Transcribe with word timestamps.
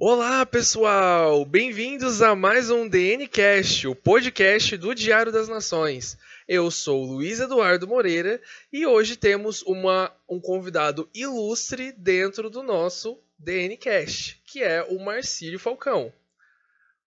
Olá, 0.00 0.46
pessoal! 0.46 1.44
Bem-vindos 1.44 2.22
a 2.22 2.36
mais 2.36 2.70
um 2.70 2.88
DNcast, 2.88 3.88
o 3.88 3.96
podcast 3.96 4.76
do 4.76 4.94
Diário 4.94 5.32
das 5.32 5.48
Nações. 5.48 6.16
Eu 6.46 6.70
sou 6.70 7.04
Luiz 7.04 7.40
Eduardo 7.40 7.88
Moreira 7.88 8.40
e 8.72 8.86
hoje 8.86 9.16
temos 9.16 9.60
uma, 9.62 10.14
um 10.28 10.40
convidado 10.40 11.10
ilustre 11.12 11.90
dentro 11.90 12.48
do 12.48 12.62
nosso 12.62 13.20
DNcast, 13.36 14.40
que 14.46 14.62
é 14.62 14.84
o 14.84 15.00
Marcílio 15.00 15.58
Falcão. 15.58 16.12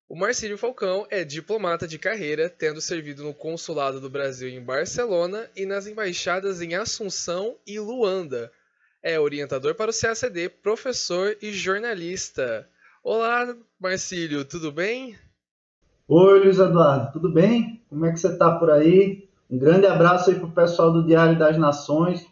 O 0.10 0.14
Marcílio 0.18 0.58
Falcão 0.58 1.08
é 1.10 1.24
diplomata 1.24 1.88
de 1.88 1.98
carreira, 1.98 2.50
tendo 2.50 2.82
servido 2.82 3.24
no 3.24 3.34
Consulado 3.34 4.02
do 4.02 4.10
Brasil 4.10 4.50
em 4.50 4.62
Barcelona 4.62 5.50
e 5.56 5.66
nas 5.66 5.88
embaixadas 5.88 6.62
em 6.62 6.76
Assunção 6.76 7.58
e 7.66 7.80
Luanda. 7.80 8.52
É 9.02 9.18
orientador 9.18 9.76
para 9.76 9.92
o 9.92 9.94
CACD, 9.98 10.50
professor 10.50 11.38
e 11.42 11.54
jornalista. 11.54 12.70
Olá, 13.04 13.58
Marcílio, 13.80 14.46
tudo 14.46 14.72
bem? 14.72 15.18
Oi, 16.08 16.40
Luiz 16.40 16.60
Eduardo, 16.60 17.12
tudo 17.12 17.34
bem? 17.34 17.82
Como 17.90 18.06
é 18.06 18.12
que 18.12 18.20
você 18.20 18.28
está 18.28 18.60
por 18.60 18.70
aí? 18.70 19.28
Um 19.50 19.58
grande 19.58 19.88
abraço 19.88 20.30
aí 20.30 20.36
para 20.36 20.46
o 20.46 20.52
pessoal 20.52 20.94
do 20.94 21.04
Diário 21.04 21.38
das 21.38 21.58
Nações. 21.58 22.24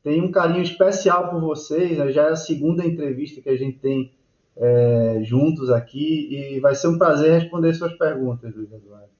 Tenho 0.00 0.24
um 0.24 0.30
carinho 0.30 0.62
especial 0.62 1.28
por 1.28 1.40
vocês, 1.40 1.98
né? 1.98 2.12
já 2.12 2.28
é 2.28 2.30
a 2.30 2.36
segunda 2.36 2.86
entrevista 2.86 3.40
que 3.40 3.48
a 3.48 3.56
gente 3.56 3.80
tem 3.80 4.14
é, 4.56 5.18
juntos 5.24 5.70
aqui 5.70 6.28
e 6.32 6.60
vai 6.60 6.76
ser 6.76 6.86
um 6.86 6.98
prazer 6.98 7.40
responder 7.40 7.74
suas 7.74 7.92
perguntas, 7.94 8.54
Luiz 8.54 8.70
Eduardo. 8.70 9.10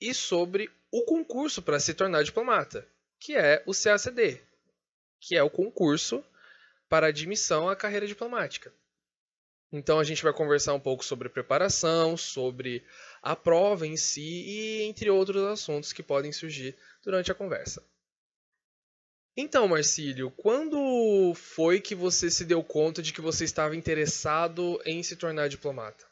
e 0.00 0.12
sobre 0.12 0.68
o 0.90 1.04
concurso 1.04 1.62
para 1.62 1.78
se 1.80 1.94
tornar 1.94 2.22
diplomata, 2.22 2.86
que 3.18 3.34
é 3.36 3.62
o 3.64 3.72
CACD, 3.72 4.42
que 5.20 5.36
é 5.36 5.42
o 5.42 5.48
concurso 5.48 6.22
para 6.88 7.06
admissão 7.06 7.68
à 7.68 7.76
carreira 7.76 8.06
diplomática. 8.06 8.72
Então 9.72 9.98
a 9.98 10.04
gente 10.04 10.22
vai 10.22 10.32
conversar 10.32 10.74
um 10.74 10.80
pouco 10.80 11.04
sobre 11.04 11.28
preparação, 11.28 12.16
sobre 12.16 12.84
a 13.22 13.34
prova 13.34 13.86
em 13.86 13.96
si 13.96 14.22
e 14.22 14.82
entre 14.82 15.10
outros 15.10 15.42
assuntos 15.42 15.92
que 15.92 16.02
podem 16.02 16.32
surgir 16.32 16.76
durante 17.04 17.32
a 17.32 17.34
conversa. 17.34 17.82
Então, 19.36 19.68
Marcílio, 19.68 20.32
quando 20.34 21.34
foi 21.34 21.78
que 21.78 21.94
você 21.94 22.30
se 22.30 22.42
deu 22.42 22.62
conta 22.62 23.02
de 23.02 23.12
que 23.12 23.20
você 23.20 23.44
estava 23.44 23.76
interessado 23.76 24.80
em 24.86 25.02
se 25.02 25.14
tornar 25.14 25.48
diplomata? 25.48 26.06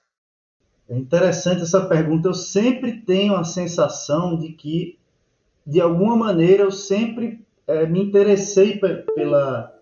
É 0.86 0.94
interessante 0.94 1.62
essa 1.62 1.86
pergunta. 1.86 2.28
Eu 2.28 2.34
sempre 2.34 3.00
tenho 3.00 3.34
a 3.34 3.44
sensação 3.44 4.38
de 4.38 4.52
que, 4.52 4.98
de 5.66 5.80
alguma 5.80 6.14
maneira, 6.14 6.64
eu 6.64 6.70
sempre 6.70 7.40
é, 7.66 7.86
me 7.86 8.02
interessei 8.02 8.78
pela, 8.78 9.74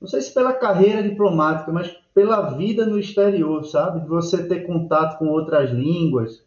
não 0.00 0.08
sei 0.08 0.22
se 0.22 0.32
pela 0.32 0.54
carreira 0.54 1.02
diplomática, 1.02 1.70
mas 1.70 1.94
pela 2.14 2.50
vida 2.50 2.86
no 2.86 2.98
exterior, 2.98 3.64
sabe? 3.64 4.00
De 4.00 4.08
você 4.08 4.46
ter 4.46 4.66
contato 4.66 5.18
com 5.18 5.28
outras 5.28 5.70
línguas. 5.70 6.42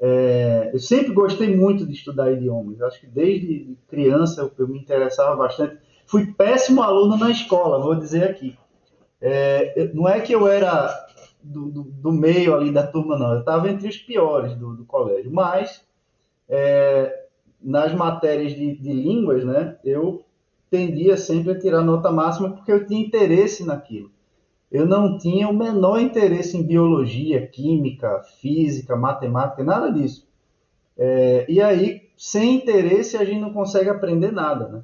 É, 0.00 0.70
eu 0.72 0.78
sempre 0.78 1.12
gostei 1.12 1.56
muito 1.56 1.84
de 1.84 1.92
estudar 1.92 2.30
idiomas. 2.30 2.80
Acho 2.82 3.00
que 3.00 3.06
desde 3.06 3.76
criança 3.88 4.42
eu, 4.42 4.52
eu, 4.58 4.68
me 4.68 4.78
interessava 4.78 5.34
bastante. 5.34 5.78
Fui 6.06 6.26
péssimo 6.26 6.82
aluno 6.82 7.16
na 7.16 7.30
escola, 7.30 7.80
vou 7.80 7.94
dizer 7.94 8.24
aqui. 8.24 8.56
É, 9.20 9.90
não 9.92 10.08
é 10.08 10.20
que 10.20 10.32
eu 10.32 10.46
era 10.46 10.88
do, 11.42 11.66
do, 11.68 11.82
do, 11.82 12.12
meio 12.12 12.54
ali 12.54 12.70
da 12.70 12.86
turma, 12.86 13.18
não. 13.18 13.32
Eu 13.32 13.40
estava 13.40 13.68
entre 13.68 13.88
os 13.88 13.96
piores 13.96 14.54
do, 14.54 14.74
do 14.74 14.84
colégio. 14.84 15.32
Mas, 15.32 15.84
é, 16.48 17.24
nas 17.60 17.92
matérias 17.92 18.54
de, 18.54 18.76
de 18.76 18.92
línguas, 18.92 19.44
né, 19.44 19.76
eu 19.84 20.24
tendia 20.70 21.16
sempre 21.16 21.52
a 21.52 21.58
tirar 21.58 21.82
nota 21.82 22.12
máxima 22.12 22.50
porque 22.50 22.70
eu 22.70 22.86
tinha 22.86 23.04
interesse 23.04 23.66
naquilo 23.66 24.10
eu 24.70 24.86
não 24.86 25.16
tinha 25.16 25.48
o 25.48 25.56
menor 25.56 26.00
interesse 26.00 26.56
em 26.56 26.62
biologia, 26.62 27.46
química, 27.46 28.22
física, 28.40 28.94
matemática, 28.94 29.64
nada 29.64 29.90
disso. 29.90 30.28
É, 30.96 31.46
e 31.48 31.60
aí, 31.60 32.02
sem 32.16 32.56
interesse, 32.56 33.16
a 33.16 33.24
gente 33.24 33.40
não 33.40 33.52
consegue 33.52 33.88
aprender 33.88 34.30
nada, 34.30 34.68
né? 34.68 34.82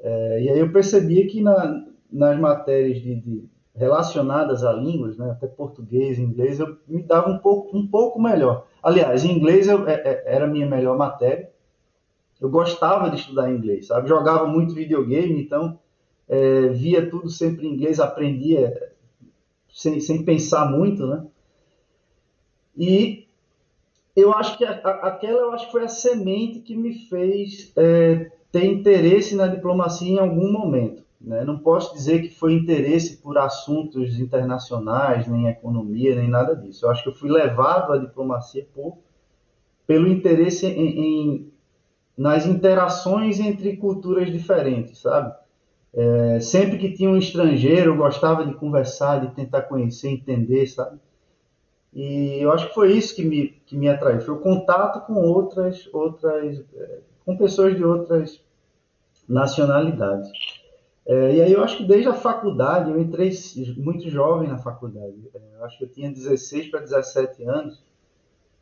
É, 0.00 0.42
e 0.42 0.48
aí 0.50 0.58
eu 0.60 0.70
percebia 0.70 1.26
que 1.26 1.42
na, 1.42 1.84
nas 2.10 2.38
matérias 2.38 3.00
de, 3.00 3.16
de, 3.16 3.44
relacionadas 3.74 4.62
a 4.62 4.72
línguas, 4.72 5.16
né, 5.16 5.30
até 5.30 5.48
português, 5.48 6.18
inglês, 6.18 6.60
eu 6.60 6.76
me 6.86 7.02
dava 7.02 7.30
um 7.30 7.38
pouco, 7.38 7.76
um 7.76 7.86
pouco 7.86 8.20
melhor. 8.20 8.66
Aliás, 8.80 9.24
inglês 9.24 9.66
eu, 9.66 9.88
é, 9.88 9.94
é 9.94 10.22
era 10.26 10.44
a 10.44 10.48
minha 10.48 10.66
melhor 10.66 10.96
matéria. 10.96 11.50
Eu 12.40 12.48
gostava 12.48 13.10
de 13.10 13.16
estudar 13.16 13.50
inglês, 13.50 13.88
sabe? 13.88 14.08
Jogava 14.08 14.46
muito 14.46 14.72
videogame, 14.72 15.42
então 15.42 15.80
é, 16.28 16.68
via 16.68 17.08
tudo 17.08 17.30
sempre 17.30 17.66
em 17.66 17.74
inglês, 17.74 17.98
aprendia 17.98 18.92
sem, 19.72 20.00
sem 20.00 20.24
pensar 20.24 20.70
muito, 20.70 21.06
né? 21.06 21.24
E 22.76 23.26
eu 24.14 24.32
acho 24.32 24.58
que 24.58 24.64
a, 24.64 24.72
aquela 24.72 25.40
eu 25.40 25.52
acho 25.52 25.66
que 25.66 25.72
foi 25.72 25.84
a 25.84 25.88
semente 25.88 26.60
que 26.60 26.76
me 26.76 26.94
fez 27.08 27.72
é, 27.76 28.30
ter 28.52 28.64
interesse 28.64 29.34
na 29.34 29.46
diplomacia 29.46 30.10
em 30.10 30.18
algum 30.18 30.52
momento. 30.52 31.02
Né? 31.20 31.44
Não 31.44 31.58
posso 31.58 31.94
dizer 31.94 32.22
que 32.22 32.30
foi 32.30 32.52
interesse 32.52 33.16
por 33.16 33.36
assuntos 33.38 34.20
internacionais, 34.20 35.26
nem 35.26 35.48
economia, 35.48 36.14
nem 36.14 36.28
nada 36.28 36.54
disso. 36.54 36.86
Eu 36.86 36.90
acho 36.90 37.02
que 37.02 37.08
eu 37.08 37.14
fui 37.14 37.30
levado 37.30 37.92
à 37.92 37.98
diplomacia 37.98 38.66
por, 38.74 38.98
pelo 39.86 40.06
interesse 40.06 40.66
em, 40.66 41.00
em 41.00 41.52
nas 42.16 42.44
interações 42.46 43.38
entre 43.38 43.76
culturas 43.76 44.30
diferentes, 44.32 44.98
sabe? 44.98 45.32
É, 45.94 46.40
sempre 46.40 46.78
que 46.78 46.92
tinha 46.92 47.08
um 47.08 47.16
estrangeiro, 47.16 47.92
eu 47.92 47.96
gostava 47.96 48.44
de 48.44 48.54
conversar, 48.54 49.20
de 49.20 49.34
tentar 49.34 49.62
conhecer, 49.62 50.08
entender, 50.08 50.66
sabe? 50.66 50.98
E 51.92 52.38
eu 52.40 52.52
acho 52.52 52.68
que 52.68 52.74
foi 52.74 52.92
isso 52.92 53.16
que 53.16 53.24
me, 53.24 53.48
que 53.66 53.76
me 53.76 53.88
atraiu, 53.88 54.20
foi 54.20 54.34
o 54.34 54.40
contato 54.40 55.06
com 55.06 55.14
outras, 55.14 55.88
outras, 55.92 56.62
é, 56.74 56.98
com 57.24 57.36
pessoas 57.36 57.74
de 57.74 57.84
outras 57.84 58.40
nacionalidades. 59.28 60.30
É, 61.06 61.36
e 61.36 61.40
aí 61.40 61.52
eu 61.52 61.64
acho 61.64 61.78
que 61.78 61.84
desde 61.84 62.08
a 62.08 62.14
faculdade, 62.14 62.90
eu 62.90 63.00
entrei 63.00 63.32
muito 63.78 64.10
jovem 64.10 64.46
na 64.46 64.58
faculdade, 64.58 65.16
é, 65.34 65.40
eu 65.58 65.64
acho 65.64 65.78
que 65.78 65.84
eu 65.84 65.88
tinha 65.88 66.12
16 66.12 66.70
para 66.70 66.80
17 66.80 67.44
anos, 67.44 67.82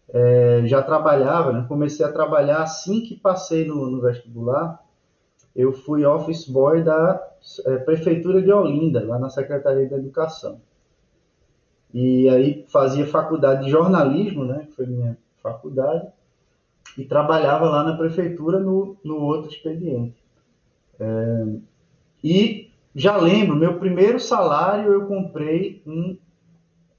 é, 0.09 0.63
já 0.65 0.81
trabalhava, 0.81 1.53
né? 1.53 1.67
comecei 1.69 2.07
a 2.07 2.13
trabalhar 2.13 2.63
assim 2.63 3.01
que 3.01 3.17
passei 3.17 3.67
no, 3.67 3.91
no 3.91 4.01
vestibular, 4.01 4.86
eu 5.57 5.73
fui 5.73 6.05
office 6.05 6.47
boy 6.47 6.85
da 6.85 7.21
é, 7.65 7.77
prefeitura 7.79 8.43
de 8.43 8.53
Olinda, 8.53 9.05
lá 9.05 9.19
na 9.19 9.31
Secretaria 9.31 9.89
da 9.89 9.97
Educação. 9.97 10.61
E 11.95 12.29
aí 12.29 12.67
fazia 12.69 13.07
faculdade 13.07 13.65
de 13.65 13.71
jornalismo, 13.71 14.45
né, 14.45 14.67
que 14.67 14.77
foi 14.77 14.87
minha 14.87 15.17
faculdade, 15.43 16.07
e 16.99 17.05
trabalhava 17.07 17.71
lá 17.71 17.83
na 17.83 17.97
prefeitura 17.97 18.61
no, 18.61 18.97
no 19.03 19.17
outro 19.17 19.51
expediente. 19.51 20.23
É, 21.01 21.47
e 22.23 22.71
já 22.95 23.17
lembro, 23.17 23.57
meu 23.57 23.79
primeiro 23.79 24.21
salário 24.21 24.93
eu 24.93 25.07
comprei 25.07 25.83
um 25.87 26.19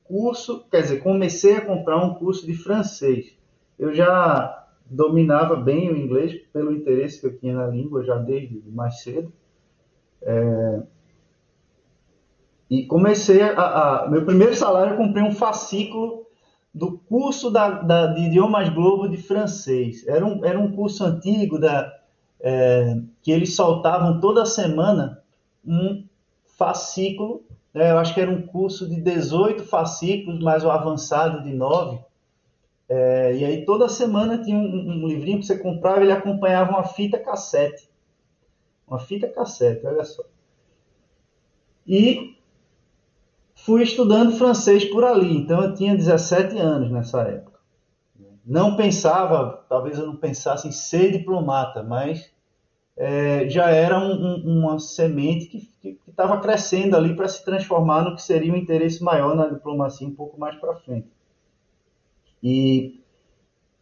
curso, 0.04 0.66
quer 0.72 0.82
dizer, 0.82 1.00
comecei 1.00 1.58
a 1.58 1.66
comprar 1.66 1.98
um 2.04 2.16
curso 2.16 2.46
de 2.46 2.54
francês. 2.54 3.36
Eu 3.78 3.94
já 3.94 4.67
dominava 4.90 5.56
bem 5.56 5.92
o 5.92 5.98
inglês 5.98 6.34
pelo 6.54 6.72
interesse 6.72 7.20
que 7.20 7.28
eu 7.28 7.38
tinha 7.38 7.54
na 7.54 7.68
língua 7.68 8.04
já 8.04 8.18
desde 8.18 8.62
mais 8.70 9.02
cedo. 9.02 9.32
É, 10.22 10.82
e 12.70 12.86
comecei 12.86 13.42
a, 13.42 13.52
a, 14.04 14.10
Meu 14.10 14.26
primeiro 14.26 14.56
salário 14.56 14.94
eu 14.94 14.98
comprei 14.98 15.24
um 15.24 15.32
fascículo 15.32 16.26
do 16.74 16.98
curso 16.98 17.50
da, 17.50 17.82
da, 17.82 18.08
de 18.08 18.22
idiomas 18.22 18.70
Globo 18.70 19.08
de 19.08 19.18
francês. 19.18 20.06
Era 20.08 20.26
um, 20.26 20.46
era 20.46 20.60
um 20.60 20.72
curso 20.72 21.04
antigo 21.04 21.60
da, 21.60 21.92
é, 22.40 22.98
que 23.22 23.32
eles 23.32 23.56
soltavam 23.56 24.20
toda 24.20 24.46
semana 24.46 25.22
um 25.66 26.06
fascículo. 26.58 27.44
Né, 27.74 27.92
eu 27.92 27.98
acho 27.98 28.14
que 28.14 28.22
era 28.22 28.32
um 28.32 28.42
curso 28.42 28.88
de 28.88 29.02
18 29.02 29.64
fascículos, 29.64 30.40
mais 30.40 30.64
o 30.64 30.72
avançado 30.72 31.44
de 31.44 31.54
9 31.54 32.07
é, 32.90 33.36
e 33.36 33.44
aí 33.44 33.66
toda 33.66 33.90
semana 33.90 34.42
tinha 34.42 34.58
um, 34.58 34.62
um, 35.04 35.08
livrinho 35.08 35.40
que 35.40 35.46
você 35.46 35.58
comprava, 35.58 36.02
ele 36.02 36.12
acompanhava 36.12 36.72
uma 36.72 36.86
fita 36.86 37.20
cassete. 37.20 37.90
Uma 38.88 39.00
fita 39.00 39.28
cassete, 39.28 39.86
olha 39.86 40.06
só. 40.06 40.24
E 41.86 42.38
fui 43.56 43.84
estudando 43.84 44.38
francês 44.38 44.86
por 44.86 45.04
ali, 45.04 45.38
então 45.38 45.62
eu 45.64 45.74
tinha 45.74 45.96
17 45.96 46.58
anos 46.58 46.90
nessa 46.90 47.22
época. 47.24 47.60
não 48.46 48.78
pensava, 48.78 49.66
talvez 49.68 50.00
eu 50.00 50.06
não 50.06 50.16
pensasse 50.16 50.68
em 50.68 50.72
ser 50.72 51.12
diplomata, 51.12 51.84
mas 51.84 52.32
é, 52.96 53.50
já 53.50 53.70
era 53.70 54.00
um, 54.00 54.14
um, 54.14 54.60
uma 54.60 54.80
semente 54.80 55.48
que 55.82 56.00
estava 56.08 56.40
crescendo 56.40 56.96
ali 56.96 57.16
para 57.16 57.28
se 57.28 57.44
transformar 57.44 58.04
no 58.04 58.16
que 58.16 58.22
seria 58.22 58.54
um 58.54 58.58
interesse 58.58 59.04
maior 59.04 59.36
na 59.36 59.48
diplomacia 59.48 60.08
um 60.08 60.16
pouco 60.16 60.40
mais 60.40 60.56
para 60.56 60.76
frente. 60.78 61.17
E 62.42 63.00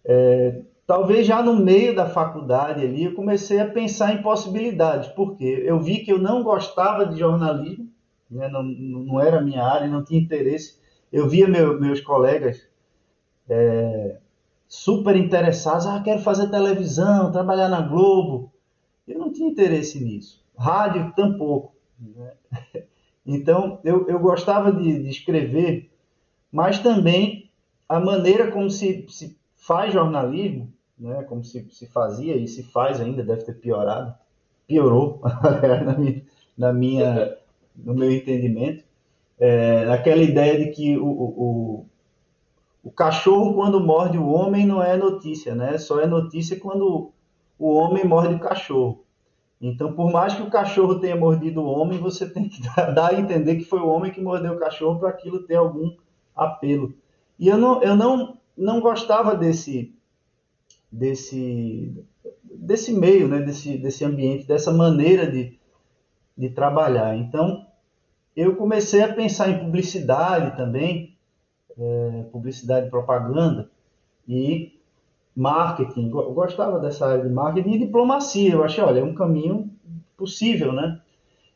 é, 0.06 0.62
talvez 0.88 1.26
já 1.26 1.42
no 1.42 1.56
meio 1.56 1.96
da 1.96 2.08
faculdade 2.08 2.84
ali 2.84 3.06
eu 3.06 3.16
comecei 3.16 3.60
a 3.60 3.68
pensar 3.68 4.14
em 4.14 4.22
possibilidades, 4.22 5.10
porque 5.10 5.64
eu 5.66 5.80
vi 5.80 6.00
que 6.00 6.12
eu 6.12 6.20
não 6.20 6.44
gostava 6.44 7.06
de 7.06 7.20
jornalismo, 7.20 7.90
né, 8.30 8.48
não, 8.48 8.64
não 8.64 9.20
era 9.20 9.42
minha 9.42 9.64
área, 9.64 9.88
não 9.88 10.04
tinha 10.04 10.20
interesse. 10.20 10.80
Eu 11.12 11.28
via 11.30 11.48
meu, 11.48 11.80
meus 11.80 12.02
colegas 12.02 12.68
é, 13.50 14.18
super 14.68 15.16
interessados, 15.16 15.86
ah, 15.86 16.02
quero 16.04 16.22
fazer 16.22 16.50
televisão, 16.50 17.32
trabalhar 17.32 17.70
na 17.70 17.82
Globo. 17.82 18.52
Eu 19.08 19.20
não 19.20 19.32
tinha 19.32 19.50
interesse 19.50 20.04
nisso. 20.04 20.44
Rádio, 20.58 21.14
tampouco. 21.16 21.74
Né? 22.00 22.34
Então, 23.28 23.80
eu, 23.84 24.08
eu 24.08 24.20
gostava 24.20 24.72
de, 24.72 25.02
de, 25.02 25.10
escrever, 25.10 25.90
mas 26.52 26.78
também 26.78 27.45
a 27.88 28.00
maneira 28.00 28.52
como 28.52 28.70
se, 28.70 29.06
se 29.10 29.38
faz 29.56 29.94
jornalismo, 29.94 30.72
né? 30.98 31.24
como 31.24 31.44
se, 31.44 31.68
se 31.72 31.88
fazia 31.88 32.36
e 32.36 32.48
se 32.48 32.64
faz 32.64 33.00
ainda, 33.00 33.24
deve 33.24 33.44
ter 33.44 33.54
piorado. 33.54 34.14
Piorou, 34.68 35.22
na 35.86 35.98
minha, 35.98 36.24
na 36.58 36.74
minha, 36.74 37.38
no 37.76 37.94
meu 37.94 38.12
entendimento. 38.12 38.84
É, 39.40 39.92
aquela 39.92 40.24
ideia 40.24 40.58
de 40.58 40.72
que 40.72 40.98
o, 40.98 41.06
o, 41.06 41.86
o 42.84 42.92
cachorro, 42.92 43.54
quando 43.54 43.80
morde 43.80 44.18
o 44.18 44.28
homem, 44.28 44.66
não 44.66 44.82
é 44.82 44.96
notícia, 44.98 45.54
né? 45.54 45.78
Só 45.78 46.00
é 46.00 46.08
notícia 46.08 46.60
quando 46.60 47.12
o 47.60 47.74
homem 47.74 48.06
morde 48.06 48.36
o 48.36 48.40
cachorro. 48.40 49.04
Então, 49.62 49.94
por 49.94 50.12
mais 50.12 50.34
que 50.34 50.42
o 50.42 50.50
cachorro 50.50 51.00
tenha 51.00 51.16
mordido 51.16 51.62
o 51.62 51.68
homem, 51.68 51.98
você 51.98 52.30
tem 52.30 52.48
que 52.48 52.62
dar 52.94 53.12
a 53.12 53.20
entender 53.20 53.56
que 53.56 53.64
foi 53.66 53.80
o 53.80 53.88
homem 53.88 54.12
que 54.12 54.22
mordeu 54.22 54.54
o 54.54 54.60
cachorro 54.60 55.00
para 55.00 55.10
aquilo 55.10 55.44
ter 55.44 55.56
algum 55.56 55.96
apelo. 56.36 56.94
E 57.38 57.48
eu 57.48 57.58
não, 57.58 57.82
eu 57.84 57.96
não, 57.96 58.38
não 58.58 58.80
gostava 58.80 59.36
desse, 59.36 59.94
desse, 60.92 62.06
desse 62.44 62.94
meio, 62.94 63.28
né? 63.28 63.40
desse, 63.42 63.78
desse 63.78 64.06
ambiente, 64.06 64.48
dessa 64.48 64.72
maneira 64.72 65.30
de, 65.30 65.58
de 66.38 66.50
trabalhar. 66.50 67.16
Então, 67.18 67.66
eu 68.36 68.56
comecei 68.56 69.02
a 69.02 69.14
pensar 69.14 69.50
em 69.50 69.60
publicidade 69.60 70.58
também, 70.58 71.16
é, 71.78 72.26
publicidade 72.32 72.88
e 72.88 72.90
propaganda 72.90 73.70
e 74.28 74.80
marketing. 75.36 76.10
Eu 76.10 76.34
gostava 76.34 76.80
dessa 76.80 77.08
área 77.08 77.24
de 77.24 77.34
marketing 77.34 77.72
e 77.72 77.80
diplomacia. 77.80 78.54
Eu 78.54 78.64
achei, 78.64 78.84
olha, 78.84 79.00
é 79.00 79.04
um 79.04 79.14
caminho 79.14 79.70
possível, 80.18 80.72
né? 80.72 81.00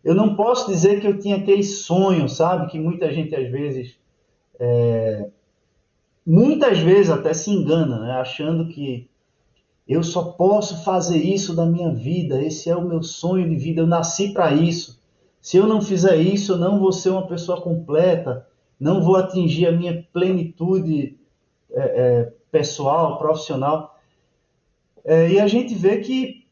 Eu 0.03 0.15
não 0.15 0.35
posso 0.35 0.69
dizer 0.69 1.01
que 1.01 1.07
eu 1.07 1.19
tinha 1.19 1.37
aquele 1.37 1.63
sonho, 1.63 2.27
sabe? 2.29 2.67
Que 2.67 2.79
muita 2.79 3.11
gente 3.11 3.35
às 3.35 3.49
vezes, 3.49 3.97
é, 4.59 5.29
muitas 6.29 6.79
vezes 6.79 7.09
até 7.09 7.33
se 7.33 7.51
engana, 7.51 7.99
né? 7.99 8.11
Achando 8.13 8.67
que 8.67 9.09
eu 9.87 10.03
só 10.03 10.23
posso 10.23 10.83
fazer 10.83 11.17
isso 11.17 11.55
da 11.55 11.65
minha 11.65 11.91
vida, 11.91 12.41
esse 12.41 12.69
é 12.69 12.75
o 12.75 12.87
meu 12.87 13.01
sonho 13.01 13.49
de 13.49 13.55
vida, 13.55 13.81
eu 13.81 13.87
nasci 13.87 14.31
para 14.33 14.53
isso. 14.53 15.01
Se 15.41 15.57
eu 15.57 15.65
não 15.65 15.81
fizer 15.81 16.17
isso, 16.17 16.53
eu 16.53 16.57
não 16.57 16.79
vou 16.79 16.91
ser 16.91 17.09
uma 17.09 17.27
pessoa 17.27 17.59
completa 17.59 18.47
não 18.79 19.01
vou 19.01 19.17
atingir 19.17 19.67
a 19.67 19.71
minha 19.71 20.07
plenitude 20.13 21.17
é, 21.71 21.81
é, 21.81 22.33
pessoal, 22.49 23.17
profissional. 23.17 23.99
É, 25.03 25.29
e 25.29 25.39
a 25.39 25.47
gente 25.47 25.75
vê 25.75 25.97
que 25.97 26.45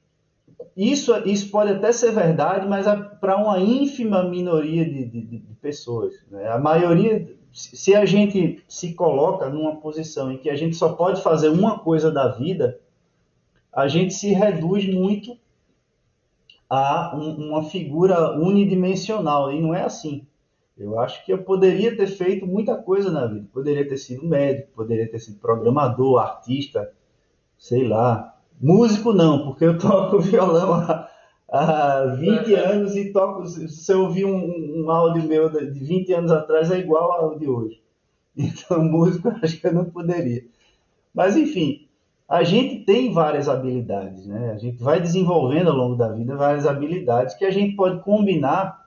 isso, 0.76 1.16
isso 1.26 1.50
pode 1.50 1.72
até 1.72 1.92
ser 1.92 2.12
verdade, 2.12 2.68
mas 2.68 2.86
para 3.22 3.38
uma 3.38 3.60
ínfima 3.60 4.24
minoria 4.24 4.84
de, 4.84 5.06
de, 5.06 5.22
de 5.22 5.56
pessoas. 5.62 6.14
Né? 6.30 6.48
A 6.50 6.60
maioria, 6.60 7.28
se 7.58 7.96
a 7.96 8.06
gente 8.06 8.64
se 8.68 8.94
coloca 8.94 9.50
numa 9.50 9.78
posição 9.78 10.32
em 10.32 10.38
que 10.38 10.48
a 10.48 10.56
gente 10.56 10.76
só 10.76 10.94
pode 10.94 11.24
fazer 11.24 11.50
uma 11.50 11.80
coisa 11.80 12.12
da 12.12 12.28
vida, 12.28 12.80
a 13.74 13.88
gente 13.88 14.14
se 14.14 14.32
reduz 14.32 14.88
muito 14.88 15.36
a 16.70 17.16
um, 17.16 17.50
uma 17.50 17.64
figura 17.64 18.38
unidimensional, 18.38 19.52
e 19.52 19.60
não 19.60 19.74
é 19.74 19.84
assim. 19.84 20.28
Eu 20.78 21.00
acho 21.00 21.26
que 21.26 21.34
eu 21.34 21.40
poderia 21.40 21.98
ter 21.98 22.06
feito 22.06 22.46
muita 22.46 22.76
coisa 22.76 23.10
na 23.10 23.26
vida. 23.26 23.48
Poderia 23.52 23.88
ter 23.90 23.98
sido 23.98 24.28
médico, 24.28 24.70
poderia 24.76 25.10
ter 25.10 25.18
sido 25.18 25.40
programador, 25.40 26.20
artista, 26.20 26.94
sei 27.58 27.88
lá. 27.88 28.36
Músico 28.62 29.14
não, 29.14 29.46
porque 29.46 29.66
eu 29.66 29.80
toco 29.80 30.20
violão 30.22 30.76
há, 30.76 31.07
há 31.50 32.06
20 32.18 32.54
anos 32.56 32.96
e 32.96 33.12
toco. 33.12 33.46
Se 33.46 33.92
eu 33.92 34.02
ouvir 34.02 34.26
um, 34.26 34.84
um 34.84 34.92
áudio 34.92 35.24
meu 35.24 35.50
de 35.50 35.80
20 35.80 36.14
anos 36.14 36.32
atrás, 36.32 36.72
é 36.72 36.80
igual 36.80 37.12
ao 37.12 37.38
de 37.38 37.48
hoje. 37.48 37.82
Então, 38.40 38.84
músico, 38.84 39.30
acho 39.42 39.60
que 39.60 39.66
eu 39.66 39.74
não 39.74 39.86
poderia. 39.86 40.46
Mas, 41.12 41.36
enfim, 41.36 41.88
a 42.30 42.44
gente 42.44 42.86
tem 42.86 43.12
várias 43.12 43.50
habilidades, 43.50 44.28
né? 44.28 44.52
A 44.52 44.58
gente 44.58 44.78
vai 44.78 45.00
desenvolvendo 45.00 45.72
ao 45.72 45.76
longo 45.76 45.96
da 45.96 46.10
vida 46.10 46.36
várias 46.36 46.68
habilidades 46.68 47.34
que 47.34 47.46
a 47.46 47.50
gente 47.50 47.76
pode 47.76 48.04
combinar 48.04 48.86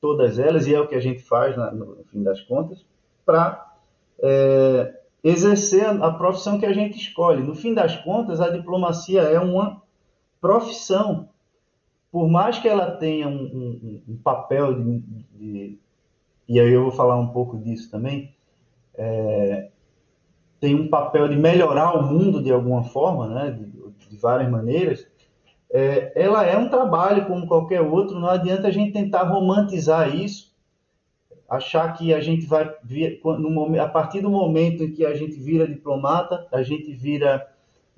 todas 0.00 0.38
elas, 0.38 0.66
e 0.66 0.74
é 0.74 0.80
o 0.80 0.88
que 0.88 0.94
a 0.94 1.00
gente 1.00 1.22
faz 1.22 1.56
no 1.56 2.04
fim 2.10 2.22
das 2.22 2.40
contas, 2.40 2.84
para 3.26 3.74
é, 4.22 4.94
exercer 5.22 5.84
a, 5.86 6.10
profissão 6.12 6.58
que 6.58 6.66
a 6.66 6.72
gente 6.72 6.96
escolhe. 6.96 7.42
No 7.42 7.54
fim 7.54 7.74
das 7.74 7.96
contas, 7.96 8.40
a 8.40 8.48
diplomacia 8.48 9.22
é 9.22 9.38
uma 9.38 9.82
profissão. 10.40 11.28
Por 12.10 12.28
mais 12.28 12.58
que 12.58 12.68
ela 12.68 12.90
tenha 12.92 13.28
um, 13.28 13.42
um, 13.42 14.02
um 14.08 14.16
papel 14.16 14.74
de, 14.74 14.98
de, 15.32 15.78
E 16.48 16.58
aí 16.58 16.72
eu 16.72 16.82
vou 16.82 16.92
falar 16.92 17.16
um 17.16 17.28
pouco 17.28 17.58
disso 17.58 17.90
também. 17.90 18.34
É, 18.94 19.68
tem 20.58 20.74
um 20.74 20.88
papel 20.88 21.28
de 21.28 21.36
melhorar 21.36 21.94
o 21.96 22.02
mundo 22.02 22.42
de 22.42 22.52
alguma 22.52 22.82
forma, 22.84 23.28
né, 23.28 23.50
de, 23.50 24.08
de 24.08 24.16
várias 24.16 24.50
maneiras 24.50 25.06
é, 25.70 26.12
ela 26.14 26.44
é 26.46 26.56
um 26.56 26.68
trabalho 26.68 27.26
como 27.26 27.46
qualquer 27.46 27.80
outro, 27.80 28.18
não 28.18 28.28
adianta 28.28 28.68
a 28.68 28.70
gente 28.70 28.92
tentar 28.92 29.24
romantizar 29.24 30.14
isso, 30.14 30.54
achar 31.48 31.92
que 31.92 32.12
a 32.12 32.20
gente 32.20 32.46
vai, 32.46 32.64
a 33.80 33.88
partir 33.88 34.20
do 34.20 34.30
momento 34.30 34.82
em 34.82 34.92
que 34.92 35.04
a 35.04 35.14
gente 35.14 35.38
vira 35.38 35.66
diplomata, 35.66 36.46
a 36.50 36.62
gente 36.62 36.92
vira 36.92 37.46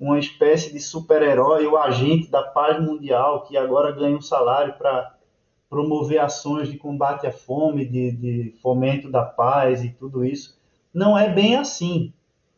uma 0.01 0.19
espécie 0.19 0.73
de 0.73 0.79
super-herói 0.79 1.65
ou 1.65 1.77
agente 1.77 2.29
da 2.29 2.43
paz 2.43 2.83
mundial 2.83 3.43
que 3.43 3.55
agora 3.55 3.93
ganha 3.93 4.17
um 4.17 4.21
salário 4.21 4.73
para 4.73 5.15
promover 5.69 6.19
ações 6.19 6.69
de 6.69 6.77
combate 6.77 7.25
à 7.25 7.31
fome, 7.31 7.85
de, 7.85 8.11
de, 8.11 8.55
fomento 8.61 9.09
da 9.09 9.23
paz 9.23 9.83
e 9.83 9.89
tudo 9.91 10.25
isso. 10.25 10.59
Não 10.93 11.17
é 11.17 11.29
bem 11.29 11.55
assim. 11.55 12.11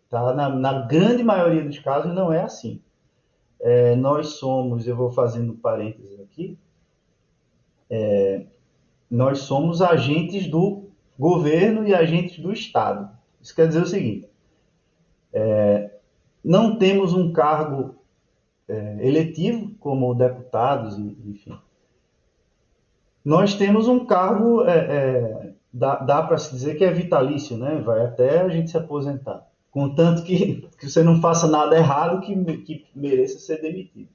Tá? 0.09 0.33
Na, 0.33 0.49
na 0.49 0.73
grande 0.87 1.23
maioria 1.23 1.63
dos 1.63 1.77
casos, 1.77 2.11
não 2.15 2.33
é 2.33 2.41
assim 2.41 2.81
é, 3.63 3.95
nós 3.95 4.35
somos, 4.35 4.85
eu 4.85 4.95
vou 4.95 5.09
fazendo 5.09 5.53
parênteses 5.53 6.19
aqui, 6.19 6.57
é, 7.89 8.45
nós 9.09 9.39
somos 9.39 9.81
agentes 9.81 10.47
do 10.47 10.89
governo 11.17 11.87
e 11.87 11.95
agentes 11.95 12.39
do 12.39 12.51
Estado. 12.51 13.09
Isso 13.41 13.55
quer 13.55 13.67
dizer 13.67 13.81
o 13.81 13.87
seguinte: 13.87 14.29
é, 15.31 15.91
não 16.43 16.77
temos 16.77 17.13
um 17.13 17.31
cargo 17.31 17.95
é, 18.67 18.97
eletivo, 19.01 19.71
como 19.79 20.13
deputados, 20.13 20.97
enfim. 20.97 21.57
Nós 23.23 23.55
temos 23.55 23.87
um 23.87 24.05
cargo, 24.05 24.63
é, 24.65 24.77
é, 24.77 25.53
dá, 25.71 25.95
dá 25.97 26.21
para 26.23 26.37
se 26.37 26.51
dizer 26.53 26.75
que 26.75 26.83
é 26.83 26.91
vitalício, 26.91 27.57
né? 27.57 27.81
vai 27.83 28.05
até 28.05 28.41
a 28.41 28.49
gente 28.49 28.71
se 28.71 28.77
aposentar 28.77 29.47
contanto 29.73 30.23
que, 30.23 30.69
que 30.79 30.89
você 30.89 31.03
não 31.03 31.19
faça 31.19 31.47
nada 31.47 31.75
errado 31.75 32.21
que, 32.21 32.35
que 32.57 32.85
mereça 32.95 33.39
ser 33.39 33.59
demitido. 33.59 34.07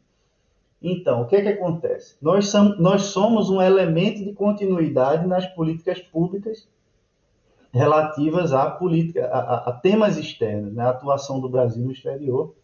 Então, 0.80 1.22
o 1.22 1.26
que 1.26 1.34
é 1.34 1.42
que 1.42 1.48
acontece? 1.48 2.14
Nós, 2.22 2.46
somos, 2.46 2.78
nós 2.78 3.02
somos 3.02 3.50
um 3.50 3.60
elemento 3.60 4.24
de 4.24 4.32
continuidade 4.32 5.26
nas 5.26 5.44
políticas 5.44 6.00
públicas 6.00 6.68
relativas 7.72 8.52
à 8.52 8.70
política, 8.70 9.26
a, 9.26 9.70
a, 9.70 9.72
temas 9.72 10.16
externos, 10.16 10.74
né? 10.74 10.84
a 10.84 10.90
atuação 10.90 11.40
do 11.40 11.48
Brasil 11.48 11.84
no 11.84 11.92
exterior 11.92 12.54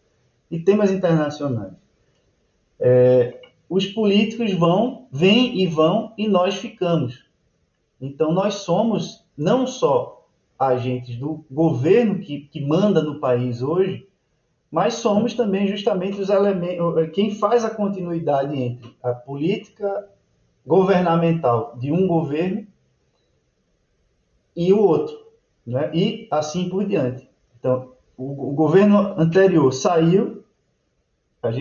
e 0.49 0.59
temas 0.59 0.91
internacionais. 0.91 1.73
É, 2.79 3.41
os 3.69 3.85
políticos 3.85 4.53
vão, 4.53 5.07
vêm 5.11 5.59
e 5.59 5.67
vão 5.67 6.13
e 6.17 6.27
nós 6.27 6.55
ficamos. 6.55 7.25
Então, 7.99 8.31
nós 8.31 8.55
somos 8.55 9.25
não 9.37 9.65
só 9.65 10.27
agentes 10.57 11.17
do 11.17 11.43
governo 11.49 12.19
que, 12.19 12.41
que 12.41 12.61
manda 12.61 13.01
no 13.01 13.19
país 13.19 13.61
hoje, 13.61 14.07
mas 14.71 14.95
somos 14.95 15.33
também 15.33 15.67
justamente 15.67 16.19
os 16.19 16.29
elementos, 16.29 17.09
quem 17.13 17.33
faz 17.35 17.63
a 17.63 17.69
continuidade 17.69 18.59
entre 18.59 18.95
a 19.01 19.13
política 19.13 20.07
governamental 20.65 21.77
de 21.77 21.91
um 21.91 22.07
governo 22.07 22.65
e 24.55 24.71
o 24.73 24.79
outro, 24.79 25.15
né? 25.65 25.91
e 25.93 26.27
assim 26.31 26.69
por 26.69 26.85
diante. 26.85 27.29
Então, 27.59 27.91
o, 28.17 28.49
o 28.49 28.53
governo 28.53 29.19
anterior 29.19 29.71
saiu, 29.73 30.43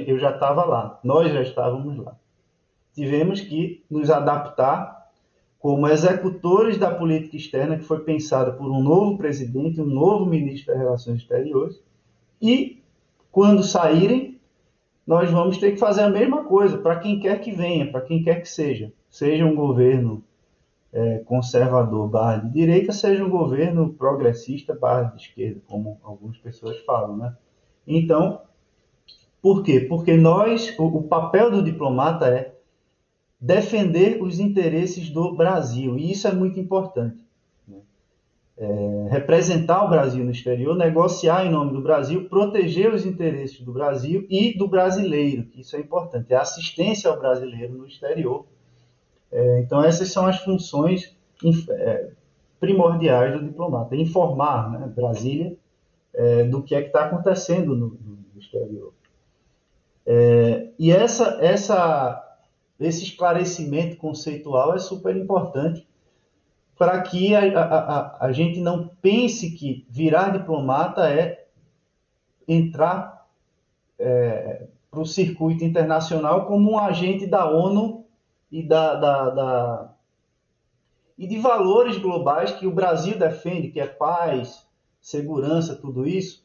eu 0.07 0.19
já 0.19 0.31
estava 0.31 0.65
lá, 0.65 0.99
nós 1.03 1.33
já 1.33 1.43
estávamos 1.43 1.97
lá. 1.99 2.17
Tivemos 2.95 3.41
que 3.41 3.85
nos 3.91 4.11
adaptar 4.11 5.11
como 5.59 5.89
executores 5.89 6.77
da 6.79 6.95
política 6.95 7.37
externa 7.37 7.79
que 7.79 7.85
foi 7.85 8.01
pensada 8.01 8.53
por 8.53 8.71
um 8.71 8.83
novo 8.83 9.17
presidente, 9.17 9.81
um 9.81 9.87
novo 9.87 10.27
ministro 10.27 10.73
das 10.73 10.83
Relações 10.83 11.21
Exteriores, 11.21 11.83
e 12.41 12.83
quando 13.33 13.63
saírem, 13.63 14.39
nós 15.07 15.31
vamos 15.31 15.59
ter 15.59 15.73
que 15.73 15.79
fazer 15.79 16.03
a 16.03 16.11
mesma 16.11 16.45
coisa 16.45 16.79
para 16.79 16.97
quem 16.97 17.19
quer 17.19 17.41
que 17.41 17.51
venha, 17.51 17.91
para 17.91 18.03
quem 18.03 18.23
quer 18.23 18.41
que 18.41 18.49
seja. 18.49 18.93
Seja 19.11 19.45
um 19.45 19.55
governo 19.55 20.23
é, 20.95 21.19
conservador 21.19 22.09
barra 22.09 22.37
de 22.39 22.51
direita, 22.51 22.93
seja 22.93 23.23
um 23.23 23.29
governo 23.29 23.93
progressista 23.93 24.73
barra 24.73 25.11
de 25.11 25.23
esquerda, 25.23 25.61
como 25.67 26.01
algumas 26.03 26.39
pessoas 26.39 26.79
falam. 26.87 27.17
Né? 27.19 27.37
Então, 27.87 28.41
por 29.43 29.63
quê? 29.63 29.81
Porque 29.81 30.17
nós, 30.17 30.75
o, 30.79 30.85
o 30.85 31.03
papel 31.03 31.51
do 31.51 31.63
diplomata 31.63 32.29
é 32.29 32.55
defender 33.39 34.23
os 34.23 34.41
interesses 34.41 35.11
do 35.11 35.35
Brasil, 35.35 35.99
e 35.99 36.13
isso 36.13 36.27
é 36.27 36.33
muito 36.33 36.59
importante 36.59 37.25
é, 38.57 39.09
representar 39.11 39.85
o 39.85 39.89
Brasil 39.89 40.25
no 40.25 40.31
exterior, 40.31 40.77
negociar 40.77 41.45
em 41.45 41.51
nome 41.51 41.73
do 41.73 41.83
Brasil, 41.83 42.29
proteger 42.29 42.93
os 42.93 43.05
interesses 43.05 43.61
do 43.61 43.73
Brasil 43.73 44.27
e 44.31 44.57
do 44.57 44.69
brasileiro, 44.69 45.45
que 45.47 45.61
isso 45.61 45.77
é 45.77 45.81
importante, 45.81 46.33
é 46.33 46.37
assistência 46.37 47.11
ao 47.11 47.19
brasileiro 47.19 47.75
no 47.75 47.87
exterior. 47.87 48.47
É, 49.35 49.59
então, 49.59 49.83
essas 49.83 50.13
são 50.13 50.27
as 50.27 50.39
funções 50.39 51.13
é, 51.71 52.11
primordiais 52.61 53.33
do 53.33 53.45
diplomata, 53.45 53.97
informar 53.97 54.71
né, 54.71 54.87
Brasília 54.87 55.57
é, 56.15 56.45
do 56.45 56.63
que 56.63 56.73
é 56.73 56.81
que 56.81 56.87
está 56.87 57.07
acontecendo 57.07 57.75
no, 57.75 57.89
no 57.89 58.41
exterior. 58.41 58.95
É, 60.07 60.69
e 60.79 60.93
essa, 60.93 61.39
essa, 61.41 62.39
esse 62.79 63.03
esclarecimento 63.03 63.97
conceitual 63.97 64.73
é 64.73 64.79
super 64.79 65.17
importante 65.17 65.85
para 66.79 67.01
que 67.03 67.35
a, 67.35 67.61
a, 67.61 68.27
a, 68.27 68.33
gente 68.33 68.61
não 68.61 68.89
pense 69.03 69.51
que 69.51 69.85
virar 69.91 70.31
diplomata 70.31 71.11
é 71.11 71.47
entrar 72.47 73.27
é, 73.99 74.67
para 74.91 75.01
o 75.01 75.07
circuito 75.07 75.65
internacional 75.65 76.47
como 76.47 76.73
um 76.73 76.79
agente 76.79 77.27
da 77.27 77.49
ONU 77.51 78.04
e 78.59 78.63
da, 78.63 78.95
da, 78.95 79.31
da, 79.31 79.95
e 81.19 81.27
de 81.27 81.39
valores 81.39 81.99
globais 81.99 82.53
que 82.53 82.69
o 82.69 82.73
Brasil 82.73 83.19
defende, 83.19 83.71
que 83.71 83.81
é 83.81 83.87
paz, 83.87 84.65
segurança, 85.01 85.75
tudo 85.75 86.07
isso, 86.07 86.45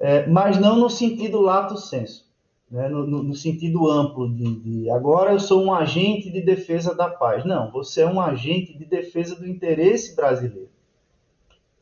é, 0.00 0.26
mas 0.26 0.58
não 0.58 0.76
no 0.76 0.90
sentido 0.90 1.40
lato 1.40 1.76
senso 1.76 2.28
né, 2.68 2.88
no, 2.88 3.06
no, 3.06 3.34
sentido 3.34 3.88
amplo 3.88 4.28
de, 4.28 4.56
de, 4.56 4.90
agora 4.90 5.32
eu 5.32 5.40
sou 5.40 5.62
um 5.62 5.72
agente 5.72 6.28
de 6.28 6.40
defesa 6.40 6.94
da 6.94 7.08
paz. 7.08 7.44
Não, 7.44 7.70
você 7.70 8.02
é 8.02 8.06
um 8.06 8.20
agente 8.20 8.76
de 8.76 8.84
defesa 8.84 9.36
do 9.36 9.46
interesse 9.46 10.14
brasileiro. 10.14 10.68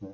Né. 0.01 0.11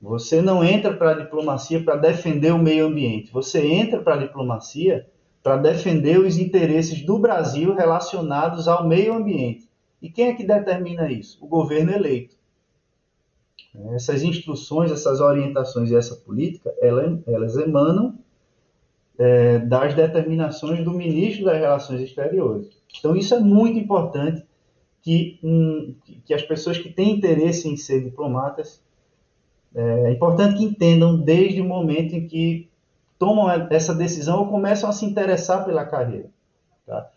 Você 0.00 0.42
não 0.42 0.64
entra 0.64 0.92
para 0.92 1.12
a 1.12 1.18
diplomacia 1.18 1.82
para 1.84 1.96
defender 1.96 2.52
o 2.52 2.58
meio 2.58 2.86
ambiente. 2.86 3.30
Você 3.30 3.64
entra 3.64 4.00
para 4.00 4.14
a 4.14 4.18
diplomacia 4.18 5.06
para 5.42 5.56
defender 5.56 6.18
os 6.18 6.38
interesses 6.38 7.04
do 7.04 7.18
Brasil 7.18 7.74
relacionados 7.74 8.68
ao 8.68 8.86
meio 8.86 9.14
ambiente. 9.14 9.68
E 10.00 10.10
quem 10.10 10.28
é 10.28 10.34
que 10.34 10.44
determina 10.44 11.10
isso? 11.10 11.38
O 11.40 11.48
governo 11.48 11.92
eleito. 11.92 12.36
Essas 13.94 14.22
instruções, 14.22 14.90
essas 14.90 15.20
orientações 15.20 15.90
e 15.90 15.96
essa 15.96 16.16
política, 16.16 16.74
elas, 16.80 17.56
emanam 17.56 18.18
é, 19.18 19.58
das 19.60 19.94
determinações 19.94 20.84
do 20.84 20.92
ministro 20.92 21.44
das 21.44 21.58
Relações 21.58 22.00
Exteriores. 22.00 22.68
Então, 22.98 23.14
isso 23.14 23.34
é 23.34 23.38
muito 23.38 23.78
importante 23.78 24.44
que, 25.02 25.38
que 26.24 26.34
as 26.34 26.42
pessoas 26.42 26.78
que 26.78 26.90
têm 26.90 27.16
interesse 27.16 27.68
em 27.68 27.76
ser 27.76 28.02
diplomatas, 28.02 28.82
é, 29.74 30.08
é 30.08 30.12
importante 30.12 30.58
que 30.58 30.64
entendam 30.64 31.16
desde 31.16 31.60
o 31.60 31.64
momento 31.64 32.14
em 32.14 32.26
que 32.26 32.69
tomam 33.20 33.50
essa 33.68 33.94
decisão 33.94 34.38
ou 34.38 34.48
começam 34.48 34.88
a 34.88 34.94
se 34.94 35.04
interessar 35.04 35.62
pela 35.62 35.84
carreira. 35.84 36.30
Tá? 36.86 37.10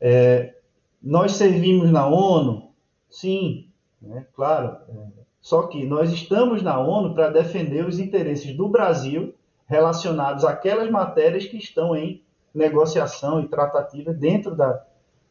É, 0.00 0.56
nós 1.00 1.36
servimos 1.36 1.88
na 1.88 2.04
ONU? 2.04 2.72
Sim, 3.08 3.68
né, 4.02 4.26
claro. 4.34 4.76
É, 4.88 5.22
só 5.40 5.68
que 5.68 5.86
nós 5.86 6.10
estamos 6.10 6.64
na 6.64 6.80
ONU 6.80 7.14
para 7.14 7.30
defender 7.30 7.86
os 7.86 8.00
interesses 8.00 8.56
do 8.56 8.68
Brasil 8.68 9.32
relacionados 9.68 10.44
àquelas 10.44 10.90
matérias 10.90 11.46
que 11.46 11.58
estão 11.58 11.94
em 11.94 12.20
negociação 12.52 13.40
e 13.40 13.46
tratativa 13.46 14.12
dentro 14.12 14.52
da, 14.52 14.84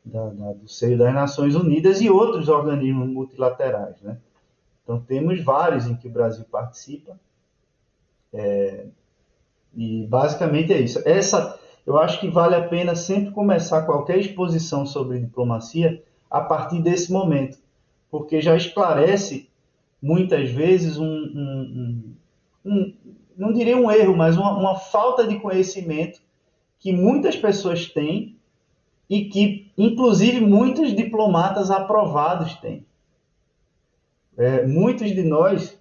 da, 0.05 0.29
da, 0.29 0.53
do 0.53 0.67
seio 0.69 0.98
das 0.98 1.13
Nações 1.13 1.55
Unidas 1.55 2.00
e 2.00 2.10
outros 2.10 2.48
organismos 2.48 3.10
multilaterais. 3.10 4.01
Né? 4.01 4.17
Então, 4.81 5.01
temos 5.01 5.43
vários 5.43 5.88
em 5.88 5.95
que 5.98 6.07
o 6.07 6.12
Brasil 6.12 6.45
participa. 6.50 7.19
É, 8.34 8.86
e 9.75 10.05
basicamente 10.08 10.72
é 10.74 10.79
isso. 10.79 11.01
Essa, 11.05 11.60
eu 11.86 11.98
acho 11.98 12.20
que 12.20 12.29
vale 12.29 12.55
a 12.55 12.67
pena 12.67 12.96
sempre 12.96 13.32
começar 13.32 13.84
qualquer 13.84 14.20
exposição 14.20 14.86
sobre 14.86 15.20
diplomacia 15.20 16.01
a 16.29 16.41
partir 16.41 16.82
desse 16.82 17.12
momento, 17.12 17.58
porque 18.10 18.41
já 18.41 18.55
esclarece 18.55 19.50
muitas 20.01 20.50
vezes 20.50 20.98
um, 20.98 21.05
um, 21.05 22.15
um, 22.65 22.94
não 23.38 23.51
diria 23.51 23.77
um 23.77 23.91
erro, 23.91 24.15
mas 24.15 24.38
uma, 24.38 24.58
uma 24.58 24.75
falta 24.75 25.27
de 25.27 25.39
conhecimento 25.39 26.22
que 26.79 26.91
muitas 26.91 27.36
pessoas 27.36 27.88
têm 27.88 28.36
e 29.10 29.25
que, 29.25 29.72
inclusive, 29.77 30.39
muitos 30.41 30.96
diplomatas 30.96 31.70
aprovados 31.70 32.55
têm. 32.55 32.86
É, 34.38 34.65
muitos 34.65 35.12
de 35.12 35.24
nós, 35.24 35.75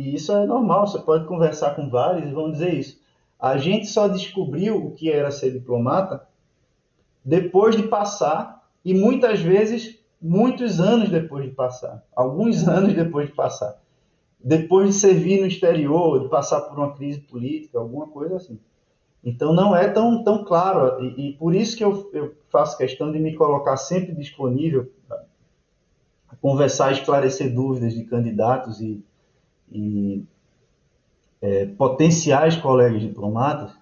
e 0.00 0.14
isso 0.14 0.32
é 0.32 0.46
normal, 0.46 0.86
você 0.86 0.98
pode 0.98 1.26
conversar 1.26 1.74
com 1.74 1.88
vários 1.88 2.28
e 2.28 2.32
vão 2.32 2.50
dizer 2.50 2.74
isso. 2.74 3.00
A 3.38 3.56
gente 3.56 3.86
só 3.86 4.08
descobriu 4.08 4.76
o 4.76 4.92
que 4.92 5.10
era 5.10 5.30
ser 5.30 5.52
diplomata 5.52 6.26
depois 7.24 7.76
de 7.76 7.82
passar, 7.84 8.64
e 8.84 8.94
muitas 8.94 9.40
vezes, 9.40 9.98
muitos 10.22 10.80
anos 10.80 11.08
depois 11.08 11.44
de 11.44 11.50
passar. 11.50 12.04
Alguns 12.14 12.66
anos 12.68 12.94
depois 12.94 13.28
de 13.28 13.34
passar 13.34 13.78
depois 14.46 14.90
de 14.90 14.94
servir 14.94 15.40
no 15.40 15.46
exterior, 15.48 16.20
de 16.20 16.28
passar 16.28 16.60
por 16.60 16.78
uma 16.78 16.94
crise 16.94 17.18
política, 17.20 17.80
alguma 17.80 18.06
coisa 18.06 18.36
assim. 18.36 18.60
Então 19.24 19.52
não 19.52 19.74
é 19.74 19.88
tão, 19.88 20.22
tão 20.22 20.44
claro, 20.44 21.02
e, 21.02 21.30
e 21.30 21.32
por 21.32 21.52
isso 21.52 21.76
que 21.76 21.82
eu, 21.82 22.08
eu, 22.12 22.32
faço 22.48 22.78
questão 22.78 23.10
de 23.10 23.18
me 23.18 23.34
colocar 23.34 23.76
sempre 23.76 24.14
disponível 24.14 24.88
a 26.28 26.36
conversar, 26.40 26.92
esclarecer 26.92 27.52
dúvidas 27.52 27.92
de 27.92 28.04
candidatos 28.04 28.80
e, 28.80 29.02
e 29.70 30.24
é, 31.40 31.66
potenciais 31.66 32.56
colegas 32.56 33.00
diplomatas, 33.00 33.72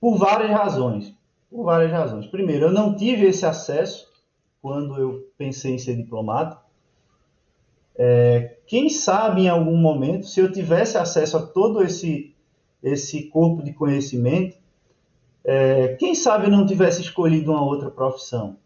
por 0.00 0.16
várias 0.18 0.50
razões. 0.50 1.14
Por 1.50 1.64
várias 1.64 1.92
razões. 1.92 2.26
Primeiro, 2.26 2.66
eu 2.66 2.72
não 2.72 2.94
tive 2.94 3.26
esse 3.26 3.44
acesso 3.44 4.10
quando 4.60 4.96
eu 4.96 5.28
pensei 5.36 5.74
em 5.74 5.78
ser 5.78 5.96
diplomata. 5.96 6.58
É, 7.94 8.56
quem 8.66 8.88
sabe 8.88 9.42
em 9.42 9.48
algum 9.48 9.76
momento, 9.76 10.26
se 10.26 10.40
eu 10.40 10.50
tivesse 10.50 10.96
acesso 10.96 11.36
a 11.36 11.42
todo 11.42 11.82
esse, 11.82 12.34
esse 12.82 13.24
corpo 13.24 13.62
de 13.62 13.72
conhecimento, 13.72 14.56
é, 15.44 15.88
quem 15.96 16.14
sabe 16.14 16.46
eu 16.46 16.50
não 16.50 16.64
tivesse 16.64 17.02
escolhido 17.02 17.52
uma 17.52 17.64
outra 17.64 17.90
profissão? 17.90 18.56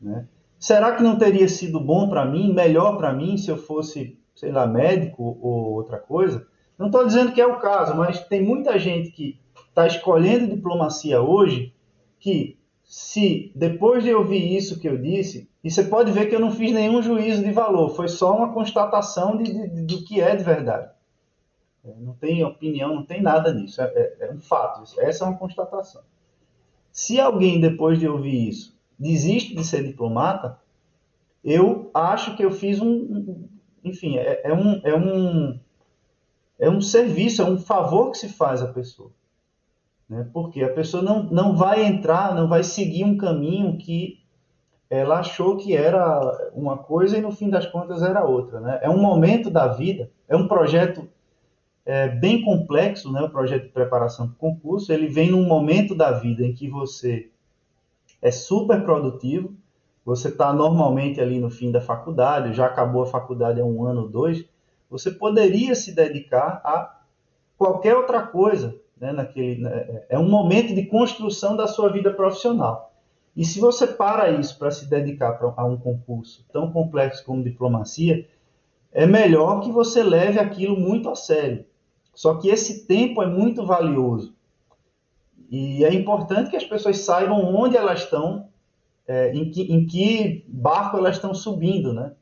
Né? 0.00 0.26
Será 0.58 0.94
que 0.94 1.02
não 1.02 1.18
teria 1.18 1.48
sido 1.48 1.80
bom 1.80 2.08
para 2.08 2.24
mim, 2.24 2.52
melhor 2.52 2.96
para 2.96 3.12
mim, 3.12 3.36
se 3.36 3.50
eu 3.50 3.56
fosse, 3.56 4.18
sei 4.34 4.50
lá, 4.50 4.66
médico 4.66 5.38
ou 5.40 5.72
outra 5.72 5.98
coisa? 5.98 6.46
Não 6.78 6.86
estou 6.86 7.06
dizendo 7.06 7.32
que 7.32 7.40
é 7.40 7.46
o 7.46 7.60
caso, 7.60 7.94
mas 7.94 8.20
tem 8.26 8.42
muita 8.42 8.78
gente 8.78 9.10
que 9.10 9.38
está 9.68 9.86
escolhendo 9.86 10.54
diplomacia 10.54 11.20
hoje 11.20 11.74
que 12.18 12.58
se 12.84 13.50
depois 13.54 14.04
de 14.04 14.14
ouvir 14.14 14.54
isso 14.54 14.78
que 14.78 14.88
eu 14.88 14.98
disse, 14.98 15.48
e 15.64 15.70
você 15.70 15.84
pode 15.84 16.12
ver 16.12 16.26
que 16.26 16.34
eu 16.34 16.40
não 16.40 16.50
fiz 16.50 16.72
nenhum 16.72 17.02
juízo 17.02 17.42
de 17.42 17.50
valor, 17.50 17.96
foi 17.96 18.08
só 18.08 18.36
uma 18.36 18.52
constatação 18.52 19.36
de, 19.36 19.44
de, 19.44 19.68
de 19.68 19.82
do 19.82 20.04
que 20.04 20.20
é 20.20 20.36
de 20.36 20.44
verdade. 20.44 20.90
É, 21.84 21.94
não 21.98 22.14
tem 22.14 22.44
opinião, 22.44 22.94
não 22.94 23.04
tem 23.04 23.22
nada 23.22 23.52
nisso, 23.52 23.80
é, 23.80 23.86
é, 23.86 24.16
é 24.26 24.32
um 24.32 24.40
fato, 24.40 24.82
essa 25.00 25.24
é 25.24 25.28
uma 25.28 25.38
constatação. 25.38 26.02
Se 26.92 27.18
alguém, 27.18 27.60
depois 27.60 27.98
de 27.98 28.06
ouvir 28.06 28.48
isso, 28.48 28.76
desiste 28.98 29.54
de 29.54 29.64
ser 29.64 29.84
diplomata, 29.84 30.58
eu 31.42 31.90
acho 31.94 32.36
que 32.36 32.44
eu 32.44 32.50
fiz 32.50 32.80
um 32.80 33.48
enfim, 33.84 34.18
é, 34.18 34.42
é, 34.44 34.52
um, 34.52 34.80
é, 34.84 34.94
um, 34.94 35.60
é 36.58 36.70
um 36.70 36.80
serviço, 36.80 37.42
é 37.42 37.44
um 37.44 37.58
favor 37.58 38.10
que 38.10 38.18
se 38.18 38.28
faz 38.28 38.62
à 38.62 38.66
pessoa. 38.66 39.10
Né? 40.08 40.28
Porque 40.32 40.62
a 40.62 40.72
pessoa 40.72 41.02
não, 41.02 41.24
não 41.24 41.56
vai 41.56 41.84
entrar, 41.84 42.34
não 42.34 42.48
vai 42.48 42.62
seguir 42.62 43.04
um 43.04 43.16
caminho 43.16 43.76
que 43.78 44.20
ela 44.88 45.20
achou 45.20 45.56
que 45.56 45.74
era 45.74 46.50
uma 46.54 46.76
coisa 46.76 47.16
e 47.16 47.22
no 47.22 47.32
fim 47.32 47.48
das 47.48 47.66
contas 47.66 48.02
era 48.02 48.24
outra. 48.24 48.60
Né? 48.60 48.78
É 48.82 48.90
um 48.90 49.00
momento 49.00 49.50
da 49.50 49.68
vida, 49.68 50.10
é 50.28 50.36
um 50.36 50.46
projeto 50.46 51.08
é 51.84 52.08
bem 52.08 52.42
complexo, 52.42 53.10
né, 53.10 53.20
o 53.22 53.30
projeto 53.30 53.64
de 53.64 53.70
preparação 53.70 54.28
para 54.28 54.34
o 54.34 54.38
concurso. 54.38 54.92
Ele 54.92 55.08
vem 55.08 55.30
num 55.30 55.46
momento 55.46 55.94
da 55.94 56.12
vida 56.12 56.44
em 56.44 56.54
que 56.54 56.68
você 56.68 57.30
é 58.20 58.30
super 58.30 58.84
produtivo, 58.84 59.54
você 60.04 60.28
está 60.28 60.52
normalmente 60.52 61.20
ali 61.20 61.38
no 61.38 61.50
fim 61.50 61.70
da 61.70 61.80
faculdade, 61.80 62.54
já 62.54 62.66
acabou 62.66 63.02
a 63.02 63.06
faculdade 63.06 63.60
há 63.60 63.64
um 63.64 63.84
ano 63.84 64.02
ou 64.02 64.08
dois, 64.08 64.44
você 64.90 65.10
poderia 65.10 65.74
se 65.74 65.94
dedicar 65.94 66.60
a 66.64 67.00
qualquer 67.56 67.96
outra 67.96 68.22
coisa, 68.22 68.76
né, 69.00 69.12
naquele, 69.12 69.62
né, 69.62 70.04
é 70.08 70.18
um 70.18 70.28
momento 70.28 70.74
de 70.74 70.86
construção 70.86 71.56
da 71.56 71.66
sua 71.66 71.90
vida 71.90 72.12
profissional. 72.12 72.92
E 73.34 73.44
se 73.44 73.58
você 73.60 73.86
para 73.86 74.30
isso 74.30 74.58
para 74.58 74.70
se 74.70 74.88
dedicar 74.88 75.38
a 75.56 75.64
um 75.64 75.76
concurso 75.76 76.44
tão 76.52 76.70
complexo 76.70 77.24
como 77.24 77.42
diplomacia, 77.42 78.28
é 78.92 79.06
melhor 79.06 79.60
que 79.60 79.70
você 79.70 80.02
leve 80.02 80.38
aquilo 80.38 80.78
muito 80.78 81.08
a 81.08 81.14
sério. 81.14 81.64
Só 82.14 82.34
que 82.34 82.48
esse 82.48 82.86
tempo 82.86 83.22
é 83.22 83.26
muito 83.26 83.64
valioso. 83.64 84.34
E 85.50 85.84
é 85.84 85.92
importante 85.92 86.50
que 86.50 86.56
as 86.56 86.64
pessoas 86.64 86.98
saibam 86.98 87.42
onde 87.54 87.76
elas 87.76 88.00
estão, 88.00 88.48
é, 89.06 89.34
em, 89.34 89.50
que, 89.50 89.62
em, 89.62 89.86
que, 89.86 90.44
barco 90.48 90.96
elas 90.96 91.16
estão 91.16 91.34
subindo, 91.34 91.92
né? 91.92 92.12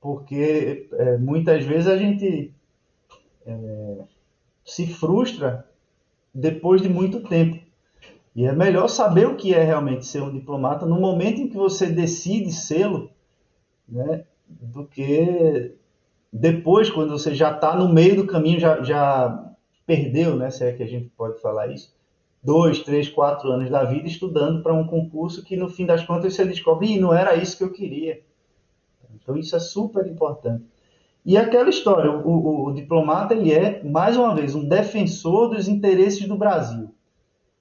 Porque 0.00 0.88
é, 0.92 1.16
muitas 1.18 1.64
vezes 1.64 1.86
a 1.86 1.96
gente 1.96 2.52
é, 3.46 3.98
se 4.64 4.86
frustra 4.86 5.66
depois 6.34 6.80
de 6.80 6.88
muito 6.88 7.20
tempo. 7.20 7.60
E 8.34 8.46
é 8.46 8.52
melhor 8.52 8.88
saber 8.88 9.26
o 9.26 9.36
que 9.36 9.54
é 9.54 9.62
realmente 9.62 10.06
ser 10.06 10.22
um 10.22 10.32
diplomata 10.32 10.86
no 10.86 10.98
momento 10.98 11.40
em 11.40 11.48
que 11.48 11.56
você 11.56 11.86
decide 11.86 12.50
sê-lo, 12.50 13.10
né, 13.86 14.24
do 14.48 14.86
que 14.86 15.76
depois, 16.32 16.88
quando 16.88 17.10
você 17.10 17.34
já 17.34 17.52
está 17.52 17.76
no 17.76 17.92
meio 17.92 18.16
do 18.16 18.26
caminho, 18.26 18.58
já, 18.58 18.82
já 18.82 19.54
perdeu, 19.84 20.34
né, 20.34 20.50
se 20.50 20.64
é 20.64 20.72
que 20.72 20.82
a 20.82 20.86
gente 20.86 21.10
pode 21.10 21.38
falar 21.42 21.68
isso, 21.68 21.94
dois, 22.42 22.80
três, 22.80 23.08
quatro 23.08 23.50
anos 23.50 23.70
da 23.70 23.84
vida 23.84 24.08
estudando 24.08 24.62
para 24.62 24.74
um 24.74 24.86
concurso 24.86 25.44
que 25.44 25.56
no 25.56 25.68
fim 25.68 25.86
das 25.86 26.04
contas 26.04 26.34
você 26.34 26.44
descobre, 26.44 26.98
não 26.98 27.14
era 27.14 27.36
isso 27.36 27.56
que 27.56 27.64
eu 27.64 27.72
queria. 27.72 28.20
Então 29.14 29.36
isso 29.36 29.54
é 29.54 29.60
super 29.60 30.06
importante. 30.06 30.64
E 31.24 31.36
aquela 31.36 31.70
história, 31.70 32.10
o, 32.10 32.28
o, 32.28 32.66
o, 32.66 32.74
diplomata 32.74 33.32
ele 33.32 33.52
é, 33.52 33.82
mais 33.84 34.16
uma 34.16 34.34
vez, 34.34 34.56
um 34.56 34.66
defensor 34.66 35.50
dos 35.50 35.68
interesses 35.68 36.26
do 36.26 36.36
Brasil. 36.36 36.92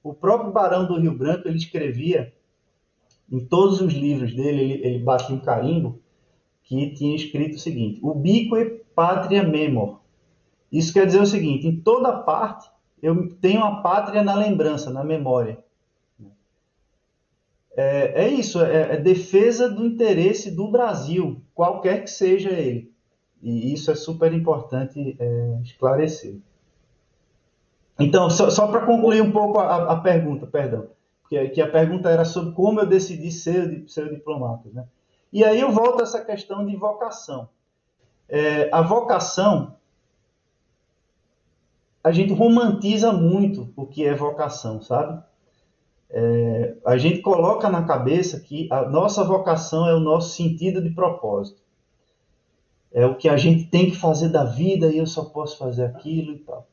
O 0.03 0.13
próprio 0.15 0.51
Barão 0.51 0.87
do 0.87 0.99
Rio 0.99 1.15
Branco, 1.15 1.47
ele 1.47 1.57
escrevia, 1.57 2.33
em 3.31 3.39
todos 3.39 3.79
os 3.79 3.93
livros 3.93 4.35
dele, 4.35 4.61
ele, 4.61 4.85
ele 4.85 5.03
batia 5.03 5.35
um 5.35 5.39
carimbo, 5.39 6.01
que 6.63 6.89
tinha 6.93 7.15
escrito 7.15 7.55
o 7.55 7.59
seguinte, 7.59 7.99
ubique 8.01 8.81
patria 8.95 9.43
memor. 9.43 10.01
Isso 10.71 10.93
quer 10.93 11.05
dizer 11.05 11.21
o 11.21 11.25
seguinte, 11.25 11.67
em 11.67 11.75
toda 11.75 12.13
parte, 12.13 12.67
eu 13.01 13.33
tenho 13.35 13.63
a 13.63 13.81
pátria 13.81 14.23
na 14.23 14.35
lembrança, 14.35 14.91
na 14.91 15.03
memória. 15.03 15.57
É, 17.75 18.25
é 18.25 18.27
isso, 18.27 18.61
é, 18.61 18.95
é 18.95 18.97
defesa 18.97 19.69
do 19.69 19.85
interesse 19.85 20.51
do 20.51 20.69
Brasil, 20.69 21.41
qualquer 21.55 22.03
que 22.03 22.09
seja 22.09 22.49
ele. 22.49 22.91
E 23.41 23.73
isso 23.73 23.89
é 23.89 23.95
super 23.95 24.33
importante 24.33 25.15
é, 25.19 25.59
esclarecer. 25.63 26.35
Então, 27.99 28.29
só, 28.29 28.49
só 28.49 28.67
para 28.67 28.85
concluir 28.85 29.21
um 29.21 29.31
pouco 29.31 29.59
a, 29.59 29.93
a, 29.93 29.99
pergunta, 29.99 30.45
perdão, 30.45 30.87
que, 31.29 31.49
que, 31.49 31.61
a 31.61 31.69
pergunta 31.69 32.09
era 32.09 32.25
sobre 32.25 32.53
como 32.53 32.79
eu 32.79 32.85
decidi 32.85 33.31
ser, 33.31 33.83
ser 33.87 34.09
diplomata. 34.09 34.69
Né? 34.73 34.85
E 35.31 35.43
aí 35.43 35.59
eu 35.59 35.71
volto 35.71 36.01
a 36.01 36.03
essa 36.03 36.23
questão 36.23 36.65
de 36.65 36.75
vocação. 36.75 37.49
É, 38.27 38.69
a 38.71 38.81
vocação, 38.81 39.75
a 42.03 42.11
gente 42.11 42.33
romantiza 42.33 43.11
muito 43.11 43.71
o 43.75 43.85
que 43.85 44.05
é 44.05 44.13
vocação, 44.13 44.81
sabe? 44.81 45.21
É, 46.09 46.75
a 46.85 46.97
gente 46.97 47.19
coloca 47.19 47.69
na 47.69 47.83
cabeça 47.83 48.39
que 48.39 48.67
a 48.71 48.87
nossa 48.87 49.23
vocação 49.23 49.87
é 49.87 49.93
o 49.93 49.99
nosso 49.99 50.35
sentido 50.35 50.81
de 50.81 50.89
propósito 50.89 51.61
é 52.91 53.05
o 53.05 53.15
que 53.15 53.29
a 53.29 53.37
gente 53.37 53.65
tem 53.65 53.89
que 53.89 53.95
fazer 53.95 54.29
da 54.29 54.43
vida 54.43 54.87
e 54.87 54.97
eu 54.97 55.07
só 55.07 55.23
posso 55.25 55.57
fazer 55.57 55.85
aquilo 55.85 56.33
e 56.33 56.39
tal. 56.39 56.67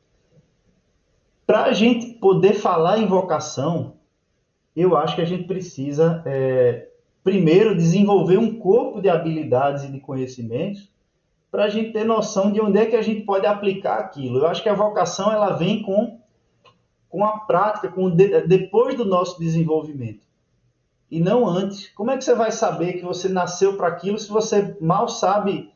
Para 1.47 1.63
a 1.63 1.73
gente 1.73 2.13
poder 2.15 2.53
falar 2.53 2.99
em 2.99 3.07
vocação, 3.07 3.93
eu 4.75 4.95
acho 4.95 5.15
que 5.15 5.21
a 5.21 5.25
gente 5.25 5.45
precisa, 5.45 6.21
é, 6.25 6.89
primeiro, 7.23 7.75
desenvolver 7.75 8.37
um 8.37 8.59
corpo 8.59 9.01
de 9.01 9.09
habilidades 9.09 9.85
e 9.85 9.91
de 9.91 9.99
conhecimentos 9.99 10.89
para 11.51 11.65
a 11.65 11.69
gente 11.69 11.91
ter 11.91 12.03
noção 12.03 12.51
de 12.51 12.61
onde 12.61 12.77
é 12.77 12.85
que 12.85 12.95
a 12.95 13.01
gente 13.01 13.21
pode 13.21 13.45
aplicar 13.45 13.99
aquilo. 13.99 14.39
Eu 14.39 14.47
acho 14.47 14.61
que 14.61 14.69
a 14.69 14.73
vocação 14.73 15.31
ela 15.31 15.51
vem 15.51 15.81
com, 15.81 16.19
com 17.09 17.25
a 17.25 17.39
prática, 17.39 17.89
com 17.89 18.09
de, 18.09 18.41
depois 18.41 18.95
do 18.95 19.05
nosso 19.05 19.39
desenvolvimento 19.39 20.29
e 21.09 21.19
não 21.19 21.47
antes. 21.47 21.89
Como 21.89 22.11
é 22.11 22.17
que 22.17 22.23
você 22.23 22.35
vai 22.35 22.51
saber 22.51 22.93
que 22.93 23.05
você 23.05 23.27
nasceu 23.27 23.75
para 23.75 23.87
aquilo 23.87 24.19
se 24.19 24.29
você 24.29 24.77
mal 24.79 25.07
sabe 25.07 25.71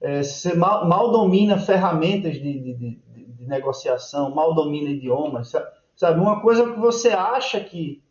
é, 0.00 0.22
você 0.22 0.54
mal, 0.54 0.88
mal, 0.88 1.10
domina 1.10 1.58
ferramentas 1.58 2.34
de, 2.34 2.40
de, 2.40 2.74
de, 2.74 3.00
de, 3.34 3.46
negociação, 3.46 4.34
mal 4.34 4.54
domina 4.54 4.88
idiomas, 4.88 5.52
sabe? 5.94 6.20
Uma 6.20 6.40
coisa 6.40 6.72
que 6.72 6.78
você 6.78 7.10
acha 7.10 7.60
que, 7.60 8.02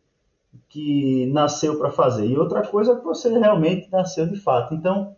que 0.67 1.25
nasceu 1.27 1.79
para 1.79 1.89
fazer 1.89 2.27
e 2.27 2.38
outra 2.38 2.62
coisa 2.67 2.95
que 2.95 3.03
você 3.03 3.29
realmente 3.29 3.89
nasceu 3.91 4.27
de 4.27 4.35
fato. 4.35 4.75
Então, 4.75 5.15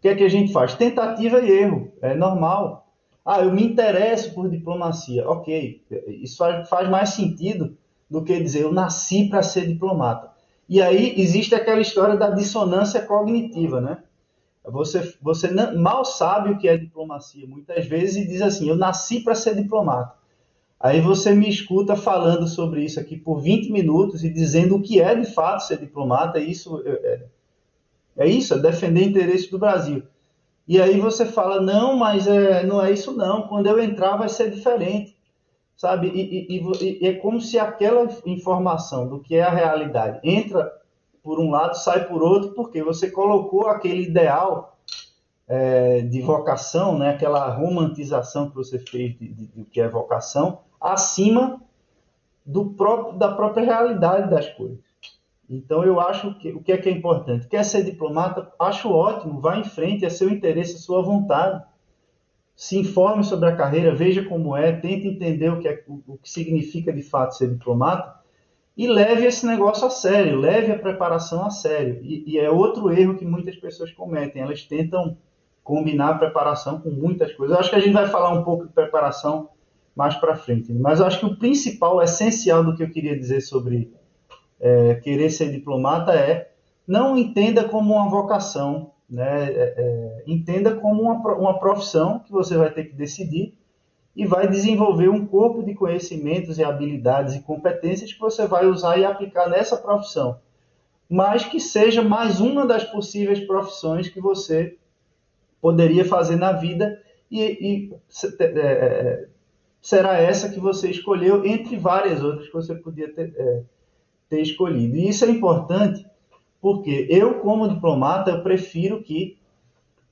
o 0.00 0.02
que 0.02 0.08
é 0.08 0.14
que 0.14 0.24
a 0.24 0.30
gente 0.30 0.50
faz? 0.50 0.74
Tentativa 0.74 1.40
e 1.40 1.50
erro, 1.50 1.92
é 2.00 2.14
normal. 2.14 2.90
Ah, 3.22 3.42
eu 3.42 3.52
me 3.52 3.62
interesso 3.62 4.32
por 4.32 4.48
diplomacia. 4.48 5.28
Ok, 5.28 5.84
isso 6.22 6.38
faz, 6.38 6.88
mais 6.88 7.10
sentido 7.10 7.76
do 8.08 8.24
que 8.24 8.40
dizer 8.40 8.62
eu 8.62 8.72
nasci 8.72 9.28
para 9.28 9.42
ser 9.42 9.66
diplomata. 9.66 10.30
E 10.66 10.80
aí 10.80 11.20
existe 11.20 11.54
aquela 11.54 11.82
história 11.82 12.16
da 12.16 12.30
dissonância 12.30 13.02
cognitiva, 13.02 13.78
né? 13.78 13.98
Você, 14.64 15.14
você 15.20 15.50
mal 15.76 16.02
sabe 16.02 16.52
o 16.52 16.58
que 16.58 16.66
é 16.66 16.78
diplomacia, 16.78 17.46
muitas 17.46 17.84
vezes, 17.84 18.16
e 18.16 18.26
diz 18.26 18.40
assim: 18.40 18.70
Eu 18.70 18.76
nasci 18.76 19.20
para 19.20 19.34
ser 19.34 19.54
diplomata. 19.54 20.14
Aí 20.80 20.98
você 21.02 21.34
me 21.34 21.46
escuta 21.46 21.94
falando 21.94 22.48
sobre 22.48 22.82
isso 22.82 22.98
aqui 22.98 23.18
por 23.18 23.42
20 23.42 23.70
minutos 23.70 24.24
e 24.24 24.30
dizendo 24.30 24.76
o 24.76 24.82
que 24.82 24.98
é 24.98 25.14
de 25.14 25.26
fato 25.26 25.60
ser 25.60 25.76
diplomata, 25.76 26.38
isso 26.38 26.82
é, 26.86 27.26
é, 28.20 28.28
isso, 28.28 28.52
é 28.54 28.58
defender 28.58 29.02
interesses 29.02 29.50
do 29.50 29.58
Brasil. 29.58 30.02
E 30.68 30.80
aí 30.80 31.00
você 31.00 31.24
fala, 31.24 31.60
não, 31.60 31.96
mas 31.96 32.26
é, 32.26 32.62
não 32.64 32.80
é 32.80 32.92
isso 32.92 33.16
não, 33.16 33.48
quando 33.48 33.66
eu 33.66 33.80
entrar 33.80 34.16
vai 34.16 34.28
ser 34.28 34.50
diferente, 34.50 35.16
sabe? 35.74 36.08
E, 36.08 36.54
e, 36.54 36.58
e, 36.58 36.98
e 37.02 37.06
é 37.08 37.14
como 37.14 37.40
se 37.40 37.58
aquela 37.58 38.06
informação 38.26 39.08
do 39.08 39.20
que 39.20 39.36
é 39.36 39.42
a 39.42 39.50
realidade 39.50 40.20
entra 40.22 40.70
por 41.22 41.40
um 41.40 41.50
lado, 41.50 41.74
sai 41.74 42.06
por 42.06 42.22
outro, 42.22 42.50
porque 42.50 42.82
você 42.82 43.10
colocou 43.10 43.66
aquele 43.66 44.02
ideal 44.02 44.78
é, 45.48 46.02
de 46.02 46.20
vocação, 46.20 46.98
né, 46.98 47.10
aquela 47.10 47.48
romantização 47.48 48.50
que 48.50 48.54
você 48.54 48.78
fez 48.78 49.18
de, 49.18 49.28
de, 49.28 49.46
de 49.46 49.64
que 49.64 49.80
é 49.80 49.88
vocação, 49.88 50.60
acima 50.78 51.60
do 52.44 52.66
próprio, 52.66 53.18
da 53.18 53.32
própria 53.32 53.64
realidade 53.64 54.30
das 54.30 54.48
coisas. 54.50 54.89
Então 55.50 55.82
eu 55.82 55.98
acho 55.98 56.32
que 56.38 56.52
o 56.52 56.62
que 56.62 56.70
é 56.70 56.78
que 56.78 56.88
é 56.88 56.92
importante? 56.92 57.48
Quer 57.48 57.64
ser 57.64 57.82
diplomata? 57.82 58.52
Acho 58.56 58.92
ótimo, 58.92 59.40
vá 59.40 59.58
em 59.58 59.64
frente, 59.64 60.04
é 60.04 60.08
seu 60.08 60.30
interesse, 60.30 60.76
é 60.76 60.78
sua 60.78 61.02
vontade. 61.02 61.64
Se 62.54 62.78
informe 62.78 63.24
sobre 63.24 63.48
a 63.48 63.56
carreira, 63.56 63.92
veja 63.92 64.24
como 64.24 64.56
é, 64.56 64.70
tente 64.70 65.08
entender 65.08 65.50
o 65.50 65.58
que, 65.58 65.66
é, 65.66 65.82
o 65.88 66.16
que 66.16 66.30
significa 66.30 66.92
de 66.92 67.02
fato 67.02 67.34
ser 67.34 67.50
diplomata 67.50 68.20
e 68.76 68.86
leve 68.86 69.26
esse 69.26 69.44
negócio 69.44 69.86
a 69.86 69.90
sério, 69.90 70.38
leve 70.38 70.70
a 70.70 70.78
preparação 70.78 71.44
a 71.44 71.50
sério. 71.50 71.98
E, 72.02 72.22
e, 72.26 72.38
é 72.38 72.48
outro 72.48 72.92
erro 72.92 73.16
que 73.16 73.24
muitas 73.24 73.56
pessoas 73.56 73.90
cometem, 73.90 74.42
elas 74.42 74.62
tentam 74.62 75.16
combinar 75.64 76.10
a 76.10 76.18
preparação 76.18 76.80
com 76.80 76.90
muitas 76.90 77.32
coisas. 77.32 77.54
Eu 77.54 77.60
acho 77.60 77.70
que 77.70 77.76
a 77.76 77.80
gente 77.80 77.92
vai 77.92 78.06
falar 78.06 78.32
um 78.32 78.44
pouco 78.44 78.66
de 78.66 78.72
preparação 78.72 79.50
mais 79.96 80.14
para 80.14 80.36
frente, 80.36 80.72
mas 80.72 81.00
eu 81.00 81.06
acho 81.06 81.18
que 81.18 81.26
o 81.26 81.36
principal, 81.36 81.96
o 81.96 82.02
essencial 82.02 82.62
do 82.62 82.76
que 82.76 82.82
eu 82.82 82.90
queria 82.90 83.18
dizer 83.18 83.40
sobre 83.40 83.92
é, 84.60 84.94
querer 84.96 85.30
ser 85.30 85.50
diplomata 85.50 86.12
é 86.12 86.50
não 86.86 87.16
entenda 87.16 87.64
como 87.64 87.94
uma 87.94 88.08
vocação, 88.08 88.90
né? 89.08 89.44
É, 89.44 89.74
é, 89.76 90.22
entenda 90.26 90.74
como 90.74 91.02
uma, 91.02 91.34
uma 91.34 91.58
profissão 91.58 92.18
que 92.20 92.32
você 92.32 92.56
vai 92.56 92.70
ter 92.70 92.84
que 92.84 92.94
decidir 92.94 93.54
e 94.14 94.26
vai 94.26 94.48
desenvolver 94.48 95.08
um 95.08 95.24
corpo 95.24 95.62
de 95.62 95.74
conhecimentos 95.74 96.58
e 96.58 96.64
habilidades 96.64 97.34
e 97.34 97.42
competências 97.42 98.12
que 98.12 98.20
você 98.20 98.46
vai 98.46 98.66
usar 98.66 98.98
e 98.98 99.04
aplicar 99.04 99.48
nessa 99.48 99.76
profissão, 99.76 100.38
mas 101.08 101.44
que 101.44 101.60
seja 101.60 102.02
mais 102.02 102.40
uma 102.40 102.66
das 102.66 102.84
possíveis 102.84 103.40
profissões 103.40 104.08
que 104.08 104.20
você 104.20 104.76
poderia 105.60 106.04
fazer 106.04 106.36
na 106.36 106.52
vida 106.52 107.00
e, 107.30 107.40
e 107.40 107.94
é, 108.40 108.44
é, 108.44 109.28
será 109.80 110.18
essa 110.18 110.48
que 110.48 110.58
você 110.58 110.90
escolheu 110.90 111.44
entre 111.46 111.76
várias 111.76 112.22
outras 112.22 112.48
que 112.48 112.52
você 112.52 112.74
podia 112.74 113.12
ter, 113.12 113.32
é, 113.36 113.62
ter 114.30 114.40
escolhido. 114.40 114.96
E 114.96 115.08
isso 115.08 115.24
é 115.24 115.28
importante 115.28 116.06
porque 116.60 117.06
eu, 117.10 117.40
como 117.40 117.68
diplomata, 117.68 118.30
eu 118.30 118.42
prefiro 118.42 119.02
que 119.02 119.36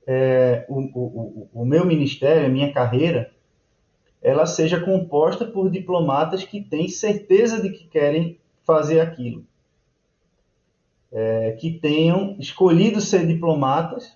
é, 0.05 0.65
o, 0.67 0.79
o, 0.79 1.49
o 1.53 1.65
meu 1.65 1.85
ministério, 1.85 2.45
a 2.45 2.49
minha 2.49 2.73
carreira, 2.73 3.31
ela 4.21 4.45
seja 4.45 4.79
composta 4.79 5.45
por 5.45 5.69
diplomatas 5.69 6.43
que 6.43 6.61
têm 6.61 6.89
certeza 6.89 7.61
de 7.61 7.69
que 7.69 7.87
querem 7.87 8.37
fazer 8.65 8.99
aquilo. 8.99 9.45
É, 11.11 11.53
que 11.53 11.71
tenham 11.71 12.35
escolhido 12.39 12.99
ser 12.99 13.25
diplomatas, 13.25 14.15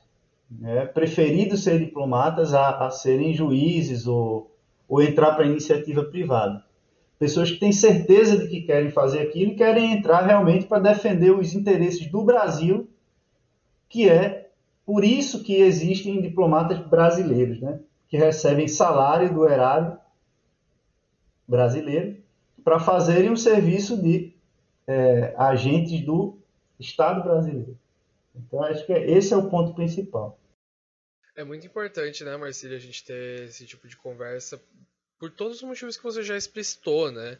né, 0.52 0.86
preferido 0.86 1.58
ser 1.58 1.80
diplomatas 1.80 2.54
a, 2.54 2.86
a 2.86 2.92
serem 2.92 3.34
juízes 3.34 4.06
ou, 4.06 4.52
ou 4.88 5.02
entrar 5.02 5.34
para 5.34 5.46
iniciativa 5.46 6.04
privada. 6.04 6.64
Pessoas 7.24 7.52
que 7.52 7.58
têm 7.58 7.72
certeza 7.72 8.38
de 8.38 8.50
que 8.50 8.64
querem 8.64 8.92
fazer 8.92 9.22
aquilo 9.22 9.54
e 9.54 9.56
querem 9.56 9.94
entrar 9.94 10.26
realmente 10.26 10.66
para 10.66 10.82
defender 10.82 11.32
os 11.32 11.54
interesses 11.54 12.06
do 12.12 12.22
Brasil, 12.22 12.90
que 13.88 14.10
é 14.10 14.52
por 14.86 15.06
isso 15.06 15.42
que 15.42 15.56
existem 15.56 16.22
diplomatas 16.22 16.86
brasileiros, 16.86 17.62
né? 17.62 17.80
que 18.10 18.18
recebem 18.18 18.68
salário 18.68 19.34
do 19.34 19.48
erário 19.48 19.98
brasileiro 21.48 22.22
para 22.62 22.78
fazerem 22.78 23.32
um 23.32 23.38
serviço 23.38 23.96
de 24.02 24.34
é, 24.86 25.34
agentes 25.38 26.02
do 26.02 26.38
Estado 26.78 27.24
brasileiro. 27.24 27.80
Então, 28.36 28.62
acho 28.64 28.86
que 28.86 28.92
esse 28.92 29.34
é 29.34 29.38
o 29.38 29.50
ponto 29.50 29.74
principal. 29.74 30.38
É 31.38 31.46
muito 31.46 31.66
importante, 31.66 32.22
né, 32.26 32.36
Marcília, 32.36 32.76
a 32.76 32.82
gente 32.82 33.02
ter 33.06 33.44
esse 33.44 33.66
tipo 33.66 33.88
de 33.88 33.96
conversa 33.96 34.62
por 35.24 35.32
todos 35.32 35.56
os 35.56 35.64
motivos 35.64 35.96
que 35.96 36.04
você 36.04 36.22
já 36.22 36.36
explicitou, 36.36 37.10
né? 37.10 37.40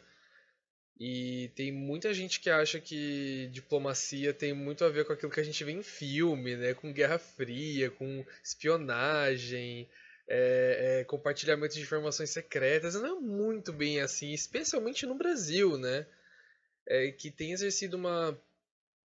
E 0.98 1.52
tem 1.54 1.70
muita 1.70 2.14
gente 2.14 2.40
que 2.40 2.48
acha 2.48 2.80
que 2.80 3.46
diplomacia 3.52 4.32
tem 4.32 4.54
muito 4.54 4.86
a 4.86 4.88
ver 4.88 5.04
com 5.04 5.12
aquilo 5.12 5.30
que 5.30 5.40
a 5.40 5.44
gente 5.44 5.62
vê 5.62 5.72
em 5.72 5.82
filme, 5.82 6.56
né? 6.56 6.72
Com 6.72 6.94
Guerra 6.94 7.18
Fria, 7.18 7.90
com 7.90 8.24
espionagem, 8.42 9.86
é, 10.26 11.00
é, 11.00 11.04
compartilhamento 11.04 11.74
de 11.74 11.82
informações 11.82 12.30
secretas. 12.30 12.94
Não 12.94 13.18
é 13.18 13.20
muito 13.20 13.70
bem 13.70 14.00
assim, 14.00 14.32
especialmente 14.32 15.04
no 15.04 15.14
Brasil, 15.14 15.76
né? 15.76 16.06
É, 16.86 17.10
que 17.10 17.30
tem 17.30 17.52
exercido 17.52 17.98
uma, 17.98 18.30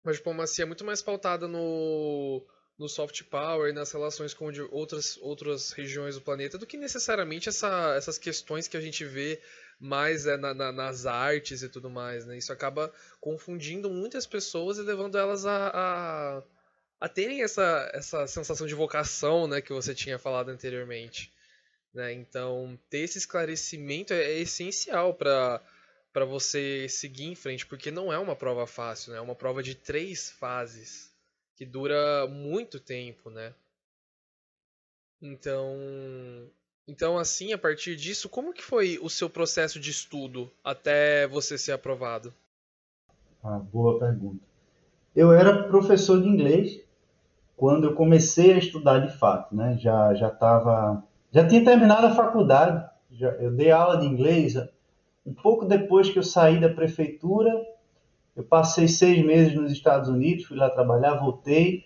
uma 0.05 0.13
diplomacia 0.13 0.65
muito 0.65 0.85
mais 0.85 1.01
pautada 1.01 1.49
no 1.49 2.47
no 2.79 2.87
soft 2.87 3.23
power, 3.23 3.73
nas 3.73 3.91
relações 3.91 4.33
com 4.33 4.49
outras, 4.71 5.17
outras 5.17 5.73
regiões 5.73 6.15
do 6.15 6.21
planeta, 6.21 6.57
do 6.57 6.65
que 6.65 6.77
necessariamente 6.77 7.49
essa, 7.49 7.93
essas 7.95 8.17
questões 8.17 8.69
que 8.69 8.77
a 8.77 8.81
gente 8.81 9.03
vê 9.03 9.41
mais 9.77 10.25
é, 10.25 10.37
na, 10.37 10.53
na, 10.53 10.71
nas 10.71 11.05
artes 11.05 11.61
e 11.61 11.67
tudo 11.67 11.89
mais. 11.89 12.25
Né? 12.25 12.37
Isso 12.37 12.53
acaba 12.53 12.91
confundindo 13.19 13.89
muitas 13.89 14.25
pessoas 14.25 14.77
e 14.77 14.81
levando 14.81 15.17
elas 15.17 15.45
a, 15.45 15.67
a, 15.67 16.43
a 17.01 17.09
terem 17.09 17.43
essa, 17.43 17.91
essa 17.93 18.25
sensação 18.27 18.65
de 18.65 18.73
vocação 18.73 19.45
né, 19.45 19.59
que 19.59 19.73
você 19.73 19.93
tinha 19.93 20.17
falado 20.17 20.47
anteriormente. 20.47 21.33
Né? 21.93 22.13
Então, 22.13 22.79
ter 22.89 22.99
esse 22.99 23.17
esclarecimento 23.17 24.13
é, 24.13 24.23
é 24.23 24.39
essencial 24.39 25.13
para 25.13 25.61
para 26.11 26.25
você 26.25 26.89
seguir 26.89 27.25
em 27.25 27.35
frente, 27.35 27.67
porque 27.67 27.91
não 27.91 28.11
é 28.11 28.17
uma 28.17 28.35
prova 28.35 28.65
fácil, 28.65 29.11
né? 29.11 29.19
é 29.19 29.21
uma 29.21 29.35
prova 29.35 29.61
de 29.61 29.75
três 29.75 30.31
fases 30.31 31.13
que 31.59 31.65
dura 31.65 32.25
muito 32.25 32.79
tempo, 32.79 33.29
né? 33.29 33.53
Então, 35.21 35.75
então 36.87 37.17
assim, 37.17 37.51
a 37.51 37.57
partir 37.57 37.97
disso, 37.97 38.29
como 38.29 38.53
que 38.53 38.63
foi 38.63 38.97
o 39.01 39.09
seu 39.09 39.29
processo 39.29 39.77
de 39.77 39.91
estudo 39.91 40.49
até 40.63 41.27
você 41.27 41.57
ser 41.57 41.73
aprovado? 41.73 42.33
Ah, 43.43 43.59
boa 43.59 43.99
pergunta. 43.99 44.41
Eu 45.13 45.33
era 45.33 45.63
professor 45.63 46.21
de 46.21 46.29
inglês 46.29 46.81
quando 47.57 47.87
eu 47.87 47.93
comecei 47.93 48.53
a 48.53 48.57
estudar 48.57 48.99
de 48.99 49.17
fato, 49.17 49.53
né? 49.53 49.77
Já 49.81 50.13
já 50.13 50.29
estava, 50.29 51.03
já 51.29 51.45
tinha 51.45 51.65
terminado 51.65 52.07
a 52.07 52.15
faculdade. 52.15 52.89
Já, 53.11 53.31
eu 53.31 53.51
dei 53.51 53.69
aula 53.69 53.97
de 53.97 54.05
inglês 54.05 54.55
um 55.25 55.33
pouco 55.33 55.65
depois 55.65 56.09
que 56.09 56.19
eu 56.19 56.23
saí 56.23 56.57
da 56.57 56.69
prefeitura 56.69 57.51
eu 58.39 58.43
passei 58.45 58.87
seis 58.87 59.21
meses 59.25 59.53
nos 59.53 59.69
Estados 59.69 60.07
Unidos, 60.07 60.45
fui 60.45 60.55
lá 60.55 60.69
trabalhar, 60.69 61.15
voltei, 61.15 61.83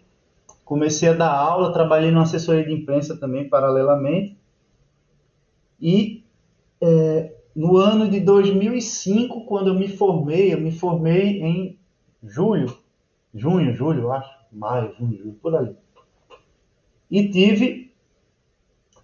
comecei 0.63 1.10
a 1.10 1.13
dar 1.13 1.36
aula, 1.36 1.74
trabalhei 1.74 2.12
numa 2.12 2.22
assessoria 2.22 2.63
de 2.63 2.72
imprensa 2.72 3.18
também, 3.18 3.50
paralelamente. 3.50 4.38
E 5.82 6.24
é, 6.80 7.36
no 7.56 7.76
ano 7.76 8.08
de 8.08 8.20
2005, 8.20 9.46
quando 9.46 9.70
eu 9.70 9.74
me 9.74 9.88
formei, 9.88 10.54
eu 10.54 10.62
me 10.62 10.72
formei 10.72 11.42
em 11.42 11.80
julho, 12.22 12.78
junho, 13.34 13.74
julho, 13.74 14.12
acho, 14.12 14.32
maio, 14.52 14.94
junho, 15.00 15.18
julho, 15.18 15.39
por 15.42 15.56
ali. 15.56 15.76
E 17.10 17.30
tive, 17.30 17.92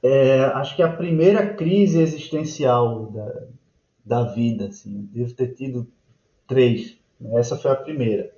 é, 0.04 0.42
acho 0.54 0.76
que 0.76 0.84
a 0.84 0.96
primeira 0.96 1.52
crise 1.56 2.00
existencial 2.00 3.08
da, 3.08 3.48
da 4.06 4.24
vida, 4.36 4.68
assim, 4.68 5.10
devo 5.12 5.34
ter 5.34 5.56
tido 5.56 5.88
três. 6.46 6.99
Essa 7.34 7.58
foi 7.58 7.72
a 7.72 7.76
primeira. 7.76 8.34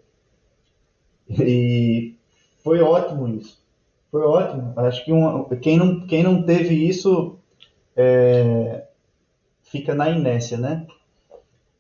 E 1.30 2.16
foi 2.64 2.82
ótimo 2.82 3.28
isso. 3.28 3.62
Foi 4.12 4.22
ótimo. 4.24 4.74
Acho 4.78 5.06
que 5.06 5.12
uma, 5.12 5.48
quem, 5.58 5.78
não, 5.78 6.06
quem 6.06 6.24
não 6.24 6.44
teve 6.44 6.76
isso 6.76 7.40
é, 7.96 8.88
fica 9.64 9.96
na 9.96 10.10
inércia, 10.10 10.58
né? 10.58 10.86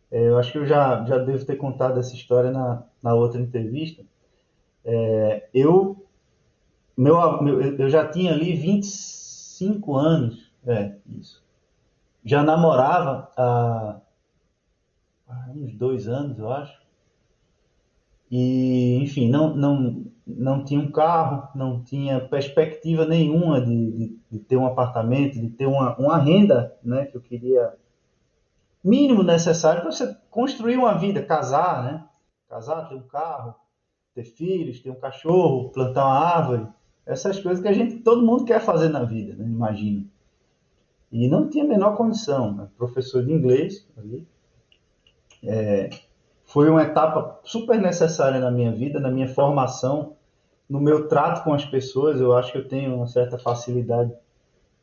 É, 0.10 0.28
eu 0.28 0.38
acho 0.38 0.52
que 0.52 0.58
eu 0.58 0.66
já, 0.66 1.06
já 1.06 1.18
devo 1.18 1.46
ter 1.46 1.56
contado 1.56 2.00
essa 2.00 2.14
história 2.16 2.52
na, 2.52 2.84
na 3.02 3.14
outra 3.14 3.42
entrevista. 3.42 4.04
É, 4.84 5.50
eu, 5.54 6.06
meu, 6.98 7.42
meu, 7.42 7.62
eu 7.62 7.90
já 7.90 8.08
tinha 8.08 8.34
ali 8.34 8.56
25 8.56 9.96
anos, 9.96 10.52
é, 10.66 10.96
isso. 11.08 11.44
Já 12.24 12.44
namorava 12.44 13.32
há, 13.38 14.00
há 15.28 15.50
uns 15.56 15.74
dois 15.74 16.08
anos, 16.08 16.38
eu 16.38 16.52
acho. 16.52 16.81
E, 18.32 18.96
enfim, 19.04 19.30
não, 19.30 19.54
não, 19.54 20.06
não 20.26 20.63
tinha 20.63 20.80
um 20.80 20.89
carro, 20.89 21.50
não 21.54 21.84
tinha 21.84 22.22
perspectiva 22.22 23.06
nenhuma 23.06 23.60
de, 23.60 23.91
de, 23.91 24.20
de 24.32 24.39
ter 24.39 24.56
um 24.56 24.65
apartamento, 24.65 25.34
de 25.34 25.50
ter 25.50 25.65
uma, 25.65 25.98
uma 25.98 26.17
renda 26.17 26.74
né, 26.82 27.06
que 27.06 27.17
eu 27.17 27.22
queria, 27.22 27.74
mínimo 28.82 29.22
necessário 29.22 29.82
para 29.82 29.91
você 29.91 30.15
construir 30.30 30.78
uma 30.78 30.98
vida, 30.98 31.22
casar, 31.22 31.84
né? 31.84 32.06
Casar, 32.48 32.88
ter 32.88 32.96
um 32.96 33.02
carro, 33.02 33.54
ter 34.15 34.24
filhos, 34.24 34.80
ter 34.80 34.89
um 34.89 35.00
cachorro, 35.00 35.70
plantar 35.70 36.06
uma 36.06 36.20
árvore, 36.20 36.67
essas 37.06 37.38
coisas 37.38 37.62
que 37.62 37.67
a 37.67 37.74
gente, 37.74 37.98
todo 37.98 38.26
mundo 38.26 38.46
quer 38.46 38.62
fazer 38.62 38.88
na 38.88 39.04
vida, 39.04 39.36
né? 39.36 39.44
imagina. 39.46 40.06
E 41.12 41.28
não 41.28 41.50
tinha 41.50 41.65
a 41.65 41.67
menor 41.67 41.98
condição, 41.98 42.54
né? 42.54 42.70
professor 42.78 43.26
de 43.26 43.34
inglês 43.34 43.86
ali, 43.98 44.26
é, 45.44 45.89
foi 46.52 46.70
uma 46.70 46.84
etapa 46.84 47.40
super 47.46 47.80
necessária 47.80 48.38
na 48.38 48.52
minha 48.52 48.74
vida, 48.74 49.00
na 49.00 49.10
minha 49.10 49.28
formação, 49.28 50.18
no 50.70 50.82
meu 50.82 51.08
trato 51.08 51.46
com 51.46 51.54
as 51.54 51.64
pessoas. 51.64 52.20
Eu 52.20 52.36
acho 52.36 52.52
que 52.52 52.58
eu 52.58 52.68
tenho 52.68 52.94
uma 52.94 53.08
certa 53.08 53.40
facilidade 53.40 54.12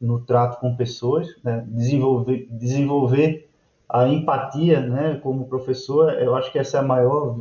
no 0.00 0.18
trato 0.20 0.60
com 0.60 0.74
pessoas, 0.74 1.28
né? 1.44 1.62
desenvolver, 1.68 2.46
desenvolver 2.50 3.50
a 3.86 4.08
empatia, 4.08 4.80
né? 4.80 5.20
Como 5.22 5.46
professor, 5.46 6.14
eu 6.14 6.34
acho 6.34 6.50
que 6.50 6.58
essa 6.58 6.78
é 6.78 6.80
a 6.80 6.84
maior 6.84 7.40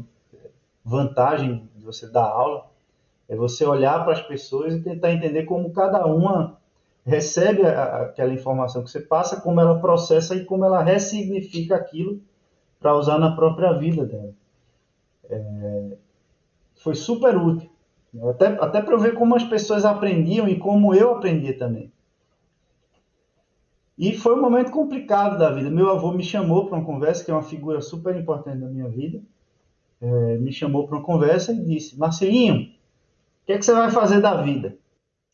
vantagem 0.83 1.69
de 1.77 1.85
você 1.85 2.05
dar 2.07 2.25
aula, 2.25 2.65
é 3.29 3.35
você 3.35 3.65
olhar 3.65 4.03
para 4.03 4.13
as 4.13 4.21
pessoas 4.21 4.73
e 4.73 4.81
tentar 4.81 5.11
entender 5.13 5.43
como 5.43 5.71
cada 5.71 6.05
uma 6.05 6.57
recebe 7.05 7.65
aquela 7.65 8.33
informação 8.33 8.83
que 8.83 8.91
você 8.91 8.99
passa, 8.99 9.39
como 9.39 9.61
ela 9.61 9.79
processa 9.79 10.35
e 10.35 10.43
como 10.43 10.65
ela 10.65 10.83
ressignifica 10.83 11.77
aquilo 11.77 12.19
para 12.87 12.95
usar 12.95 13.19
na 13.19 13.35
própria 13.35 13.73
vida 13.73 14.05
dela. 14.05 14.33
É, 15.29 15.97
foi 16.75 16.95
super 16.95 17.35
útil. 17.35 17.69
Até, 18.29 18.47
até 18.47 18.81
para 18.81 18.93
eu 18.93 18.99
ver 18.99 19.13
como 19.13 19.35
as 19.35 19.43
pessoas 19.43 19.83
aprendiam 19.83 20.47
e 20.47 20.57
como 20.57 20.95
eu 20.95 21.11
aprendia 21.11 21.57
também. 21.57 21.91
E 23.97 24.13
foi 24.15 24.35
um 24.35 24.41
momento 24.41 24.71
complicado 24.71 25.37
da 25.37 25.51
vida. 25.51 25.69
Meu 25.69 25.89
avô 25.89 26.13
me 26.13 26.23
chamou 26.23 26.67
para 26.67 26.77
uma 26.77 26.85
conversa, 26.85 27.25
que 27.25 27.29
é 27.29 27.33
uma 27.33 27.43
figura 27.43 27.81
super 27.81 28.15
importante 28.15 28.61
da 28.61 28.69
minha 28.69 28.87
vida. 28.87 29.21
É, 29.99 30.37
me 30.37 30.53
chamou 30.53 30.87
para 30.87 30.97
uma 30.97 31.03
conversa 31.03 31.51
e 31.51 31.61
disse: 31.61 31.99
Marcelinho, 31.99 32.55
o 32.61 33.45
que, 33.45 33.51
é 33.51 33.57
que 33.57 33.65
você 33.65 33.73
vai 33.73 33.91
fazer 33.91 34.21
da 34.21 34.41
vida? 34.41 34.77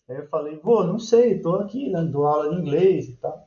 Aí 0.10 0.16
eu 0.16 0.28
falei: 0.28 0.58
Vô, 0.58 0.84
não 0.84 0.98
sei, 0.98 1.34
estou 1.34 1.58
aqui, 1.58 1.92
né, 1.92 2.02
dou 2.04 2.26
aula 2.26 2.50
de 2.50 2.60
inglês 2.60 3.10
e 3.10 3.14
tal. 3.18 3.43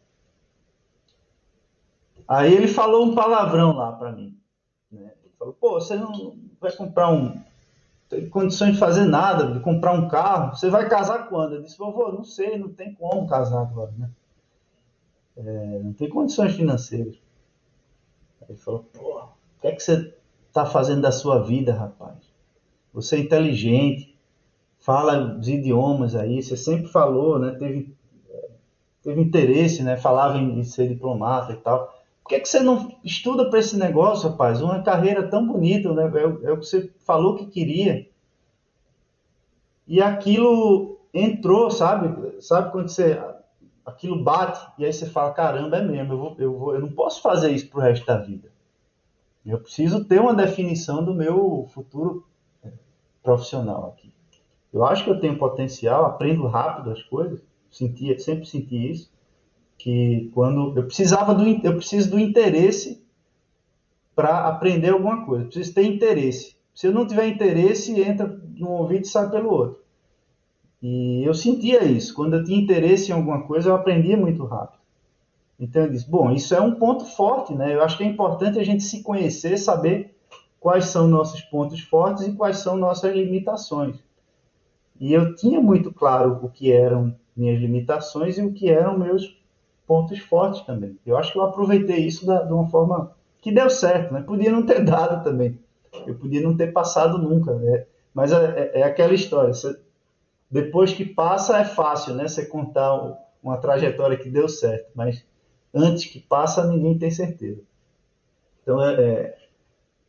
Aí 2.29 2.53
ele 2.53 2.69
falou 2.69 3.07
um 3.07 3.15
palavrão 3.15 3.73
lá 3.77 3.93
para 3.93 4.13
mim. 4.13 4.37
Né? 4.91 5.13
Ele 5.23 5.33
falou, 5.39 5.55
pô, 5.55 5.81
você 5.81 5.97
não 5.97 6.37
vai 6.61 6.73
comprar 6.73 7.11
um. 7.11 7.41
Tem 8.09 8.29
condições 8.29 8.75
de 8.75 8.79
fazer 8.79 9.05
nada, 9.05 9.53
de 9.53 9.61
comprar 9.61 9.93
um 9.93 10.09
carro. 10.09 10.57
Você 10.57 10.71
vai 10.71 10.89
casar 10.89 11.29
quando? 11.29 11.55
Eu 11.55 11.63
disse, 11.63 11.77
vovô, 11.79 12.13
não 12.13 12.25
sei, 12.25 12.59
não 12.59 12.69
tem 12.69 12.95
como 12.95 13.27
casar 13.27 13.63
agora, 13.63 13.93
né? 13.99 14.11
É, 15.37 15.81
não 15.83 15.93
tem 15.93 16.09
condições 16.09 16.55
financeiras. 16.55 17.17
Aí 18.43 18.49
ele 18.51 18.59
falou, 18.59 18.89
pô, 18.93 19.19
o 19.19 19.61
que 19.61 19.69
é 19.69 19.73
que 19.73 19.83
você 19.83 20.15
está 20.49 20.65
fazendo 20.65 21.03
da 21.03 21.13
sua 21.13 21.43
vida, 21.43 21.75
rapaz? 21.75 22.17
Você 22.95 23.17
é 23.17 23.21
inteligente, 23.21 24.17
fala 24.79 25.39
os 25.39 25.49
idiomas 25.49 26.15
aí, 26.15 26.43
você 26.43 26.57
sempre 26.57 26.89
falou, 26.89 27.39
né? 27.39 27.53
Teve 27.53 27.95
teve 29.07 29.21
interesse, 29.21 29.85
né? 29.85 29.97
Falava 29.97 30.37
em 30.37 30.65
ser 30.65 30.89
diplomata 30.89 31.53
e 31.53 31.57
tal. 31.57 31.96
Por 32.27 32.31
que, 32.31 32.41
que 32.41 32.49
você 32.49 32.59
não 32.59 32.93
estuda 33.05 33.49
para 33.49 33.61
esse 33.61 33.79
negócio, 33.79 34.29
rapaz? 34.29 34.61
Uma 34.61 34.83
carreira 34.83 35.31
tão 35.31 35.47
bonita, 35.47 35.93
né? 35.93 36.11
É, 36.13 36.49
é 36.49 36.53
o 36.53 36.59
que 36.59 36.67
você 36.67 36.93
falou 37.07 37.37
que 37.37 37.47
queria. 37.47 38.11
E 39.87 40.03
aquilo 40.03 40.99
entrou, 41.15 41.71
sabe? 41.71 42.43
Sabe 42.43 42.73
quando 42.73 42.89
você 42.89 43.17
aquilo 43.85 44.25
bate 44.25 44.61
e 44.77 44.85
aí 44.85 44.93
você 44.93 45.07
fala, 45.07 45.33
caramba, 45.33 45.77
é 45.77 45.83
mesmo, 45.85 46.15
eu, 46.15 46.19
vou, 46.19 46.37
eu, 46.41 46.59
vou, 46.59 46.75
eu 46.75 46.81
não 46.81 46.91
posso 46.91 47.23
fazer 47.23 47.53
isso 47.53 47.71
pro 47.71 47.79
resto 47.81 48.05
da 48.05 48.17
vida. 48.17 48.51
Eu 49.47 49.61
preciso 49.61 50.05
ter 50.05 50.21
uma 50.21 50.35
definição 50.35 51.05
do 51.05 51.15
meu 51.15 51.69
futuro 51.71 52.27
é, 52.65 52.73
profissional 53.23 53.95
aqui. 53.97 54.13
Eu 54.73 54.85
acho 54.85 55.05
que 55.05 55.11
eu 55.11 55.21
tenho 55.21 55.39
potencial, 55.39 56.07
aprendo 56.07 56.49
rápido 56.49 56.91
as 56.91 57.05
coisas, 57.05 57.41
senti, 57.71 58.19
sempre 58.19 58.47
senti 58.47 58.91
isso, 58.91 59.13
que 59.79 60.31
quando 60.35 60.77
eu 60.77 60.85
precisava 60.85 61.35
do 61.35 61.47
eu 61.47 61.77
preciso 61.77 62.11
do 62.11 62.19
interesse 62.19 63.05
para 64.15 64.49
aprender 64.49 64.91
alguma 64.91 65.25
coisa, 65.25 65.45
preciso 65.45 65.75
ter 65.75 65.85
interesse. 65.85 66.57
Se 66.75 66.87
eu 66.87 66.93
não 66.93 67.07
tiver 67.07 67.29
interesse, 67.29 68.01
entra 68.01 68.27
num 68.57 68.71
ouvido 68.71 69.05
e 69.05 69.09
sai 69.09 69.31
pelo 69.31 69.51
outro. 69.51 69.81
E 70.83 71.23
eu 71.25 71.35
sentia 71.35 71.85
isso. 71.85 72.15
Quando 72.15 72.37
eu 72.37 72.45
tinha 72.45 72.61
interesse 72.61 73.11
em 73.11 73.15
alguma 73.15 73.43
coisa, 73.43 73.71
eu 73.71 73.75
aprendia 73.75 74.17
muito 74.17 74.45
rápido. 74.45 74.81
Então 75.59 75.83
eu 75.83 75.91
disse, 75.91 76.09
bom, 76.09 76.31
isso 76.31 76.55
é 76.55 76.61
um 76.61 76.75
ponto 76.75 77.05
forte, 77.05 77.55
né? 77.55 77.75
Eu 77.75 77.83
acho 77.83 77.97
que 77.97 78.05
é 78.05 78.07
importante 78.07 78.59
a 78.59 78.65
gente 78.65 78.83
se 78.83 79.03
conhecer, 79.03 79.57
saber 79.57 80.15
quais 80.61 80.87
são 80.87 81.09
nossos 81.09 81.41
pontos 81.43 81.81
fortes 81.81 82.27
e 82.27 82.33
quais 82.33 82.59
são 82.59 82.77
nossas 82.77 83.15
limitações. 83.15 83.97
E 85.01 85.13
eu 85.13 85.35
tinha 85.35 85.61
muito 85.61 85.93
claro 85.93 86.41
o 86.43 86.51
que 86.51 86.73
eram 86.73 87.15
minhas 87.37 87.61
limitações 87.61 88.39
e 88.39 88.43
o 88.43 88.53
que 88.53 88.69
eram 88.69 88.99
meus 88.99 89.39
pontos 89.87 90.19
fortes 90.19 90.63
também. 90.63 90.99
Eu 91.07 91.17
acho 91.17 91.33
que 91.33 91.39
eu 91.39 91.43
aproveitei 91.43 91.99
isso 91.99 92.27
da, 92.27 92.43
de 92.43 92.53
uma 92.53 92.69
forma 92.69 93.13
que 93.41 93.53
deu 93.53 93.71
certo, 93.71 94.13
né? 94.13 94.23
Podia 94.23 94.51
não 94.51 94.65
ter 94.65 94.83
dado 94.85 95.23
também. 95.23 95.59
Eu 96.07 96.15
podia 96.15 96.41
não 96.41 96.57
ter 96.57 96.73
passado 96.73 97.19
nunca, 97.19 97.55
né? 97.55 97.87
Mas 98.13 98.33
é, 98.33 98.71
é, 98.75 98.81
é 98.81 98.83
aquela 98.83 99.15
história. 99.15 99.53
Você, 99.53 99.79
depois 100.51 100.93
que 100.93 101.05
passa 101.05 101.59
é 101.59 101.65
fácil, 101.65 102.15
né? 102.15 102.29
Você 102.29 102.47
contar 102.47 103.19
uma 103.43 103.57
trajetória 103.59 104.17
que 104.17 104.29
deu 104.29 104.49
certo, 104.49 104.91
mas 104.95 105.25
antes 105.73 106.07
que 106.07 106.21
passa 106.21 106.67
ninguém 106.67 106.99
tem 106.99 107.11
certeza. 107.11 107.63
Então 108.63 108.83
é, 108.83 108.95
é, 108.95 109.39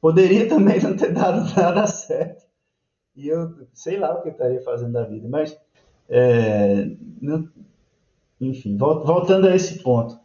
poderia 0.02 0.48
também 0.50 0.82
não 0.82 0.96
ter 0.96 1.14
dado 1.14 1.44
nada 1.56 1.86
certo 1.86 2.48
e 3.18 3.28
eu 3.28 3.68
sei 3.74 3.98
lá 3.98 4.14
o 4.14 4.22
que 4.22 4.30
eu 4.30 4.32
estaria 4.32 4.62
fazendo 4.62 4.92
da 4.92 5.04
vida, 5.04 5.28
mas 5.28 5.60
é, 6.08 6.86
não, 7.20 7.50
enfim, 8.40 8.78
voltando 8.78 9.48
a 9.48 9.56
esse 9.56 9.82
ponto. 9.82 10.20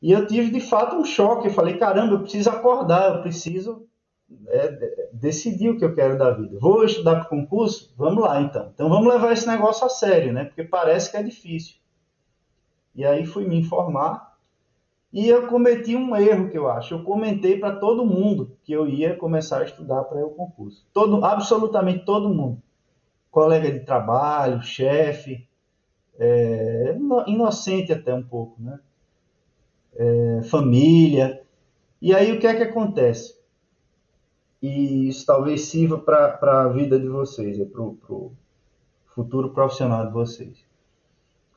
E 0.00 0.10
eu 0.10 0.26
tive 0.26 0.50
de 0.50 0.60
fato 0.60 0.96
um 0.96 1.04
choque. 1.04 1.48
Eu 1.48 1.52
falei, 1.52 1.76
caramba, 1.76 2.14
eu 2.14 2.20
preciso 2.20 2.50
acordar, 2.50 3.16
eu 3.16 3.22
preciso 3.22 3.86
é, 4.48 5.08
decidir 5.12 5.70
o 5.70 5.78
que 5.78 5.84
eu 5.84 5.94
quero 5.94 6.18
da 6.18 6.30
vida. 6.30 6.58
Vou 6.60 6.84
estudar 6.84 7.16
para 7.16 7.28
concurso? 7.28 7.94
Vamos 7.96 8.22
lá 8.22 8.40
então. 8.40 8.70
Então 8.74 8.88
vamos 8.88 9.12
levar 9.12 9.32
esse 9.32 9.46
negócio 9.46 9.86
a 9.86 9.88
sério, 9.88 10.32
né? 10.32 10.44
Porque 10.44 10.64
parece 10.64 11.10
que 11.10 11.16
é 11.16 11.22
difícil. 11.22 11.76
E 12.94 13.04
aí 13.04 13.24
fui 13.24 13.46
me 13.46 13.58
informar 13.58 14.36
e 15.12 15.28
eu 15.28 15.46
cometi 15.46 15.94
um 15.94 16.16
erro 16.16 16.48
que 16.50 16.58
eu 16.58 16.68
acho. 16.68 16.94
Eu 16.94 17.04
comentei 17.04 17.58
para 17.58 17.76
todo 17.76 18.04
mundo 18.04 18.56
que 18.64 18.72
eu 18.72 18.88
ia 18.88 19.14
começar 19.14 19.60
a 19.60 19.64
estudar 19.64 20.04
para 20.04 20.24
o 20.24 20.30
concurso. 20.30 20.86
Todo, 20.92 21.24
absolutamente 21.24 22.04
todo 22.04 22.34
mundo. 22.34 22.62
Colega 23.30 23.70
de 23.70 23.80
trabalho, 23.80 24.62
chefe, 24.62 25.46
é, 26.18 26.96
inocente 27.26 27.92
até 27.92 28.14
um 28.14 28.22
pouco, 28.22 28.60
né? 28.60 28.78
É, 29.94 30.42
família. 30.44 31.42
E 32.00 32.14
aí 32.14 32.32
o 32.32 32.40
que 32.40 32.46
é 32.46 32.54
que 32.54 32.62
acontece? 32.62 33.42
e 34.62 35.08
isso 35.08 35.26
talvez 35.26 35.62
sirva 35.62 35.98
para 35.98 36.62
a 36.62 36.68
vida 36.68 36.98
de 36.98 37.08
vocês, 37.08 37.58
é 37.58 37.64
para 37.64 37.82
o 37.82 38.32
futuro 39.06 39.50
profissional 39.50 40.06
de 40.06 40.12
vocês. 40.12 40.64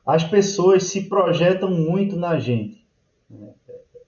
As 0.04 0.24
pessoas 0.24 0.84
se 0.84 1.08
projetam 1.08 1.70
muito 1.70 2.16
na 2.16 2.38
gente. 2.38 2.84
Né? 3.30 3.54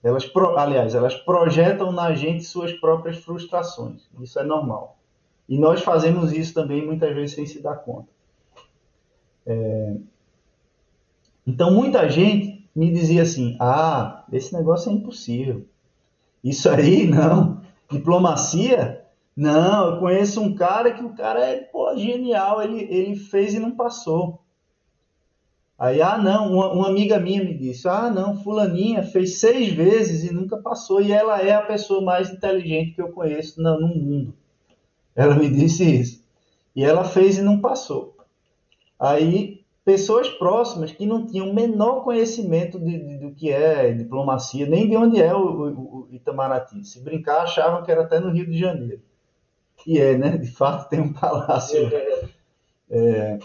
Elas, 0.02 0.28
aliás, 0.56 0.94
elas 0.94 1.14
projetam 1.14 1.92
na 1.92 2.12
gente 2.12 2.44
suas 2.44 2.72
próprias 2.72 3.18
frustrações. 3.18 4.08
Isso 4.20 4.38
é 4.38 4.44
normal. 4.44 4.98
E 5.48 5.58
nós 5.58 5.80
fazemos 5.82 6.32
isso 6.32 6.52
também 6.52 6.84
muitas 6.84 7.14
vezes 7.14 7.34
sem 7.36 7.46
se 7.46 7.62
dar 7.62 7.76
conta. 7.76 8.08
É... 9.46 9.96
Então, 11.48 11.72
muita 11.72 12.10
gente 12.10 12.68
me 12.76 12.92
dizia 12.92 13.22
assim: 13.22 13.56
ah, 13.58 14.22
esse 14.30 14.52
negócio 14.52 14.90
é 14.90 14.94
impossível. 14.94 15.64
Isso 16.44 16.68
aí 16.68 17.06
não. 17.08 17.62
Diplomacia? 17.90 19.02
Não, 19.34 19.94
eu 19.94 19.98
conheço 19.98 20.42
um 20.42 20.54
cara 20.54 20.92
que 20.92 21.02
o 21.02 21.14
cara 21.14 21.40
é 21.40 21.56
pô, 21.56 21.96
genial, 21.96 22.60
ele, 22.60 22.82
ele 22.90 23.16
fez 23.16 23.54
e 23.54 23.58
não 23.58 23.70
passou. 23.70 24.42
Aí, 25.78 26.02
ah, 26.02 26.18
não, 26.18 26.52
uma, 26.52 26.72
uma, 26.72 26.88
amiga 26.88 27.18
minha 27.18 27.42
me 27.42 27.56
disse: 27.56 27.88
ah, 27.88 28.10
não, 28.10 28.42
Fulaninha 28.42 29.02
fez 29.02 29.38
seis 29.38 29.72
vezes 29.72 30.30
e 30.30 30.34
nunca 30.34 30.58
passou, 30.58 31.00
e 31.00 31.12
ela 31.12 31.40
é 31.40 31.54
a 31.54 31.62
pessoa 31.62 32.02
mais 32.02 32.28
inteligente 32.28 32.92
que 32.92 33.00
eu 33.00 33.08
conheço 33.08 33.62
no, 33.62 33.80
no 33.80 33.88
mundo. 33.88 34.34
Ela 35.16 35.34
me 35.34 35.48
disse 35.48 35.82
isso. 35.84 36.22
E 36.76 36.84
ela 36.84 37.04
fez 37.04 37.38
e 37.38 37.42
não 37.42 37.58
passou. 37.58 38.16
Aí 39.00 39.57
pessoas 39.88 40.28
próximas 40.28 40.92
que 40.92 41.06
não 41.06 41.24
tinham 41.24 41.48
o 41.48 41.54
menor 41.54 42.04
conhecimento 42.04 42.78
de, 42.78 42.98
de, 42.98 43.16
do 43.16 43.30
que 43.32 43.50
é 43.50 43.90
diplomacia, 43.90 44.66
nem 44.66 44.86
de 44.86 44.94
onde 44.94 45.18
é 45.18 45.34
o, 45.34 45.40
o, 45.40 46.00
o, 46.00 46.08
Itamaraty. 46.12 46.84
Se 46.84 47.00
brincar, 47.00 47.44
achavam 47.44 47.82
que 47.82 47.90
era 47.90 48.02
até 48.02 48.20
no 48.20 48.30
Rio 48.30 48.44
de 48.44 48.58
Janeiro. 48.58 49.00
E 49.86 49.98
é, 49.98 50.18
né? 50.18 50.36
De 50.36 50.50
fato, 50.50 50.90
tem 50.90 51.00
um 51.00 51.10
palácio. 51.14 51.90
É... 52.90 53.38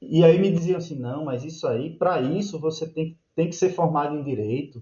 E 0.00 0.24
aí 0.24 0.38
me 0.38 0.52
diziam 0.52 0.78
assim, 0.78 0.94
não, 0.96 1.24
mas 1.24 1.42
isso 1.42 1.66
aí, 1.66 1.90
para 1.90 2.20
isso 2.20 2.60
você 2.60 2.86
tem, 2.86 3.18
tem 3.34 3.48
que 3.48 3.56
ser 3.56 3.70
formado 3.70 4.14
em 4.14 4.22
direito, 4.22 4.80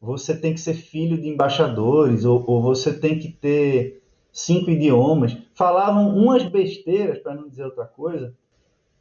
você 0.00 0.34
tem 0.34 0.54
que 0.54 0.60
ser 0.60 0.72
filho 0.72 1.20
de 1.20 1.28
embaixadores, 1.28 2.24
ou, 2.24 2.42
ou 2.46 2.62
você 2.62 2.98
tem 2.98 3.18
que 3.18 3.28
ter 3.28 4.02
cinco 4.32 4.70
idiomas. 4.70 5.36
Falavam 5.52 6.16
umas 6.16 6.42
besteiras, 6.44 7.18
para 7.18 7.34
não 7.34 7.50
dizer 7.50 7.64
outra 7.64 7.84
coisa, 7.84 8.34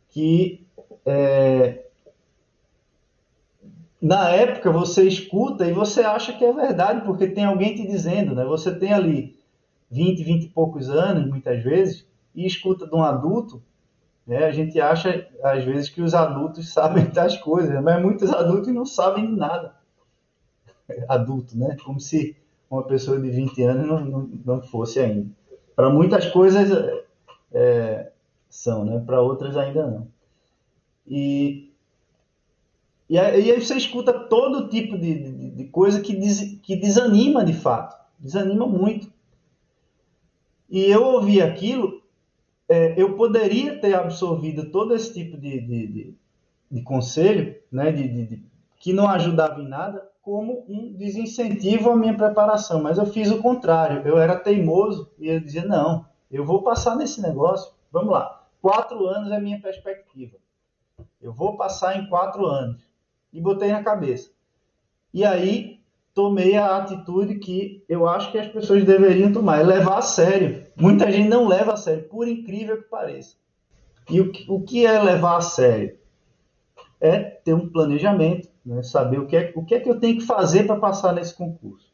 que 0.10 0.66
é, 1.06 1.86
na 4.02 4.30
época 4.30 4.72
você 4.72 5.04
escuta 5.04 5.66
e 5.68 5.74
você 5.74 6.02
acha 6.02 6.34
que 6.34 6.46
é 6.46 6.54
verdade, 6.54 7.02
porque 7.02 7.28
tem 7.28 7.46
alguém 7.46 7.76
te 7.76 7.86
dizendo, 7.86 8.34
né? 8.34 8.46
Você 8.46 8.74
tem 8.74 8.94
ali 8.94 9.38
20, 9.92 10.24
20 10.24 10.44
e 10.44 10.50
poucos 10.50 10.90
anos, 10.90 11.28
muitas 11.28 11.62
vezes, 11.64 12.06
e 12.34 12.46
escuta 12.46 12.88
de 12.88 12.96
um 12.96 13.04
adulto, 13.04 13.62
né? 14.26 14.46
A 14.46 14.52
gente 14.52 14.80
acha, 14.80 15.28
às 15.44 15.64
vezes, 15.66 15.90
que 15.90 16.02
os 16.02 16.14
adultos 16.14 16.70
sabem 16.74 17.06
das 17.06 17.38
coisas, 17.38 17.82
mas 17.84 18.02
muitos 18.02 18.32
adultos 18.32 18.74
não 18.74 18.86
sabem 18.86 19.26
de 19.28 19.36
nada. 19.36 19.76
Adulto, 21.08 21.58
né? 21.58 21.76
Como 21.84 22.00
se 22.00 22.36
uma 22.70 22.84
pessoa 22.84 23.20
de 23.20 23.30
20 23.30 23.64
anos 23.64 23.88
não, 23.88 24.06
não, 24.06 24.30
não 24.46 24.62
fosse 24.62 25.00
ainda. 25.00 25.28
Para 25.76 25.90
muitas 25.90 26.28
coisas, 26.28 26.70
é, 27.52 28.09
são, 28.50 28.84
né? 28.84 29.02
Para 29.06 29.22
outras 29.22 29.56
ainda 29.56 29.86
não. 29.86 30.08
E, 31.08 31.72
e 33.10 33.18
aí 33.18 33.60
você 33.60 33.76
escuta 33.76 34.14
todo 34.14 34.68
tipo 34.70 34.98
de, 34.98 35.32
de, 35.32 35.50
de 35.52 35.66
coisa 35.66 36.02
que, 36.02 36.16
des, 36.16 36.60
que 36.62 36.76
desanima 36.76 37.44
de 37.44 37.54
fato, 37.54 37.96
desanima 38.20 38.68
muito. 38.68 39.12
E 40.70 40.86
eu 40.86 41.04
ouvi 41.04 41.42
aquilo, 41.42 42.02
é, 42.68 42.94
eu 43.02 43.16
poderia 43.16 43.80
ter 43.80 43.96
absorvido 43.96 44.70
todo 44.70 44.94
esse 44.94 45.12
tipo 45.14 45.36
de, 45.36 45.60
de, 45.62 46.16
de, 46.70 46.82
conselho, 46.84 47.56
né, 47.72 47.92
de, 47.92 48.44
que 48.80 48.94
não 48.94 49.08
ajudava 49.10 49.60
em 49.60 49.68
nada, 49.68 50.08
como 50.22 50.64
um 50.70 50.94
desincentivo 50.94 51.90
à 51.90 51.96
minha 51.96 52.16
preparação. 52.16 52.84
Mas 52.84 53.00
eu 53.00 53.08
fiz 53.08 53.32
o 53.32 53.42
contrário, 53.42 54.08
eu 54.08 54.20
era 54.20 54.38
teimoso 54.38 55.12
e 55.18 55.28
eu 55.28 55.40
dizia: 55.40 55.66
não, 55.66 56.06
eu 56.30 56.46
vou 56.46 56.62
passar 56.62 56.96
nesse 56.96 57.20
negócio, 57.20 57.74
vamos 57.92 58.12
lá. 58.12 58.39
Quatro 58.62 59.08
anos 59.08 59.32
é 59.32 59.36
a 59.36 59.42
minha 59.42 59.62
perspectiva. 59.62 60.38
Eu 61.22 61.34
vou 61.34 61.56
passar 61.56 61.98
em 61.98 62.08
quatro 62.08 62.46
anos. 62.46 62.82
E 63.32 63.40
botei 63.40 63.72
na 63.72 63.84
cabeça. 63.84 64.32
E 65.14 65.24
aí 65.24 65.80
tomei 66.14 66.58
a 66.58 66.78
atitude 66.78 67.36
que 67.36 67.84
eu 67.88 68.08
acho 68.08 68.32
que 68.32 68.38
as 68.38 68.48
pessoas 68.48 68.84
deveriam 68.84 69.32
tomar, 69.32 69.60
é 69.62 69.64
levar 69.64 70.00
a 70.00 70.02
sério. 70.02 70.66
Muita 70.76 71.10
gente 71.12 71.30
não 71.30 71.48
leva 71.48 71.74
a 71.74 71.78
sério, 71.78 72.04
por 72.10 72.28
incrível 72.28 72.82
que 72.82 72.90
pareça. 72.90 73.36
E 74.10 74.20
o 74.20 74.32
que, 74.32 74.46
o 74.50 74.62
que 74.62 74.86
é 74.86 75.02
levar 75.02 75.38
a 75.38 75.42
sério? 75.42 75.98
É 77.00 77.20
ter 77.20 77.54
um 77.54 77.70
planejamento, 77.70 78.50
né? 78.66 78.82
saber 78.84 79.20
o 79.20 79.28
que, 79.28 79.38
é, 79.38 79.54
o 79.56 79.64
que 79.64 79.76
é 79.76 79.80
que 79.80 79.90
eu 79.90 80.00
tenho 80.00 80.18
que 80.18 80.26
fazer 80.26 80.66
para 80.66 80.76
passar 80.80 81.14
nesse 81.14 81.34
concurso. 81.34 81.90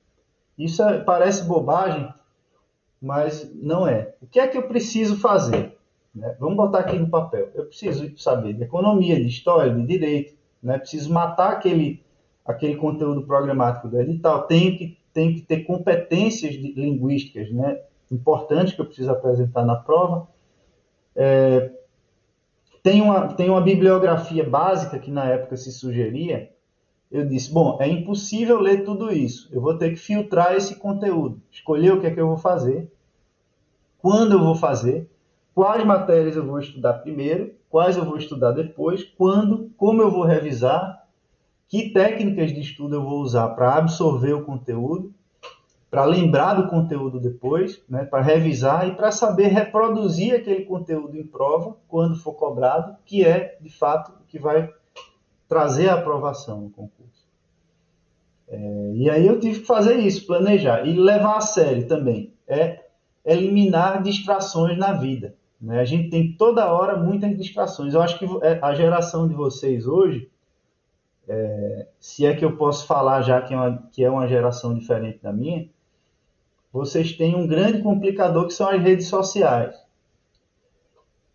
Isso 0.58 0.82
é, 0.82 0.99
parece 1.01 1.43
bobagem, 1.43 2.12
mas 3.01 3.54
não 3.54 3.88
é. 3.88 4.15
O 4.21 4.25
que 4.25 4.39
é 4.39 4.47
que 4.47 4.58
eu 4.58 4.67
preciso 4.67 5.19
fazer? 5.19 5.74
Né? 6.15 6.36
Vamos 6.39 6.56
botar 6.56 6.80
aqui 6.80 6.97
no 6.97 7.10
papel. 7.10 7.49
Eu 7.54 7.65
preciso 7.65 8.17
saber 8.17 8.54
de 8.54 8.63
economia, 8.63 9.19
de 9.19 9.28
história, 9.28 9.73
de 9.73 9.86
direito, 9.86 10.34
né? 10.63 10.78
Preciso 10.78 11.12
matar 11.12 11.51
aquele, 11.51 12.01
aquele 12.45 12.78
conteúdo 12.78 13.23
programático 13.23 13.89
do 13.89 13.99
edital. 13.99 14.43
Tenho 14.43 14.78
que, 14.78 14.97
tenho 15.13 15.36
que 15.36 15.41
ter 15.41 15.65
competências 15.65 16.54
de, 16.54 16.73
linguísticas, 16.73 17.51
né? 17.51 17.82
Importantes 18.10 18.73
que 18.73 18.82
eu 18.82 18.86
preciso 18.86 19.12
apresentar 19.12 19.65
na 19.65 19.75
prova. 19.75 20.28
É, 21.15 21.71
tem, 22.82 23.01
uma, 23.01 23.34
tem 23.34 23.49
uma 23.49 23.62
bibliografia 23.62 24.47
básica 24.47 24.97
que 24.97 25.12
na 25.12 25.25
época 25.25 25.58
se 25.58 25.71
sugeria. 25.71 26.51
Eu 27.12 27.28
disse, 27.28 27.51
bom, 27.51 27.78
é 27.80 27.88
impossível 27.88 28.60
ler 28.60 28.84
tudo 28.84 29.12
isso. 29.12 29.49
Eu 29.51 29.62
vou 29.62 29.78
ter 29.78 29.89
que 29.91 29.95
filtrar 29.97 30.54
esse 30.56 30.75
conteúdo, 30.75 31.41
escolher 31.51 31.93
o 31.93 32.01
que 32.01 32.08
é 32.08 32.12
que 32.12 32.19
eu 32.19 32.28
vou 32.28 32.38
fazer, 32.38 32.91
quando 33.99 34.34
eu 34.34 34.39
vou 34.39 34.56
fazer, 34.56 35.10
quais 35.55 35.85
matérias 35.85 36.35
eu 36.35 36.45
vou 36.45 36.59
estudar 36.59 36.95
primeiro, 36.95 37.55
quais 37.69 37.95
eu 37.95 38.03
vou 38.03 38.17
estudar 38.17 38.51
depois, 38.51 39.03
quando, 39.03 39.71
como 39.77 40.01
eu 40.01 40.11
vou 40.11 40.23
revisar, 40.23 41.07
que 41.69 41.91
técnicas 41.91 42.53
de 42.53 42.59
estudo 42.59 42.95
eu 42.95 43.01
vou 43.01 43.21
usar 43.21 43.47
para 43.49 43.75
absorver 43.75 44.33
o 44.33 44.43
conteúdo, 44.43 45.13
para 45.89 46.03
lembrar 46.03 46.55
do 46.55 46.67
conteúdo 46.67 47.21
depois, 47.21 47.81
né, 47.87 48.03
para 48.03 48.21
revisar 48.21 48.85
e 48.85 48.95
para 48.95 49.11
saber 49.11 49.47
reproduzir 49.47 50.35
aquele 50.35 50.65
conteúdo 50.65 51.17
em 51.17 51.25
prova 51.25 51.77
quando 51.87 52.17
for 52.17 52.33
cobrado, 52.33 52.97
que 53.05 53.23
é 53.23 53.57
de 53.61 53.69
fato 53.69 54.11
o 54.11 54.25
que 54.27 54.37
vai 54.37 54.69
trazer 55.47 55.87
a 55.87 55.93
aprovação 55.93 56.61
no 56.61 56.69
concurso. 56.69 57.25
É, 58.47 58.91
e 58.93 59.09
aí 59.09 59.25
eu 59.25 59.39
tive 59.39 59.61
que 59.61 59.65
fazer 59.65 59.95
isso, 59.99 60.27
planejar 60.27 60.85
e 60.85 60.99
levar 60.99 61.37
a 61.37 61.41
sério 61.41 61.87
também. 61.87 62.33
É 62.45 62.83
eliminar 63.23 64.03
distrações 64.03 64.77
na 64.77 64.91
vida. 64.91 65.33
Né? 65.59 65.79
A 65.79 65.85
gente 65.85 66.09
tem 66.09 66.33
toda 66.33 66.71
hora 66.71 66.97
muitas 66.97 67.35
distrações. 67.37 67.93
Eu 67.93 68.01
acho 68.01 68.19
que 68.19 68.25
é, 68.41 68.59
a 68.61 68.73
geração 68.73 69.27
de 69.27 69.33
vocês 69.33 69.87
hoje, 69.87 70.29
é, 71.27 71.87
se 71.99 72.25
é 72.25 72.35
que 72.35 72.45
eu 72.45 72.55
posso 72.55 72.85
falar 72.85 73.21
já 73.21 73.41
que 73.41 73.53
é, 73.53 73.57
uma, 73.57 73.83
que 73.91 74.03
é 74.03 74.09
uma 74.09 74.27
geração 74.27 74.77
diferente 74.77 75.19
da 75.21 75.33
minha, 75.33 75.67
vocês 76.71 77.13
têm 77.13 77.35
um 77.35 77.47
grande 77.47 77.81
complicador 77.81 78.47
que 78.47 78.53
são 78.53 78.69
as 78.69 78.81
redes 78.81 79.07
sociais. 79.07 79.75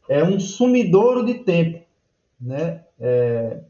É 0.09 0.23
um 0.23 0.39
sumidouro 0.39 1.25
de 1.25 1.35
tempo, 1.35 1.85
né? 2.41 2.85
É, 2.99 3.61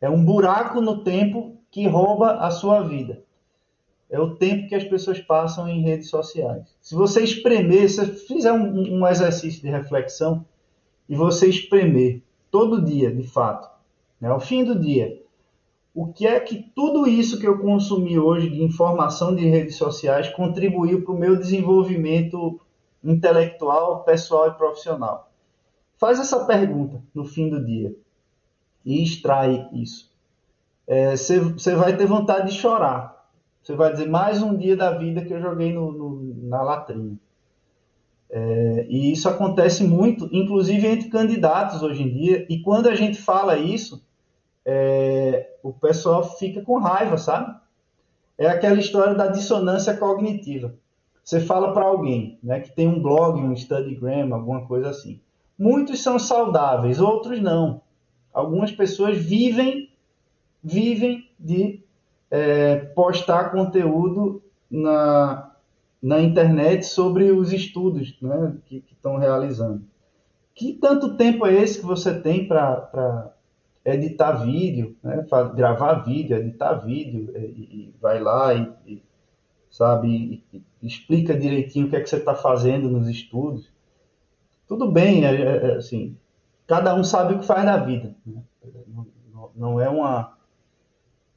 é 0.00 0.10
um 0.10 0.24
buraco 0.24 0.80
no 0.80 1.04
tempo 1.04 1.56
que 1.70 1.86
rouba 1.86 2.38
a 2.38 2.50
sua 2.50 2.80
vida 2.80 3.22
é 4.14 4.20
o 4.20 4.36
tempo 4.36 4.68
que 4.68 4.76
as 4.76 4.84
pessoas 4.84 5.20
passam 5.20 5.68
em 5.68 5.82
redes 5.82 6.08
sociais. 6.08 6.72
Se 6.80 6.94
você 6.94 7.22
espremer, 7.24 7.90
se 7.90 8.06
fizer 8.06 8.52
um, 8.52 9.00
um 9.00 9.08
exercício 9.08 9.60
de 9.60 9.68
reflexão 9.68 10.44
e 11.08 11.16
você 11.16 11.48
espremer 11.48 12.22
todo 12.48 12.84
dia, 12.84 13.12
de 13.12 13.24
fato, 13.24 13.68
né, 14.20 14.28
ao 14.28 14.38
fim 14.38 14.62
do 14.62 14.78
dia, 14.78 15.20
o 15.92 16.12
que 16.12 16.28
é 16.28 16.38
que 16.38 16.62
tudo 16.76 17.08
isso 17.08 17.40
que 17.40 17.46
eu 17.46 17.58
consumi 17.58 18.16
hoje 18.16 18.48
de 18.48 18.62
informação 18.62 19.34
de 19.34 19.46
redes 19.48 19.74
sociais 19.74 20.28
contribuiu 20.28 21.02
para 21.02 21.12
o 21.12 21.18
meu 21.18 21.36
desenvolvimento 21.36 22.60
intelectual, 23.02 24.04
pessoal 24.04 24.48
e 24.48 24.54
profissional? 24.54 25.28
Faz 25.98 26.20
essa 26.20 26.44
pergunta 26.44 27.02
no 27.12 27.24
fim 27.24 27.48
do 27.48 27.64
dia 27.64 27.96
e 28.84 29.02
extrai 29.02 29.68
isso. 29.72 30.08
Você 31.16 31.72
é, 31.72 31.74
vai 31.74 31.96
ter 31.96 32.06
vontade 32.06 32.52
de 32.52 32.58
chorar, 32.58 33.13
você 33.64 33.74
vai 33.74 33.90
dizer 33.92 34.10
mais 34.10 34.42
um 34.42 34.54
dia 34.54 34.76
da 34.76 34.90
vida 34.90 35.24
que 35.24 35.32
eu 35.32 35.40
joguei 35.40 35.72
no, 35.72 35.90
no, 35.90 36.34
na 36.46 36.60
latrina. 36.60 37.16
É, 38.28 38.86
e 38.90 39.10
isso 39.10 39.26
acontece 39.26 39.82
muito, 39.82 40.28
inclusive 40.30 40.86
entre 40.86 41.08
candidatos 41.08 41.82
hoje 41.82 42.02
em 42.02 42.12
dia. 42.12 42.46
E 42.50 42.60
quando 42.60 42.90
a 42.90 42.94
gente 42.94 43.16
fala 43.16 43.56
isso, 43.56 44.04
é, 44.66 45.56
o 45.62 45.72
pessoal 45.72 46.36
fica 46.36 46.60
com 46.60 46.76
raiva, 46.76 47.16
sabe? 47.16 47.58
É 48.36 48.46
aquela 48.48 48.78
história 48.78 49.14
da 49.14 49.28
dissonância 49.28 49.96
cognitiva. 49.96 50.74
Você 51.24 51.40
fala 51.40 51.72
para 51.72 51.86
alguém 51.86 52.38
né, 52.42 52.60
que 52.60 52.70
tem 52.70 52.86
um 52.86 53.00
blog, 53.00 53.40
um 53.40 53.56
Studygram, 53.56 54.34
alguma 54.34 54.66
coisa 54.66 54.90
assim. 54.90 55.22
Muitos 55.58 56.02
são 56.02 56.18
saudáveis, 56.18 57.00
outros 57.00 57.40
não. 57.40 57.80
Algumas 58.30 58.70
pessoas 58.70 59.16
vivem 59.16 59.88
vivem 60.62 61.30
de 61.38 61.83
é, 62.34 62.76
postar 62.96 63.52
conteúdo 63.52 64.42
na, 64.68 65.52
na 66.02 66.20
internet 66.20 66.84
sobre 66.84 67.30
os 67.30 67.52
estudos 67.52 68.18
né, 68.20 68.56
que 68.66 68.82
estão 68.90 69.18
realizando. 69.18 69.84
Que 70.52 70.72
tanto 70.72 71.16
tempo 71.16 71.46
é 71.46 71.54
esse 71.54 71.78
que 71.78 71.86
você 71.86 72.12
tem 72.20 72.48
para 72.48 73.32
editar 73.84 74.32
vídeo, 74.32 74.96
né, 75.00 75.24
gravar 75.54 76.04
vídeo, 76.04 76.36
editar 76.36 76.74
vídeo, 76.74 77.32
e, 77.36 77.40
e 77.40 77.94
vai 78.02 78.20
lá 78.20 78.52
e, 78.52 78.68
e 78.84 79.02
sabe, 79.70 80.42
e, 80.52 80.62
explica 80.82 81.38
direitinho 81.38 81.86
o 81.86 81.90
que 81.90 81.94
é 81.94 82.00
que 82.00 82.10
você 82.10 82.16
está 82.16 82.34
fazendo 82.34 82.90
nos 82.90 83.08
estudos. 83.08 83.70
Tudo 84.66 84.90
bem, 84.90 85.24
é, 85.24 85.30
é, 85.30 85.66
é, 85.70 85.74
assim, 85.76 86.16
cada 86.66 86.96
um 86.96 87.04
sabe 87.04 87.34
o 87.34 87.38
que 87.38 87.46
faz 87.46 87.64
na 87.64 87.76
vida. 87.76 88.12
Né? 88.26 88.42
Não, 89.32 89.50
não 89.54 89.80
é 89.80 89.88
uma 89.88 90.33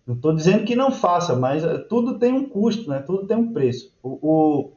não 0.07 0.15
estou 0.15 0.33
dizendo 0.33 0.63
que 0.63 0.73
não 0.73 0.89
faça, 0.89 1.35
mas 1.35 1.65
eh, 1.65 1.79
tudo 1.79 2.17
tem 2.17 2.31
um 2.31 2.47
custo, 2.47 2.89
né? 2.89 2.99
tudo 2.99 3.27
tem 3.27 3.35
um 3.35 3.51
preço. 3.51 3.93
O, 4.01 4.17
o 4.21 4.71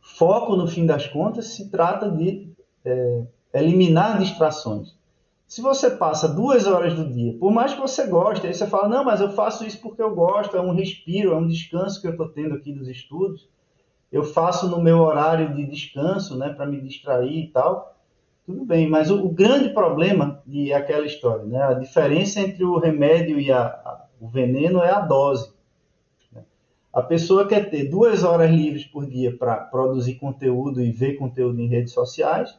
foco, 0.00 0.54
no 0.54 0.68
fim 0.68 0.86
das 0.86 1.08
contas, 1.08 1.46
se 1.48 1.68
trata 1.68 2.08
de 2.08 2.48
é, 2.84 3.22
eliminar 3.52 4.18
distrações. 4.20 4.94
Se 5.44 5.60
você 5.60 5.90
passa 5.90 6.28
duas 6.28 6.68
horas 6.68 6.94
do 6.94 7.12
dia, 7.12 7.36
por 7.36 7.50
mais 7.50 7.74
que 7.74 7.80
você 7.80 8.06
goste, 8.06 8.46
aí 8.46 8.54
você 8.54 8.66
fala, 8.66 8.88
não, 8.88 9.04
mas 9.04 9.20
eu 9.20 9.32
faço 9.32 9.64
isso 9.64 9.80
porque 9.80 10.00
eu 10.00 10.14
gosto, 10.14 10.56
é 10.56 10.60
um 10.60 10.72
respiro, 10.72 11.32
é 11.32 11.36
um 11.36 11.48
descanso 11.48 12.00
que 12.00 12.06
eu 12.06 12.12
estou 12.12 12.28
tendo 12.28 12.54
aqui 12.54 12.72
dos 12.72 12.88
estudos, 12.88 13.48
eu 14.12 14.22
faço 14.22 14.68
no 14.68 14.80
meu 14.80 15.00
horário 15.00 15.52
de 15.54 15.66
descanso, 15.66 16.38
né, 16.38 16.50
para 16.50 16.66
me 16.66 16.80
distrair 16.80 17.44
e 17.44 17.48
tal, 17.48 17.96
tudo 18.46 18.64
bem, 18.64 18.88
mas 18.88 19.10
o, 19.10 19.24
o 19.24 19.28
grande 19.28 19.70
problema 19.70 20.40
de 20.46 20.72
aquela 20.72 21.06
história, 21.06 21.44
né, 21.44 21.60
a 21.62 21.74
diferença 21.74 22.40
entre 22.40 22.64
o 22.64 22.78
remédio 22.78 23.38
e 23.40 23.50
a, 23.50 23.64
a 23.64 24.03
o 24.24 24.28
veneno 24.28 24.82
é 24.82 24.90
a 24.90 25.00
dose. 25.00 25.52
Né? 26.32 26.42
A 26.90 27.02
pessoa 27.02 27.46
quer 27.46 27.68
ter 27.68 27.90
duas 27.90 28.24
horas 28.24 28.50
livres 28.50 28.86
por 28.86 29.04
dia 29.04 29.36
para 29.36 29.56
produzir 29.56 30.14
conteúdo 30.14 30.80
e 30.80 30.90
ver 30.90 31.18
conteúdo 31.18 31.60
em 31.60 31.68
redes 31.68 31.92
sociais. 31.92 32.58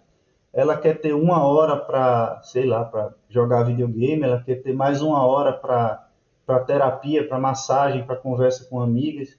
Ela 0.54 0.78
quer 0.78 1.01
ter 1.01 1.13
uma 1.13 1.43
hora 1.43 1.75
para, 1.75 2.39
sei 2.43 2.65
lá, 2.65 2.86
para 2.86 3.15
jogar 3.28 3.63
videogame. 3.63 4.21
Ela 4.21 4.43
quer 4.43 4.62
ter 4.62 4.73
mais 4.73 5.01
uma 5.01 5.25
hora 5.25 5.51
para 5.51 6.60
terapia, 6.67 7.28
para 7.28 7.39
massagem, 7.39 8.06
para 8.06 8.15
conversa 8.15 8.69
com 8.69 8.80
amigas. 8.80 9.36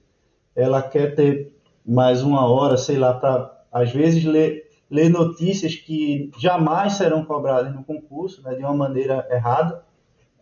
Ela 0.53 0.81
quer 0.81 1.15
ter 1.15 1.55
mais 1.85 2.23
uma 2.23 2.45
hora, 2.45 2.75
sei 2.75 2.97
lá, 2.97 3.13
para 3.13 3.57
às 3.71 3.93
vezes 3.93 4.25
ler, 4.25 4.69
ler 4.91 5.09
notícias 5.09 5.75
que 5.75 6.29
jamais 6.37 6.93
serão 6.93 7.23
cobradas 7.23 7.73
no 7.73 7.85
concurso, 7.85 8.41
né, 8.41 8.53
de 8.53 8.63
uma 8.63 8.73
maneira 8.73 9.25
errada, 9.31 9.85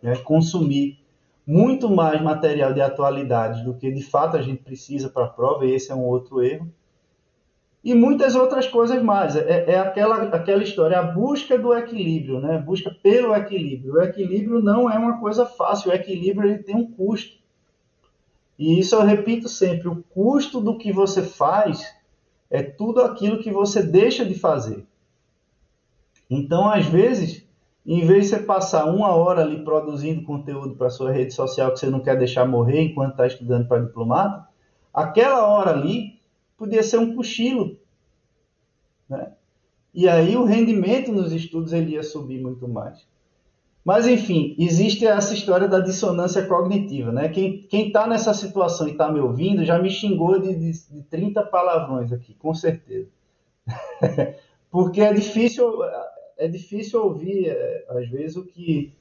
né, 0.02 0.16
consumir 0.16 1.05
muito 1.46 1.88
mais 1.88 2.20
material 2.20 2.74
de 2.74 2.80
atualidade 2.80 3.62
do 3.62 3.74
que 3.74 3.90
de 3.92 4.02
fato 4.02 4.36
a 4.36 4.42
gente 4.42 4.64
precisa 4.64 5.08
para 5.08 5.26
a 5.26 5.28
prova, 5.28 5.64
e 5.64 5.72
esse 5.72 5.92
é 5.92 5.94
um 5.94 6.04
outro 6.04 6.42
erro. 6.42 6.68
E 7.84 7.94
muitas 7.94 8.34
outras 8.34 8.66
coisas 8.66 9.00
mais. 9.00 9.36
É, 9.36 9.70
é 9.70 9.78
aquela, 9.78 10.24
aquela 10.24 10.62
história, 10.64 10.98
a 10.98 11.02
busca 11.04 11.56
do 11.56 11.72
equilíbrio, 11.72 12.40
né? 12.40 12.58
busca 12.58 12.90
pelo 12.90 13.32
equilíbrio. 13.32 13.94
O 13.94 14.02
equilíbrio 14.02 14.60
não 14.60 14.90
é 14.90 14.98
uma 14.98 15.20
coisa 15.20 15.46
fácil, 15.46 15.92
o 15.92 15.94
equilíbrio 15.94 16.50
ele 16.50 16.64
tem 16.64 16.74
um 16.74 16.90
custo. 16.90 17.38
E 18.58 18.80
isso 18.80 18.96
eu 18.96 19.02
repito 19.02 19.48
sempre: 19.48 19.86
o 19.86 20.02
custo 20.10 20.60
do 20.60 20.76
que 20.76 20.92
você 20.92 21.22
faz 21.22 21.94
é 22.50 22.60
tudo 22.60 23.02
aquilo 23.02 23.38
que 23.38 23.52
você 23.52 23.84
deixa 23.84 24.24
de 24.24 24.34
fazer. 24.34 24.84
Então, 26.28 26.68
às 26.68 26.86
vezes, 26.86 27.45
em 27.86 28.04
vez 28.04 28.24
de 28.24 28.30
você 28.30 28.38
passar 28.40 28.86
uma 28.86 29.14
hora 29.14 29.42
ali 29.42 29.62
produzindo 29.62 30.24
conteúdo 30.24 30.74
para 30.74 30.90
sua 30.90 31.12
rede 31.12 31.32
social 31.32 31.72
que 31.72 31.78
você 31.78 31.88
não 31.88 32.00
quer 32.00 32.18
deixar 32.18 32.44
morrer 32.44 32.82
enquanto 32.82 33.12
está 33.12 33.26
estudando 33.26 33.68
para 33.68 33.84
diplomata, 33.84 34.48
aquela 34.92 35.46
hora 35.46 35.70
ali 35.70 36.20
podia 36.56 36.82
ser 36.82 36.98
um 36.98 37.14
cochilo. 37.14 37.78
Né? 39.08 39.32
E 39.94 40.08
aí 40.08 40.36
o 40.36 40.44
rendimento 40.44 41.12
nos 41.12 41.32
estudos 41.32 41.72
ele 41.72 41.92
ia 41.92 42.02
subir 42.02 42.42
muito 42.42 42.66
mais. 42.66 43.06
Mas, 43.84 44.08
enfim, 44.08 44.56
existe 44.58 45.06
essa 45.06 45.32
história 45.32 45.68
da 45.68 45.78
dissonância 45.78 46.44
cognitiva. 46.44 47.12
Né? 47.12 47.28
Quem 47.28 47.68
está 47.70 48.04
nessa 48.04 48.34
situação 48.34 48.88
e 48.88 48.90
está 48.90 49.12
me 49.12 49.20
ouvindo 49.20 49.64
já 49.64 49.78
me 49.78 49.88
xingou 49.88 50.40
de, 50.40 50.56
de, 50.56 50.72
de 50.72 51.02
30 51.04 51.40
palavrões 51.44 52.12
aqui, 52.12 52.34
com 52.34 52.52
certeza. 52.52 53.08
Porque 54.72 55.00
é 55.00 55.12
difícil 55.12 55.72
é 56.36 56.48
difícil 56.48 57.02
ouvir, 57.02 57.48
é, 57.48 57.86
às 57.88 58.08
vezes, 58.08 58.36
o 58.36 58.44
que, 58.44 58.92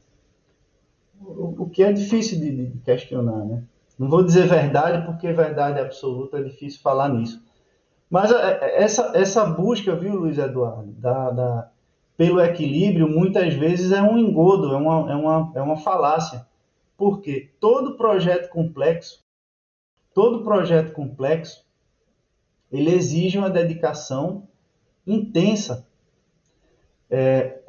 o, 1.21 1.63
o 1.63 1.69
que 1.69 1.83
é 1.83 1.91
difícil 1.91 2.39
de, 2.39 2.67
de, 2.67 2.79
questionar, 2.79 3.43
né? 3.45 3.63
Não 3.97 4.09
vou 4.09 4.23
dizer 4.23 4.47
verdade, 4.47 5.05
porque 5.05 5.31
verdade 5.31 5.79
absoluta 5.79 6.37
é 6.37 6.43
difícil 6.43 6.81
falar 6.81 7.09
nisso. 7.09 7.41
Mas 8.09 8.31
é, 8.31 8.59
é, 8.61 8.83
essa, 8.83 9.11
essa 9.15 9.45
busca, 9.45 9.95
viu, 9.95 10.15
Luiz 10.15 10.37
Eduardo, 10.37 10.91
da, 10.93 11.29
da, 11.31 11.71
pelo 12.17 12.41
equilíbrio, 12.41 13.09
muitas 13.09 13.53
vezes 13.53 13.91
é 13.91 14.01
um 14.01 14.17
engodo, 14.17 14.73
é 14.73 14.77
uma, 14.77 15.11
é 15.11 15.15
uma, 15.15 15.51
é 15.55 15.61
uma 15.61 15.77
falácia. 15.77 16.45
Porque 16.97 17.51
todo 17.59 17.97
projeto 17.97 18.49
complexo, 18.49 19.23
todo 20.13 20.43
projeto 20.43 20.93
complexo, 20.93 21.65
ele 22.71 22.93
exige 22.93 23.37
uma 23.37 23.49
dedicação 23.49 24.47
intensa. 25.05 25.85
É, 27.09 27.61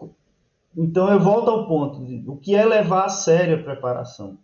então 0.76 1.12
eu 1.12 1.20
volto 1.20 1.50
ao 1.50 1.66
ponto 1.66 2.04
de 2.04 2.28
o 2.28 2.36
que 2.36 2.54
é 2.54 2.64
levar 2.64 3.06
a 3.06 3.08
sério 3.08 3.60
a 3.60 3.62
preparação. 3.62 4.38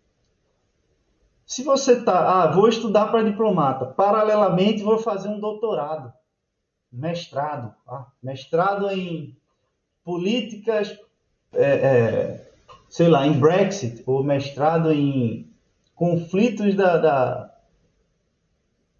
Se 1.44 1.62
você 1.62 1.98
está, 1.98 2.44
ah, 2.44 2.50
vou 2.50 2.68
estudar 2.68 3.10
para 3.10 3.24
diplomata, 3.24 3.84
paralelamente 3.84 4.82
vou 4.82 4.98
fazer 4.98 5.28
um 5.28 5.38
doutorado, 5.38 6.12
mestrado, 6.90 7.74
ah, 7.86 8.06
mestrado 8.22 8.90
em 8.90 9.36
políticas, 10.04 10.98
é, 11.52 11.64
é, 11.64 12.52
sei 12.88 13.08
lá, 13.08 13.26
em 13.26 13.38
Brexit, 13.38 14.02
ou 14.06 14.24
mestrado 14.24 14.92
em 14.92 15.50
conflitos 15.94 16.74
da, 16.74 16.96
da, 16.96 17.54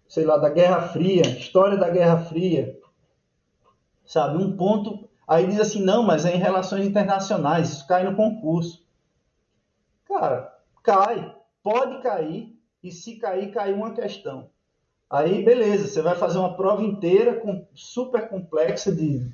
sei 0.07 0.25
lá, 0.25 0.37
da 0.37 0.49
Guerra 0.49 0.81
Fria, 0.89 1.23
história 1.23 1.77
da 1.77 1.89
Guerra 1.89 2.19
Fria, 2.25 2.79
sabe, 4.05 4.37
um 4.37 4.55
ponto, 4.55 5.02
aí 5.27 5.47
diz 5.47 5.59
assim, 5.59 5.83
não, 5.83 6.03
mas 6.03 6.25
é 6.25 6.35
em 6.35 6.39
relações 6.39 6.85
internacionais, 6.85 7.69
isso 7.69 7.87
cai 7.87 8.03
no 8.03 8.15
concurso. 8.15 8.83
Cara, 10.05 10.53
cai, 10.83 11.35
pode 11.63 12.01
cair, 12.01 12.53
e 12.83 12.91
se 12.91 13.15
cair, 13.15 13.51
cai 13.51 13.73
uma 13.73 13.93
questão. 13.93 14.49
Aí, 15.09 15.43
beleza, 15.43 15.87
você 15.87 16.01
vai 16.01 16.15
fazer 16.15 16.39
uma 16.39 16.55
prova 16.55 16.83
inteira, 16.83 17.35
com, 17.35 17.65
super 17.73 18.27
complexa, 18.27 18.91
de, 18.91 19.25